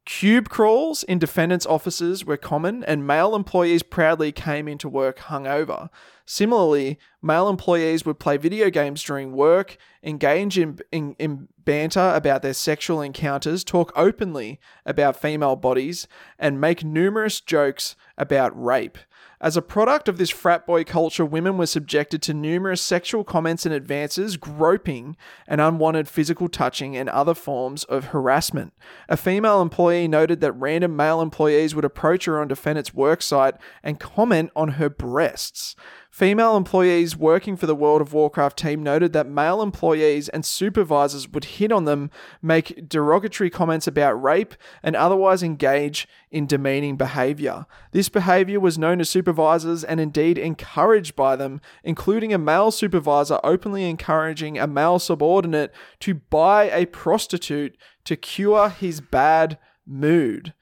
Cube 0.09 0.49
crawls 0.49 1.03
in 1.03 1.19
defendants' 1.19 1.67
offices 1.67 2.25
were 2.25 2.39
common, 2.39 2.83
and 2.85 3.07
male 3.07 3.35
employees 3.35 3.83
proudly 3.83 4.33
came 4.33 4.67
into 4.67 4.89
work 4.89 5.19
hungover. 5.19 5.91
Similarly, 6.25 6.99
male 7.21 7.47
employees 7.47 8.07
would 8.07 8.19
play 8.19 8.39
video 8.39 8.71
games 8.71 9.03
during 9.03 9.33
work, 9.33 9.77
engage 10.03 10.59
in, 10.59 10.79
in, 10.91 11.15
in 11.19 11.49
banter 11.63 12.15
about 12.15 12.41
their 12.41 12.55
sexual 12.55 13.03
encounters, 13.03 13.63
talk 13.63 13.93
openly 13.95 14.59
about 14.87 15.21
female 15.21 15.57
bodies, 15.57 16.09
and 16.39 16.59
make 16.59 16.83
numerous 16.83 17.43
jokes 17.43 17.95
about 18.17 18.59
rape. 18.59 18.97
As 19.41 19.57
a 19.57 19.63
product 19.63 20.09
of 20.09 20.19
this 20.19 20.31
frat 20.31 20.67
boy 20.67 20.83
culture, 20.83 21.25
women 21.25 21.59
were 21.59 21.67
subjected 21.67 22.23
to 22.23 22.35
numerous 22.35 22.83
sexual 22.83 23.23
comments 23.23 23.65
and 23.65 23.73
advances, 23.73 24.37
groping, 24.37 25.17
and 25.47 25.61
unwanted 25.61 26.09
physical 26.09 26.49
touching 26.49 26.97
and 26.97 27.09
other 27.09 27.35
forms 27.35 27.85
of 27.85 28.07
harassment. 28.07 28.73
A 29.09 29.17
female 29.17 29.63
employee 29.63 30.09
noted 30.09 30.41
that 30.41 30.53
random 30.53 30.97
male 30.97 31.21
employees 31.21 31.73
would 31.73 31.85
approach 31.85 32.25
her 32.25 32.41
on 32.41 32.49
defendant's 32.49 32.91
worksite 32.91 33.59
and 33.85 34.01
comment 34.01 34.51
on 34.57 34.71
her 34.71 34.89
breasts. 34.89 35.77
Female 36.19 36.57
employees 36.57 37.17
working 37.17 37.57
for 37.57 37.67
the 37.67 37.77
World 37.77 38.01
of 38.01 38.13
Warcraft 38.13 38.59
team 38.59 38.83
noted 38.83 39.13
that 39.13 39.29
male 39.29 39.63
employees 39.63 40.29
and 40.29 40.45
supervisors 40.45 41.29
would 41.29 41.45
hit 41.45 41.71
on 41.71 41.85
them, 41.85 42.11
make 42.43 42.89
derogatory 42.89 43.51
comments 43.51 43.87
about 43.87 44.21
rape, 44.21 44.57
and 44.83 44.97
otherwise 44.97 45.45
engage 45.45 46.09
in 46.33 46.45
demeaning 46.45 46.97
behavior. 46.97 47.67
This 47.93 48.09
behavior 48.09 48.59
was 48.59 48.77
known 48.77 48.99
to 48.99 49.05
supervisors 49.05 49.85
and 49.85 50.01
indeed 50.01 50.39
encouraged 50.39 51.15
by 51.15 51.37
them, 51.37 51.61
including 51.85 52.35
a 52.35 52.39
male 52.39 52.73
supervisor 52.73 53.39
openly 53.45 53.89
encouraging 53.89 54.59
a 54.59 54.67
male 54.67 54.99
subordinate 54.99 55.73
to 56.01 56.15
buy 56.15 56.65
a 56.65 56.87
prostitute 56.87 57.77
to 58.07 58.17
cure 58.17 58.71
his 58.71 59.01
bad 59.01 59.57
mood. 59.87 60.53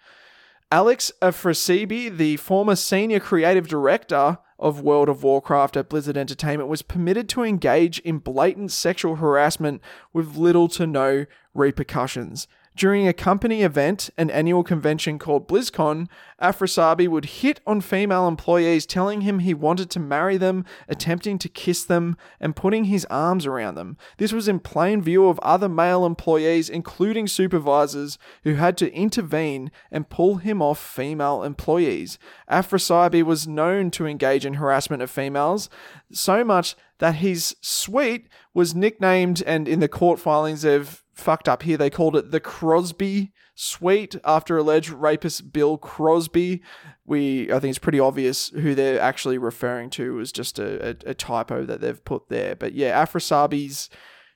Alex 0.71 1.13
Afrasiabi, 1.23 2.15
the 2.15 2.37
former 2.37 2.77
senior 2.77 3.21
creative 3.21 3.67
director 3.69 4.37
of 4.59 4.81
World 4.81 5.09
of 5.09 5.23
Warcraft 5.23 5.77
at 5.77 5.89
Blizzard 5.89 6.17
Entertainment, 6.17 6.69
was 6.69 6.83
permitted 6.83 7.29
to 7.31 7.43
engage 7.43 7.99
in 8.01 8.19
blatant 8.19 8.73
sexual 8.73 9.17
harassment 9.17 9.83
with 10.13 10.37
little 10.37 10.69
to 10.69 10.87
no 10.87 11.27
repercussions. 11.55 12.49
During 12.77 13.09
a 13.09 13.15
company 13.15 13.63
event, 13.63 14.11
an 14.19 14.29
annual 14.29 14.63
convention 14.63 15.19
called 15.19 15.49
BlizzCon, 15.49 16.09
Afrasiabi 16.43 17.09
would 17.09 17.25
hit 17.25 17.59
on 17.67 17.81
female 17.81 18.29
employees, 18.29 18.85
telling 18.85 19.23
him 19.23 19.39
he 19.39 19.55
wanted 19.55 19.89
to 19.91 19.99
marry 19.99 20.37
them, 20.37 20.67
attempting 20.87 21.39
to 21.39 21.49
kiss 21.49 21.85
them, 21.85 22.19
and 22.39 22.55
putting 22.55 22.85
his 22.85 23.07
arms 23.07 23.47
around 23.47 23.77
them. 23.77 23.97
This 24.19 24.31
was 24.31 24.47
in 24.47 24.61
plain 24.61 25.01
view 25.01 25.27
of 25.27 25.39
other 25.39 25.71
male 25.71 26.05
employees, 26.05 26.69
including 26.69 27.29
supervisors, 27.29 28.19
who 28.45 28.57
had 28.57 28.77
to 28.77 28.93
intervene 28.93 29.71
and 29.91 30.11
pull 30.11 30.37
him 30.37 30.61
off 30.61 30.79
female 30.79 31.45
employees. 31.45 32.19
Afrasiabi 32.51 33.23
was 33.23 33.49
known 33.49 33.91
to 33.93 34.07
engage 34.07 34.45
in 34.45 34.55
harassment 34.55 35.03
of 35.03 35.11
females, 35.11 35.71
so 36.13 36.45
much 36.45 36.77
that 36.99 37.17
his 37.17 37.57
suite 37.63 38.29
was 38.53 38.75
nicknamed, 38.75 39.43
and 39.47 39.67
in 39.67 39.81
the 39.81 39.89
court 39.89 40.21
filings 40.21 40.61
they've 40.61 41.03
fucked 41.17 41.49
up 41.49 41.63
here. 41.63 41.77
They 41.77 41.91
called 41.91 42.15
it 42.15 42.31
the 42.31 42.41
Crosby 42.41 43.33
Suite 43.55 44.17
after 44.25 44.59
alleged 44.59 44.91
rapist 44.91 45.53
Bill 45.53 45.79
Crosby. 45.79 46.63
We, 47.05 47.51
I 47.51 47.59
think 47.59 47.71
it's 47.71 47.79
pretty 47.79 48.01
obvious 48.01 48.51
who 48.51 48.75
they're 48.75 49.01
actually 49.01 49.39
referring 49.39 49.91
to. 49.91 50.15
Was 50.15 50.31
just 50.31 50.59
a, 50.59 50.91
a, 50.91 50.97
a 51.07 51.15
typo 51.15 51.65
that 51.65 51.81
they've 51.81 52.05
put 52.05 52.29
there. 52.29 52.55
But 52.55 52.75
yeah, 52.75 53.03
Afrasiabi's 53.03 53.89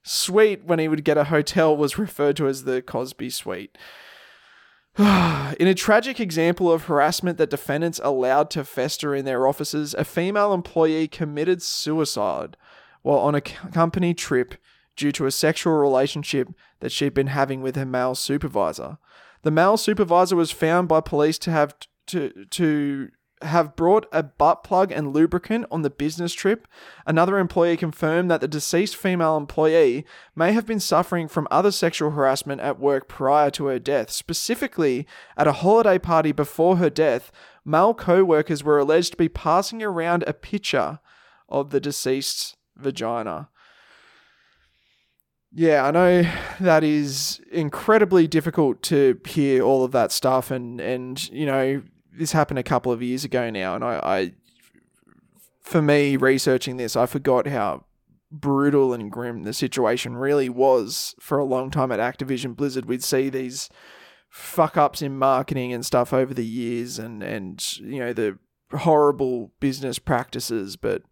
suite 0.03 0.65
when 0.65 0.79
he 0.79 0.89
would 0.89 1.05
get 1.05 1.19
a 1.19 1.25
hotel 1.25 1.77
was 1.77 1.99
referred 1.99 2.37
to 2.37 2.49
as 2.49 2.65
the 2.65 2.81
Cosby 2.81 3.31
Suite. 3.31 3.77
In 4.99 5.69
a 5.69 5.75
tragic 5.75 6.19
example 6.19 6.73
of 6.73 6.85
harassment 6.85 7.39
that 7.39 7.51
defendants 7.51 8.01
allowed 8.03 8.51
to 8.51 8.65
fester 8.65 9.15
in 9.15 9.25
their 9.25 9.47
offices, 9.47 9.95
a 9.95 10.05
female 10.05 10.53
employee 10.53 11.07
committed 11.07 11.63
suicide 11.63 12.57
while 13.03 13.19
on 13.19 13.35
a 13.35 13.41
company 13.41 14.15
trip 14.15 14.57
due 15.01 15.11
to 15.13 15.25
a 15.25 15.31
sexual 15.31 15.73
relationship 15.73 16.49
that 16.81 16.93
she'd 16.93 17.15
been 17.15 17.29
having 17.29 17.63
with 17.63 17.75
her 17.75 17.87
male 17.87 18.15
supervisor. 18.15 18.99
The 19.43 19.51
male 19.51 19.79
supervisor 19.79 20.37
was 20.37 20.51
found 20.51 20.89
by 20.89 21.01
police 21.01 21.39
to 21.39 21.51
have 21.51 21.75
to 22.09 22.45
to 22.51 23.09
have 23.43 23.75
brought 23.75 24.07
a 24.13 24.23
butt 24.23 24.63
plug 24.63 24.93
and 24.93 25.15
lubricant 25.15 25.65
on 25.71 25.81
the 25.81 25.89
business 25.89 26.35
trip. 26.35 26.69
Another 27.07 27.39
employee 27.39 27.79
confirmed 27.79 28.31
that 28.31 28.43
the 28.43 28.49
deceased 28.49 28.95
female 28.95 29.39
employee 29.39 30.05
may 30.37 30.53
have 30.53 30.67
been 30.67 30.81
suffering 30.81 31.27
from 31.27 31.49
other 31.51 31.71
sexual 31.71 32.11
harassment 32.11 32.61
at 32.61 32.79
work 32.79 33.09
prior 33.09 33.51
to 33.53 33.67
her 33.67 33.79
death. 33.79 34.11
Specifically, 34.11 35.07
at 35.39 35.47
a 35.47 35.53
holiday 35.53 35.99
party 35.99 36.33
before 36.33 36.77
her 36.77 36.91
death, 36.91 37.33
male 37.65 37.95
co-workers 37.95 38.63
were 38.63 38.79
alleged 38.79 39.13
to 39.13 39.17
be 39.17 39.31
passing 39.31 39.83
around 39.83 40.23
a 40.27 40.35
picture 40.35 40.99
of 41.49 41.71
the 41.71 41.81
deceased's 41.81 42.59
vagina. 42.77 43.49
Yeah, 45.53 45.85
I 45.85 45.91
know 45.91 46.31
that 46.61 46.85
is 46.85 47.41
incredibly 47.51 48.29
difficult 48.29 48.83
to 48.85 49.21
hear 49.27 49.63
all 49.63 49.85
of 49.85 49.91
that 49.93 50.13
stuff, 50.13 50.51
and 50.51 50.81
and 50.81 51.29
you 51.31 51.45
know 51.45 51.83
this 52.13 52.33
happened 52.33 52.61
a 52.61 52.65
couple 52.65 52.93
of 52.93 53.03
years 53.03 53.25
ago 53.25 53.51
now, 53.51 53.75
and 53.75 53.85
I, 53.85 54.01
I 54.03 54.33
for 55.61 55.83
me 55.83 56.17
researching 56.17 56.77
this, 56.77 56.95
I 56.95 57.07
forgot 57.07 57.49
how 57.49 57.85
brutal 58.31 58.93
and 58.93 59.11
grim 59.11 59.43
the 59.43 59.53
situation 59.53 60.17
really 60.17 60.49
was 60.49 61.17
for 61.19 61.39
a 61.39 61.45
long 61.45 61.71
time 61.71 61.91
at 61.91 61.99
Activision 61.99 62.55
Blizzard. 62.55 62.87
We'd 62.87 63.03
see 63.03 63.29
these 63.29 63.69
fuck 64.29 64.77
ups 64.77 65.03
in 65.03 65.19
marketing 65.19 65.73
and 65.73 65.85
stuff 65.85 66.13
over 66.13 66.33
the 66.33 66.47
years, 66.47 66.97
and 67.01 67.25
and 67.25 67.61
you 67.79 67.99
know 67.99 68.13
the 68.13 68.39
horrible 68.73 69.51
business 69.59 69.99
practices, 69.99 70.77
but 70.77 71.03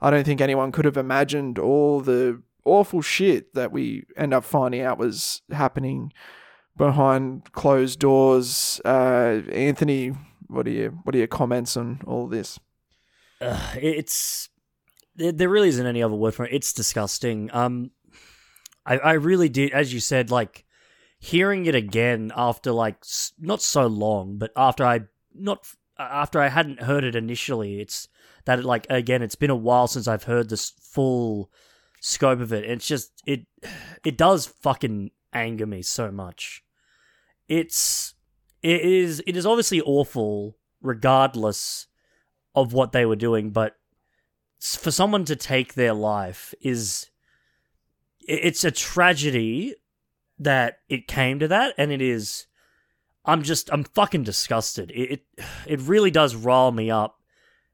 I 0.00 0.10
don't 0.10 0.24
think 0.24 0.40
anyone 0.40 0.72
could 0.72 0.86
have 0.86 0.96
imagined 0.96 1.58
all 1.58 2.00
the 2.00 2.40
awful 2.66 3.00
shit 3.00 3.54
that 3.54 3.72
we 3.72 4.04
end 4.16 4.34
up 4.34 4.44
finding 4.44 4.82
out 4.82 4.98
was 4.98 5.42
happening 5.50 6.12
behind 6.76 7.52
closed 7.52 7.98
doors. 7.98 8.80
Uh, 8.84 9.40
Anthony, 9.50 10.12
what 10.48 10.66
are 10.66 10.70
you 10.70 10.98
what 11.04 11.14
are 11.14 11.18
your 11.18 11.26
comments 11.26 11.76
on 11.76 12.00
all 12.06 12.26
this? 12.26 12.58
Uh, 13.40 13.74
it's 13.76 14.48
there, 15.14 15.32
there 15.32 15.48
really 15.48 15.68
isn't 15.68 15.86
any 15.86 16.02
other 16.02 16.14
word 16.14 16.34
for 16.34 16.46
it. 16.46 16.52
It's 16.52 16.72
disgusting. 16.72 17.50
Um, 17.52 17.90
I 18.84 18.98
I 18.98 19.12
really 19.12 19.48
did, 19.48 19.72
as 19.72 19.92
you 19.94 20.00
said, 20.00 20.30
like 20.30 20.64
hearing 21.18 21.66
it 21.66 21.74
again 21.74 22.32
after 22.36 22.72
like 22.72 23.04
not 23.38 23.62
so 23.62 23.86
long, 23.86 24.38
but 24.38 24.52
after 24.56 24.84
I 24.84 25.02
not 25.34 25.66
after 25.98 26.40
I 26.40 26.48
hadn't 26.48 26.82
heard 26.82 27.04
it 27.04 27.16
initially. 27.16 27.80
It's 27.80 28.08
that 28.44 28.64
like 28.64 28.86
again, 28.90 29.22
it's 29.22 29.34
been 29.34 29.50
a 29.50 29.56
while 29.56 29.88
since 29.88 30.06
I've 30.06 30.24
heard 30.24 30.48
this 30.48 30.70
full 30.70 31.50
scope 32.06 32.40
of 32.40 32.52
it. 32.52 32.64
It's 32.64 32.86
just 32.86 33.22
it 33.26 33.46
it 34.04 34.16
does 34.16 34.46
fucking 34.46 35.10
anger 35.32 35.66
me 35.66 35.82
so 35.82 36.10
much. 36.10 36.62
It's 37.48 38.14
it 38.62 38.80
is 38.80 39.22
it 39.26 39.36
is 39.36 39.44
obviously 39.44 39.80
awful 39.80 40.56
regardless 40.80 41.88
of 42.54 42.72
what 42.72 42.92
they 42.92 43.04
were 43.04 43.16
doing, 43.16 43.50
but 43.50 43.76
for 44.60 44.90
someone 44.90 45.24
to 45.24 45.36
take 45.36 45.74
their 45.74 45.92
life 45.92 46.54
is 46.60 47.10
it's 48.20 48.64
a 48.64 48.70
tragedy 48.70 49.74
that 50.38 50.78
it 50.88 51.06
came 51.06 51.38
to 51.38 51.48
that 51.48 51.74
and 51.76 51.92
it 51.92 52.00
is 52.00 52.46
I'm 53.24 53.42
just 53.42 53.68
I'm 53.72 53.84
fucking 53.84 54.22
disgusted. 54.22 54.92
It 54.92 55.10
it, 55.10 55.44
it 55.66 55.80
really 55.80 56.12
does 56.12 56.36
rile 56.36 56.72
me 56.72 56.90
up 56.90 57.20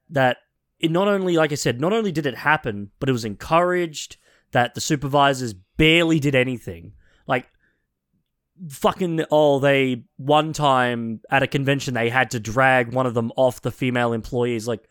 that 0.09 0.37
it 0.79 0.91
not 0.91 1.07
only, 1.07 1.37
like 1.37 1.51
I 1.51 1.55
said, 1.55 1.79
not 1.79 1.93
only 1.93 2.11
did 2.11 2.25
it 2.25 2.35
happen, 2.35 2.91
but 2.99 3.07
it 3.07 3.13
was 3.13 3.25
encouraged 3.25 4.17
that 4.53 4.73
the 4.73 4.81
supervisors 4.81 5.53
barely 5.77 6.19
did 6.19 6.35
anything. 6.35 6.93
Like, 7.27 7.47
fucking, 8.69 9.25
oh, 9.29 9.59
they, 9.59 10.05
one 10.17 10.53
time 10.53 11.21
at 11.29 11.43
a 11.43 11.47
convention, 11.47 11.93
they 11.93 12.09
had 12.09 12.31
to 12.31 12.39
drag 12.39 12.93
one 12.93 13.05
of 13.05 13.13
them 13.13 13.31
off 13.35 13.61
the 13.61 13.71
female 13.71 14.13
employees. 14.13 14.67
Like, 14.67 14.87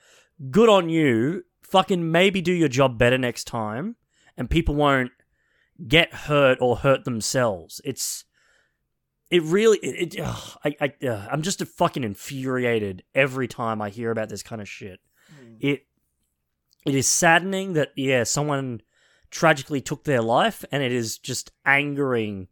good 0.50 0.68
on 0.68 0.88
you. 0.88 1.44
Fucking 1.62 2.10
maybe 2.12 2.42
do 2.42 2.52
your 2.52 2.68
job 2.68 2.98
better 2.98 3.16
next 3.16 3.44
time, 3.44 3.96
and 4.36 4.50
people 4.50 4.74
won't 4.74 5.10
get 5.88 6.12
hurt 6.12 6.58
or 6.60 6.76
hurt 6.76 7.04
themselves. 7.04 7.80
It's, 7.82 8.24
it 9.30 9.42
really, 9.42 9.78
it, 9.78 10.14
it 10.14 10.20
ugh, 10.20 10.58
I, 10.64 10.76
I, 10.80 11.06
uh, 11.06 11.28
I'm 11.30 11.40
just 11.40 11.64
fucking 11.64 12.04
infuriated 12.04 13.04
every 13.14 13.48
time 13.48 13.80
I 13.80 13.88
hear 13.88 14.10
about 14.10 14.28
this 14.28 14.42
kind 14.42 14.60
of 14.60 14.68
shit 14.68 15.00
it 15.62 15.86
it 16.84 16.94
is 16.94 17.06
saddening 17.06 17.72
that 17.74 17.92
yeah 17.96 18.24
someone 18.24 18.82
tragically 19.32 19.80
took 19.80 20.04
their 20.04 20.20
life 20.20 20.64
and 20.70 20.82
it 20.82 20.92
is 20.92 21.18
just 21.18 21.50
angering 21.64 22.46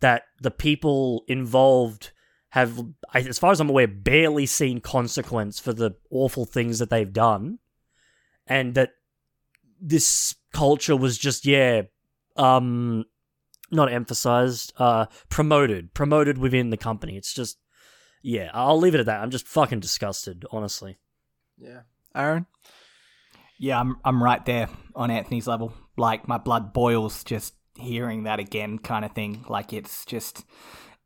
that 0.00 0.24
the 0.40 0.50
people 0.50 1.24
involved 1.26 2.12
have 2.50 2.78
as 3.14 3.38
far 3.38 3.50
as 3.50 3.60
i'm 3.60 3.70
aware 3.70 3.88
barely 3.88 4.46
seen 4.46 4.80
consequence 4.80 5.58
for 5.58 5.72
the 5.72 5.96
awful 6.10 6.44
things 6.44 6.78
that 6.78 6.90
they've 6.90 7.12
done. 7.12 7.58
And 8.46 8.74
that 8.74 8.90
this 9.80 10.36
culture 10.52 10.96
was 10.96 11.18
just 11.18 11.44
yeah 11.46 11.82
um 12.36 13.04
not 13.72 13.90
emphasized 13.90 14.72
uh 14.78 15.06
promoted 15.28 15.94
promoted 15.94 16.38
within 16.38 16.70
the 16.70 16.76
company. 16.76 17.16
It's 17.16 17.32
just 17.32 17.58
yeah 18.22 18.50
i'll 18.52 18.78
leave 18.78 18.94
it 18.94 19.00
at 19.00 19.06
that. 19.06 19.22
I'm 19.22 19.30
just 19.30 19.48
fucking 19.48 19.80
disgusted 19.80 20.44
honestly. 20.50 20.98
Yeah. 21.58 21.80
Aaron? 22.14 22.46
Yeah, 23.58 23.80
I'm 23.80 23.96
I'm 24.04 24.22
right 24.22 24.44
there 24.44 24.68
on 24.94 25.10
Anthony's 25.10 25.46
level. 25.46 25.72
Like 25.96 26.28
my 26.28 26.38
blood 26.38 26.72
boils 26.72 27.24
just 27.24 27.54
hearing 27.78 28.24
that 28.24 28.38
again 28.38 28.78
kind 28.78 29.04
of 29.04 29.12
thing. 29.12 29.44
Like 29.48 29.72
it's 29.72 30.04
just 30.04 30.44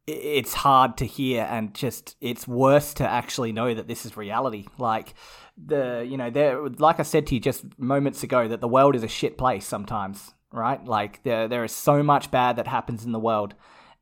it's 0.07 0.55
hard 0.55 0.97
to 0.97 1.05
hear 1.05 1.47
and 1.49 1.75
just 1.75 2.17
it's 2.21 2.49
worse 2.49 2.95
to 2.95 3.09
actually 3.09 3.53
know 3.53 3.75
that 3.75 3.89
this 3.89 4.05
is 4.05 4.17
reality. 4.17 4.67
Like 4.79 5.15
the 5.57 6.07
you 6.09 6.17
know, 6.17 6.31
there 6.31 6.69
like 6.69 7.01
I 7.01 7.05
said 7.05 7.27
to 7.29 7.35
you 7.35 7.41
just 7.41 7.79
moments 7.79 8.23
ago 8.23 8.49
that 8.49 8.61
the 8.61 8.69
world 8.69 8.97
is 8.97 9.03
a 9.03 9.09
shit 9.09 9.39
place 9.39 9.67
sometimes, 9.67 10.35
right? 10.53 10.85
Like 10.85 11.23
there 11.23 11.49
there 11.49 11.65
is 11.65 11.73
so 11.73 12.03
much 12.03 12.31
bad 12.31 12.57
that 12.57 12.67
happens 12.67 13.05
in 13.05 13.13
the 13.13 13.21
world. 13.21 13.55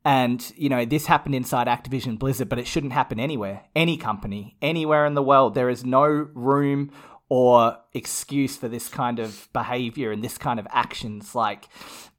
And, 0.05 0.53
you 0.57 0.69
know, 0.69 0.85
this 0.85 1.07
happened 1.07 1.35
inside 1.35 1.67
Activision 1.67 2.19
Blizzard, 2.19 2.49
but 2.49 2.59
it 2.59 2.67
shouldn't 2.67 2.93
happen 2.93 3.21
anywhere. 3.21 3.65
Any 3.77 3.97
company, 3.97 4.57
anywhere 4.63 5.05
in 5.05 5.15
the 5.15 5.23
world. 5.23 5.55
There 5.55 5.69
is 5.69 5.85
no 5.85 6.07
room 6.07 6.93
or 7.29 7.77
excuse 7.93 8.57
for 8.57 8.69
this 8.69 8.89
kind 8.89 9.19
of 9.19 9.49
behavior 9.53 10.11
and 10.11 10.23
this 10.23 10.39
kind 10.39 10.59
of 10.59 10.67
actions. 10.71 11.35
Like 11.35 11.69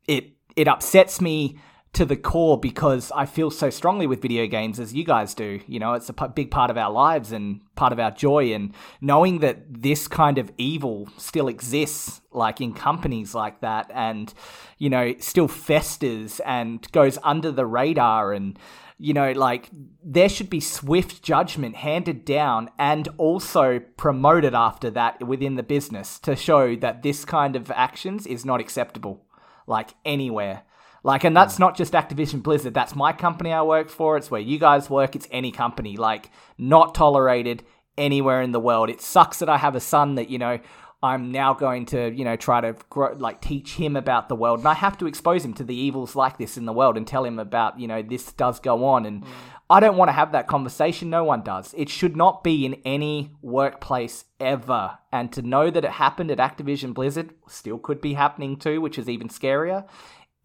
it, 0.07 0.31
it 0.55 0.67
upsets 0.67 1.19
me 1.19 1.59
to 1.91 2.05
the 2.05 2.15
core 2.15 2.59
because 2.59 3.11
I 3.15 3.25
feel 3.25 3.49
so 3.49 3.71
strongly 3.71 4.05
with 4.05 4.21
video 4.21 4.45
games 4.45 4.79
as 4.79 4.93
you 4.93 5.03
guys 5.03 5.33
do. 5.33 5.59
You 5.65 5.79
know, 5.79 5.93
it's 5.93 6.07
a 6.09 6.13
p- 6.13 6.27
big 6.35 6.51
part 6.51 6.69
of 6.69 6.77
our 6.77 6.91
lives 6.91 7.31
and 7.31 7.61
part 7.75 7.91
of 7.91 7.99
our 7.99 8.11
joy. 8.11 8.53
And 8.53 8.73
knowing 9.01 9.39
that 9.39 9.81
this 9.81 10.07
kind 10.07 10.37
of 10.37 10.51
evil 10.57 11.09
still 11.17 11.47
exists, 11.47 12.21
like 12.31 12.61
in 12.61 12.73
companies 12.73 13.33
like 13.33 13.61
that, 13.61 13.89
and, 13.91 14.31
you 14.77 14.89
know, 14.89 15.15
still 15.19 15.47
festers 15.47 16.39
and 16.41 16.89
goes 16.91 17.17
under 17.23 17.51
the 17.51 17.65
radar 17.65 18.33
and, 18.33 18.59
you 18.99 19.13
know, 19.13 19.31
like 19.31 19.69
there 20.03 20.27
should 20.27 20.49
be 20.49 20.59
swift 20.59 21.23
judgment 21.23 21.77
handed 21.77 22.25
down 22.25 22.69
and 22.77 23.07
also 23.17 23.79
promoted 23.95 24.53
after 24.53 24.91
that 24.91 25.25
within 25.25 25.55
the 25.55 25.63
business 25.63 26.19
to 26.19 26.35
show 26.35 26.75
that 26.75 27.01
this 27.01 27.23
kind 27.23 27.55
of 27.55 27.71
actions 27.71 28.27
is 28.27 28.45
not 28.45 28.59
acceptable, 28.59 29.25
like 29.65 29.91
anywhere. 30.03 30.63
Like, 31.01 31.23
and 31.23 31.35
that's 31.35 31.55
mm. 31.55 31.59
not 31.59 31.77
just 31.77 31.93
Activision 31.93 32.43
Blizzard. 32.43 32.73
That's 32.73 32.93
my 32.93 33.13
company 33.13 33.53
I 33.53 33.61
work 33.61 33.89
for. 33.89 34.17
It's 34.17 34.29
where 34.29 34.41
you 34.41 34.59
guys 34.59 34.89
work. 34.89 35.15
It's 35.15 35.29
any 35.31 35.53
company. 35.53 35.95
Like, 35.95 36.29
not 36.57 36.93
tolerated 36.93 37.63
anywhere 37.97 38.41
in 38.41 38.51
the 38.51 38.59
world. 38.59 38.89
It 38.89 38.99
sucks 38.99 39.39
that 39.39 39.47
I 39.47 39.57
have 39.57 39.75
a 39.75 39.79
son 39.79 40.15
that, 40.15 40.29
you 40.29 40.37
know, 40.37 40.59
I'm 41.01 41.31
now 41.31 41.53
going 41.53 41.85
to, 41.87 42.11
you 42.11 42.25
know, 42.25 42.35
try 42.35 42.59
to 42.59 42.75
grow, 42.89 43.15
like 43.17 43.39
teach 43.39 43.75
him 43.75 43.95
about 43.95 44.27
the 44.27 44.35
world, 44.35 44.59
and 44.59 44.67
I 44.67 44.73
have 44.73 44.97
to 44.97 45.07
expose 45.07 45.45
him 45.45 45.53
to 45.55 45.63
the 45.63 45.75
evils 45.75 46.15
like 46.15 46.37
this 46.37 46.57
in 46.57 46.65
the 46.65 46.73
world 46.73 46.97
and 46.97 47.07
tell 47.07 47.23
him 47.23 47.39
about, 47.39 47.79
you 47.79 47.87
know, 47.87 48.01
this 48.01 48.33
does 48.33 48.59
go 48.59 48.83
on, 48.85 49.05
and 49.05 49.23
mm. 49.23 49.27
I 49.69 49.79
don't 49.79 49.95
want 49.95 50.09
to 50.09 50.13
have 50.13 50.33
that 50.33 50.47
conversation. 50.47 51.09
No 51.09 51.23
one 51.23 51.41
does. 51.41 51.73
It 51.77 51.89
should 51.89 52.17
not 52.17 52.43
be 52.43 52.65
in 52.65 52.75
any 52.83 53.31
workplace 53.41 54.25
ever. 54.39 54.97
And 55.11 55.31
to 55.33 55.41
know 55.41 55.69
that 55.69 55.85
it 55.85 55.91
happened 55.91 56.31
at 56.31 56.39
Activision 56.39 56.93
Blizzard 56.93 57.33
still 57.47 57.77
could 57.77 58.01
be 58.01 58.15
happening 58.15 58.57
too, 58.57 58.81
which 58.81 58.97
is 58.97 59.07
even 59.07 59.29
scarier. 59.29 59.87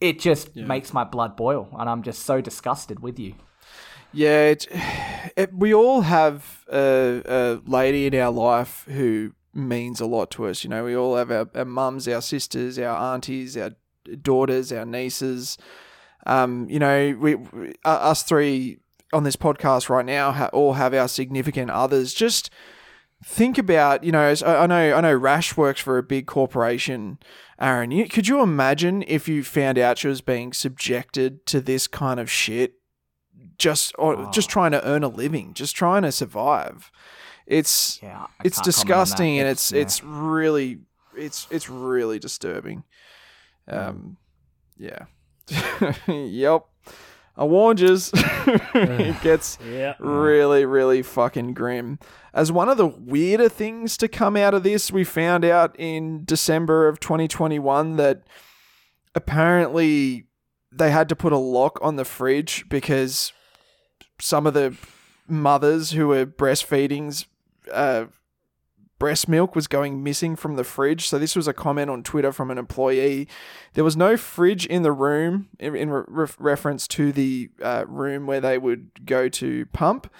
It 0.00 0.20
just 0.20 0.50
yeah. 0.54 0.66
makes 0.66 0.92
my 0.92 1.04
blood 1.04 1.36
boil, 1.36 1.68
and 1.78 1.88
I'm 1.88 2.02
just 2.02 2.22
so 2.22 2.40
disgusted 2.40 3.00
with 3.00 3.18
you. 3.18 3.34
Yeah, 4.12 4.50
it, 4.50 4.68
it, 5.36 5.52
we 5.52 5.74
all 5.74 6.02
have 6.02 6.64
a, 6.72 7.22
a 7.24 7.60
lady 7.68 8.06
in 8.06 8.14
our 8.14 8.30
life 8.30 8.84
who 8.88 9.32
means 9.54 10.00
a 10.00 10.06
lot 10.06 10.30
to 10.32 10.46
us. 10.46 10.64
You 10.64 10.70
know, 10.70 10.84
we 10.84 10.96
all 10.96 11.16
have 11.16 11.30
our, 11.30 11.48
our 11.54 11.64
mums, 11.64 12.08
our 12.08 12.22
sisters, 12.22 12.78
our 12.78 13.14
aunties, 13.14 13.56
our 13.56 13.72
daughters, 14.22 14.72
our 14.72 14.84
nieces. 14.84 15.58
Um, 16.26 16.68
you 16.68 16.78
know, 16.78 17.16
we, 17.18 17.34
we 17.34 17.74
us 17.84 18.22
three 18.22 18.78
on 19.12 19.24
this 19.24 19.36
podcast 19.36 19.88
right 19.88 20.04
now 20.04 20.32
ha- 20.32 20.50
all 20.52 20.74
have 20.74 20.94
our 20.94 21.08
significant 21.08 21.70
others. 21.70 22.14
Just 22.14 22.50
think 23.24 23.58
about, 23.58 24.04
you 24.04 24.12
know, 24.12 24.34
I 24.44 24.66
know 24.66 24.96
I 24.96 25.00
know 25.00 25.14
Rash 25.14 25.56
works 25.56 25.80
for 25.80 25.98
a 25.98 26.02
big 26.02 26.26
corporation. 26.26 27.18
Aaron, 27.60 27.90
you, 27.90 28.08
could 28.08 28.26
you 28.26 28.42
imagine 28.42 29.04
if 29.06 29.28
you 29.28 29.44
found 29.44 29.78
out 29.78 29.98
she 29.98 30.08
was 30.08 30.20
being 30.20 30.52
subjected 30.52 31.46
to 31.46 31.60
this 31.60 31.86
kind 31.86 32.18
of 32.18 32.30
shit, 32.30 32.74
just 33.58 33.94
or 33.98 34.16
oh. 34.16 34.30
just 34.32 34.50
trying 34.50 34.72
to 34.72 34.86
earn 34.86 35.04
a 35.04 35.08
living, 35.08 35.54
just 35.54 35.76
trying 35.76 36.02
to 36.02 36.12
survive? 36.12 36.90
It's 37.46 38.00
yeah, 38.02 38.26
it's 38.42 38.60
disgusting 38.60 39.38
and 39.38 39.48
it's 39.48 39.70
it's, 39.70 39.72
yeah. 39.72 39.82
it's 39.82 40.04
really 40.04 40.78
it's 41.16 41.46
it's 41.50 41.68
really 41.68 42.18
disturbing. 42.18 42.84
Um, 43.68 44.16
yeah. 44.78 45.06
yep. 46.08 46.66
I 47.36 47.44
warned 47.44 47.80
you. 47.80 47.96
it 48.14 49.20
gets 49.22 49.58
yeah. 49.68 49.94
really, 49.98 50.64
really 50.64 51.02
fucking 51.02 51.54
grim. 51.54 51.98
As 52.32 52.52
one 52.52 52.68
of 52.68 52.76
the 52.76 52.86
weirder 52.86 53.48
things 53.48 53.96
to 53.98 54.08
come 54.08 54.36
out 54.36 54.54
of 54.54 54.62
this, 54.62 54.92
we 54.92 55.04
found 55.04 55.44
out 55.44 55.74
in 55.78 56.24
December 56.24 56.86
of 56.86 57.00
2021 57.00 57.96
that 57.96 58.22
apparently 59.14 60.26
they 60.70 60.90
had 60.90 61.08
to 61.08 61.16
put 61.16 61.32
a 61.32 61.38
lock 61.38 61.78
on 61.82 61.96
the 61.96 62.04
fridge 62.04 62.68
because 62.68 63.32
some 64.20 64.46
of 64.46 64.54
the 64.54 64.76
mothers 65.26 65.92
who 65.92 66.08
were 66.08 66.26
breastfeeding 66.26 67.24
uh, 67.72 68.06
breast 68.98 69.28
milk 69.28 69.54
was 69.54 69.66
going 69.66 70.02
missing 70.02 70.36
from 70.36 70.56
the 70.56 70.64
fridge. 70.64 71.08
So 71.08 71.18
this 71.18 71.36
was 71.36 71.48
a 71.48 71.52
comment 71.52 71.90
on 71.90 72.02
Twitter 72.02 72.32
from 72.32 72.50
an 72.50 72.58
employee. 72.58 73.28
There 73.74 73.84
was 73.84 73.96
no 73.96 74.16
fridge 74.16 74.66
in 74.66 74.82
the 74.82 74.92
room 74.92 75.48
in, 75.58 75.74
in 75.74 75.90
re- 75.90 76.26
reference 76.38 76.88
to 76.88 77.12
the 77.12 77.50
uh, 77.62 77.84
room 77.86 78.26
where 78.26 78.40
they 78.40 78.58
would 78.58 79.04
go 79.04 79.28
to 79.28 79.66
pump. 79.66 80.10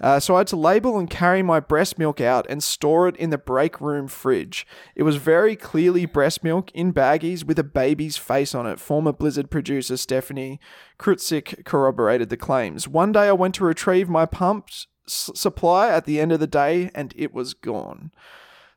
Uh, 0.00 0.18
so 0.18 0.34
I 0.34 0.38
had 0.38 0.48
to 0.48 0.56
label 0.56 0.98
and 0.98 1.08
carry 1.08 1.42
my 1.42 1.60
breast 1.60 1.98
milk 1.98 2.20
out 2.20 2.46
and 2.50 2.62
store 2.62 3.06
it 3.08 3.16
in 3.16 3.30
the 3.30 3.38
break 3.38 3.80
room 3.80 4.08
fridge. 4.08 4.66
It 4.96 5.04
was 5.04 5.16
very 5.16 5.54
clearly 5.54 6.04
breast 6.04 6.42
milk 6.42 6.70
in 6.72 6.92
baggies 6.92 7.44
with 7.44 7.58
a 7.58 7.64
baby's 7.64 8.16
face 8.16 8.54
on 8.54 8.66
it. 8.66 8.80
Former 8.80 9.12
Blizzard 9.12 9.50
producer 9.50 9.96
Stephanie 9.96 10.58
Krutzik 10.98 11.64
corroborated 11.64 12.28
the 12.28 12.36
claims. 12.36 12.88
One 12.88 13.12
day 13.12 13.28
I 13.28 13.32
went 13.32 13.54
to 13.54 13.64
retrieve 13.64 14.08
my 14.08 14.26
pumps 14.26 14.88
s- 15.06 15.30
supply 15.34 15.90
at 15.90 16.04
the 16.04 16.20
end 16.20 16.32
of 16.32 16.40
the 16.40 16.46
day, 16.46 16.90
and 16.94 17.12
it 17.16 17.32
was 17.32 17.54
gone. 17.54 18.10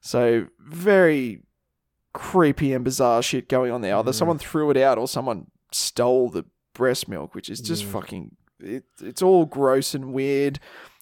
So 0.01 0.47
very 0.59 1.41
creepy 2.13 2.73
and 2.73 2.83
bizarre 2.83 3.21
shit 3.21 3.49
going 3.49 3.71
on 3.71 3.81
there. 3.81 3.95
Either 3.95 4.11
mm. 4.11 4.15
someone 4.15 4.37
threw 4.37 4.69
it 4.71 4.77
out 4.77 4.97
or 4.97 5.07
someone 5.07 5.47
stole 5.71 6.29
the 6.29 6.45
breast 6.73 7.07
milk, 7.07 7.35
which 7.35 7.49
is 7.49 7.61
just 7.61 7.83
fucking. 7.83 8.35
It, 8.59 8.85
it's 9.01 9.21
all 9.21 9.45
gross 9.45 9.93
and 9.93 10.13
weird. 10.13 10.59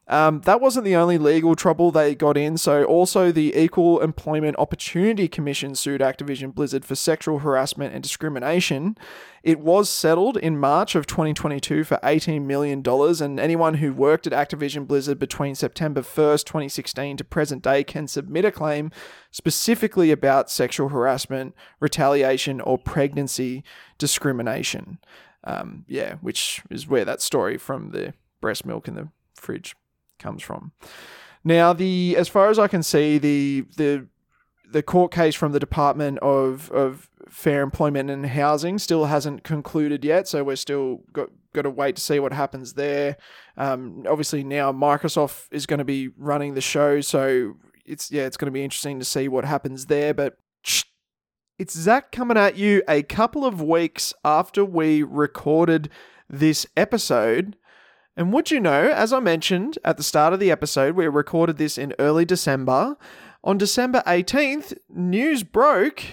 Um, 0.08 0.42
that 0.42 0.62
wasn't 0.62 0.86
the 0.86 0.96
only 0.96 1.18
legal 1.18 1.56
trouble 1.56 1.92
they 1.92 2.14
got 2.14 2.38
in. 2.38 2.58
So, 2.58 2.84
also 2.84 3.32
the 3.32 3.58
Equal 3.58 4.00
Employment 4.02 4.56
Opportunity 4.60 5.28
Commission 5.28 5.74
sued 5.74 6.02
Activision 6.02 6.54
Blizzard 6.54 6.86
for 6.86 6.94
sexual 6.94 7.40
harassment 7.40 7.94
and 7.94 8.04
discrimination. 8.04 8.98
It 9.42 9.60
was 9.60 9.90
settled 9.90 10.38
in 10.38 10.60
March 10.60 10.94
of 10.94 11.08
2022 11.08 11.84
for 11.84 11.98
$18 12.04 12.44
million, 12.44 12.84
and 12.86 13.40
anyone 13.40 13.76
who 13.76 13.94
worked 13.94 14.28
at 14.28 14.34
Activision 14.34 14.88
Blizzard 14.88 15.18
between 15.18 15.56
September 15.56 16.02
1st, 16.02 16.46
2016 16.46 17.18
to 17.18 17.24
present 17.24 17.64
day 17.64 17.84
can 17.84 18.08
submit 18.08 18.46
a 18.46 18.52
claim 18.52 18.92
specifically 19.32 20.12
about 20.12 20.52
sexual 20.52 20.90
harassment, 20.90 21.56
retaliation, 21.80 22.62
or 22.62 22.78
pregnancy 22.78 23.64
discrimination. 23.98 25.00
Um, 25.44 25.86
yeah, 25.88 26.16
which 26.22 26.62
is 26.70 26.88
where 26.88 27.06
that 27.06 27.22
story 27.22 27.58
from 27.58 27.90
the 27.90 28.14
breast 28.42 28.66
milk 28.66 28.88
in 28.88 28.96
the 28.96 29.10
fridge 29.36 29.76
comes 30.20 30.42
from. 30.42 30.72
Now, 31.44 31.74
the 31.74 32.16
as 32.18 32.28
far 32.28 32.50
as 32.50 32.58
I 32.58 32.68
can 32.68 32.84
see, 32.84 33.18
the 33.18 33.66
the 33.78 34.08
the 34.72 34.84
court 34.84 35.12
case 35.12 35.36
from 35.36 35.52
the 35.52 35.60
Department 35.60 36.20
of, 36.20 36.72
of 36.72 37.10
Fair 37.30 37.62
Employment 37.62 38.10
and 38.10 38.26
Housing 38.26 38.78
still 38.78 39.06
hasn't 39.06 39.44
concluded 39.44 40.04
yet, 40.04 40.28
so 40.28 40.44
we're 40.44 40.56
still 40.56 41.04
got 41.14 41.30
got 41.54 41.62
to 41.62 41.70
wait 41.70 41.96
to 41.96 42.02
see 42.02 42.20
what 42.20 42.34
happens 42.34 42.74
there. 42.74 43.18
Um, 43.58 44.04
obviously, 44.10 44.44
now 44.44 44.72
Microsoft 44.72 45.48
is 45.52 45.66
going 45.66 45.78
to 45.78 45.86
be 45.86 46.10
running 46.18 46.54
the 46.54 46.62
show, 46.62 47.02
so 47.02 47.54
it's 47.86 48.12
yeah, 48.12 48.24
it's 48.24 48.38
going 48.38 48.48
to 48.48 48.52
be 48.52 48.64
interesting 48.64 49.00
to 49.00 49.06
see 49.06 49.28
what 49.28 49.46
happens 49.46 49.86
there. 49.86 50.14
But 50.14 50.38
it's 51.58 51.74
Zac 51.74 52.12
coming 52.12 52.38
at 52.38 52.58
you 52.58 52.84
a 52.88 53.02
couple 53.04 53.46
of 53.46 53.62
weeks 53.62 54.14
after 54.26 54.66
we 54.66 55.04
recorded 55.04 55.90
this 56.30 56.66
episode. 56.76 57.56
And 58.18 58.32
would 58.32 58.50
you 58.50 58.60
know, 58.60 58.92
as 58.92 59.12
I 59.12 59.20
mentioned 59.20 59.78
at 59.84 59.98
the 59.98 60.04
start 60.04 60.34
of 60.34 60.40
the 60.40 60.52
episode, 60.52 60.96
we 60.96 61.06
recorded 61.08 61.58
this 61.58 61.78
in 61.78 61.94
early 62.00 62.24
December. 62.24 62.98
On 63.44 63.58
December 63.58 64.02
18th, 64.08 64.78
news 64.90 65.44
broke 65.44 66.04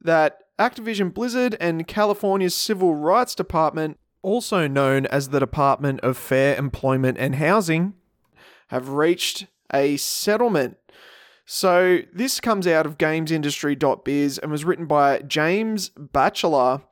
that 0.00 0.38
Activision 0.58 1.12
Blizzard 1.12 1.56
and 1.58 1.86
California's 1.88 2.54
Civil 2.54 2.94
Rights 2.94 3.34
Department, 3.34 3.98
also 4.22 4.68
known 4.68 5.06
as 5.06 5.30
the 5.30 5.40
Department 5.40 6.00
of 6.00 6.16
Fair 6.16 6.54
Employment 6.56 7.18
and 7.18 7.36
Housing, 7.36 7.94
have 8.68 8.90
reached 8.90 9.46
a 9.72 9.96
settlement. 9.96 10.76
So, 11.44 12.00
this 12.12 12.38
comes 12.38 12.66
out 12.68 12.86
of 12.86 12.98
gamesindustry.biz 12.98 14.38
and 14.38 14.52
was 14.52 14.64
written 14.64 14.86
by 14.86 15.20
James 15.22 15.88
Batchelor 15.96 16.82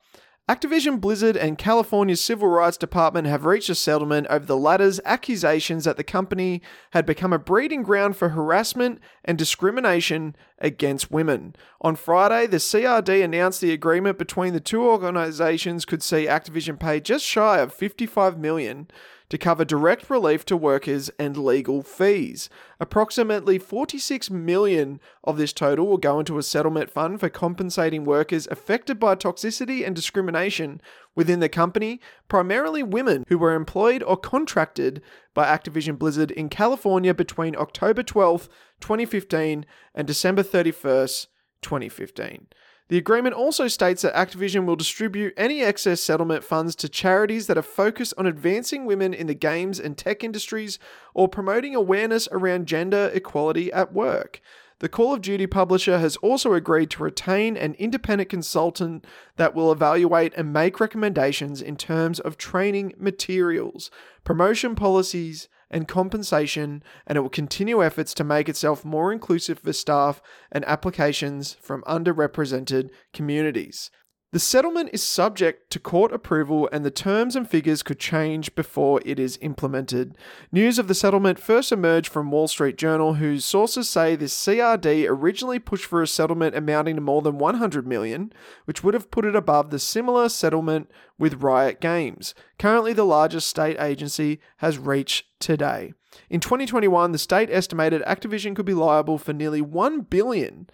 Activision 0.49 0.99
Blizzard 0.99 1.37
and 1.37 1.59
California's 1.59 2.19
Civil 2.19 2.47
Rights 2.47 2.75
Department 2.75 3.27
have 3.27 3.45
reached 3.45 3.69
a 3.69 3.75
settlement 3.75 4.25
over 4.31 4.47
the 4.47 4.57
latter's 4.57 4.99
accusations 5.05 5.83
that 5.83 5.95
the 5.95 6.03
company 6.03 6.63
had 6.89 7.05
become 7.05 7.31
a 7.31 7.37
breeding 7.37 7.83
ground 7.83 8.17
for 8.17 8.29
harassment 8.29 8.99
and 9.23 9.37
discrimination 9.37 10.35
against 10.57 11.11
women. 11.11 11.55
On 11.81 11.95
Friday, 11.95 12.47
the 12.47 12.57
CRD 12.57 13.23
announced 13.23 13.61
the 13.61 13.71
agreement 13.71 14.17
between 14.17 14.53
the 14.53 14.59
two 14.59 14.81
organizations 14.81 15.85
could 15.85 16.01
see 16.01 16.25
Activision 16.25 16.79
pay 16.79 16.99
just 16.99 17.23
shy 17.23 17.59
of 17.59 17.71
55 17.71 18.39
million 18.39 18.87
to 19.29 19.37
cover 19.37 19.63
direct 19.63 20.09
relief 20.09 20.43
to 20.45 20.57
workers 20.57 21.09
and 21.19 21.37
legal 21.37 21.81
fees. 21.81 22.49
Approximately 22.79 23.59
46 23.59 24.29
million 24.31 24.99
of 25.23 25.37
this 25.37 25.53
total 25.53 25.87
will 25.87 25.97
go 25.97 26.19
into 26.19 26.37
a 26.37 26.43
settlement 26.43 26.89
fund 26.89 27.19
for 27.19 27.29
compensating 27.29 28.05
workers 28.05 28.47
affected 28.47 28.99
by 28.99 29.15
toxicity 29.15 29.85
and 29.85 29.95
discrimination 29.95 30.81
within 31.15 31.39
the 31.39 31.49
company, 31.49 31.99
primarily 32.27 32.81
women 32.81 33.23
who 33.27 33.37
were 33.37 33.53
employed 33.53 34.01
or 34.03 34.17
contracted 34.17 35.01
by 35.33 35.45
Activision 35.45 35.97
Blizzard 35.97 36.31
in 36.31 36.49
California 36.49 37.13
between 37.13 37.55
October 37.55 38.03
12, 38.03 38.49
2015 38.79 39.65
and 39.93 40.07
December 40.07 40.43
31st, 40.43 41.27
2015. 41.61 42.47
The 42.89 42.97
agreement 42.97 43.35
also 43.35 43.67
states 43.67 44.01
that 44.01 44.15
Activision 44.15 44.65
will 44.65 44.75
distribute 44.75 45.35
any 45.37 45.61
excess 45.61 46.01
settlement 46.01 46.43
funds 46.43 46.75
to 46.77 46.89
charities 46.89 47.45
that 47.45 47.57
are 47.57 47.61
focused 47.61 48.15
on 48.17 48.25
advancing 48.25 48.87
women 48.87 49.13
in 49.13 49.27
the 49.27 49.35
games 49.35 49.79
and 49.79 49.95
tech 49.95 50.23
industries 50.23 50.79
or 51.13 51.27
promoting 51.27 51.75
awareness 51.75 52.27
around 52.31 52.65
gender 52.65 53.11
equality 53.13 53.71
at 53.71 53.93
work. 53.93 54.41
The 54.79 54.89
Call 54.89 55.13
of 55.13 55.21
Duty 55.21 55.45
publisher 55.45 55.99
has 55.99 56.15
also 56.17 56.53
agreed 56.53 56.89
to 56.91 57.03
retain 57.03 57.57
an 57.57 57.75
independent 57.75 58.29
consultant 58.29 59.05
that 59.35 59.53
will 59.53 59.71
evaluate 59.71 60.33
and 60.35 60.51
make 60.51 60.79
recommendations 60.79 61.61
in 61.61 61.75
terms 61.75 62.19
of 62.19 62.37
training 62.37 62.93
materials, 62.97 63.91
promotion 64.23 64.73
policies, 64.73 65.47
and 65.71 65.87
compensation, 65.87 66.83
and 67.05 67.17
it 67.17 67.21
will 67.21 67.29
continue 67.29 67.83
efforts 67.83 68.13
to 68.15 68.23
make 68.23 68.49
itself 68.49 68.83
more 68.83 69.11
inclusive 69.11 69.59
for 69.59 69.73
staff 69.73 70.21
and 70.51 70.65
applications 70.65 71.55
from 71.61 71.83
underrepresented 71.83 72.89
communities. 73.13 73.91
The 74.31 74.37
settlement 74.37 74.91
is 74.93 75.01
subject 75.01 75.71
to 75.71 75.79
court 75.79 76.13
approval 76.13 76.69
and 76.71 76.85
the 76.85 76.91
terms 76.91 77.35
and 77.35 77.49
figures 77.49 77.81
could 77.81 77.97
change 77.97 78.53
before 78.53 79.01
it 79.03 79.17
is 79.17 79.39
implemented. 79.41 80.15
News 80.51 80.77
of 80.77 80.87
the 80.87 80.93
settlement 80.93 81.39
first 81.39 81.71
emerged 81.71 82.09
from 82.11 82.29
Wall 82.29 82.47
Street 82.47 82.77
Journal, 82.77 83.15
whose 83.15 83.43
sources 83.43 83.89
say 83.89 84.15
this 84.15 84.35
CRD 84.35 85.09
originally 85.09 85.57
pushed 85.57 85.85
for 85.85 86.03
a 86.03 86.07
settlement 86.07 86.55
amounting 86.55 86.93
to 86.93 87.01
more 87.01 87.23
than 87.23 87.39
100 87.39 87.87
million, 87.87 88.31
which 88.65 88.83
would 88.83 88.93
have 88.93 89.09
put 89.09 89.25
it 89.25 89.35
above 89.35 89.71
the 89.71 89.79
similar 89.79 90.29
settlement 90.29 90.91
with 91.17 91.41
Riot 91.41 91.81
Games, 91.81 92.35
currently 92.59 92.93
the 92.93 93.05
largest 93.05 93.49
state 93.49 93.79
agency 93.79 94.39
has 94.57 94.77
reached 94.77 95.25
today. 95.39 95.93
In 96.29 96.39
2021, 96.39 97.13
the 97.13 97.17
state 97.17 97.49
estimated 97.49 98.03
Activision 98.03 98.55
could 98.55 98.67
be 98.67 98.75
liable 98.75 99.17
for 99.17 99.33
nearly 99.33 99.61
1 99.61 100.01
billion 100.01 100.69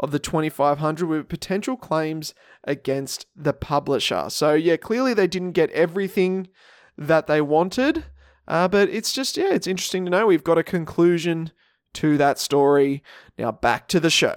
of 0.00 0.10
the 0.10 0.18
2500 0.18 1.06
with 1.06 1.28
potential 1.28 1.76
claims 1.76 2.34
against 2.64 3.26
the 3.34 3.52
publisher. 3.52 4.26
So 4.28 4.54
yeah, 4.54 4.76
clearly 4.76 5.14
they 5.14 5.26
didn't 5.26 5.52
get 5.52 5.70
everything 5.70 6.48
that 6.96 7.26
they 7.26 7.40
wanted, 7.40 8.04
uh, 8.46 8.68
but 8.68 8.88
it's 8.88 9.12
just 9.12 9.36
yeah, 9.36 9.52
it's 9.52 9.66
interesting 9.66 10.04
to 10.04 10.10
know 10.10 10.26
we've 10.26 10.44
got 10.44 10.58
a 10.58 10.62
conclusion 10.62 11.52
to 11.94 12.16
that 12.18 12.38
story. 12.38 13.02
Now 13.36 13.52
back 13.52 13.88
to 13.88 14.00
the 14.00 14.10
show. 14.10 14.36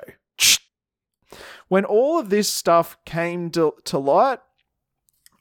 When 1.68 1.86
all 1.86 2.20
of 2.20 2.30
this 2.30 2.50
stuff 2.50 2.98
came 3.06 3.50
to, 3.52 3.74
to 3.86 3.98
light, 3.98 4.40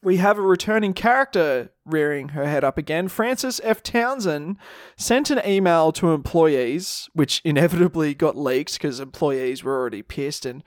we 0.03 0.17
have 0.17 0.39
a 0.39 0.43
returning 0.43 0.95
character 0.95 1.71
rearing 1.85 2.31
her 2.31 2.47
head 2.47 2.65
up 2.65 2.79
again. 2.79 3.09
Frances 3.09 3.61
F. 3.63 3.83
Townsend 3.83 4.57
sent 4.97 5.31
an 5.31 5.41
email 5.47 5.93
to 5.93 6.13
employees, 6.13 7.11
which 7.13 7.43
inevitably 7.45 8.15
got 8.15 8.37
leaked 8.37 8.75
because 8.75 9.01
employees 9.01 9.63
were 9.63 9.79
already 9.79 10.03
pissed. 10.03 10.47
And 10.47 10.65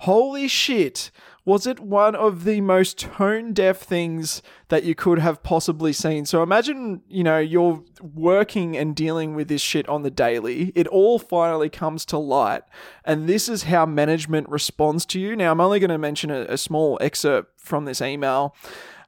holy 0.00 0.48
shit, 0.48 1.10
was 1.44 1.66
it 1.66 1.80
one 1.80 2.14
of 2.14 2.44
the 2.44 2.60
most 2.60 2.98
tone 2.98 3.52
deaf 3.52 3.78
things 3.78 4.42
that 4.68 4.84
you 4.84 4.94
could 4.94 5.18
have 5.18 5.42
possibly 5.42 5.92
seen? 5.92 6.24
So 6.24 6.42
imagine, 6.42 7.02
you 7.08 7.24
know, 7.24 7.38
you're 7.38 7.82
working 8.00 8.76
and 8.76 8.94
dealing 8.94 9.34
with 9.34 9.48
this 9.48 9.60
shit 9.60 9.88
on 9.88 10.02
the 10.02 10.10
daily. 10.10 10.70
It 10.76 10.86
all 10.86 11.18
finally 11.18 11.68
comes 11.68 12.04
to 12.06 12.18
light. 12.18 12.62
And 13.04 13.28
this 13.28 13.48
is 13.48 13.64
how 13.64 13.86
management 13.86 14.48
responds 14.48 15.04
to 15.06 15.20
you. 15.20 15.34
Now, 15.34 15.50
I'm 15.50 15.60
only 15.60 15.80
going 15.80 15.90
to 15.90 15.98
mention 15.98 16.30
a, 16.30 16.42
a 16.42 16.56
small 16.56 16.96
excerpt 17.00 17.60
from 17.60 17.86
this 17.86 18.00
email. 18.00 18.54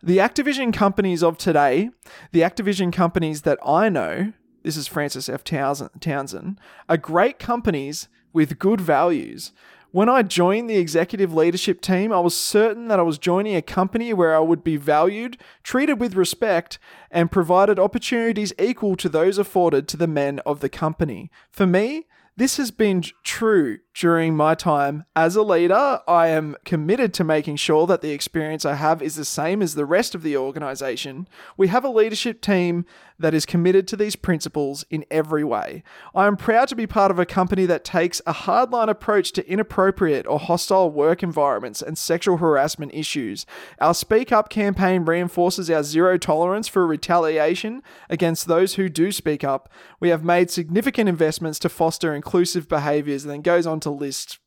The 0.02 0.18
Activision 0.18 0.72
companies 0.72 1.22
of 1.22 1.38
today, 1.38 1.90
the 2.32 2.40
Activision 2.40 2.92
companies 2.92 3.42
that 3.42 3.58
I 3.64 3.88
know, 3.88 4.32
this 4.64 4.76
is 4.76 4.88
Frances 4.88 5.28
F. 5.28 5.44
Townsend, 5.44 6.58
are 6.88 6.96
great 6.96 7.38
companies 7.38 8.08
with 8.32 8.58
good 8.58 8.80
values. 8.80 9.52
When 9.94 10.08
I 10.08 10.22
joined 10.22 10.68
the 10.68 10.76
executive 10.76 11.32
leadership 11.32 11.80
team, 11.80 12.12
I 12.12 12.18
was 12.18 12.36
certain 12.36 12.88
that 12.88 12.98
I 12.98 13.02
was 13.02 13.16
joining 13.16 13.54
a 13.54 13.62
company 13.62 14.12
where 14.12 14.34
I 14.34 14.40
would 14.40 14.64
be 14.64 14.76
valued, 14.76 15.36
treated 15.62 16.00
with 16.00 16.16
respect, 16.16 16.80
and 17.12 17.30
provided 17.30 17.78
opportunities 17.78 18.52
equal 18.58 18.96
to 18.96 19.08
those 19.08 19.38
afforded 19.38 19.86
to 19.86 19.96
the 19.96 20.08
men 20.08 20.40
of 20.40 20.58
the 20.58 20.68
company. 20.68 21.30
For 21.48 21.64
me, 21.64 22.08
this 22.36 22.56
has 22.56 22.72
been 22.72 23.04
true 23.22 23.78
during 23.94 24.36
my 24.36 24.54
time 24.54 25.04
as 25.14 25.36
a 25.36 25.42
leader. 25.42 26.00
I 26.08 26.28
am 26.28 26.56
committed 26.64 27.14
to 27.14 27.24
making 27.24 27.56
sure 27.56 27.86
that 27.86 28.00
the 28.00 28.10
experience 28.10 28.64
I 28.64 28.74
have 28.74 29.00
is 29.00 29.14
the 29.14 29.24
same 29.24 29.62
as 29.62 29.74
the 29.74 29.86
rest 29.86 30.14
of 30.14 30.22
the 30.22 30.36
organization. 30.36 31.28
We 31.56 31.68
have 31.68 31.84
a 31.84 31.88
leadership 31.88 32.40
team 32.40 32.84
that 33.18 33.34
is 33.34 33.46
committed 33.46 33.86
to 33.86 33.96
these 33.96 34.16
principles 34.16 34.84
in 34.90 35.04
every 35.10 35.44
way. 35.44 35.84
I 36.14 36.26
am 36.26 36.36
proud 36.36 36.66
to 36.68 36.76
be 36.76 36.86
part 36.86 37.12
of 37.12 37.18
a 37.18 37.26
company 37.26 37.64
that 37.66 37.84
takes 37.84 38.20
a 38.26 38.34
hardline 38.34 38.88
approach 38.88 39.30
to 39.32 39.48
inappropriate 39.48 40.26
or 40.26 40.40
hostile 40.40 40.90
work 40.90 41.22
environments 41.22 41.80
and 41.80 41.96
sexual 41.96 42.38
harassment 42.38 42.92
issues. 42.92 43.46
Our 43.80 43.94
Speak 43.94 44.32
Up 44.32 44.48
campaign 44.48 45.04
reinforces 45.04 45.70
our 45.70 45.84
zero 45.84 46.18
tolerance 46.18 46.66
for 46.66 46.86
retaliation 46.86 47.82
against 48.10 48.48
those 48.48 48.74
who 48.74 48.88
do 48.88 49.12
speak 49.12 49.44
up. 49.44 49.70
We 50.00 50.08
have 50.08 50.24
made 50.24 50.50
significant 50.50 51.08
investments 51.08 51.60
to 51.60 51.68
foster 51.68 52.14
inclusive 52.14 52.68
behaviors 52.68 53.24
and 53.24 53.32
then 53.32 53.42
goes 53.42 53.66
on 53.66 53.78
to 53.84 53.90
list 53.90 54.38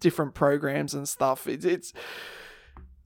different 0.00 0.34
programs 0.34 0.92
and 0.92 1.08
stuff. 1.08 1.46
It's, 1.46 1.64
it's 1.64 1.92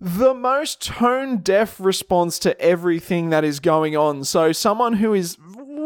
the 0.00 0.34
most 0.34 0.82
tone 0.82 1.38
deaf 1.38 1.80
response 1.80 2.38
to 2.40 2.60
everything 2.60 3.30
that 3.30 3.44
is 3.44 3.60
going 3.60 3.96
on. 3.96 4.24
So, 4.24 4.52
someone 4.52 4.94
who 4.94 5.14
is 5.14 5.36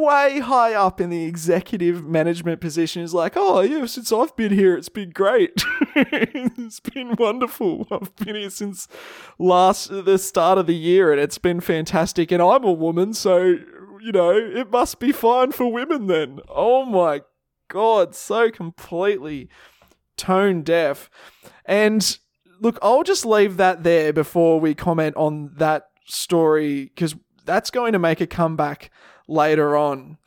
way 0.02 0.40
high 0.40 0.74
up 0.74 1.00
in 1.00 1.10
the 1.10 1.24
executive 1.24 2.04
management 2.04 2.60
position 2.60 3.02
is 3.02 3.14
like, 3.14 3.34
oh, 3.36 3.60
yeah, 3.60 3.86
since 3.86 4.12
I've 4.12 4.34
been 4.36 4.52
here, 4.52 4.76
it's 4.76 4.88
been 4.88 5.10
great. 5.10 5.64
it's 5.96 6.80
been 6.80 7.14
wonderful. 7.16 7.86
I've 7.90 8.14
been 8.16 8.34
here 8.34 8.50
since 8.50 8.88
last, 9.38 9.88
the 9.88 10.18
start 10.18 10.58
of 10.58 10.66
the 10.66 10.76
year, 10.76 11.12
and 11.12 11.20
it's 11.20 11.38
been 11.38 11.60
fantastic. 11.60 12.32
And 12.32 12.42
I'm 12.42 12.64
a 12.64 12.72
woman, 12.72 13.14
so, 13.14 13.58
you 14.00 14.12
know, 14.12 14.32
it 14.32 14.70
must 14.70 14.98
be 14.98 15.12
fine 15.12 15.52
for 15.52 15.72
women 15.72 16.06
then. 16.06 16.40
Oh 16.48 16.84
my 16.84 17.22
God, 17.72 18.14
so 18.14 18.50
completely 18.50 19.48
tone 20.18 20.60
deaf. 20.60 21.08
And 21.64 22.18
look, 22.60 22.78
I'll 22.82 23.02
just 23.02 23.24
leave 23.24 23.56
that 23.56 23.82
there 23.82 24.12
before 24.12 24.60
we 24.60 24.74
comment 24.74 25.16
on 25.16 25.52
that 25.56 25.88
story 26.04 26.84
because 26.84 27.16
that's 27.46 27.70
going 27.70 27.94
to 27.94 27.98
make 27.98 28.20
a 28.20 28.26
comeback 28.26 28.90
later 29.26 29.74
on. 29.74 30.18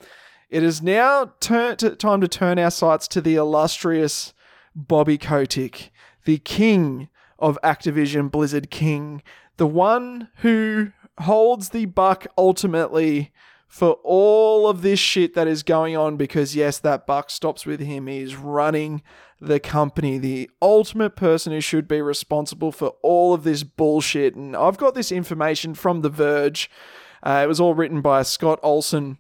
It 0.50 0.64
is 0.64 0.82
now 0.82 1.34
turn- 1.40 1.78
time 1.78 2.22
to 2.22 2.28
turn 2.28 2.58
our 2.58 2.72
sights 2.72 3.08
to 3.10 3.22
the 3.22 3.36
illustrious 3.36 4.34
Bobby 4.76 5.20
Kotick, 5.20 5.92
the 6.24 6.40
king 6.40 7.10
of 7.38 7.60
Activision 7.64 8.32
Blizzard 8.32 8.72
King, 8.72 9.22
the 9.58 9.68
one 9.68 10.30
who 10.38 10.94
holds 11.20 11.70
the 11.70 11.86
buck 11.86 12.26
ultimately 12.40 13.32
for 13.76 13.97
all 14.06 14.69
of 14.69 14.84
this 14.84 15.02
shit 15.02 15.34
that 15.34 15.49
is 15.49 15.61
going 15.61 15.97
on 15.97 16.15
because 16.15 16.56
yes 16.56 16.80
that 16.80 17.06
buck 17.06 17.30
stops 17.30 17.65
with 17.65 17.81
him. 17.81 18.07
He's 18.07 18.34
running 18.34 19.02
the 19.41 19.60
company. 19.60 20.18
The 20.18 20.49
ultimate 20.61 21.18
person 21.18 21.52
who 21.52 21.60
should 21.60 21.85
be 21.85 21.99
responsible 21.99 22.72
for 22.72 22.93
all 23.03 23.34
of 23.34 23.43
this 23.43 23.64
bullshit. 23.64 24.34
And 24.34 24.56
i've 24.56 24.77
got 24.77 24.95
this 24.95 25.11
information 25.11 25.73
from 25.73 26.03
the 26.03 26.10
verge. 26.10 26.72
Uh, 27.22 27.41
it 27.43 27.47
was 27.47 27.60
all 27.60 27.73
written 27.73 27.99
by 27.99 28.23
scott 28.23 28.61
olson. 28.64 29.18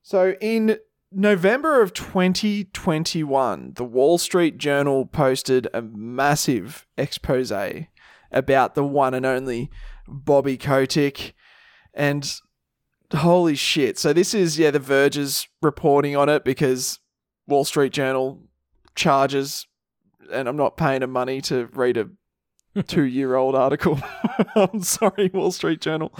So 0.00 0.36
in 0.40 0.78
november 1.10 1.82
of 1.82 1.92
2021 1.92 3.74
the 3.74 3.84
wall 3.84 4.16
street 4.16 4.56
journal 4.56 5.04
posted 5.04 5.68
a 5.74 5.82
massive 5.82 6.86
expose 6.96 7.52
about 8.30 8.74
the 8.74 8.84
one 8.84 9.12
and 9.12 9.26
only 9.26 9.70
bobby 10.08 10.56
kotick. 10.56 11.34
And 11.92 12.40
Holy 13.12 13.54
shit. 13.54 13.98
So 13.98 14.12
this 14.12 14.34
is, 14.34 14.58
yeah, 14.58 14.70
the 14.70 14.78
Verge's 14.78 15.48
reporting 15.60 16.16
on 16.16 16.28
it 16.28 16.44
because 16.44 16.98
Wall 17.46 17.64
Street 17.64 17.92
Journal 17.92 18.40
charges, 18.94 19.66
and 20.32 20.48
I'm 20.48 20.56
not 20.56 20.76
paying 20.76 21.00
them 21.00 21.10
money 21.10 21.40
to 21.42 21.66
read 21.72 21.96
a 21.96 22.08
two 22.86 23.04
year 23.04 23.34
old 23.34 23.54
article. 23.54 24.00
I'm 24.54 24.82
sorry, 24.82 25.30
Wall 25.32 25.52
Street 25.52 25.80
Journal. 25.80 26.12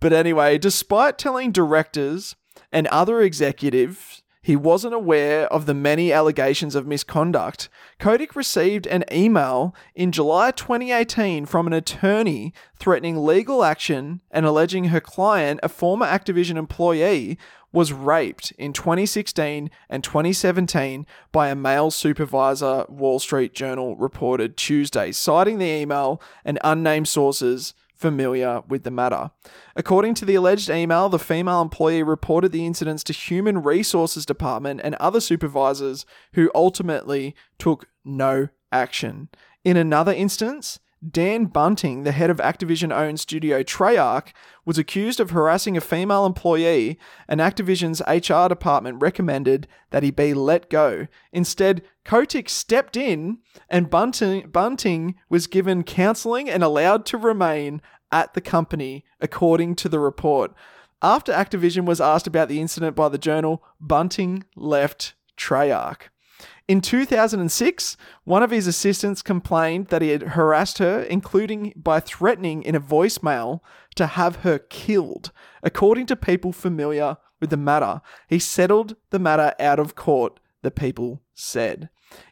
But 0.00 0.12
anyway, 0.12 0.58
despite 0.58 1.18
telling 1.18 1.50
directors 1.50 2.36
and 2.70 2.86
other 2.88 3.20
executives 3.20 4.22
he 4.48 4.56
wasn't 4.56 4.94
aware 4.94 5.46
of 5.52 5.66
the 5.66 5.74
many 5.74 6.10
allegations 6.10 6.74
of 6.74 6.86
misconduct. 6.86 7.68
Kotick 7.98 8.34
received 8.34 8.86
an 8.86 9.04
email 9.12 9.74
in 9.94 10.10
July 10.10 10.52
2018 10.52 11.44
from 11.44 11.66
an 11.66 11.74
attorney 11.74 12.54
threatening 12.78 13.26
legal 13.26 13.62
action 13.62 14.22
and 14.30 14.46
alleging 14.46 14.84
her 14.84 15.02
client, 15.02 15.60
a 15.62 15.68
former 15.68 16.06
Activision 16.06 16.56
employee, 16.56 17.36
was 17.72 17.92
raped 17.92 18.52
in 18.52 18.72
2016 18.72 19.68
and 19.90 20.02
2017 20.02 21.04
by 21.30 21.50
a 21.50 21.54
male 21.54 21.90
supervisor, 21.90 22.86
Wall 22.88 23.18
Street 23.18 23.52
Journal 23.52 23.96
reported 23.96 24.56
Tuesday, 24.56 25.12
citing 25.12 25.58
the 25.58 25.66
email 25.66 26.22
and 26.42 26.58
unnamed 26.64 27.06
sources 27.06 27.74
familiar 27.98 28.62
with 28.68 28.84
the 28.84 28.90
matter. 28.90 29.32
According 29.74 30.14
to 30.14 30.24
the 30.24 30.36
alleged 30.36 30.70
email, 30.70 31.08
the 31.08 31.18
female 31.18 31.60
employee 31.60 32.02
reported 32.02 32.52
the 32.52 32.64
incidents 32.64 33.02
to 33.04 33.12
Human 33.12 33.62
Resources 33.62 34.24
Department 34.24 34.80
and 34.84 34.94
other 34.96 35.20
supervisors 35.20 36.06
who 36.34 36.50
ultimately 36.54 37.34
took 37.58 37.88
no 38.04 38.48
action. 38.70 39.28
In 39.64 39.76
another 39.76 40.12
instance, 40.12 40.78
Dan 41.06 41.46
Bunting, 41.46 42.02
the 42.02 42.12
head 42.12 42.30
of 42.30 42.38
Activision 42.38 42.92
owned 42.92 43.20
studio 43.20 43.62
Treyarch, 43.62 44.32
was 44.64 44.78
accused 44.78 45.20
of 45.20 45.30
harassing 45.30 45.76
a 45.76 45.80
female 45.80 46.26
employee, 46.26 46.98
and 47.28 47.40
Activision's 47.40 48.02
HR 48.06 48.48
department 48.48 49.00
recommended 49.00 49.68
that 49.90 50.02
he 50.02 50.10
be 50.10 50.34
let 50.34 50.68
go. 50.68 51.06
Instead, 51.32 51.82
Kotick 52.04 52.48
stepped 52.48 52.96
in, 52.96 53.38
and 53.68 53.90
Bunting, 53.90 54.48
Bunting 54.48 55.14
was 55.28 55.46
given 55.46 55.84
counseling 55.84 56.50
and 56.50 56.64
allowed 56.64 57.06
to 57.06 57.16
remain 57.16 57.80
at 58.10 58.34
the 58.34 58.40
company, 58.40 59.04
according 59.20 59.76
to 59.76 59.88
the 59.88 60.00
report. 60.00 60.52
After 61.00 61.32
Activision 61.32 61.84
was 61.84 62.00
asked 62.00 62.26
about 62.26 62.48
the 62.48 62.60
incident 62.60 62.96
by 62.96 63.08
the 63.08 63.18
journal, 63.18 63.62
Bunting 63.80 64.44
left 64.56 65.14
Treyarch. 65.36 66.08
In 66.68 66.82
2006, 66.82 67.96
one 68.24 68.42
of 68.42 68.50
his 68.50 68.66
assistants 68.66 69.22
complained 69.22 69.86
that 69.86 70.02
he 70.02 70.10
had 70.10 70.22
harassed 70.22 70.76
her, 70.76 71.00
including 71.00 71.72
by 71.74 71.98
threatening 71.98 72.62
in 72.62 72.74
a 72.74 72.80
voicemail 72.80 73.60
to 73.94 74.06
have 74.06 74.36
her 74.36 74.58
killed. 74.58 75.32
According 75.62 76.04
to 76.06 76.16
people 76.16 76.52
familiar 76.52 77.16
with 77.40 77.48
the 77.48 77.56
matter, 77.56 78.02
he 78.28 78.38
settled 78.38 78.96
the 79.08 79.18
matter 79.18 79.54
out 79.58 79.78
of 79.78 79.94
court, 79.94 80.40
the 80.60 80.70
people 80.70 81.22
said. 81.34 81.88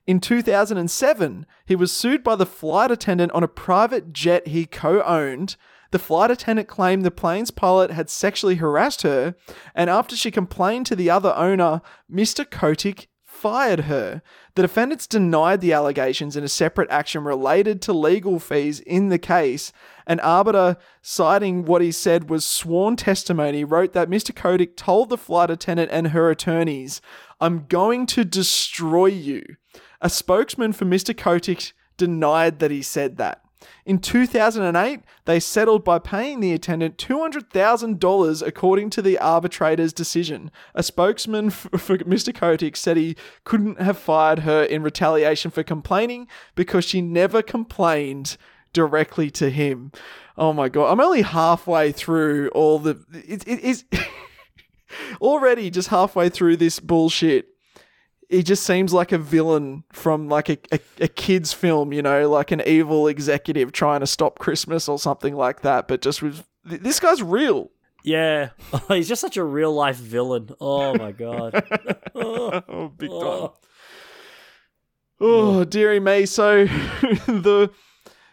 In 0.06 0.20
2007, 0.20 1.46
he 1.64 1.74
was 1.74 1.90
sued 1.90 2.22
by 2.22 2.36
the 2.36 2.44
flight 2.44 2.90
attendant 2.90 3.32
on 3.32 3.42
a 3.42 3.48
private 3.48 4.12
jet 4.12 4.48
he 4.48 4.66
co 4.66 5.02
owned. 5.02 5.56
The 5.92 5.98
flight 5.98 6.30
attendant 6.30 6.68
claimed 6.68 7.06
the 7.06 7.10
plane's 7.10 7.50
pilot 7.50 7.90
had 7.90 8.10
sexually 8.10 8.56
harassed 8.56 9.00
her, 9.00 9.34
and 9.74 9.88
after 9.88 10.14
she 10.14 10.30
complained 10.30 10.84
to 10.86 10.96
the 10.96 11.08
other 11.08 11.32
owner, 11.34 11.80
Mr. 12.12 12.44
Kotick 12.44 13.08
fired 13.46 13.82
her. 13.82 14.22
The 14.56 14.62
defendants 14.62 15.06
denied 15.06 15.60
the 15.60 15.72
allegations 15.72 16.34
in 16.34 16.42
a 16.42 16.48
separate 16.48 16.90
action 16.90 17.22
related 17.22 17.80
to 17.82 17.92
legal 17.92 18.40
fees 18.40 18.80
in 18.80 19.08
the 19.08 19.20
case. 19.20 19.72
An 20.04 20.18
arbiter, 20.18 20.76
citing 21.00 21.64
what 21.64 21.80
he 21.80 21.92
said 21.92 22.28
was 22.28 22.44
sworn 22.44 22.96
testimony, 22.96 23.62
wrote 23.62 23.92
that 23.92 24.10
Mr. 24.10 24.34
Kotick 24.34 24.76
told 24.76 25.10
the 25.10 25.16
flight 25.16 25.48
attendant 25.48 25.92
and 25.92 26.08
her 26.08 26.28
attorneys, 26.28 27.00
I'm 27.40 27.66
going 27.68 28.06
to 28.06 28.24
destroy 28.24 29.06
you. 29.06 29.44
A 30.00 30.10
spokesman 30.10 30.72
for 30.72 30.84
Mr. 30.84 31.16
Kotick 31.16 31.72
denied 31.96 32.58
that 32.58 32.72
he 32.72 32.82
said 32.82 33.16
that. 33.18 33.42
In 33.84 33.98
2008, 33.98 35.00
they 35.24 35.40
settled 35.40 35.84
by 35.84 35.98
paying 35.98 36.40
the 36.40 36.52
attendant 36.52 36.98
$200,000 36.98 38.46
according 38.46 38.90
to 38.90 39.02
the 39.02 39.18
arbitrator's 39.18 39.92
decision. 39.92 40.50
A 40.74 40.82
spokesman 40.82 41.50
for 41.50 41.98
Mr. 41.98 42.34
Kotick 42.34 42.76
said 42.76 42.96
he 42.96 43.16
couldn't 43.44 43.80
have 43.80 43.98
fired 43.98 44.40
her 44.40 44.62
in 44.62 44.82
retaliation 44.82 45.50
for 45.50 45.62
complaining 45.62 46.28
because 46.54 46.84
she 46.84 47.00
never 47.00 47.42
complained 47.42 48.36
directly 48.72 49.30
to 49.30 49.50
him. 49.50 49.92
Oh 50.36 50.52
my 50.52 50.68
god, 50.68 50.92
I'm 50.92 51.00
only 51.00 51.22
halfway 51.22 51.92
through 51.92 52.48
all 52.50 52.78
the. 52.78 53.02
It, 53.12 53.46
it 53.48 53.60
is 53.60 53.84
already 55.20 55.70
just 55.70 55.88
halfway 55.88 56.28
through 56.28 56.58
this 56.58 56.78
bullshit 56.78 57.55
he 58.28 58.42
just 58.42 58.64
seems 58.64 58.92
like 58.92 59.12
a 59.12 59.18
villain 59.18 59.84
from 59.92 60.28
like 60.28 60.48
a, 60.48 60.58
a, 60.72 60.80
a, 61.00 61.08
kid's 61.08 61.52
film, 61.52 61.92
you 61.92 62.02
know, 62.02 62.28
like 62.28 62.50
an 62.50 62.62
evil 62.66 63.06
executive 63.06 63.72
trying 63.72 64.00
to 64.00 64.06
stop 64.06 64.38
Christmas 64.38 64.88
or 64.88 64.98
something 64.98 65.34
like 65.34 65.62
that. 65.62 65.86
But 65.86 66.02
just 66.02 66.22
with 66.22 66.44
this 66.64 66.98
guy's 66.98 67.22
real. 67.22 67.70
Yeah, 68.02 68.50
he's 68.88 69.08
just 69.08 69.20
such 69.20 69.36
a 69.36 69.44
real 69.44 69.72
life 69.72 69.96
villain. 69.96 70.50
Oh 70.60 70.96
my 70.96 71.12
god. 71.12 71.64
oh, 72.14 72.62
oh, 72.68 72.88
big 72.88 73.10
time. 73.10 73.18
Oh, 73.20 73.58
oh 75.20 75.64
dearie 75.64 76.00
me. 76.00 76.26
So 76.26 76.64
the 77.26 77.70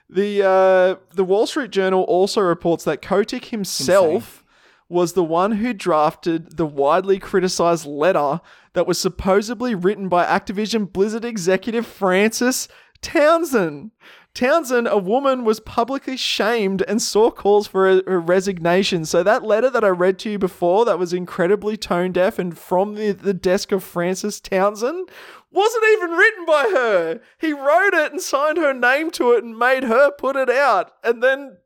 the 0.10 0.44
uh, 0.44 0.96
the 1.16 1.24
Wall 1.24 1.48
Street 1.48 1.72
Journal 1.72 2.04
also 2.04 2.42
reports 2.42 2.84
that 2.86 3.02
Kotick 3.02 3.46
himself. 3.46 4.43
Was 4.90 5.14
the 5.14 5.24
one 5.24 5.54
who 5.54 5.74
drafted 5.74 6.58
the 6.58 6.66
widely 6.66 7.20
criticized 7.20 7.86
letter 7.86 8.42
that 8.74 8.88
was 8.88 9.00
supposedly 9.00 9.74
written 9.76 10.10
by 10.10 10.26
Activision 10.26 10.92
Blizzard 10.92 11.26
executive 11.26 11.86
Frances 11.86 12.68
Townsend. 13.02 13.92
Townsend, 14.34 14.88
a 14.88 14.98
woman, 14.98 15.46
was 15.46 15.60
publicly 15.60 16.18
shamed 16.18 16.82
and 16.88 17.00
saw 17.00 17.30
calls 17.30 17.68
for 17.68 17.88
a, 17.88 18.18
resignation. 18.18 19.06
So 19.06 19.22
that 19.22 19.44
letter 19.44 19.70
that 19.70 19.84
I 19.84 19.90
read 19.90 20.18
to 20.20 20.32
you 20.32 20.40
before, 20.40 20.86
that 20.86 20.98
was 20.98 21.14
incredibly 21.14 21.78
tone 21.78 22.12
deaf 22.12 22.40
and 22.40 22.58
from 22.58 22.96
the, 22.96 23.12
the 23.12 23.34
desk 23.34 23.72
of 23.72 23.84
Frances 23.84 24.40
Townsend, 24.40 25.10
wasn't 25.52 25.84
even 25.94 26.12
written 26.12 26.46
by 26.46 26.64
her. 26.74 27.22
He 27.38 27.54
wrote 27.54 27.94
it 27.94 28.12
and 28.12 28.20
signed 28.20 28.58
her 28.58 28.74
name 28.74 29.12
to 29.12 29.34
it 29.34 29.44
and 29.44 29.58
made 29.58 29.84
her 29.84 30.10
put 30.10 30.36
it 30.36 30.50
out. 30.50 30.94
And 31.04 31.22
then, 31.22 31.58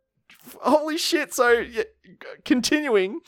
holy 0.62 0.98
shit! 0.98 1.34
So 1.34 1.66
continuing, 2.46 3.22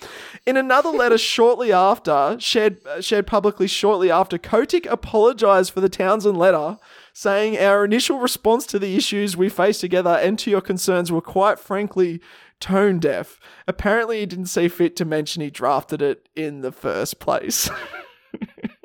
in 0.45 0.57
another 0.57 0.89
letter 0.89 1.17
shortly 1.35 1.71
after, 1.71 2.37
shared 2.39 2.85
uh, 2.85 3.01
shared 3.01 3.27
publicly 3.27 3.67
shortly 3.67 4.11
after, 4.11 4.37
Kotick 4.37 4.85
apologized 4.85 5.71
for 5.71 5.81
the 5.81 5.89
Townsend 5.89 6.37
letter, 6.37 6.77
saying 7.13 7.57
our 7.57 7.83
initial 7.85 8.19
response 8.19 8.65
to 8.67 8.79
the 8.79 8.95
issues 8.95 9.35
we 9.35 9.49
face 9.49 9.79
together 9.79 10.19
and 10.21 10.37
to 10.39 10.49
your 10.49 10.61
concerns 10.61 11.11
were 11.11 11.21
quite 11.21 11.59
frankly 11.59 12.21
tone 12.59 12.99
deaf. 12.99 13.39
Apparently, 13.67 14.19
he 14.19 14.25
didn't 14.25 14.47
see 14.47 14.67
fit 14.67 14.95
to 14.97 15.05
mention 15.05 15.41
he 15.41 15.49
drafted 15.49 16.01
it 16.01 16.27
in 16.35 16.61
the 16.61 16.71
first 16.71 17.19
place. 17.19 17.69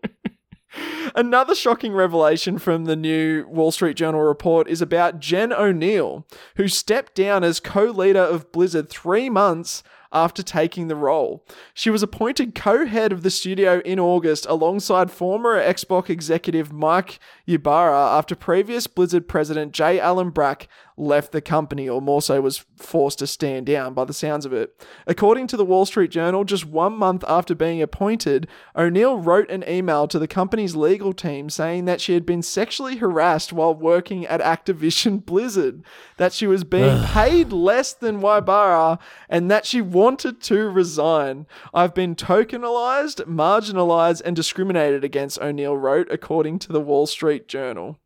Another 1.15 1.55
shocking 1.55 1.93
revelation 1.93 2.59
from 2.59 2.85
the 2.85 2.97
new 2.97 3.47
Wall 3.47 3.71
Street 3.71 3.97
Journal 3.97 4.23
report 4.23 4.69
is 4.69 4.83
about 4.83 5.21
Jen 5.21 5.51
Oneal, 5.51 6.25
who 6.57 6.69
stepped 6.69 7.15
down 7.15 7.45
as 7.45 7.61
co 7.61 7.85
leader 7.85 8.21
of 8.21 8.51
Blizzard 8.53 8.89
three 8.89 9.31
months 9.31 9.83
after 10.15 10.43
taking 10.43 10.87
the 10.87 10.97
role. 10.97 11.45
She 11.75 11.91
was 11.91 12.03
appointed 12.03 12.55
co 12.55 12.87
head 12.87 13.13
of 13.13 13.23
the 13.23 13.31
studio 13.31 13.81
in 13.85 13.99
August 13.99 14.47
alongside 14.49 15.11
former 15.11 15.61
Xbox 15.61 16.09
executive 16.09 16.73
Mike 16.73 17.19
Ybarra 17.47 18.17
after 18.17 18.37
previous 18.37 18.87
Blizzard 18.87 19.29
president 19.29 19.73
J. 19.73 19.99
Allen 19.99 20.31
Brack 20.31 20.69
left 20.97 21.33
the 21.33 21.41
company, 21.41 21.89
or 21.89 22.01
more 22.01 22.23
so 22.23 22.41
was 22.41 22.65
forced 22.77 23.19
to 23.19 23.27
stand 23.27 23.67
down 23.67 23.95
by 23.95 24.05
the 24.05 24.13
sounds 24.13 24.47
of 24.47 24.53
it. 24.53 24.81
According 25.07 25.49
to 25.49 25.57
the 25.57 25.65
Wall 25.65 25.87
Street 25.87 26.11
Journal, 26.11 26.45
just 26.45 26.65
one 26.65 26.95
month 26.95 27.25
after 27.27 27.55
being 27.55 27.83
appointed, 27.83 28.47
Oneal 28.77 29.25
wrote 29.25 29.51
an 29.51 29.65
email 29.69 30.07
to 30.09 30.19
the 30.19 30.29
company's 30.29 30.77
legal 30.77 31.13
team 31.13 31.51
saying 31.51 31.85
that 31.87 32.01
she 32.01 32.15
had 32.15 32.25
been 32.25 32.43
sexually 32.43 32.97
harassed 32.97 33.53
while 33.53 33.75
working 33.75 34.25
at 34.27 34.41
Activision 34.41 35.25
Blizzard, 35.27 35.83
that 36.17 36.33
she 36.33 36.47
was 36.47 36.65
being 36.65 37.03
paid 37.05 37.53
less 37.53 37.93
than 37.93 38.25
Ybarra, 38.25 38.99
and 39.29 39.51
that 39.51 39.67
she 39.67 39.81
wanted 39.81 40.41
to 40.43 40.69
resign. 40.69 41.47
I've 41.73 41.95
been 41.95 42.15
tokenized, 42.15 43.25
marginalized, 43.27 44.23
and 44.25 44.37
discriminated 44.37 45.03
against, 45.03 45.41
Oneal 45.41 45.81
wrote, 45.81 46.09
according 46.11 46.61
to 46.61 46.73
the 46.73 46.81
Wall 46.81 47.07
Street 47.07 47.49
Journal. 47.49 47.99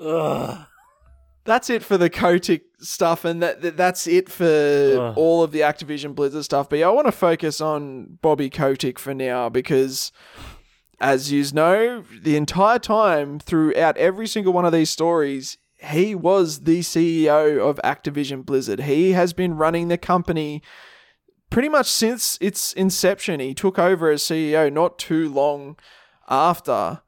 Ugh. 0.00 0.66
That's 1.44 1.70
it 1.70 1.82
for 1.82 1.96
the 1.96 2.10
Kotick 2.10 2.62
stuff, 2.80 3.24
and 3.24 3.42
that, 3.42 3.62
that 3.62 3.76
that's 3.76 4.06
it 4.06 4.28
for 4.28 4.44
Ugh. 4.44 5.14
all 5.16 5.42
of 5.42 5.52
the 5.52 5.60
Activision 5.60 6.14
Blizzard 6.14 6.44
stuff. 6.44 6.68
But 6.68 6.80
yeah, 6.80 6.88
I 6.88 6.90
want 6.90 7.06
to 7.06 7.12
focus 7.12 7.60
on 7.60 8.18
Bobby 8.20 8.50
Kotick 8.50 8.98
for 8.98 9.14
now 9.14 9.48
because, 9.48 10.12
as 11.00 11.32
you 11.32 11.44
know, 11.52 12.04
the 12.22 12.36
entire 12.36 12.78
time 12.78 13.38
throughout 13.38 13.96
every 13.96 14.26
single 14.26 14.52
one 14.52 14.66
of 14.66 14.72
these 14.72 14.90
stories, 14.90 15.56
he 15.78 16.14
was 16.14 16.60
the 16.60 16.80
CEO 16.80 17.58
of 17.58 17.80
Activision 17.82 18.44
Blizzard. 18.44 18.80
He 18.80 19.12
has 19.12 19.32
been 19.32 19.56
running 19.56 19.88
the 19.88 19.98
company 19.98 20.62
pretty 21.48 21.68
much 21.68 21.90
since 21.90 22.38
its 22.40 22.72
inception. 22.74 23.40
He 23.40 23.54
took 23.54 23.78
over 23.78 24.10
as 24.10 24.22
CEO 24.22 24.72
not 24.72 24.98
too 24.98 25.28
long 25.28 25.76
after, 26.28 27.00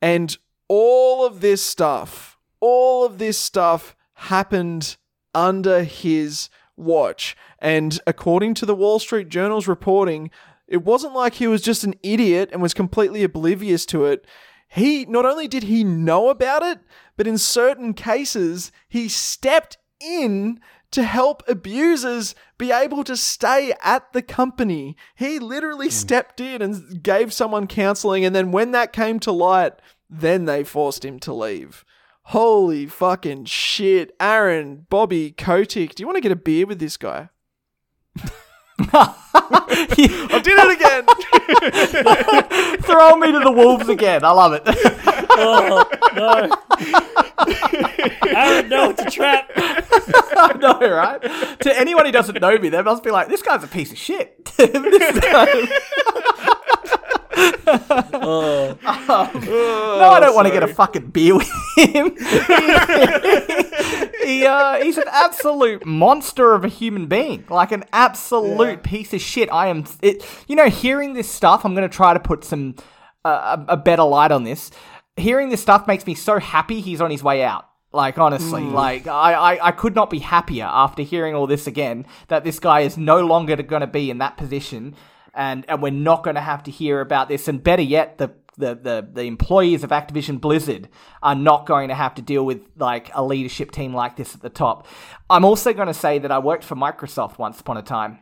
and 0.00 0.36
all 0.68 1.26
of 1.26 1.40
this 1.40 1.62
stuff 1.62 2.37
all 2.60 3.04
of 3.04 3.18
this 3.18 3.38
stuff 3.38 3.96
happened 4.14 4.96
under 5.34 5.84
his 5.84 6.48
watch. 6.76 7.36
And 7.58 8.00
according 8.06 8.54
to 8.54 8.66
the 8.66 8.74
Wall 8.74 8.98
Street 8.98 9.28
Journal's 9.28 9.68
reporting, 9.68 10.30
it 10.66 10.84
wasn't 10.84 11.14
like 11.14 11.34
he 11.34 11.46
was 11.46 11.62
just 11.62 11.84
an 11.84 11.94
idiot 12.02 12.50
and 12.52 12.60
was 12.60 12.74
completely 12.74 13.24
oblivious 13.24 13.86
to 13.86 14.04
it. 14.04 14.26
He 14.68 15.06
not 15.06 15.24
only 15.24 15.48
did 15.48 15.64
he 15.64 15.82
know 15.82 16.28
about 16.28 16.62
it, 16.62 16.80
but 17.16 17.26
in 17.26 17.38
certain 17.38 17.94
cases, 17.94 18.70
he 18.88 19.08
stepped 19.08 19.78
in 20.00 20.60
to 20.90 21.02
help 21.02 21.42
abusers 21.48 22.34
be 22.56 22.72
able 22.72 23.04
to 23.04 23.16
stay 23.16 23.72
at 23.82 24.12
the 24.12 24.22
company. 24.22 24.96
He 25.14 25.38
literally 25.38 25.88
mm. 25.88 25.92
stepped 25.92 26.40
in 26.40 26.62
and 26.62 27.02
gave 27.02 27.32
someone 27.32 27.66
counseling, 27.66 28.24
and 28.24 28.34
then 28.34 28.52
when 28.52 28.72
that 28.72 28.92
came 28.92 29.20
to 29.20 29.32
light, 29.32 29.74
then 30.08 30.46
they 30.46 30.64
forced 30.64 31.04
him 31.04 31.18
to 31.20 31.32
leave. 31.32 31.84
Holy 32.28 32.84
fucking 32.84 33.46
shit. 33.46 34.14
Aaron, 34.20 34.86
Bobby, 34.90 35.30
Kotick, 35.30 35.94
do 35.94 36.02
you 36.02 36.06
want 36.06 36.18
to 36.18 36.20
get 36.20 36.30
a 36.30 36.36
beer 36.36 36.66
with 36.66 36.78
this 36.78 36.98
guy? 36.98 37.30
I 38.92 39.14
did 40.44 40.58
it 40.58 40.72
again. 40.76 41.06
Throw 42.82 43.16
me 43.16 43.32
to 43.32 43.38
the 43.38 43.50
wolves 43.50 43.88
again. 43.88 44.24
I 44.24 44.32
love 44.32 44.52
it. 44.52 44.60
oh, 44.66 45.88
no. 46.14 46.50
Aaron, 48.36 48.68
no, 48.68 48.90
it's 48.90 49.00
a 49.00 49.10
trap. 49.10 49.50
I 49.56 50.52
know, 50.60 50.80
right? 50.80 51.22
To 51.60 51.78
anyone 51.78 52.04
who 52.04 52.12
doesn't 52.12 52.42
know 52.42 52.58
me, 52.58 52.68
they 52.68 52.82
must 52.82 53.02
be 53.02 53.10
like, 53.10 53.28
this 53.28 53.40
guy's 53.40 53.64
a 53.64 53.68
piece 53.68 53.90
of 53.90 53.96
shit. 53.96 54.44
this 54.58 55.18
guy 55.18 55.66
oh. 57.66 58.70
Um, 58.70 58.78
no, 59.44 60.08
I 60.10 60.20
don't 60.20 60.34
want 60.34 60.46
to 60.48 60.52
get 60.52 60.62
a 60.62 60.68
fucking 60.68 61.08
beer 61.10 61.36
with 61.36 61.50
him. 61.76 62.14
he, 64.24 64.46
uh, 64.46 64.82
he's 64.82 64.98
an 64.98 65.04
absolute 65.10 65.84
monster 65.86 66.54
of 66.54 66.64
a 66.64 66.68
human 66.68 67.06
being, 67.06 67.44
like 67.48 67.72
an 67.72 67.84
absolute 67.92 68.80
Yeah. 68.84 68.90
piece 68.90 69.14
of 69.14 69.20
shit. 69.20 69.50
I 69.52 69.68
am, 69.68 69.84
it, 70.02 70.24
you 70.46 70.56
know, 70.56 70.68
hearing 70.68 71.14
this 71.14 71.30
stuff. 71.30 71.64
I'm 71.64 71.74
going 71.74 71.88
to 71.88 71.94
try 71.94 72.14
to 72.14 72.20
put 72.20 72.44
some 72.44 72.74
uh, 73.24 73.64
a 73.68 73.72
a 73.72 73.76
better 73.76 74.04
light 74.04 74.30
on 74.30 74.44
this. 74.44 74.70
Hearing 75.16 75.48
this 75.48 75.62
stuff 75.62 75.86
makes 75.86 76.06
me 76.06 76.14
so 76.14 76.38
happy. 76.38 76.80
He's 76.80 77.00
on 77.00 77.10
his 77.10 77.22
way 77.22 77.42
out. 77.42 77.64
Like 77.90 78.18
honestly, 78.18 78.62
like 78.62 79.06
I, 79.06 79.32
I, 79.32 79.68
I 79.68 79.72
could 79.72 79.94
not 79.94 80.10
be 80.10 80.18
happier 80.18 80.66
after 80.66 81.02
hearing 81.02 81.34
all 81.34 81.46
this 81.46 81.66
again. 81.66 82.04
That 82.28 82.44
this 82.44 82.60
guy 82.60 82.80
is 82.80 82.98
no 82.98 83.24
longer 83.24 83.56
going 83.62 83.80
to 83.80 83.86
be 83.86 84.10
in 84.10 84.18
that 84.18 84.36
position, 84.36 84.94
and 85.34 85.64
and 85.68 85.82
we're 85.82 85.90
not 85.90 86.22
going 86.22 86.36
to 86.36 86.40
have 86.40 86.62
to 86.64 86.70
hear 86.70 87.00
about 87.00 87.28
this. 87.28 87.48
And 87.48 87.62
better 87.62 87.82
yet, 87.82 88.18
the 88.18 88.32
the, 88.56 88.74
the 88.74 89.08
the 89.12 89.22
employees 89.22 89.84
of 89.84 89.90
Activision 89.90 90.40
Blizzard 90.40 90.88
are 91.22 91.34
not 91.34 91.66
going 91.66 91.88
to 91.88 91.94
have 91.94 92.14
to 92.16 92.22
deal 92.22 92.44
with 92.44 92.62
like 92.76 93.10
a 93.14 93.24
leadership 93.24 93.70
team 93.70 93.94
like 93.94 94.16
this 94.16 94.34
at 94.34 94.42
the 94.42 94.50
top. 94.50 94.86
I'm 95.30 95.44
also 95.44 95.72
going 95.72 95.88
to 95.88 95.94
say 95.94 96.18
that 96.18 96.32
I 96.32 96.38
worked 96.38 96.64
for 96.64 96.74
Microsoft 96.74 97.38
once 97.38 97.60
upon 97.60 97.76
a 97.76 97.82
time 97.82 98.18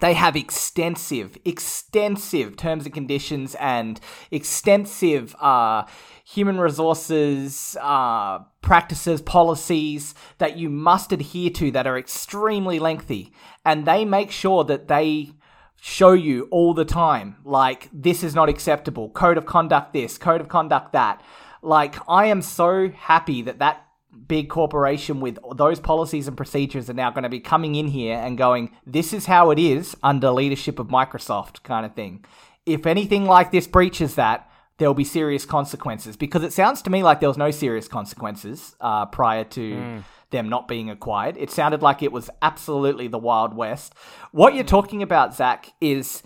they 0.00 0.14
have 0.14 0.36
extensive, 0.36 1.36
extensive 1.44 2.56
terms 2.56 2.84
and 2.84 2.94
conditions 2.94 3.56
and 3.58 3.98
extensive 4.30 5.34
uh, 5.40 5.84
human 6.24 6.60
resources 6.60 7.76
uh, 7.80 8.38
practices, 8.60 9.22
policies 9.22 10.14
that 10.38 10.56
you 10.56 10.70
must 10.70 11.10
adhere 11.10 11.50
to 11.50 11.70
that 11.72 11.86
are 11.86 11.98
extremely 11.98 12.78
lengthy. 12.78 13.32
And 13.64 13.86
they 13.86 14.04
make 14.04 14.30
sure 14.30 14.62
that 14.64 14.88
they 14.88 15.32
show 15.80 16.12
you 16.12 16.48
all 16.50 16.74
the 16.74 16.84
time, 16.84 17.36
like, 17.44 17.88
this 17.92 18.22
is 18.22 18.34
not 18.34 18.48
acceptable, 18.48 19.10
code 19.10 19.38
of 19.38 19.46
conduct 19.46 19.92
this, 19.92 20.18
code 20.18 20.40
of 20.40 20.48
conduct 20.48 20.92
that. 20.92 21.22
Like, 21.62 21.96
I 22.08 22.26
am 22.26 22.42
so 22.42 22.88
happy 22.90 23.42
that 23.42 23.58
that 23.58 23.84
big 24.26 24.48
corporation 24.48 25.20
with 25.20 25.38
those 25.56 25.80
policies 25.80 26.28
and 26.28 26.36
procedures 26.36 26.90
are 26.90 26.94
now 26.94 27.10
going 27.10 27.22
to 27.22 27.28
be 27.28 27.40
coming 27.40 27.74
in 27.74 27.88
here 27.88 28.16
and 28.16 28.36
going, 28.36 28.76
this 28.86 29.12
is 29.12 29.26
how 29.26 29.50
it 29.50 29.58
is 29.58 29.96
under 30.02 30.30
leadership 30.30 30.78
of 30.78 30.88
Microsoft, 30.88 31.62
kind 31.62 31.86
of 31.86 31.94
thing. 31.94 32.24
If 32.66 32.86
anything 32.86 33.24
like 33.24 33.50
this 33.50 33.66
breaches 33.66 34.16
that, 34.16 34.50
there'll 34.78 34.94
be 34.94 35.04
serious 35.04 35.44
consequences 35.44 36.16
because 36.16 36.42
it 36.42 36.52
sounds 36.52 36.82
to 36.82 36.90
me 36.90 37.02
like 37.02 37.20
there 37.20 37.28
was 37.28 37.38
no 37.38 37.50
serious 37.50 37.88
consequences 37.88 38.76
uh, 38.80 39.06
prior 39.06 39.44
to 39.44 40.02
them 40.30 40.48
not 40.48 40.68
being 40.68 40.90
acquired. 40.90 41.36
It 41.36 41.50
sounded 41.50 41.82
like 41.82 42.02
it 42.02 42.12
was 42.12 42.30
absolutely 42.42 43.08
the 43.08 43.18
Wild 43.18 43.54
West. 43.54 43.94
What 44.32 44.54
you're 44.54 44.64
talking 44.64 45.02
about, 45.02 45.34
Zac, 45.34 45.72
is 45.80 46.22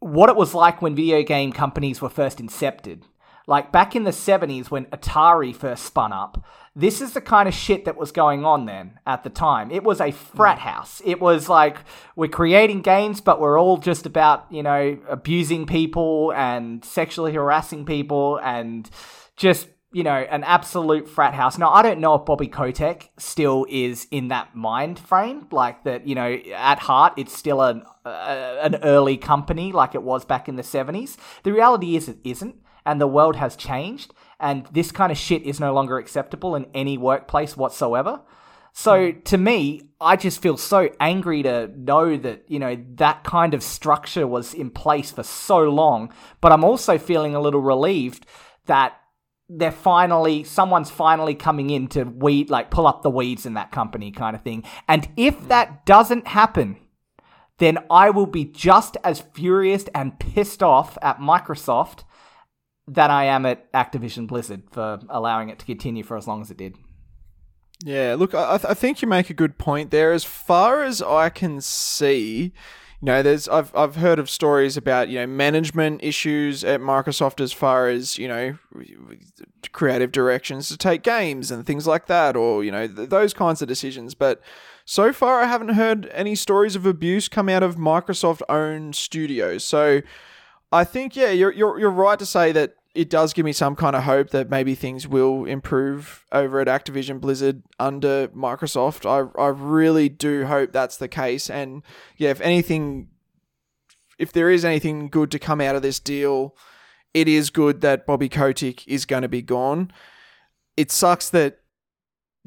what 0.00 0.28
it 0.28 0.36
was 0.36 0.54
like 0.54 0.82
when 0.82 0.94
video 0.94 1.22
game 1.22 1.52
companies 1.52 2.02
were 2.02 2.08
first 2.08 2.38
incepted. 2.38 3.02
Like 3.46 3.72
back 3.72 3.96
in 3.96 4.04
the 4.04 4.10
70s 4.10 4.70
when 4.70 4.84
Atari 4.86 5.54
first 5.54 5.84
spun 5.84 6.12
up, 6.12 6.44
this 6.76 7.00
is 7.00 7.12
the 7.12 7.20
kind 7.20 7.48
of 7.48 7.54
shit 7.54 7.84
that 7.84 7.96
was 7.96 8.12
going 8.12 8.44
on 8.44 8.66
then 8.66 8.98
at 9.06 9.24
the 9.24 9.30
time. 9.30 9.70
It 9.70 9.82
was 9.82 10.00
a 10.00 10.12
frat 10.12 10.58
mm. 10.58 10.62
house. 10.62 11.02
It 11.04 11.20
was 11.20 11.48
like 11.48 11.78
we're 12.14 12.28
creating 12.28 12.82
games, 12.82 13.20
but 13.20 13.40
we're 13.40 13.60
all 13.60 13.78
just 13.78 14.06
about, 14.06 14.46
you 14.50 14.62
know, 14.62 14.98
abusing 15.08 15.66
people 15.66 16.32
and 16.34 16.84
sexually 16.84 17.32
harassing 17.32 17.84
people 17.84 18.38
and 18.42 18.88
just, 19.36 19.68
you 19.92 20.02
know, 20.02 20.26
an 20.30 20.42
absolute 20.44 21.08
frat 21.08 21.34
house. 21.34 21.58
Now, 21.58 21.70
I 21.70 21.82
don't 21.82 22.00
know 22.00 22.14
if 22.14 22.24
Bobby 22.24 22.48
Kotick 22.48 23.10
still 23.18 23.66
is 23.68 24.06
in 24.10 24.28
that 24.28 24.54
mind 24.54 24.98
frame, 24.98 25.46
like 25.50 25.84
that, 25.84 26.06
you 26.06 26.14
know, 26.14 26.38
at 26.54 26.78
heart, 26.78 27.14
it's 27.16 27.36
still 27.36 27.60
an, 27.60 27.82
uh, 28.04 28.56
an 28.62 28.76
early 28.82 29.16
company 29.16 29.70
like 29.70 29.94
it 29.94 30.02
was 30.02 30.24
back 30.24 30.48
in 30.48 30.56
the 30.56 30.62
70s. 30.62 31.16
The 31.42 31.52
reality 31.52 31.96
is 31.96 32.08
it 32.08 32.18
isn't 32.24 32.56
and 32.86 33.00
the 33.00 33.06
world 33.06 33.36
has 33.36 33.54
changed 33.54 34.14
and 34.40 34.66
this 34.72 34.90
kind 34.90 35.12
of 35.12 35.18
shit 35.18 35.42
is 35.42 35.60
no 35.60 35.72
longer 35.72 35.98
acceptable 35.98 36.56
in 36.56 36.66
any 36.74 36.98
workplace 36.98 37.56
whatsoever. 37.56 38.20
So 38.72 39.12
to 39.12 39.38
me, 39.38 39.90
I 40.00 40.16
just 40.16 40.40
feel 40.40 40.56
so 40.56 40.88
angry 40.98 41.42
to 41.42 41.68
know 41.76 42.16
that, 42.16 42.44
you 42.48 42.58
know, 42.58 42.82
that 42.94 43.22
kind 43.22 43.52
of 43.52 43.62
structure 43.62 44.26
was 44.26 44.54
in 44.54 44.70
place 44.70 45.12
for 45.12 45.22
so 45.22 45.58
long, 45.64 46.12
but 46.40 46.52
I'm 46.52 46.64
also 46.64 46.96
feeling 46.96 47.34
a 47.34 47.40
little 47.40 47.60
relieved 47.60 48.24
that 48.66 48.94
they're 49.54 49.70
finally 49.70 50.44
someone's 50.44 50.90
finally 50.90 51.34
coming 51.34 51.70
in 51.70 51.86
to 51.86 52.04
weed 52.04 52.48
like 52.48 52.70
pull 52.70 52.86
up 52.86 53.02
the 53.02 53.10
weeds 53.10 53.44
in 53.44 53.54
that 53.54 53.70
company 53.70 54.10
kind 54.10 54.34
of 54.34 54.42
thing. 54.42 54.64
And 54.88 55.08
if 55.16 55.34
hmm. 55.34 55.48
that 55.48 55.84
doesn't 55.84 56.26
happen, 56.26 56.78
then 57.58 57.78
I 57.90 58.10
will 58.10 58.26
be 58.26 58.44
just 58.44 58.96
as 59.04 59.20
furious 59.20 59.84
and 59.94 60.18
pissed 60.18 60.62
off 60.62 60.96
at 61.02 61.18
Microsoft 61.18 62.04
than 62.88 63.10
I 63.10 63.24
am 63.24 63.46
at 63.46 63.70
Activision 63.72 64.26
Blizzard 64.26 64.62
for 64.72 65.00
allowing 65.08 65.48
it 65.48 65.58
to 65.60 65.66
continue 65.66 66.02
for 66.02 66.16
as 66.16 66.26
long 66.26 66.40
as 66.40 66.50
it 66.50 66.56
did. 66.56 66.76
Yeah, 67.84 68.16
look, 68.18 68.34
I, 68.34 68.54
I 68.54 68.58
th- 68.58 68.70
I 68.70 68.74
think 68.74 69.02
you 69.02 69.08
make 69.08 69.30
a 69.30 69.34
good 69.34 69.58
point 69.58 69.90
there. 69.90 70.12
As 70.12 70.24
far 70.24 70.82
as 70.82 71.02
I 71.02 71.28
can 71.28 71.60
see, 71.60 72.52
you 73.02 73.06
know, 73.06 73.20
there's 73.20 73.48
I've 73.48 73.74
I've 73.74 73.96
heard 73.96 74.20
of 74.20 74.30
stories 74.30 74.76
about 74.76 75.08
you 75.08 75.18
know 75.18 75.26
management 75.26 76.04
issues 76.04 76.62
at 76.62 76.80
Microsoft 76.80 77.40
as 77.40 77.52
far 77.52 77.88
as 77.88 78.16
you 78.16 78.28
know 78.28 78.56
creative 79.72 80.12
directions 80.12 80.68
to 80.68 80.76
take 80.76 81.02
games 81.02 81.50
and 81.50 81.66
things 81.66 81.84
like 81.84 82.06
that, 82.06 82.36
or 82.36 82.62
you 82.62 82.70
know 82.70 82.86
th- 82.86 83.08
those 83.08 83.34
kinds 83.34 83.60
of 83.60 83.66
decisions. 83.66 84.14
But 84.14 84.40
so 84.84 85.12
far, 85.12 85.42
I 85.42 85.46
haven't 85.46 85.70
heard 85.70 86.10
any 86.12 86.36
stories 86.36 86.76
of 86.76 86.86
abuse 86.86 87.26
come 87.26 87.48
out 87.48 87.64
of 87.64 87.74
Microsoft-owned 87.74 88.94
studios. 88.94 89.64
So 89.64 90.02
I 90.70 90.84
think 90.84 91.16
yeah, 91.16 91.30
you're 91.30 91.52
you're 91.52 91.80
you're 91.80 91.90
right 91.90 92.20
to 92.20 92.26
say 92.26 92.52
that 92.52 92.76
it 92.94 93.08
does 93.08 93.32
give 93.32 93.44
me 93.44 93.52
some 93.52 93.74
kind 93.74 93.96
of 93.96 94.02
hope 94.02 94.30
that 94.30 94.50
maybe 94.50 94.74
things 94.74 95.08
will 95.08 95.44
improve 95.44 96.26
over 96.30 96.60
at 96.60 96.66
Activision 96.66 97.20
Blizzard 97.20 97.62
under 97.78 98.28
Microsoft. 98.28 99.06
I 99.06 99.40
I 99.40 99.48
really 99.48 100.08
do 100.08 100.44
hope 100.46 100.72
that's 100.72 100.98
the 100.98 101.08
case. 101.08 101.48
And 101.48 101.82
yeah, 102.18 102.30
if 102.30 102.40
anything, 102.40 103.08
if 104.18 104.32
there 104.32 104.50
is 104.50 104.64
anything 104.64 105.08
good 105.08 105.30
to 105.30 105.38
come 105.38 105.60
out 105.60 105.74
of 105.74 105.82
this 105.82 106.00
deal, 106.00 106.54
it 107.14 107.28
is 107.28 107.50
good 107.50 107.80
that 107.80 108.06
Bobby 108.06 108.28
Kotick 108.28 108.86
is 108.86 109.06
going 109.06 109.22
to 109.22 109.28
be 109.28 109.42
gone. 109.42 109.90
It 110.76 110.90
sucks 110.90 111.30
that 111.30 111.60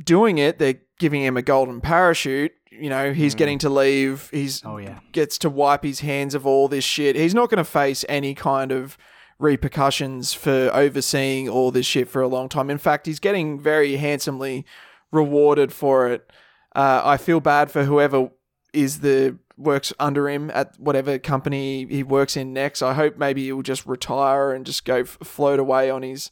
doing 0.03 0.37
it, 0.37 0.59
they're 0.59 0.81
giving 0.99 1.23
him 1.23 1.37
a 1.37 1.41
golden 1.41 1.81
parachute. 1.81 2.51
You 2.71 2.89
know, 2.89 3.13
he's 3.13 3.33
mm. 3.33 3.37
getting 3.39 3.59
to 3.59 3.69
leave. 3.69 4.29
He's 4.31 4.63
Oh 4.63 4.77
yeah. 4.77 4.99
gets 5.11 5.37
to 5.39 5.49
wipe 5.49 5.83
his 5.83 6.01
hands 6.01 6.35
of 6.35 6.45
all 6.45 6.67
this 6.67 6.83
shit. 6.83 7.15
He's 7.15 7.33
not 7.33 7.49
going 7.49 7.57
to 7.57 7.63
face 7.63 8.05
any 8.09 8.35
kind 8.35 8.71
of 8.71 8.97
repercussions 9.39 10.33
for 10.33 10.69
overseeing 10.73 11.49
all 11.49 11.71
this 11.71 11.85
shit 11.85 12.07
for 12.07 12.21
a 12.21 12.27
long 12.27 12.49
time. 12.49 12.69
In 12.69 12.77
fact, 12.77 13.05
he's 13.05 13.19
getting 13.19 13.59
very 13.59 13.97
handsomely 13.97 14.65
rewarded 15.11 15.73
for 15.73 16.07
it. 16.07 16.31
Uh, 16.75 17.01
I 17.03 17.17
feel 17.17 17.39
bad 17.39 17.71
for 17.71 17.83
whoever 17.85 18.29
is 18.73 18.99
the 18.99 19.37
works 19.57 19.93
under 19.99 20.29
him 20.29 20.51
at 20.53 20.77
whatever 20.79 21.17
company 21.17 21.85
he 21.85 22.03
works 22.03 22.35
in 22.35 22.51
next. 22.53 22.81
I 22.81 22.93
hope 22.93 23.17
maybe 23.17 23.43
he'll 23.45 23.61
just 23.61 23.85
retire 23.85 24.51
and 24.51 24.65
just 24.65 24.83
go 24.83 24.97
f- 24.97 25.17
float 25.23 25.59
away 25.59 25.89
on 25.89 26.01
his 26.03 26.29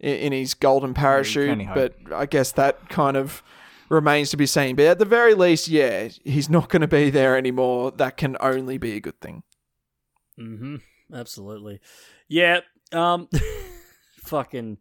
in 0.00 0.32
his 0.32 0.52
golden 0.54 0.92
parachute. 0.92 1.48
only 1.48 1.64
hope. 1.64 1.74
but 1.74 2.12
I 2.14 2.26
guess 2.26 2.52
that 2.52 2.88
kind 2.90 3.16
of 3.16 3.42
remains 3.88 4.30
to 4.30 4.36
be 4.36 4.46
seen. 4.46 4.76
But 4.76 4.86
at 4.86 4.98
the 4.98 5.04
very 5.04 5.32
least, 5.34 5.68
yeah, 5.68 6.08
he's 6.24 6.50
not 6.50 6.68
going 6.68 6.82
to 6.82 6.88
be 6.88 7.08
there 7.08 7.36
anymore. 7.36 7.92
That 7.92 8.16
can 8.16 8.36
only 8.40 8.78
be 8.78 8.92
a 8.96 9.00
good 9.00 9.20
thing. 9.20 9.42
Mm-hmm. 10.38 10.76
Absolutely. 11.14 11.80
Yeah. 12.28 12.60
Um. 12.92 13.28
fucking 14.24 14.78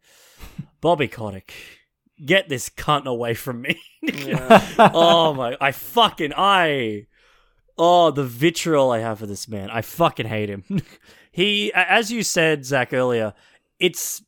Bobby 0.81 1.07
Kotick. 1.07 1.53
Get 2.23 2.47
this 2.47 2.69
cunt 2.69 3.05
away 3.05 3.33
from 3.33 3.61
me. 3.61 3.79
oh 4.79 5.33
my! 5.33 5.57
I 5.59 5.71
fucking 5.71 6.33
I. 6.35 7.07
Oh, 7.77 8.11
the 8.11 8.23
vitriol 8.23 8.91
I 8.91 8.99
have 8.99 9.19
for 9.19 9.25
this 9.25 9.49
man. 9.49 9.69
I 9.69 9.81
fucking 9.81 10.27
hate 10.27 10.49
him. 10.49 10.63
he, 11.31 11.73
as 11.73 12.11
you 12.11 12.23
said, 12.23 12.65
Zac 12.65 12.93
earlier, 12.93 13.33
it's 13.79 14.23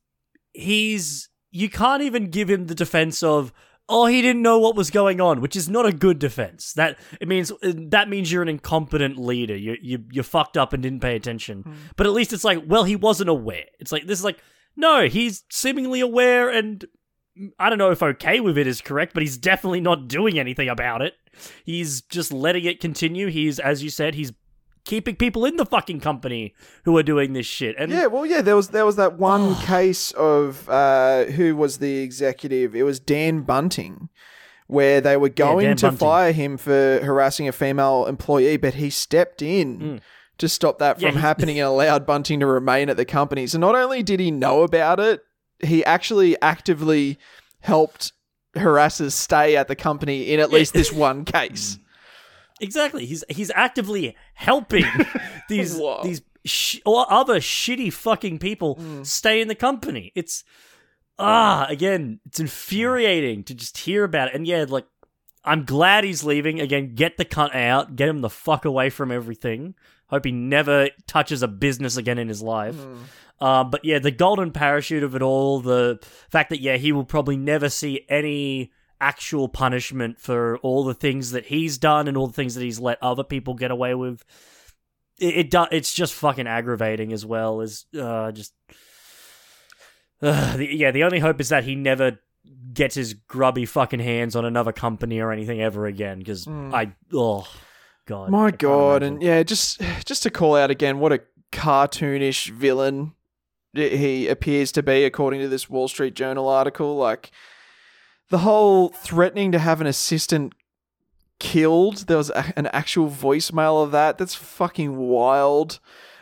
he's 0.51 1.29
you 1.51 1.69
can't 1.69 2.01
even 2.01 2.29
give 2.29 2.49
him 2.49 2.67
the 2.67 2.75
defense 2.75 3.23
of 3.23 3.53
oh 3.89 4.05
he 4.05 4.21
didn't 4.21 4.41
know 4.41 4.59
what 4.59 4.75
was 4.75 4.89
going 4.89 5.21
on 5.21 5.41
which 5.41 5.55
is 5.55 5.69
not 5.69 5.85
a 5.85 5.91
good 5.91 6.19
defense. 6.19 6.73
That 6.73 6.97
it 7.19 7.27
means 7.27 7.51
that 7.61 8.09
means 8.09 8.31
you're 8.31 8.41
an 8.41 8.49
incompetent 8.49 9.17
leader. 9.17 9.55
You 9.55 9.77
you 9.81 10.03
you 10.11 10.23
fucked 10.23 10.57
up 10.57 10.73
and 10.73 10.83
didn't 10.83 11.01
pay 11.01 11.15
attention. 11.15 11.63
Hmm. 11.63 11.73
But 11.95 12.07
at 12.07 12.13
least 12.13 12.33
it's 12.33 12.43
like 12.43 12.63
well 12.65 12.83
he 12.83 12.95
wasn't 12.95 13.29
aware. 13.29 13.65
It's 13.79 13.91
like 13.91 14.07
this 14.07 14.19
is 14.19 14.25
like 14.25 14.39
no 14.75 15.07
he's 15.07 15.43
seemingly 15.49 15.99
aware 15.99 16.49
and 16.49 16.85
I 17.59 17.69
don't 17.69 17.77
know 17.77 17.91
if 17.91 18.01
okay 18.01 18.39
with 18.39 18.57
it 18.57 18.67
is 18.67 18.81
correct 18.81 19.13
but 19.13 19.21
he's 19.21 19.37
definitely 19.37 19.81
not 19.81 20.07
doing 20.07 20.39
anything 20.39 20.69
about 20.69 21.01
it. 21.01 21.13
He's 21.63 22.01
just 22.01 22.31
letting 22.31 22.65
it 22.65 22.79
continue. 22.79 23.27
He's 23.27 23.59
as 23.59 23.83
you 23.83 23.89
said 23.89 24.15
he's 24.15 24.33
keeping 24.87 25.15
people 25.15 25.45
in 25.45 25.57
the 25.57 25.65
fucking 25.65 25.99
company 25.99 26.55
who 26.85 26.97
are 26.97 27.03
doing 27.03 27.33
this 27.33 27.45
shit 27.45 27.75
and 27.77 27.91
Yeah, 27.91 28.07
well, 28.07 28.25
yeah, 28.25 28.41
there 28.41 28.55
was 28.55 28.69
there 28.69 28.85
was 28.85 28.95
that 28.95 29.19
one 29.19 29.55
case 29.61 30.11
of 30.13 30.67
uh, 30.69 31.25
who 31.25 31.55
was 31.55 31.77
the 31.77 31.97
executive? 31.99 32.75
It 32.75 32.83
was 32.83 32.99
Dan 32.99 33.41
Bunting, 33.41 34.09
where 34.65 34.99
they 34.99 35.15
were 35.17 35.29
going 35.29 35.67
Dan 35.67 35.77
to 35.77 35.85
Bunting. 35.87 35.97
fire 35.99 36.31
him 36.31 36.57
for 36.57 36.99
harassing 37.03 37.47
a 37.47 37.51
female 37.51 38.05
employee, 38.07 38.57
but 38.57 38.73
he 38.75 38.89
stepped 38.89 39.41
in 39.43 40.01
to 40.39 40.49
stop 40.49 40.79
that 40.79 40.97
Mm. 40.97 41.01
Yeah, 41.01 41.11
from 41.11 41.19
happening 41.29 41.59
and 41.59 41.67
allowed 41.67 42.05
Bunting 42.05 42.39
to 42.39 42.45
remain 42.47 42.89
at 42.89 42.97
the 42.97 43.05
company. 43.05 43.45
So 43.47 43.59
not 43.59 43.75
only 43.75 44.01
did 44.03 44.19
he 44.19 44.31
know 44.31 44.63
about 44.63 44.99
it, 44.99 45.21
he 45.63 45.83
actually 45.85 46.39
actively 46.41 47.17
helped 47.61 48.13
harassers 48.55 49.11
stay 49.13 49.55
at 49.57 49.67
the 49.67 49.75
company 49.75 50.31
in 50.31 50.39
at 50.39 50.51
least 50.51 50.73
this 50.73 50.91
one 50.91 51.25
case. 51.37 51.77
Exactly. 52.59 53.05
He's 53.05 53.23
he's 53.29 53.51
actively 53.55 54.15
helping 54.33 54.85
these 55.49 55.77
Whoa. 55.77 56.01
these 56.03 56.21
sh- 56.45 56.79
or 56.85 57.11
other 57.11 57.39
shitty 57.39 57.91
fucking 57.93 58.39
people 58.39 58.79
stay 59.03 59.41
in 59.41 59.47
the 59.47 59.55
company. 59.55 60.11
It's 60.15 60.43
ah 61.19 61.65
again, 61.69 62.19
it's 62.25 62.39
infuriating 62.39 63.43
to 63.45 63.53
just 63.53 63.77
hear 63.79 64.03
about 64.03 64.29
it. 64.29 64.35
And 64.35 64.47
yeah, 64.47 64.65
like 64.67 64.85
I'm 65.43 65.63
glad 65.65 66.03
he's 66.03 66.23
leaving. 66.23 66.59
Again, 66.59 66.95
get 66.95 67.17
the 67.17 67.25
cunt 67.25 67.55
out, 67.55 67.95
get 67.95 68.09
him 68.09 68.21
the 68.21 68.29
fuck 68.29 68.65
away 68.65 68.89
from 68.89 69.11
everything. 69.11 69.75
Hope 70.07 70.25
he 70.25 70.31
never 70.31 70.89
touches 71.05 71.43
a 71.43 71.47
business 71.47 71.97
again 71.97 72.17
in 72.17 72.27
his 72.27 72.41
life. 72.41 72.77
Uh, 73.39 73.63
but 73.63 73.85
yeah, 73.85 73.99
the 73.99 74.11
golden 74.11 74.51
parachute 74.51 75.03
of 75.03 75.15
it 75.15 75.21
all, 75.21 75.59
the 75.59 75.99
fact 76.29 76.49
that 76.49 76.59
yeah, 76.59 76.77
he 76.77 76.91
will 76.91 77.03
probably 77.03 77.37
never 77.37 77.69
see 77.69 78.05
any 78.09 78.71
actual 78.99 79.47
punishment 79.47 80.19
for 80.19 80.57
all 80.59 80.83
the 80.83 80.93
things 80.93 81.31
that 81.31 81.45
he's 81.45 81.77
done 81.77 82.07
and 82.07 82.17
all 82.17 82.27
the 82.27 82.33
things 82.33 82.55
that 82.55 82.63
he's 82.63 82.79
let 82.79 83.01
other 83.01 83.23
people 83.23 83.53
get 83.53 83.71
away 83.71 83.93
with. 83.95 84.23
It, 85.19 85.37
it 85.37 85.51
do, 85.51 85.65
it's 85.71 85.93
just 85.93 86.13
fucking 86.13 86.47
aggravating 86.47 87.11
as 87.13 87.25
well 87.25 87.61
as 87.61 87.85
uh, 87.99 88.31
just 88.31 88.53
uh, 90.21 90.57
the, 90.57 90.65
yeah. 90.65 90.91
The 90.91 91.03
only 91.03 91.19
hope 91.19 91.39
is 91.39 91.49
that 91.49 91.63
he 91.63 91.75
never 91.75 92.19
gets 92.73 92.95
his 92.95 93.13
grubby 93.13 93.65
fucking 93.65 93.99
hands 93.99 94.35
on 94.35 94.45
another 94.45 94.71
company 94.71 95.19
or 95.19 95.31
anything 95.31 95.61
ever 95.61 95.85
again. 95.85 96.19
Because 96.19 96.47
I 96.47 96.93
oh 97.13 97.47
god, 98.05 98.29
My 98.29 98.51
God, 98.51 99.03
and 99.03 99.21
yeah, 99.21 99.43
just 99.43 99.81
just 100.05 100.23
to 100.23 100.29
call 100.29 100.55
out 100.55 100.71
again, 100.71 100.99
what 100.99 101.13
a 101.13 101.21
cartoonish 101.51 102.49
villain 102.51 103.13
he 103.73 104.27
appears 104.27 104.71
to 104.73 104.83
be, 104.83 105.03
according 105.03 105.39
to 105.41 105.47
this 105.47 105.69
Wall 105.69 105.87
Street 105.87 106.15
Journal 106.15 106.47
article. 106.47 106.95
Like 106.95 107.31
the 108.29 108.39
whole 108.39 108.89
threatening 108.89 109.51
to 109.51 109.59
have 109.59 109.81
an 109.81 109.87
assistant 109.87 110.53
killed. 111.39 112.07
There 112.07 112.17
was 112.17 112.29
a, 112.31 112.53
an 112.55 112.67
actual 112.67 113.09
voicemail 113.09 113.83
of 113.83 113.91
that. 113.91 114.17
That's 114.17 114.35
fucking 114.35 114.97
wild. 114.97 115.79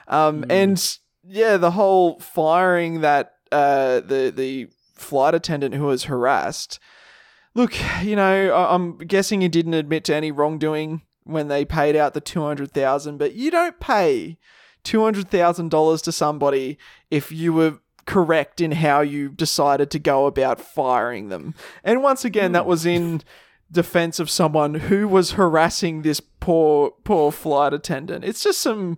Um, 0.07 0.45
and 0.49 0.97
yeah, 1.27 1.57
the 1.57 1.71
whole 1.71 2.19
firing 2.19 3.01
that 3.01 3.33
uh, 3.51 4.01
the 4.01 4.31
the 4.35 4.67
flight 4.95 5.33
attendant 5.35 5.75
who 5.75 5.85
was 5.85 6.05
harassed. 6.05 6.79
Look, 7.53 7.75
you 8.03 8.15
know, 8.15 8.53
I- 8.53 8.73
I'm 8.75 8.97
guessing 8.97 9.41
he 9.41 9.47
didn't 9.47 9.73
admit 9.73 10.03
to 10.05 10.15
any 10.15 10.31
wrongdoing 10.31 11.01
when 11.23 11.47
they 11.47 11.65
paid 11.65 11.95
out 11.95 12.13
the 12.13 12.21
two 12.21 12.41
hundred 12.43 12.71
thousand, 12.71 13.17
but 13.17 13.33
you 13.33 13.49
don't 13.49 13.79
pay 13.79 14.37
two 14.83 15.03
hundred 15.03 15.29
thousand 15.29 15.71
dollars 15.71 16.01
to 16.03 16.11
somebody 16.11 16.77
if 17.09 17.31
you 17.31 17.53
were 17.53 17.79
correct 18.05 18.61
in 18.61 18.73
how 18.73 19.01
you 19.01 19.29
decided 19.29 19.89
to 19.91 19.99
go 19.99 20.25
about 20.25 20.61
firing 20.61 21.29
them. 21.29 21.55
And 21.83 22.03
once 22.03 22.23
again, 22.23 22.51
that 22.51 22.63
hmm. 22.63 22.69
was 22.69 22.85
in 22.85 23.21
defense 23.71 24.19
of 24.19 24.29
someone 24.29 24.75
who 24.75 25.07
was 25.07 25.31
harassing 25.31 26.01
this 26.01 26.19
poor 26.19 26.91
poor 27.03 27.31
flight 27.31 27.73
attendant. 27.73 28.23
It's 28.23 28.43
just 28.43 28.61
some 28.61 28.97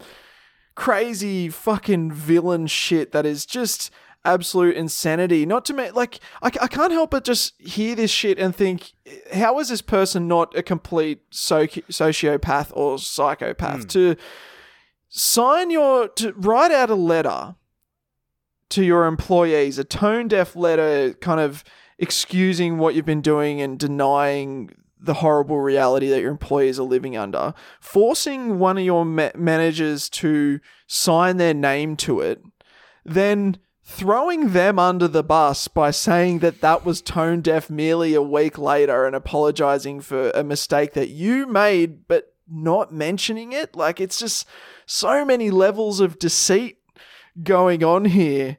crazy 0.75 1.49
fucking 1.49 2.11
villain 2.11 2.67
shit 2.67 3.11
that 3.11 3.25
is 3.25 3.45
just 3.45 3.91
absolute 4.23 4.75
insanity. 4.75 5.45
Not 5.45 5.65
to 5.65 5.73
me, 5.73 5.89
like, 5.91 6.19
I, 6.43 6.51
I 6.61 6.67
can't 6.67 6.91
help 6.91 7.11
but 7.11 7.23
just 7.23 7.59
hear 7.59 7.95
this 7.95 8.11
shit 8.11 8.37
and 8.37 8.55
think, 8.55 8.91
how 9.33 9.57
is 9.59 9.69
this 9.69 9.81
person 9.81 10.27
not 10.27 10.55
a 10.55 10.61
complete 10.61 11.29
soci- 11.31 11.85
sociopath 11.85 12.71
or 12.75 12.99
psychopath 12.99 13.83
hmm. 13.83 13.87
to 13.87 14.15
sign 15.09 15.71
your, 15.71 16.09
to 16.09 16.33
write 16.33 16.71
out 16.71 16.89
a 16.89 16.95
letter 16.95 17.55
to 18.69 18.83
your 18.83 19.05
employees, 19.05 19.77
a 19.77 19.83
tone 19.83 20.27
deaf 20.27 20.55
letter 20.55 21.13
kind 21.13 21.39
of 21.39 21.63
excusing 21.97 22.77
what 22.77 22.95
you've 22.95 23.05
been 23.05 23.21
doing 23.21 23.61
and 23.61 23.79
denying 23.79 24.69
the 24.99 25.15
horrible 25.15 25.59
reality 25.59 26.09
that 26.09 26.21
your 26.21 26.31
employees 26.31 26.79
are 26.79 26.83
living 26.83 27.15
under, 27.15 27.53
forcing 27.79 28.59
one 28.59 28.77
of 28.77 28.83
your 28.83 29.05
ma- 29.05 29.29
managers 29.35 30.09
to 30.09 30.59
sign 30.87 31.37
their 31.37 31.53
name 31.53 31.95
to 31.95 32.19
it, 32.19 32.41
then 33.05 33.57
throwing 33.83 34.51
them 34.51 34.77
under 34.77 35.07
the 35.07 35.23
bus 35.23 35.67
by 35.67 35.91
saying 35.91 36.39
that 36.39 36.61
that 36.61 36.83
was 36.83 37.01
tone 37.01 37.41
deaf 37.41 37.69
merely 37.69 38.13
a 38.13 38.21
week 38.21 38.57
later 38.57 39.05
and 39.05 39.15
apologizing 39.15 40.01
for 40.01 40.29
a 40.31 40.43
mistake 40.43 40.93
that 40.93 41.09
you 41.09 41.47
made 41.47 42.05
but 42.07 42.33
not 42.49 42.93
mentioning 42.93 43.53
it. 43.53 43.75
Like 43.75 44.01
it's 44.01 44.19
just 44.19 44.45
so 44.85 45.23
many 45.23 45.49
levels 45.49 45.99
of 45.99 46.19
deceit 46.19 46.79
going 47.43 47.83
on 47.83 48.05
here 48.05 48.57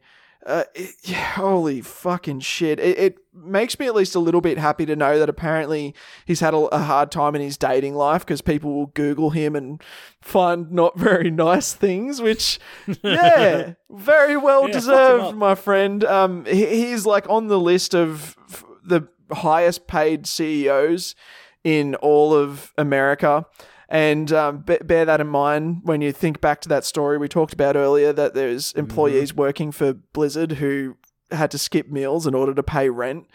uh, 0.49 0.65
it, 0.75 0.95
yeah, 1.03 1.33
holy 1.33 1.83
fucking 1.83 2.41
shit. 2.41 2.81
It, 2.81 2.99
it 2.99 3.19
makes 3.35 3.79
me 3.79 3.87
at 3.87 3.95
least 3.95 4.15
a 4.15 4.19
little 4.19 4.41
bit 4.41 4.57
happy 4.57 4.87
to 4.87 4.97
know 4.97 5.19
that 5.19 5.29
apparently 5.29 5.95
he's 6.25 6.41
had 6.41 6.55
a, 6.55 6.57
a 6.57 6.79
hard 6.79 7.11
time 7.11 7.35
in 7.35 7.43
his 7.43 7.59
dating 7.59 7.95
life 7.95 8.25
because 8.25 8.41
people 8.41 8.73
will 8.75 8.87
Google 8.87 9.31
him 9.31 9.55
and 9.55 9.83
find 10.23 10.73
not 10.73 10.99
very 10.99 11.31
nice 11.31 11.75
things, 11.75 12.23
which, 12.23 12.59
yeah, 13.03 13.75
very 13.91 14.39
well 14.39 14.65
him 14.65 14.71
deserved, 14.71 15.37
my 15.37 15.55
friend. 15.55 16.03
Um, 16.05 16.47
he, 16.47 16.65
he's 16.65 17.05
like 17.05 17.29
on 17.29 17.49
the 17.49 17.61
list 17.61 17.95
of 17.95 18.35
f- 18.49 18.65
the 18.83 19.07
highest 19.31 19.87
paid 19.87 20.27
CEOs 20.27 21.15
in 21.63 21.95
all 21.97 22.33
of 22.33 22.73
America. 22.79 23.45
And 23.89 24.31
um, 24.32 24.59
be- 24.59 24.78
bear 24.78 25.05
that 25.06 25.20
in 25.20 25.28
mind 25.28 25.81
when 25.85 26.02
you 26.02 26.12
think 26.12 26.40
back 26.40 26.60
to 26.62 26.69
that 26.69 26.85
story 26.85 27.16
we 27.16 27.28
talked 27.28 27.55
about 27.55 27.74
earlier 27.74 28.12
that 28.12 28.35
there's 28.35 28.73
employees 28.74 29.32
working 29.35 29.73
for 29.73 29.94
Blizzard 29.94 30.52
who 30.52 30.97
had 31.31 31.51
to 31.52 31.59
skip 31.59 31.89
meals 31.89 32.27
in 32.27 32.35
order 32.35 32.55
to 32.55 32.62
pay 32.62 32.90
rent. 32.90 33.27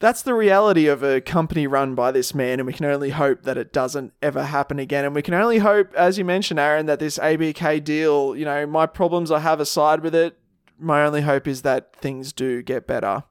That's 0.00 0.22
the 0.22 0.32
reality 0.32 0.86
of 0.86 1.02
a 1.02 1.20
company 1.20 1.66
run 1.66 1.94
by 1.94 2.10
this 2.10 2.34
man, 2.34 2.58
and 2.58 2.66
we 2.66 2.72
can 2.72 2.86
only 2.86 3.10
hope 3.10 3.42
that 3.42 3.58
it 3.58 3.70
doesn't 3.70 4.14
ever 4.22 4.44
happen 4.44 4.78
again. 4.78 5.04
And 5.04 5.14
we 5.14 5.20
can 5.20 5.34
only 5.34 5.58
hope, 5.58 5.94
as 5.94 6.16
you 6.16 6.24
mentioned, 6.24 6.58
Aaron, 6.58 6.86
that 6.86 7.00
this 7.00 7.18
ABK 7.18 7.84
deal, 7.84 8.34
you 8.34 8.46
know, 8.46 8.66
my 8.66 8.86
problems 8.86 9.30
I 9.30 9.40
have 9.40 9.60
aside 9.60 10.00
with 10.00 10.14
it, 10.14 10.38
my 10.78 11.04
only 11.04 11.20
hope 11.20 11.46
is 11.46 11.62
that 11.62 11.94
things 11.96 12.32
do 12.32 12.62
get 12.62 12.86
better 12.86 13.24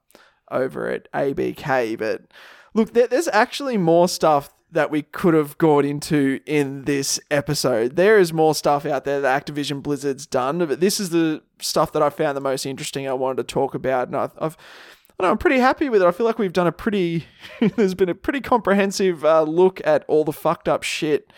over 0.51 0.87
at 0.89 1.11
ABK. 1.11 1.97
But 1.97 2.25
look, 2.75 2.93
there, 2.93 3.07
there's 3.07 3.27
actually 3.29 3.77
more 3.77 4.07
stuff 4.07 4.53
that 4.71 4.91
we 4.91 5.01
could 5.01 5.33
have 5.33 5.57
gone 5.57 5.85
into 5.85 6.39
in 6.45 6.85
this 6.85 7.19
episode. 7.31 7.95
There 7.95 8.19
is 8.19 8.31
more 8.31 8.53
stuff 8.53 8.85
out 8.85 9.03
there 9.03 9.19
that 9.21 9.45
Activision 9.45 9.81
Blizzard's 9.81 10.27
done, 10.27 10.59
but 10.59 10.79
this 10.79 10.99
is 10.99 11.09
the 11.09 11.41
stuff 11.59 11.91
that 11.93 12.01
I 12.01 12.09
found 12.09 12.37
the 12.37 12.41
most 12.41 12.65
interesting. 12.65 13.07
I 13.07 13.13
wanted 13.13 13.37
to 13.37 13.53
talk 13.53 13.73
about, 13.73 14.07
and 14.07 14.17
I've, 14.17 14.31
I've 14.39 14.57
I 15.19 15.25
know, 15.25 15.31
I'm 15.31 15.37
pretty 15.37 15.59
happy 15.59 15.89
with 15.89 16.01
it. 16.01 16.07
I 16.07 16.11
feel 16.11 16.25
like 16.25 16.39
we've 16.39 16.53
done 16.53 16.67
a 16.67 16.71
pretty, 16.71 17.25
there's 17.75 17.95
been 17.95 18.09
a 18.09 18.15
pretty 18.15 18.41
comprehensive 18.41 19.25
uh, 19.25 19.41
look 19.41 19.81
at 19.85 20.05
all 20.07 20.23
the 20.23 20.31
fucked 20.31 20.69
up 20.69 20.83
shit 20.83 21.33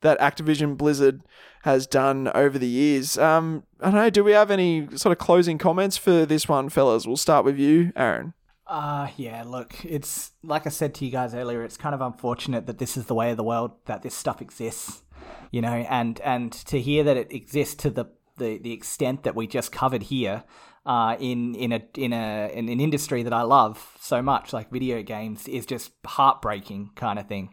that 0.00 0.18
Activision 0.18 0.76
Blizzard 0.76 1.22
has 1.62 1.86
done 1.86 2.28
over 2.34 2.58
the 2.58 2.66
years. 2.66 3.18
Um, 3.18 3.64
I 3.80 3.86
don't 3.86 3.94
know. 3.94 4.10
Do 4.10 4.24
we 4.24 4.32
have 4.32 4.50
any 4.50 4.88
sort 4.96 5.12
of 5.12 5.18
closing 5.18 5.58
comments 5.58 5.96
for 5.96 6.24
this 6.24 6.48
one, 6.48 6.70
fellas? 6.70 7.06
We'll 7.06 7.16
start 7.16 7.44
with 7.44 7.58
you, 7.58 7.92
Aaron. 7.94 8.32
Uh, 8.70 9.08
yeah, 9.16 9.42
look, 9.44 9.84
it's 9.84 10.30
like 10.44 10.64
I 10.64 10.70
said 10.70 10.94
to 10.94 11.04
you 11.04 11.10
guys 11.10 11.34
earlier, 11.34 11.64
it's 11.64 11.76
kind 11.76 11.92
of 11.92 12.00
unfortunate 12.00 12.66
that 12.66 12.78
this 12.78 12.96
is 12.96 13.06
the 13.06 13.16
way 13.16 13.32
of 13.32 13.36
the 13.36 13.42
world, 13.42 13.72
that 13.86 14.02
this 14.02 14.14
stuff 14.14 14.40
exists, 14.40 15.02
you 15.50 15.60
know, 15.60 15.72
and, 15.72 16.20
and 16.20 16.52
to 16.52 16.80
hear 16.80 17.02
that 17.02 17.16
it 17.16 17.32
exists 17.32 17.74
to 17.82 17.90
the, 17.90 18.04
the, 18.38 18.58
the 18.58 18.72
extent 18.72 19.24
that 19.24 19.34
we 19.34 19.48
just 19.48 19.72
covered 19.72 20.04
here, 20.04 20.44
uh, 20.86 21.16
in, 21.18 21.56
in 21.56 21.72
a, 21.72 21.82
in 21.96 22.12
a, 22.12 22.48
in 22.54 22.68
an 22.68 22.78
industry 22.78 23.24
that 23.24 23.32
I 23.32 23.42
love 23.42 23.96
so 23.98 24.22
much, 24.22 24.52
like 24.52 24.70
video 24.70 25.02
games, 25.02 25.48
is 25.48 25.66
just 25.66 25.90
heartbreaking 26.06 26.90
kind 26.94 27.18
of 27.18 27.26
thing. 27.26 27.52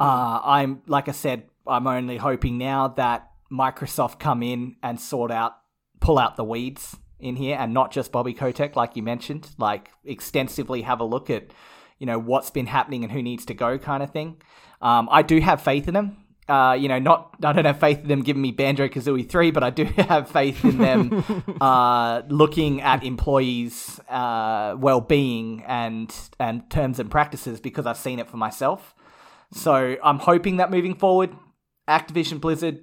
Uh, 0.00 0.40
I'm, 0.42 0.80
like 0.86 1.10
I 1.10 1.12
said, 1.12 1.50
I'm 1.66 1.86
only 1.86 2.16
hoping 2.16 2.56
now 2.56 2.88
that 2.88 3.30
Microsoft 3.52 4.18
come 4.20 4.42
in 4.42 4.76
and 4.82 4.98
sort 4.98 5.30
out, 5.30 5.52
pull 6.00 6.18
out 6.18 6.36
the 6.36 6.44
weeds 6.44 6.96
in 7.18 7.36
here 7.36 7.56
and 7.58 7.72
not 7.72 7.92
just 7.92 8.12
Bobby 8.12 8.34
Kotick, 8.34 8.76
like 8.76 8.96
you 8.96 9.02
mentioned, 9.02 9.48
like 9.58 9.90
extensively 10.04 10.82
have 10.82 11.00
a 11.00 11.04
look 11.04 11.30
at, 11.30 11.50
you 11.98 12.06
know, 12.06 12.18
what's 12.18 12.50
been 12.50 12.66
happening 12.66 13.04
and 13.04 13.12
who 13.12 13.22
needs 13.22 13.44
to 13.46 13.54
go 13.54 13.78
kind 13.78 14.02
of 14.02 14.10
thing. 14.10 14.40
Um, 14.80 15.08
I 15.10 15.22
do 15.22 15.40
have 15.40 15.62
faith 15.62 15.88
in 15.88 15.94
them. 15.94 16.18
Uh, 16.48 16.76
you 16.78 16.88
know, 16.88 17.00
not 17.00 17.34
I 17.42 17.52
don't 17.52 17.64
have 17.64 17.80
faith 17.80 18.02
in 18.02 18.08
them 18.08 18.22
giving 18.22 18.40
me 18.40 18.52
Banjo 18.52 18.86
Kazooie 18.86 19.28
three, 19.28 19.50
but 19.50 19.64
I 19.64 19.70
do 19.70 19.84
have 19.96 20.30
faith 20.30 20.64
in 20.64 20.78
them 20.78 21.24
uh, 21.60 22.22
looking 22.28 22.82
at 22.82 23.02
employees' 23.02 23.98
uh, 24.08 24.76
well 24.78 25.00
being 25.00 25.64
and 25.66 26.14
and 26.38 26.68
terms 26.70 27.00
and 27.00 27.10
practices 27.10 27.58
because 27.58 27.84
I've 27.84 27.96
seen 27.96 28.20
it 28.20 28.28
for 28.28 28.36
myself. 28.36 28.94
So 29.52 29.96
I'm 30.02 30.20
hoping 30.20 30.58
that 30.58 30.70
moving 30.70 30.94
forward, 30.94 31.34
Activision 31.88 32.40
Blizzard 32.40 32.80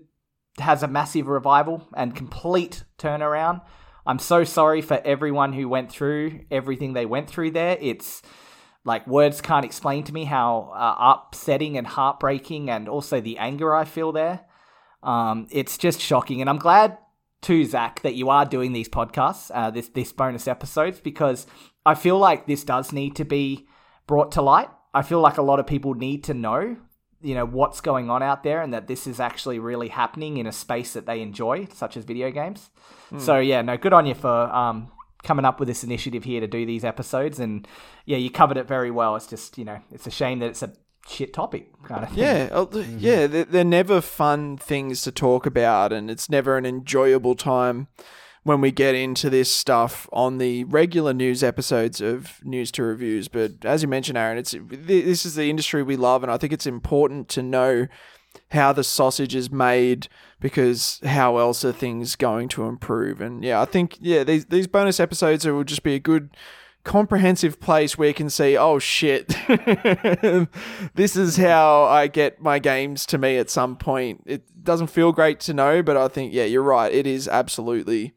has 0.60 0.84
a 0.84 0.88
massive 0.88 1.28
revival 1.28 1.88
and 1.96 2.16
complete 2.16 2.84
turnaround. 2.98 3.62
I'm 4.06 4.20
so 4.20 4.44
sorry 4.44 4.82
for 4.82 5.02
everyone 5.06 5.54
who 5.54 5.70
went 5.70 5.92
through 5.92 6.42
everything 6.52 6.94
they 6.94 7.06
went 7.06 7.30
through 7.30 7.52
there. 7.52 7.78
It's 7.80 8.22
like 8.84 9.08
words 9.08 9.42
can't 9.42 9.66
explain 9.66 10.04
to 10.06 10.14
me 10.14 10.26
how 10.26 10.74
uh, 10.76 11.16
upsetting 11.16 11.78
and 11.78 11.88
heartbreaking 11.88 12.70
and 12.70 12.90
also 12.90 13.22
the 13.22 13.38
anger 13.38 13.74
I 13.74 13.86
feel 13.86 14.12
there. 14.12 14.42
Um, 15.02 15.48
it's 15.52 15.78
just 15.78 16.02
shocking. 16.02 16.42
And 16.42 16.50
I'm 16.50 16.58
glad 16.58 16.98
to 17.44 17.66
Zac 17.66 18.02
that 18.02 18.16
you 18.16 18.30
are 18.30 18.46
doing 18.46 18.74
these 18.74 18.90
podcasts, 18.90 19.52
uh, 19.54 19.70
this 19.70 19.90
this 19.90 20.12
bonus 20.12 20.48
episodes, 20.48 21.00
because 21.00 21.46
I 21.86 21.96
feel 21.96 22.18
like 22.18 22.46
this 22.46 22.64
does 22.64 22.92
need 22.94 23.16
to 23.18 23.26
be 23.26 23.68
brought 24.08 24.32
to 24.34 24.42
light. 24.42 24.70
I 24.94 25.02
feel 25.02 25.20
like 25.20 25.38
a 25.38 25.42
lot 25.42 25.60
of 25.60 25.68
people 25.68 25.94
need 25.94 26.24
to 26.26 26.34
know, 26.34 26.78
you 27.24 27.34
know, 27.34 27.46
what's 27.46 27.82
going 27.82 28.10
on 28.10 28.22
out 28.22 28.44
there, 28.44 28.62
and 28.62 28.74
that 28.74 28.88
this 28.88 29.08
is 29.08 29.20
actually 29.20 29.58
really 29.58 29.88
happening 29.88 30.38
in 30.38 30.46
a 30.46 30.52
space 30.52 30.94
that 30.94 31.06
they 31.06 31.22
enjoy, 31.22 31.68
such 31.74 31.98
as 31.98 32.04
video 32.04 32.30
games. 32.32 32.70
So 33.20 33.38
yeah, 33.40 33.62
no, 33.62 33.78
good 33.78 33.94
on 33.94 34.06
you 34.06 34.16
for 34.16 34.30
um, 34.30 34.92
coming 35.24 35.46
up 35.46 35.60
with 35.60 35.68
this 35.68 35.84
initiative 35.84 36.24
here 36.24 36.42
to 36.42 36.48
do 36.48 36.66
these 36.66 36.84
episodes, 36.84 37.40
and 37.40 37.68
yeah, 38.06 38.18
you 38.18 38.30
covered 38.30 38.58
it 38.58 38.68
very 38.68 38.92
well. 38.92 39.16
It's 39.16 39.28
just 39.28 39.58
you 39.58 39.66
know, 39.66 39.80
it's 39.92 40.08
a 40.08 40.12
shame 40.12 40.40
that 40.40 40.48
it's 40.48 40.64
a 40.64 40.74
shit 41.08 41.34
topic 41.34 41.72
kind 41.84 42.04
of 42.04 42.10
thing. 42.10 42.20
Yeah, 42.20 42.50
uh, 42.52 42.68
yeah, 42.98 43.28
they're, 43.28 43.46
they're 43.46 43.64
never 43.64 44.02
fun 44.02 44.58
things 44.58 45.02
to 45.04 45.12
talk 45.12 45.46
about, 45.46 45.94
and 45.94 46.10
it's 46.10 46.30
never 46.30 46.58
an 46.58 46.66
enjoyable 46.66 47.36
time 47.36 47.88
when 48.44 48.60
we 48.60 48.72
get 48.72 48.94
into 48.94 49.30
this 49.30 49.52
stuff 49.52 50.08
on 50.12 50.38
the 50.38 50.66
regular 50.66 51.14
news 51.14 51.44
episodes 51.44 52.02
of 52.02 52.44
News 52.44 52.72
to 52.72 52.84
Reviews. 52.84 53.28
But 53.28 53.66
as 53.66 53.82
you 53.82 53.88
mentioned, 53.88 54.18
Aaron, 54.18 54.38
it's 54.38 54.56
this 54.70 55.26
is 55.26 55.36
the 55.36 55.50
industry 55.50 55.82
we 55.82 55.96
love, 55.96 56.24
and 56.24 56.32
I 56.32 56.38
think 56.38 56.54
it's 56.54 56.68
important 56.68 57.30
to 57.30 57.44
know 57.44 57.88
how 58.52 58.74
the 58.74 58.84
sausage 58.84 59.36
is 59.36 59.52
made 59.52 60.08
because 60.40 61.00
how 61.06 61.38
else 61.38 61.64
are 61.64 61.72
things 61.72 62.16
going 62.16 62.50
to 62.50 62.66
improve? 62.66 63.22
And 63.22 63.44
yeah, 63.44 63.62
I 63.62 63.66
think 63.66 63.98
yeah, 64.02 64.24
these 64.24 64.46
these 64.46 64.68
bonus 64.68 65.00
episodes 65.00 65.46
will 65.46 65.64
just 65.64 65.84
be 65.84 65.96
a 65.96 66.00
good 66.00 66.36
comprehensive 66.84 67.62
place 67.62 67.98
where 67.98 68.10
you 68.10 68.14
can 68.14 68.30
see, 68.30 68.58
oh 68.58 68.78
shit, 68.78 69.30
this 70.96 71.16
is 71.16 71.38
how 71.38 71.84
I 71.84 72.08
get 72.08 72.42
my 72.42 72.60
games 72.60 73.06
to 73.06 73.18
me 73.18 73.38
at 73.38 73.50
some 73.50 73.78
point. 73.78 74.24
It 74.26 74.64
doesn't 74.64 74.88
feel 74.88 75.14
great 75.14 75.40
to 75.42 75.54
know, 75.54 75.82
but 75.82 75.96
I 75.96 76.10
think, 76.10 76.34
yeah, 76.34 76.44
you're 76.44 76.62
right. 76.62 76.92
It 76.92 77.08
is 77.08 77.30
absolutely 77.30 78.16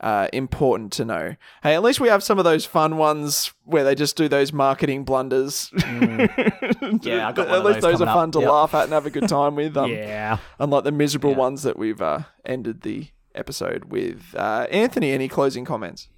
uh, 0.00 0.28
important 0.32 0.92
to 0.92 1.04
know. 1.04 1.36
Hey, 1.62 1.74
at 1.74 1.82
least 1.82 2.00
we 2.00 2.08
have 2.08 2.22
some 2.22 2.38
of 2.38 2.44
those 2.44 2.64
fun 2.66 2.96
ones 2.98 3.52
where 3.64 3.82
they 3.84 3.94
just 3.94 4.16
do 4.16 4.28
those 4.28 4.52
marketing 4.52 5.04
blunders. 5.04 5.70
Yeah, 5.74 7.28
I 7.28 7.32
got 7.32 7.38
one 7.38 7.48
at 7.48 7.58
of 7.58 7.64
least 7.64 7.80
those 7.80 7.98
those 7.98 8.02
are 8.02 8.06
fun 8.14 8.28
up. 8.28 8.32
to 8.32 8.40
Yep. 8.40 8.50
laugh 8.50 8.74
at 8.74 8.84
and 8.84 8.92
have 8.92 9.06
a 9.06 9.10
good 9.10 9.28
time 9.28 9.54
with. 9.56 9.76
Um, 9.76 9.90
yeah. 9.90 10.38
Unlike 10.58 10.84
the 10.84 10.92
miserable 10.92 11.30
Yeah. 11.30 11.36
ones 11.38 11.62
that 11.62 11.78
we've 11.78 12.00
uh, 12.02 12.20
ended 12.44 12.82
the 12.82 13.08
episode 13.34 13.86
with. 13.86 14.34
Uh, 14.36 14.66
Anthony, 14.70 15.12
any 15.12 15.28
closing 15.28 15.64
comments? 15.64 16.08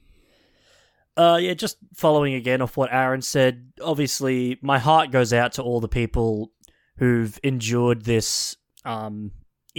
Uh, 1.17 1.39
yeah, 1.41 1.53
just 1.55 1.79
following 1.95 2.35
again 2.35 2.63
off 2.63 2.77
what 2.77 2.93
Aaron 2.93 3.23
said. 3.23 3.73
Obviously, 3.83 4.57
my 4.63 4.79
heart 4.79 5.11
goes 5.11 5.33
out 5.33 5.53
to 5.55 5.63
all 5.63 5.81
the 5.81 5.89
people 5.89 6.53
who've 6.99 7.39
endured 7.43 8.05
this 8.05 8.57
um, 8.85 9.33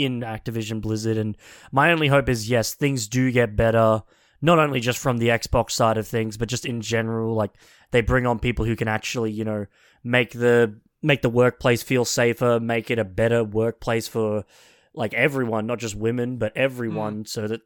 in 0.03 0.21
Activision 0.21 0.81
Blizzard, 0.81 1.17
and 1.17 1.37
my 1.71 1.91
only 1.91 2.07
hope 2.07 2.29
is 2.29 2.49
yes, 2.49 2.73
things 2.73 3.07
do 3.07 3.31
get 3.31 3.55
better. 3.55 4.03
Not 4.41 4.59
only 4.59 4.79
just 4.79 4.99
from 4.99 5.17
the 5.17 5.29
Xbox 5.29 5.71
side 5.71 5.97
of 5.97 6.07
things, 6.07 6.37
but 6.37 6.47
just 6.47 6.65
in 6.65 6.81
general. 6.81 7.35
Like 7.35 7.51
they 7.91 8.01
bring 8.01 8.25
on 8.25 8.39
people 8.39 8.65
who 8.65 8.75
can 8.75 8.87
actually, 8.87 9.31
you 9.31 9.43
know, 9.43 9.65
make 10.03 10.31
the 10.31 10.79
make 11.01 11.21
the 11.21 11.29
workplace 11.29 11.83
feel 11.83 12.05
safer, 12.05 12.59
make 12.59 12.89
it 12.89 12.99
a 12.99 13.05
better 13.05 13.43
workplace 13.43 14.07
for 14.07 14.45
like 14.93 15.13
everyone, 15.13 15.65
not 15.65 15.79
just 15.79 15.95
women, 15.95 16.37
but 16.37 16.55
everyone, 16.55 17.23
mm. 17.23 17.27
so 17.27 17.47
that 17.47 17.61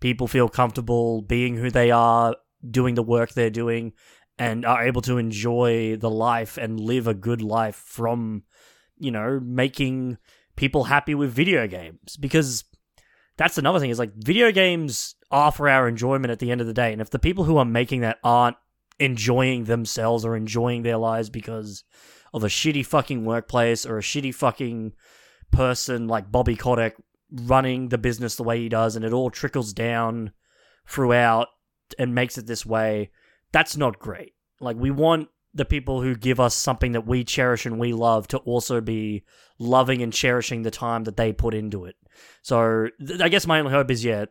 people 0.00 0.28
feel 0.28 0.48
comfortable 0.48 1.22
being 1.22 1.56
who 1.56 1.70
they 1.70 1.90
are, 1.90 2.36
doing 2.70 2.94
the 2.94 3.02
work 3.02 3.32
they're 3.32 3.50
doing 3.50 3.92
and 4.38 4.64
are 4.64 4.86
able 4.86 5.02
to 5.02 5.18
enjoy 5.18 5.96
the 5.96 6.10
life 6.10 6.56
and 6.56 6.78
live 6.78 7.06
a 7.06 7.14
good 7.14 7.42
life 7.42 7.76
from 7.76 8.44
you 8.98 9.10
know 9.10 9.40
making 9.42 10.18
people 10.58 10.84
happy 10.84 11.14
with 11.14 11.32
video 11.32 11.66
games 11.68 12.16
because 12.16 12.64
that's 13.36 13.58
another 13.58 13.78
thing 13.78 13.90
is 13.90 13.98
like 13.98 14.12
video 14.16 14.50
games 14.50 15.14
are 15.30 15.52
for 15.52 15.68
our 15.68 15.86
enjoyment 15.86 16.32
at 16.32 16.40
the 16.40 16.50
end 16.50 16.60
of 16.60 16.66
the 16.66 16.74
day 16.74 16.92
and 16.92 17.00
if 17.00 17.10
the 17.10 17.18
people 17.18 17.44
who 17.44 17.56
are 17.56 17.64
making 17.64 18.00
that 18.00 18.18
aren't 18.24 18.56
enjoying 18.98 19.64
themselves 19.64 20.24
or 20.24 20.36
enjoying 20.36 20.82
their 20.82 20.96
lives 20.96 21.30
because 21.30 21.84
of 22.34 22.42
a 22.42 22.48
shitty 22.48 22.84
fucking 22.84 23.24
workplace 23.24 23.86
or 23.86 23.98
a 23.98 24.02
shitty 24.02 24.34
fucking 24.34 24.92
person 25.52 26.08
like 26.08 26.32
Bobby 26.32 26.56
Kotick 26.56 26.94
running 27.30 27.88
the 27.88 27.98
business 27.98 28.34
the 28.34 28.42
way 28.42 28.58
he 28.58 28.68
does 28.68 28.96
and 28.96 29.04
it 29.04 29.12
all 29.12 29.30
trickles 29.30 29.72
down 29.72 30.32
throughout 30.88 31.48
and 31.98 32.14
makes 32.14 32.36
it 32.36 32.46
this 32.46 32.66
way, 32.66 33.10
that's 33.52 33.76
not 33.76 33.98
great. 34.00 34.32
Like 34.60 34.76
we 34.76 34.90
want 34.90 35.28
the 35.58 35.64
people 35.64 36.00
who 36.00 36.14
give 36.14 36.40
us 36.40 36.54
something 36.54 36.92
that 36.92 37.06
we 37.06 37.24
cherish 37.24 37.66
and 37.66 37.78
we 37.78 37.92
love 37.92 38.26
to 38.28 38.38
also 38.38 38.80
be 38.80 39.24
loving 39.58 40.02
and 40.02 40.12
cherishing 40.12 40.62
the 40.62 40.70
time 40.70 41.04
that 41.04 41.16
they 41.16 41.32
put 41.32 41.52
into 41.52 41.84
it. 41.84 41.96
So 42.42 42.88
th- 43.04 43.20
I 43.20 43.28
guess 43.28 43.46
my 43.46 43.58
only 43.58 43.72
hope 43.72 43.90
is 43.90 44.04
yeah, 44.04 44.26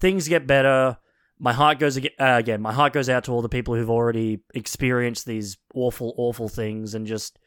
things 0.00 0.26
get 0.26 0.46
better. 0.46 0.98
My 1.38 1.52
heart 1.52 1.78
goes 1.78 1.96
ag- 1.96 2.14
uh, 2.18 2.36
again. 2.38 2.60
My 2.60 2.72
heart 2.72 2.92
goes 2.92 3.08
out 3.08 3.24
to 3.24 3.32
all 3.32 3.42
the 3.42 3.48
people 3.48 3.74
who've 3.74 3.90
already 3.90 4.40
experienced 4.54 5.26
these 5.26 5.58
awful, 5.74 6.14
awful 6.16 6.48
things, 6.48 6.94
and 6.94 7.06
just 7.06 7.38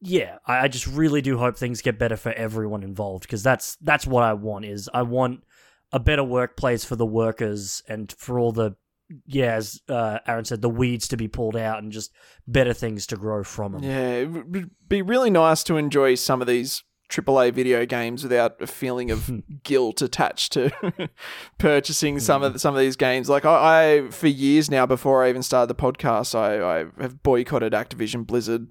yeah, 0.00 0.38
I, 0.46 0.64
I 0.64 0.68
just 0.68 0.86
really 0.86 1.22
do 1.22 1.38
hope 1.38 1.56
things 1.56 1.80
get 1.80 1.98
better 1.98 2.16
for 2.16 2.32
everyone 2.32 2.82
involved 2.82 3.22
because 3.22 3.42
that's 3.42 3.76
that's 3.76 4.06
what 4.06 4.24
I 4.24 4.34
want. 4.34 4.64
Is 4.64 4.88
I 4.92 5.02
want 5.02 5.44
a 5.92 6.00
better 6.00 6.24
workplace 6.24 6.84
for 6.84 6.96
the 6.96 7.06
workers 7.06 7.82
and 7.88 8.12
for 8.18 8.38
all 8.38 8.52
the 8.52 8.76
yeah, 9.26 9.54
as 9.54 9.80
uh, 9.88 10.18
Aaron 10.26 10.44
said, 10.44 10.62
the 10.62 10.68
weeds 10.68 11.08
to 11.08 11.16
be 11.16 11.28
pulled 11.28 11.56
out 11.56 11.82
and 11.82 11.92
just 11.92 12.12
better 12.46 12.72
things 12.72 13.06
to 13.08 13.16
grow 13.16 13.44
from 13.44 13.72
them. 13.72 13.82
Yeah, 13.82 14.10
it 14.10 14.30
would 14.30 14.70
be 14.88 15.02
really 15.02 15.30
nice 15.30 15.62
to 15.64 15.76
enjoy 15.76 16.14
some 16.14 16.40
of 16.40 16.46
these 16.46 16.82
AAA 17.10 17.52
video 17.52 17.84
games 17.86 18.22
without 18.22 18.60
a 18.60 18.66
feeling 18.66 19.10
of 19.10 19.30
guilt 19.62 20.02
attached 20.02 20.52
to 20.54 21.10
purchasing 21.58 22.18
some 22.18 22.42
of 22.42 22.60
some 22.60 22.74
of 22.74 22.80
these 22.80 22.96
games. 22.96 23.28
Like 23.28 23.44
I, 23.44 23.96
I, 24.06 24.10
for 24.10 24.26
years 24.28 24.70
now, 24.70 24.86
before 24.86 25.24
I 25.24 25.28
even 25.28 25.42
started 25.42 25.68
the 25.68 25.80
podcast, 25.80 26.34
I, 26.34 26.80
I 26.80 27.02
have 27.02 27.22
boycotted 27.22 27.72
Activision 27.72 28.26
Blizzard. 28.26 28.68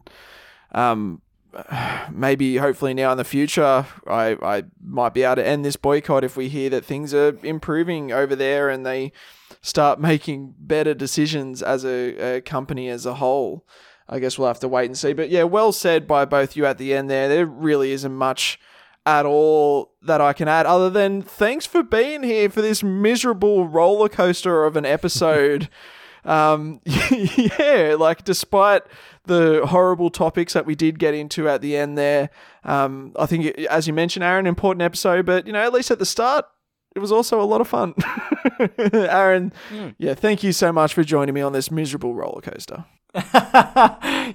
Um, 0.71 1.21
maybe 2.11 2.57
hopefully 2.57 2.93
now 2.93 3.11
in 3.11 3.17
the 3.17 3.23
future, 3.23 3.85
I, 4.07 4.37
I 4.41 4.63
might 4.81 5.13
be 5.13 5.23
able 5.23 5.35
to 5.35 5.47
end 5.47 5.63
this 5.63 5.75
boycott 5.75 6.23
if 6.23 6.37
we 6.37 6.49
hear 6.49 6.69
that 6.71 6.85
things 6.85 7.13
are 7.13 7.37
improving 7.43 8.11
over 8.11 8.35
there 8.35 8.69
and 8.69 8.85
they 8.85 9.11
start 9.61 9.99
making 9.99 10.55
better 10.57 10.93
decisions 10.93 11.61
as 11.61 11.85
a, 11.85 12.35
a 12.37 12.41
company 12.41 12.89
as 12.89 13.05
a 13.05 13.15
whole. 13.15 13.65
I 14.07 14.19
guess 14.19 14.37
we'll 14.37 14.49
have 14.49 14.59
to 14.59 14.67
wait 14.67 14.85
and 14.85 14.97
see. 14.97 15.13
But 15.13 15.29
yeah, 15.29 15.43
well 15.43 15.71
said 15.71 16.07
by 16.07 16.25
both 16.25 16.57
you 16.57 16.65
at 16.65 16.77
the 16.77 16.93
end 16.93 17.09
there. 17.09 17.29
There 17.29 17.45
really 17.45 17.91
isn't 17.93 18.13
much 18.13 18.59
at 19.05 19.25
all 19.25 19.93
that 20.01 20.21
I 20.21 20.33
can 20.33 20.47
add 20.47 20.65
other 20.65 20.89
than 20.89 21.21
thanks 21.21 21.65
for 21.65 21.83
being 21.83 22.23
here 22.23 22.49
for 22.49 22.61
this 22.61 22.83
miserable 22.83 23.67
roller 23.67 24.09
coaster 24.09 24.65
of 24.65 24.75
an 24.75 24.85
episode. 24.85 25.69
um, 26.25 26.81
yeah, 26.85 27.95
like 27.97 28.23
despite 28.23 28.83
the 29.25 29.65
horrible 29.65 30.09
topics 30.09 30.53
that 30.53 30.65
we 30.65 30.75
did 30.75 30.99
get 30.99 31.13
into 31.13 31.47
at 31.47 31.61
the 31.61 31.77
end 31.77 31.97
there, 31.97 32.29
um, 32.63 33.13
I 33.17 33.25
think, 33.25 33.57
as 33.65 33.87
you 33.87 33.93
mentioned, 33.93 34.23
Aaron, 34.23 34.45
important 34.47 34.81
episode, 34.81 35.25
but 35.25 35.47
you 35.47 35.53
know, 35.53 35.61
at 35.61 35.73
least 35.73 35.91
at 35.91 35.99
the 35.99 36.05
start, 36.05 36.45
it 36.95 36.99
was 36.99 37.11
also 37.11 37.41
a 37.41 37.43
lot 37.43 37.61
of 37.61 37.67
fun. 37.67 37.93
Aaron, 38.93 39.51
yeah, 39.97 40.13
thank 40.13 40.43
you 40.43 40.51
so 40.51 40.71
much 40.71 40.93
for 40.93 41.03
joining 41.03 41.33
me 41.33 41.41
on 41.41 41.53
this 41.53 41.71
miserable 41.71 42.13
roller 42.13 42.41
coaster. 42.41 42.85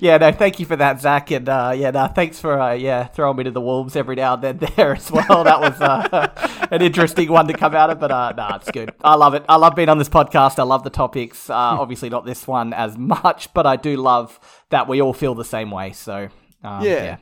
yeah, 0.00 0.18
no, 0.20 0.30
thank 0.30 0.60
you 0.60 0.66
for 0.66 0.76
that, 0.76 1.00
Zac, 1.00 1.30
and 1.32 1.48
uh, 1.48 1.72
yeah, 1.76 1.90
no, 1.90 2.06
thanks 2.06 2.38
for 2.38 2.59
uh, 2.60 2.72
yeah 2.74 3.06
throwing 3.09 3.36
me 3.36 3.44
to 3.44 3.50
the 3.50 3.60
wolves 3.60 3.96
every 3.96 4.14
now 4.14 4.34
and 4.34 4.42
then 4.42 4.59
there 4.76 4.94
as 4.94 5.10
well. 5.10 5.42
That 5.44 5.60
was 5.60 5.80
uh, 5.80 6.68
an 6.70 6.82
interesting 6.82 7.30
one 7.30 7.48
to 7.48 7.55
come 7.55 7.74
out 7.74 7.90
of, 7.90 7.98
but 7.98 8.10
uh, 8.12 8.32
no, 8.36 8.48
it's 8.56 8.70
good. 8.70 8.94
I 9.02 9.16
love 9.16 9.34
it. 9.34 9.44
I 9.48 9.56
love 9.56 9.74
being 9.74 9.88
on 9.88 9.98
this 9.98 10.09
podcast. 10.09 10.60
I 10.60 10.62
love 10.62 10.84
the 10.84 10.90
topics. 10.90 11.50
Uh, 11.50 11.55
obviously, 11.55 12.09
not 12.09 12.24
this 12.24 12.46
one 12.46 12.72
as 12.72 12.96
much, 12.96 13.52
but 13.52 13.66
I 13.66 13.74
do 13.76 13.96
love 13.96 14.38
that 14.70 14.86
we 14.88 15.02
all 15.02 15.12
feel 15.12 15.34
the 15.34 15.44
same 15.44 15.70
way. 15.72 15.90
So 15.92 16.28
um, 16.62 16.84
Yeah. 16.84 17.02
yeah. 17.02 17.16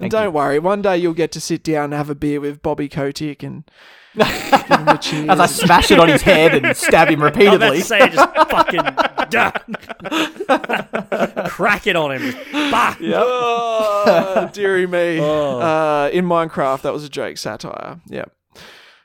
And 0.00 0.10
don't 0.10 0.24
you. 0.24 0.30
worry, 0.30 0.58
one 0.58 0.82
day 0.82 0.98
you'll 0.98 1.14
get 1.14 1.32
to 1.32 1.40
sit 1.40 1.62
down 1.62 1.84
and 1.84 1.94
have 1.94 2.10
a 2.10 2.14
beer 2.14 2.40
with 2.40 2.62
Bobby 2.62 2.88
Kotick 2.88 3.42
and 3.42 3.64
give 4.16 4.78
him 4.78 4.88
a. 4.88 4.98
As 5.32 5.40
I 5.40 5.46
smash 5.46 5.90
it 5.90 5.98
on 6.00 6.08
his 6.08 6.22
head 6.22 6.54
and 6.64 6.76
stab 6.86 7.08
him 7.08 7.22
I 7.22 7.24
was 7.30 7.36
about 7.36 7.44
repeatedly. 7.44 7.78
to 7.78 7.84
say, 7.84 8.08
just 8.08 8.34
fucking 8.50 8.82
crack 11.48 11.86
it 11.86 11.96
on 11.96 12.12
him. 12.12 12.22
Just, 12.22 12.38
bah! 12.52 12.96
oh, 13.02 14.50
dearie 14.52 14.86
me. 14.86 15.18
Oh. 15.26 15.60
Uh, 15.60 16.10
in 16.12 16.24
Minecraft, 16.24 16.82
that 16.82 16.92
was 16.92 17.04
a 17.04 17.08
joke 17.08 17.36
satire. 17.38 18.00
Yeah. 18.06 18.24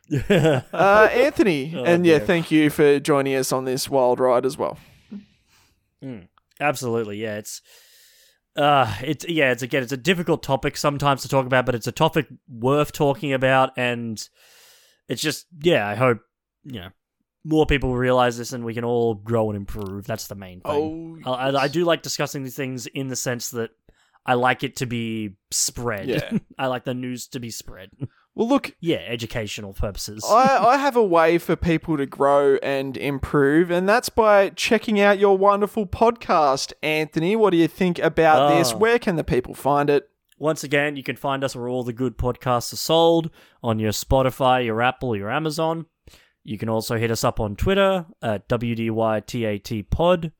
Uh, 0.73 1.07
Anthony, 1.13 1.73
Oh, 1.75 1.83
and 1.85 2.05
yeah, 2.05 2.17
dear. 2.17 2.27
thank 2.27 2.51
you 2.51 2.69
for 2.69 2.99
joining 2.99 3.33
us 3.35 3.51
on 3.53 3.63
this 3.65 3.89
wild 3.89 4.19
ride 4.19 4.45
as 4.45 4.57
well. 4.57 4.77
Absolutely, 6.59 7.17
yeah. 7.21 7.37
It's 7.37 7.61
uh 8.57 8.93
it's 9.01 9.25
yeah, 9.29 9.51
it's 9.51 9.63
again 9.63 9.81
it's 9.83 9.93
a 9.93 9.97
difficult 9.97 10.43
topic 10.43 10.75
sometimes 10.75 11.21
to 11.21 11.29
talk 11.29 11.45
about, 11.45 11.65
but 11.65 11.75
it's 11.75 11.87
a 11.87 11.91
topic 11.93 12.27
worth 12.49 12.91
talking 12.91 13.31
about 13.31 13.71
and 13.77 14.27
it's 15.11 15.21
just 15.21 15.45
yeah, 15.61 15.87
I 15.87 15.95
hope 15.95 16.19
you 16.63 16.79
know 16.81 16.89
more 17.43 17.65
people 17.65 17.95
realize 17.95 18.37
this 18.37 18.53
and 18.53 18.63
we 18.63 18.73
can 18.73 18.83
all 18.83 19.15
grow 19.15 19.49
and 19.49 19.57
improve. 19.57 20.05
That's 20.05 20.27
the 20.27 20.35
main 20.35 20.61
thing. 20.61 21.21
Oh, 21.25 21.31
I, 21.33 21.49
I- 21.49 21.61
I 21.63 21.67
do 21.67 21.83
like 21.85 22.03
discussing 22.03 22.43
these 22.43 22.55
things 22.55 22.85
in 22.87 23.07
the 23.07 23.15
sense 23.15 23.49
that 23.51 23.71
I 24.25 24.35
like 24.35 24.63
it 24.63 24.75
to 24.77 24.85
be 24.85 25.37
spread. 25.49 26.07
Yeah. 26.07 26.37
I 26.59 26.67
like 26.67 26.83
the 26.85 26.93
news 26.93 27.25
to 27.29 27.39
be 27.39 27.49
spread. 27.49 27.89
Well, 28.35 28.47
look, 28.47 28.75
Yeah, 28.79 28.97
educational 29.07 29.73
purposes. 29.73 30.23
I, 30.29 30.57
I 30.67 30.77
have 30.77 30.95
a 30.95 31.03
way 31.03 31.39
for 31.39 31.55
people 31.55 31.97
to 31.97 32.05
grow 32.05 32.57
and 32.57 32.95
improve, 32.95 33.71
and 33.71 33.89
that's 33.89 34.09
by 34.09 34.49
checking 34.51 34.99
out 35.01 35.17
your 35.17 35.35
wonderful 35.37 35.87
podcast. 35.87 36.71
Anthony, 36.83 37.35
what 37.35 37.49
do 37.49 37.57
you 37.57 37.67
think 37.67 37.97
about 37.99 38.55
this? 38.55 38.71
Ah. 38.71 38.77
Where 38.77 38.99
can 38.99 39.15
the 39.15 39.23
people 39.23 39.53
find 39.55 39.89
it? 39.89 40.07
Once 40.41 40.63
again, 40.63 40.95
you 40.95 41.03
can 41.03 41.15
find 41.15 41.43
us 41.43 41.55
where 41.55 41.69
all 41.69 41.83
the 41.83 41.93
good 41.93 42.17
podcasts 42.17 42.73
are 42.73 42.77
sold 42.77 43.29
on 43.61 43.77
your 43.77 43.91
Spotify, 43.91 44.65
your 44.65 44.81
Apple, 44.81 45.15
your 45.15 45.29
Amazon. 45.29 45.85
You 46.43 46.57
can 46.57 46.67
also 46.67 46.97
hit 46.97 47.11
us 47.11 47.23
up 47.23 47.39
on 47.39 47.55
Twitter 47.55 48.07
at 48.23 48.49
WDYTAT 48.49 49.91
Pod. 49.91 50.31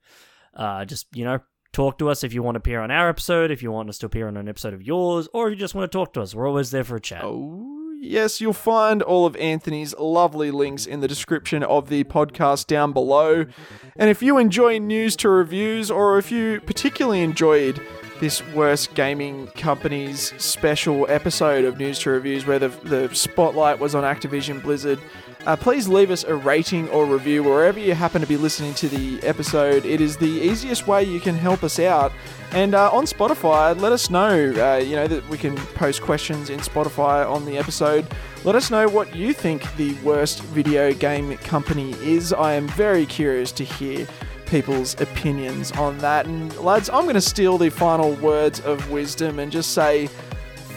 Uh, 0.54 0.84
just, 0.84 1.06
you 1.14 1.24
know, 1.24 1.38
talk 1.72 1.98
to 1.98 2.10
us 2.10 2.24
if 2.24 2.34
you 2.34 2.42
want 2.42 2.56
to 2.56 2.58
appear 2.58 2.80
on 2.80 2.90
our 2.90 3.08
episode, 3.08 3.52
if 3.52 3.62
you 3.62 3.70
want 3.70 3.88
us 3.88 3.98
to 3.98 4.06
appear 4.06 4.26
on 4.26 4.36
an 4.36 4.48
episode 4.48 4.74
of 4.74 4.82
yours, 4.82 5.28
or 5.32 5.46
if 5.46 5.52
you 5.52 5.60
just 5.60 5.76
want 5.76 5.88
to 5.88 5.96
talk 5.96 6.12
to 6.14 6.20
us. 6.20 6.34
We're 6.34 6.48
always 6.48 6.72
there 6.72 6.82
for 6.82 6.96
a 6.96 7.00
chat. 7.00 7.22
Oh, 7.22 7.92
yes, 8.00 8.40
you'll 8.40 8.54
find 8.54 9.02
all 9.02 9.24
of 9.24 9.36
Anthony's 9.36 9.94
lovely 9.96 10.50
links 10.50 10.84
in 10.84 10.98
the 10.98 11.06
description 11.06 11.62
of 11.62 11.88
the 11.88 12.02
podcast 12.02 12.66
down 12.66 12.92
below. 12.92 13.46
And 13.94 14.10
if 14.10 14.20
you 14.20 14.38
enjoy 14.38 14.78
news 14.78 15.14
to 15.14 15.28
reviews, 15.28 15.92
or 15.92 16.18
if 16.18 16.32
you 16.32 16.60
particularly 16.62 17.22
enjoyed 17.22 17.80
this 18.22 18.46
Worst 18.54 18.94
Gaming 18.94 19.48
Company's 19.48 20.32
special 20.40 21.06
episode 21.08 21.64
of 21.64 21.76
News 21.76 21.98
to 21.98 22.10
Reviews, 22.10 22.46
where 22.46 22.60
the, 22.60 22.68
the 22.68 23.12
spotlight 23.12 23.80
was 23.80 23.96
on 23.96 24.04
Activision 24.04 24.62
Blizzard, 24.62 25.00
uh, 25.44 25.56
please 25.56 25.88
leave 25.88 26.12
us 26.12 26.22
a 26.22 26.32
rating 26.32 26.88
or 26.90 27.04
review 27.04 27.42
wherever 27.42 27.80
you 27.80 27.94
happen 27.94 28.20
to 28.20 28.26
be 28.28 28.36
listening 28.36 28.74
to 28.74 28.88
the 28.88 29.20
episode. 29.24 29.84
It 29.84 30.00
is 30.00 30.16
the 30.16 30.24
easiest 30.24 30.86
way 30.86 31.02
you 31.02 31.18
can 31.18 31.34
help 31.34 31.64
us 31.64 31.80
out. 31.80 32.12
And 32.52 32.76
uh, 32.76 32.92
on 32.92 33.06
Spotify, 33.06 33.76
let 33.80 33.90
us 33.90 34.08
know, 34.08 34.52
uh, 34.56 34.76
you 34.76 34.94
know, 34.94 35.08
that 35.08 35.28
we 35.28 35.36
can 35.36 35.56
post 35.56 36.00
questions 36.00 36.48
in 36.48 36.60
Spotify 36.60 37.28
on 37.28 37.44
the 37.44 37.58
episode. 37.58 38.06
Let 38.44 38.54
us 38.54 38.70
know 38.70 38.88
what 38.88 39.16
you 39.16 39.32
think 39.32 39.64
the 39.74 39.94
worst 40.04 40.42
video 40.42 40.92
game 40.92 41.36
company 41.38 41.90
is. 41.94 42.32
I 42.32 42.52
am 42.52 42.68
very 42.68 43.04
curious 43.04 43.50
to 43.50 43.64
hear 43.64 44.06
people's 44.52 45.00
opinions 45.00 45.72
on 45.72 45.96
that. 45.96 46.26
And 46.26 46.54
lads, 46.58 46.90
I'm 46.90 47.04
going 47.04 47.14
to 47.14 47.22
steal 47.22 47.56
the 47.56 47.70
final 47.70 48.12
words 48.16 48.60
of 48.60 48.90
wisdom 48.90 49.38
and 49.38 49.50
just 49.50 49.70
say, 49.70 50.08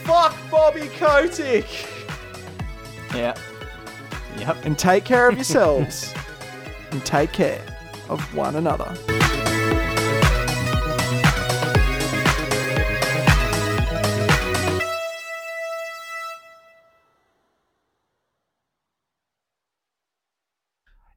fuck 0.05 0.33
Bobby 0.49 0.87
Kotick! 0.97 1.67
Yeah. 3.13 3.35
Yep. 4.37 4.57
and 4.63 4.79
take 4.79 5.03
care 5.03 5.27
of 5.27 5.35
yourselves 5.35 6.13
and 6.91 7.05
take 7.05 7.33
care 7.33 7.61
of 8.07 8.21
one 8.33 8.55
another. 8.55 8.97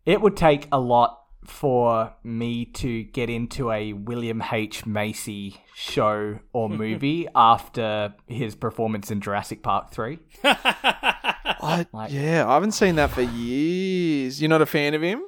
It 0.04 0.20
would 0.20 0.36
take 0.36 0.66
a 0.72 0.80
lot 0.80 1.27
for 1.48 2.12
me 2.22 2.64
to 2.66 3.02
get 3.04 3.30
into 3.30 3.70
a 3.70 3.92
William 3.92 4.42
H. 4.52 4.86
Macy 4.86 5.56
show 5.74 6.38
or 6.52 6.68
movie 6.84 7.26
after 7.34 8.14
his 8.26 8.54
performance 8.54 9.10
in 9.10 9.20
Jurassic 9.20 9.62
Park 9.62 9.90
3. 9.90 10.18
I, 10.44 11.86
Like- 11.92 12.12
yeah, 12.12 12.46
I 12.48 12.54
haven't 12.54 12.72
seen 12.72 12.96
that 12.96 13.10
for 13.10 13.22
years. 13.22 14.40
You're 14.40 14.48
not 14.50 14.62
a 14.62 14.66
fan 14.66 14.94
of 14.94 15.02
him? 15.02 15.22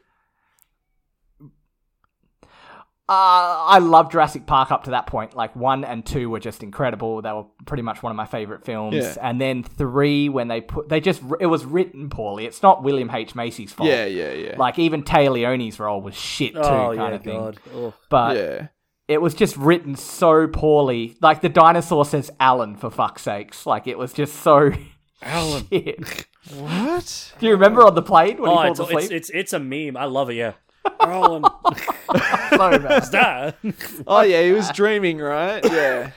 Uh, 3.11 3.67
I 3.67 3.79
love 3.81 4.13
Jurassic 4.13 4.47
Park 4.47 4.71
up 4.71 4.85
to 4.85 4.91
that 4.93 5.09
point. 5.09 5.35
Like 5.35 5.57
one 5.57 5.83
and 5.85 6.07
two 6.07 6.31
were 6.31 6.39
just 6.39 6.63
incredible. 6.63 7.21
They 7.21 7.33
were 7.33 7.47
pretty 7.67 7.83
much 7.83 8.05
one 8.05 8.13
of 8.13 8.17
my 8.17 8.25
favorite 8.25 8.65
films. 8.65 8.95
Yeah. 8.95 9.17
And 9.21 9.41
then 9.41 9.65
three, 9.65 10.29
when 10.29 10.47
they 10.47 10.61
put, 10.61 10.89
they 10.89 11.01
just 11.01 11.21
it 11.41 11.47
was 11.47 11.65
written 11.65 12.09
poorly. 12.09 12.47
It's 12.47 12.63
not 12.63 12.85
William 12.85 13.11
H 13.11 13.35
Macy's 13.35 13.73
fault. 13.73 13.89
Yeah, 13.89 14.05
yeah, 14.07 14.33
yeah. 14.33 14.55
Like 14.57 14.79
even 14.79 15.03
Téa 15.03 15.29
Leoni's 15.29 15.81
role 15.81 16.01
was 16.01 16.15
shit 16.15 16.55
too, 16.55 16.61
oh, 16.61 16.95
kind 16.95 16.97
yeah, 16.97 17.09
of 17.11 17.23
thing. 17.25 17.41
God. 17.75 17.95
But 18.09 18.37
yeah. 18.37 18.67
it 19.09 19.21
was 19.21 19.35
just 19.35 19.57
written 19.57 19.97
so 19.97 20.47
poorly. 20.47 21.17
Like 21.21 21.41
the 21.41 21.49
dinosaur 21.49 22.05
says 22.05 22.31
Alan 22.39 22.77
for 22.77 22.91
fuck's 22.91 23.23
sakes. 23.23 23.67
Like 23.67 23.89
it 23.89 23.99
was 23.99 24.13
just 24.13 24.37
so 24.37 24.71
Alan. 25.23 25.67
shit. 25.69 26.27
What? 26.55 27.33
Do 27.41 27.47
you 27.47 27.53
remember 27.53 27.83
on 27.85 27.97
the 27.97 28.03
plane 28.03 28.41
when 28.41 28.51
Oh, 28.51 28.63
he 28.63 28.69
it's, 28.69 28.79
falls 28.79 28.89
asleep? 28.91 29.05
it's, 29.11 29.29
it's, 29.29 29.31
it's 29.31 29.53
a 29.53 29.59
meme. 29.59 29.97
I 29.97 30.05
love 30.05 30.31
it, 30.31 30.35
yeah. 30.35 30.53
Alan. 31.01 31.43
so 32.51 32.79
bad. 32.79 33.03
that. 33.13 33.57
Oh, 34.07 34.23
yeah, 34.23 34.43
he 34.43 34.53
was 34.53 34.71
dreaming, 34.73 35.19
right? 35.19 35.65
Yeah. 35.65 36.11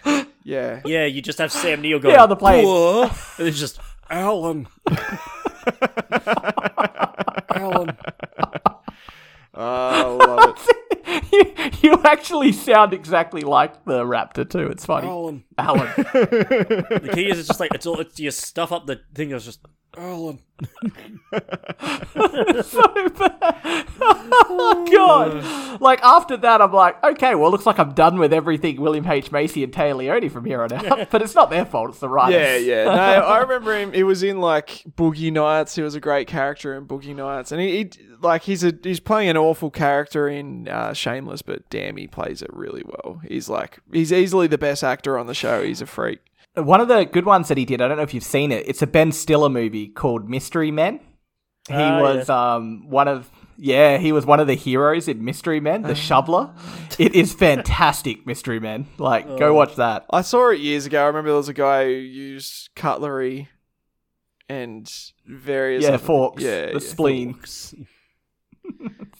Yeah. 0.43 0.81
Yeah, 0.85 1.05
you 1.05 1.21
just 1.21 1.37
have 1.39 1.51
Sam 1.51 1.81
Neill 1.81 1.99
going. 1.99 2.15
Yeah, 2.15 2.23
on 2.23 2.29
the 2.29 2.35
plane. 2.35 2.65
"Whoa," 2.65 3.09
And 3.37 3.47
it's 3.47 3.59
just 3.59 3.79
Alan. 4.09 4.67
Alan. 7.49 7.97
Oh, 9.55 10.17
I 10.19 10.25
love 10.25 10.67
it. 10.67 11.23
you, 11.83 11.91
you 11.91 12.01
actually 12.03 12.51
sound 12.51 12.93
exactly 12.93 13.41
like 13.41 13.85
the 13.85 14.03
raptor 14.03 14.49
too. 14.49 14.67
It's 14.67 14.85
funny. 14.85 15.07
Alan. 15.07 15.43
Alan. 15.57 15.87
The 15.95 17.11
key 17.13 17.29
is 17.29 17.39
it's 17.39 17.47
just 17.47 17.59
like 17.59 17.73
it's 17.73 17.85
all 17.85 17.99
it's 17.99 18.19
you 18.19 18.31
stuff 18.31 18.71
up 18.71 18.87
the 18.87 19.01
thing. 19.13 19.31
It's 19.31 19.45
just 19.45 19.59
Alan. 19.97 20.39
so 22.63 22.81
bad. 23.09 23.85
oh 24.01 24.87
god. 24.91 25.81
Like 25.81 25.99
after 26.03 26.37
that 26.37 26.61
I'm 26.61 26.71
like, 26.71 27.03
okay, 27.03 27.35
well 27.35 27.51
looks 27.51 27.65
like 27.65 27.79
I'm 27.79 27.93
done 27.93 28.17
with 28.19 28.33
everything 28.33 28.79
William 28.79 29.05
H. 29.05 29.31
Macy 29.31 29.63
and 29.63 29.73
Téa 29.73 29.95
Leoni 29.95 30.29
from 30.29 30.45
here 30.45 30.61
on 30.63 30.71
out. 30.71 31.09
but 31.09 31.21
it's 31.21 31.35
not 31.35 31.49
their 31.49 31.65
fault, 31.65 31.89
it's 31.89 31.99
the 31.99 32.09
writers. 32.09 32.35
Yeah, 32.35 32.57
yeah. 32.57 32.83
No, 32.93 33.25
I 33.25 33.39
remember 33.39 33.77
him. 33.77 33.93
He 33.93 34.03
was 34.03 34.23
in 34.23 34.39
like 34.39 34.83
Boogie 34.95 35.31
Nights. 35.31 35.75
He 35.75 35.81
was 35.81 35.95
a 35.95 35.99
great 35.99 36.27
character 36.27 36.75
in 36.75 36.85
Boogie 36.85 37.15
Nights, 37.15 37.51
and 37.51 37.59
he, 37.61 37.77
he 37.77 37.89
like 38.21 38.43
he's 38.43 38.63
a 38.63 38.73
he's 38.81 38.99
playing 38.99 39.29
an 39.29 39.37
awful 39.37 39.69
character 39.69 40.27
in 40.27 40.67
uh, 40.67 40.93
Shameless, 40.93 41.41
but 41.41 41.69
damn, 41.69 41.97
he 41.97 42.07
plays 42.07 42.41
it 42.41 42.49
really 42.53 42.83
well. 42.85 43.21
He's 43.27 43.49
like 43.49 43.79
he's 43.91 44.13
easily 44.13 44.47
the 44.47 44.57
best 44.57 44.83
actor 44.83 45.17
on 45.17 45.27
the 45.27 45.33
show. 45.33 45.63
He's 45.63 45.81
a 45.81 45.85
freak. 45.85 46.19
One 46.55 46.81
of 46.81 46.87
the 46.87 47.05
good 47.05 47.25
ones 47.25 47.47
that 47.47 47.57
he 47.57 47.65
did, 47.65 47.81
I 47.81 47.87
don't 47.87 47.97
know 47.97 48.03
if 48.03 48.13
you've 48.13 48.23
seen 48.23 48.51
it, 48.51 48.67
it's 48.67 48.81
a 48.81 48.87
Ben 48.87 49.11
Stiller 49.11 49.49
movie 49.49 49.87
called 49.87 50.29
Mystery 50.29 50.69
Men. 50.71 50.99
He 51.67 51.73
Ah, 51.75 52.01
was 52.01 52.29
um 52.29 52.89
one 52.89 53.07
of 53.07 53.31
yeah, 53.57 53.97
he 53.97 54.11
was 54.11 54.25
one 54.25 54.39
of 54.39 54.47
the 54.47 54.53
heroes 54.55 55.07
in 55.07 55.23
Mystery 55.23 55.59
Men, 55.59 55.85
Ah. 55.85 55.87
the 55.89 55.95
shoveler. 55.95 56.53
It 56.99 57.15
is 57.15 57.33
fantastic, 57.33 58.25
Mystery 58.27 58.59
Men. 58.59 58.87
Like, 58.97 59.25
Oh. 59.27 59.37
go 59.37 59.53
watch 59.53 59.75
that. 59.75 60.05
I 60.11 60.21
saw 60.21 60.49
it 60.49 60.59
years 60.59 60.85
ago. 60.85 61.03
I 61.03 61.07
remember 61.07 61.29
there 61.29 61.37
was 61.37 61.49
a 61.49 61.53
guy 61.53 61.85
who 61.85 61.91
used 61.91 62.69
cutlery 62.75 63.47
and 64.49 64.91
various 65.25 65.83
Yeah, 65.83 65.89
other- 65.89 65.97
forks, 65.99 66.43
Yeah, 66.43 66.65
the 66.67 66.73
yeah. 66.73 66.79
spleen. 66.79 67.39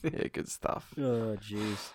yeah, 0.03 0.27
good 0.33 0.49
stuff. 0.49 0.93
Oh 0.97 1.37
jeez. 1.41 1.89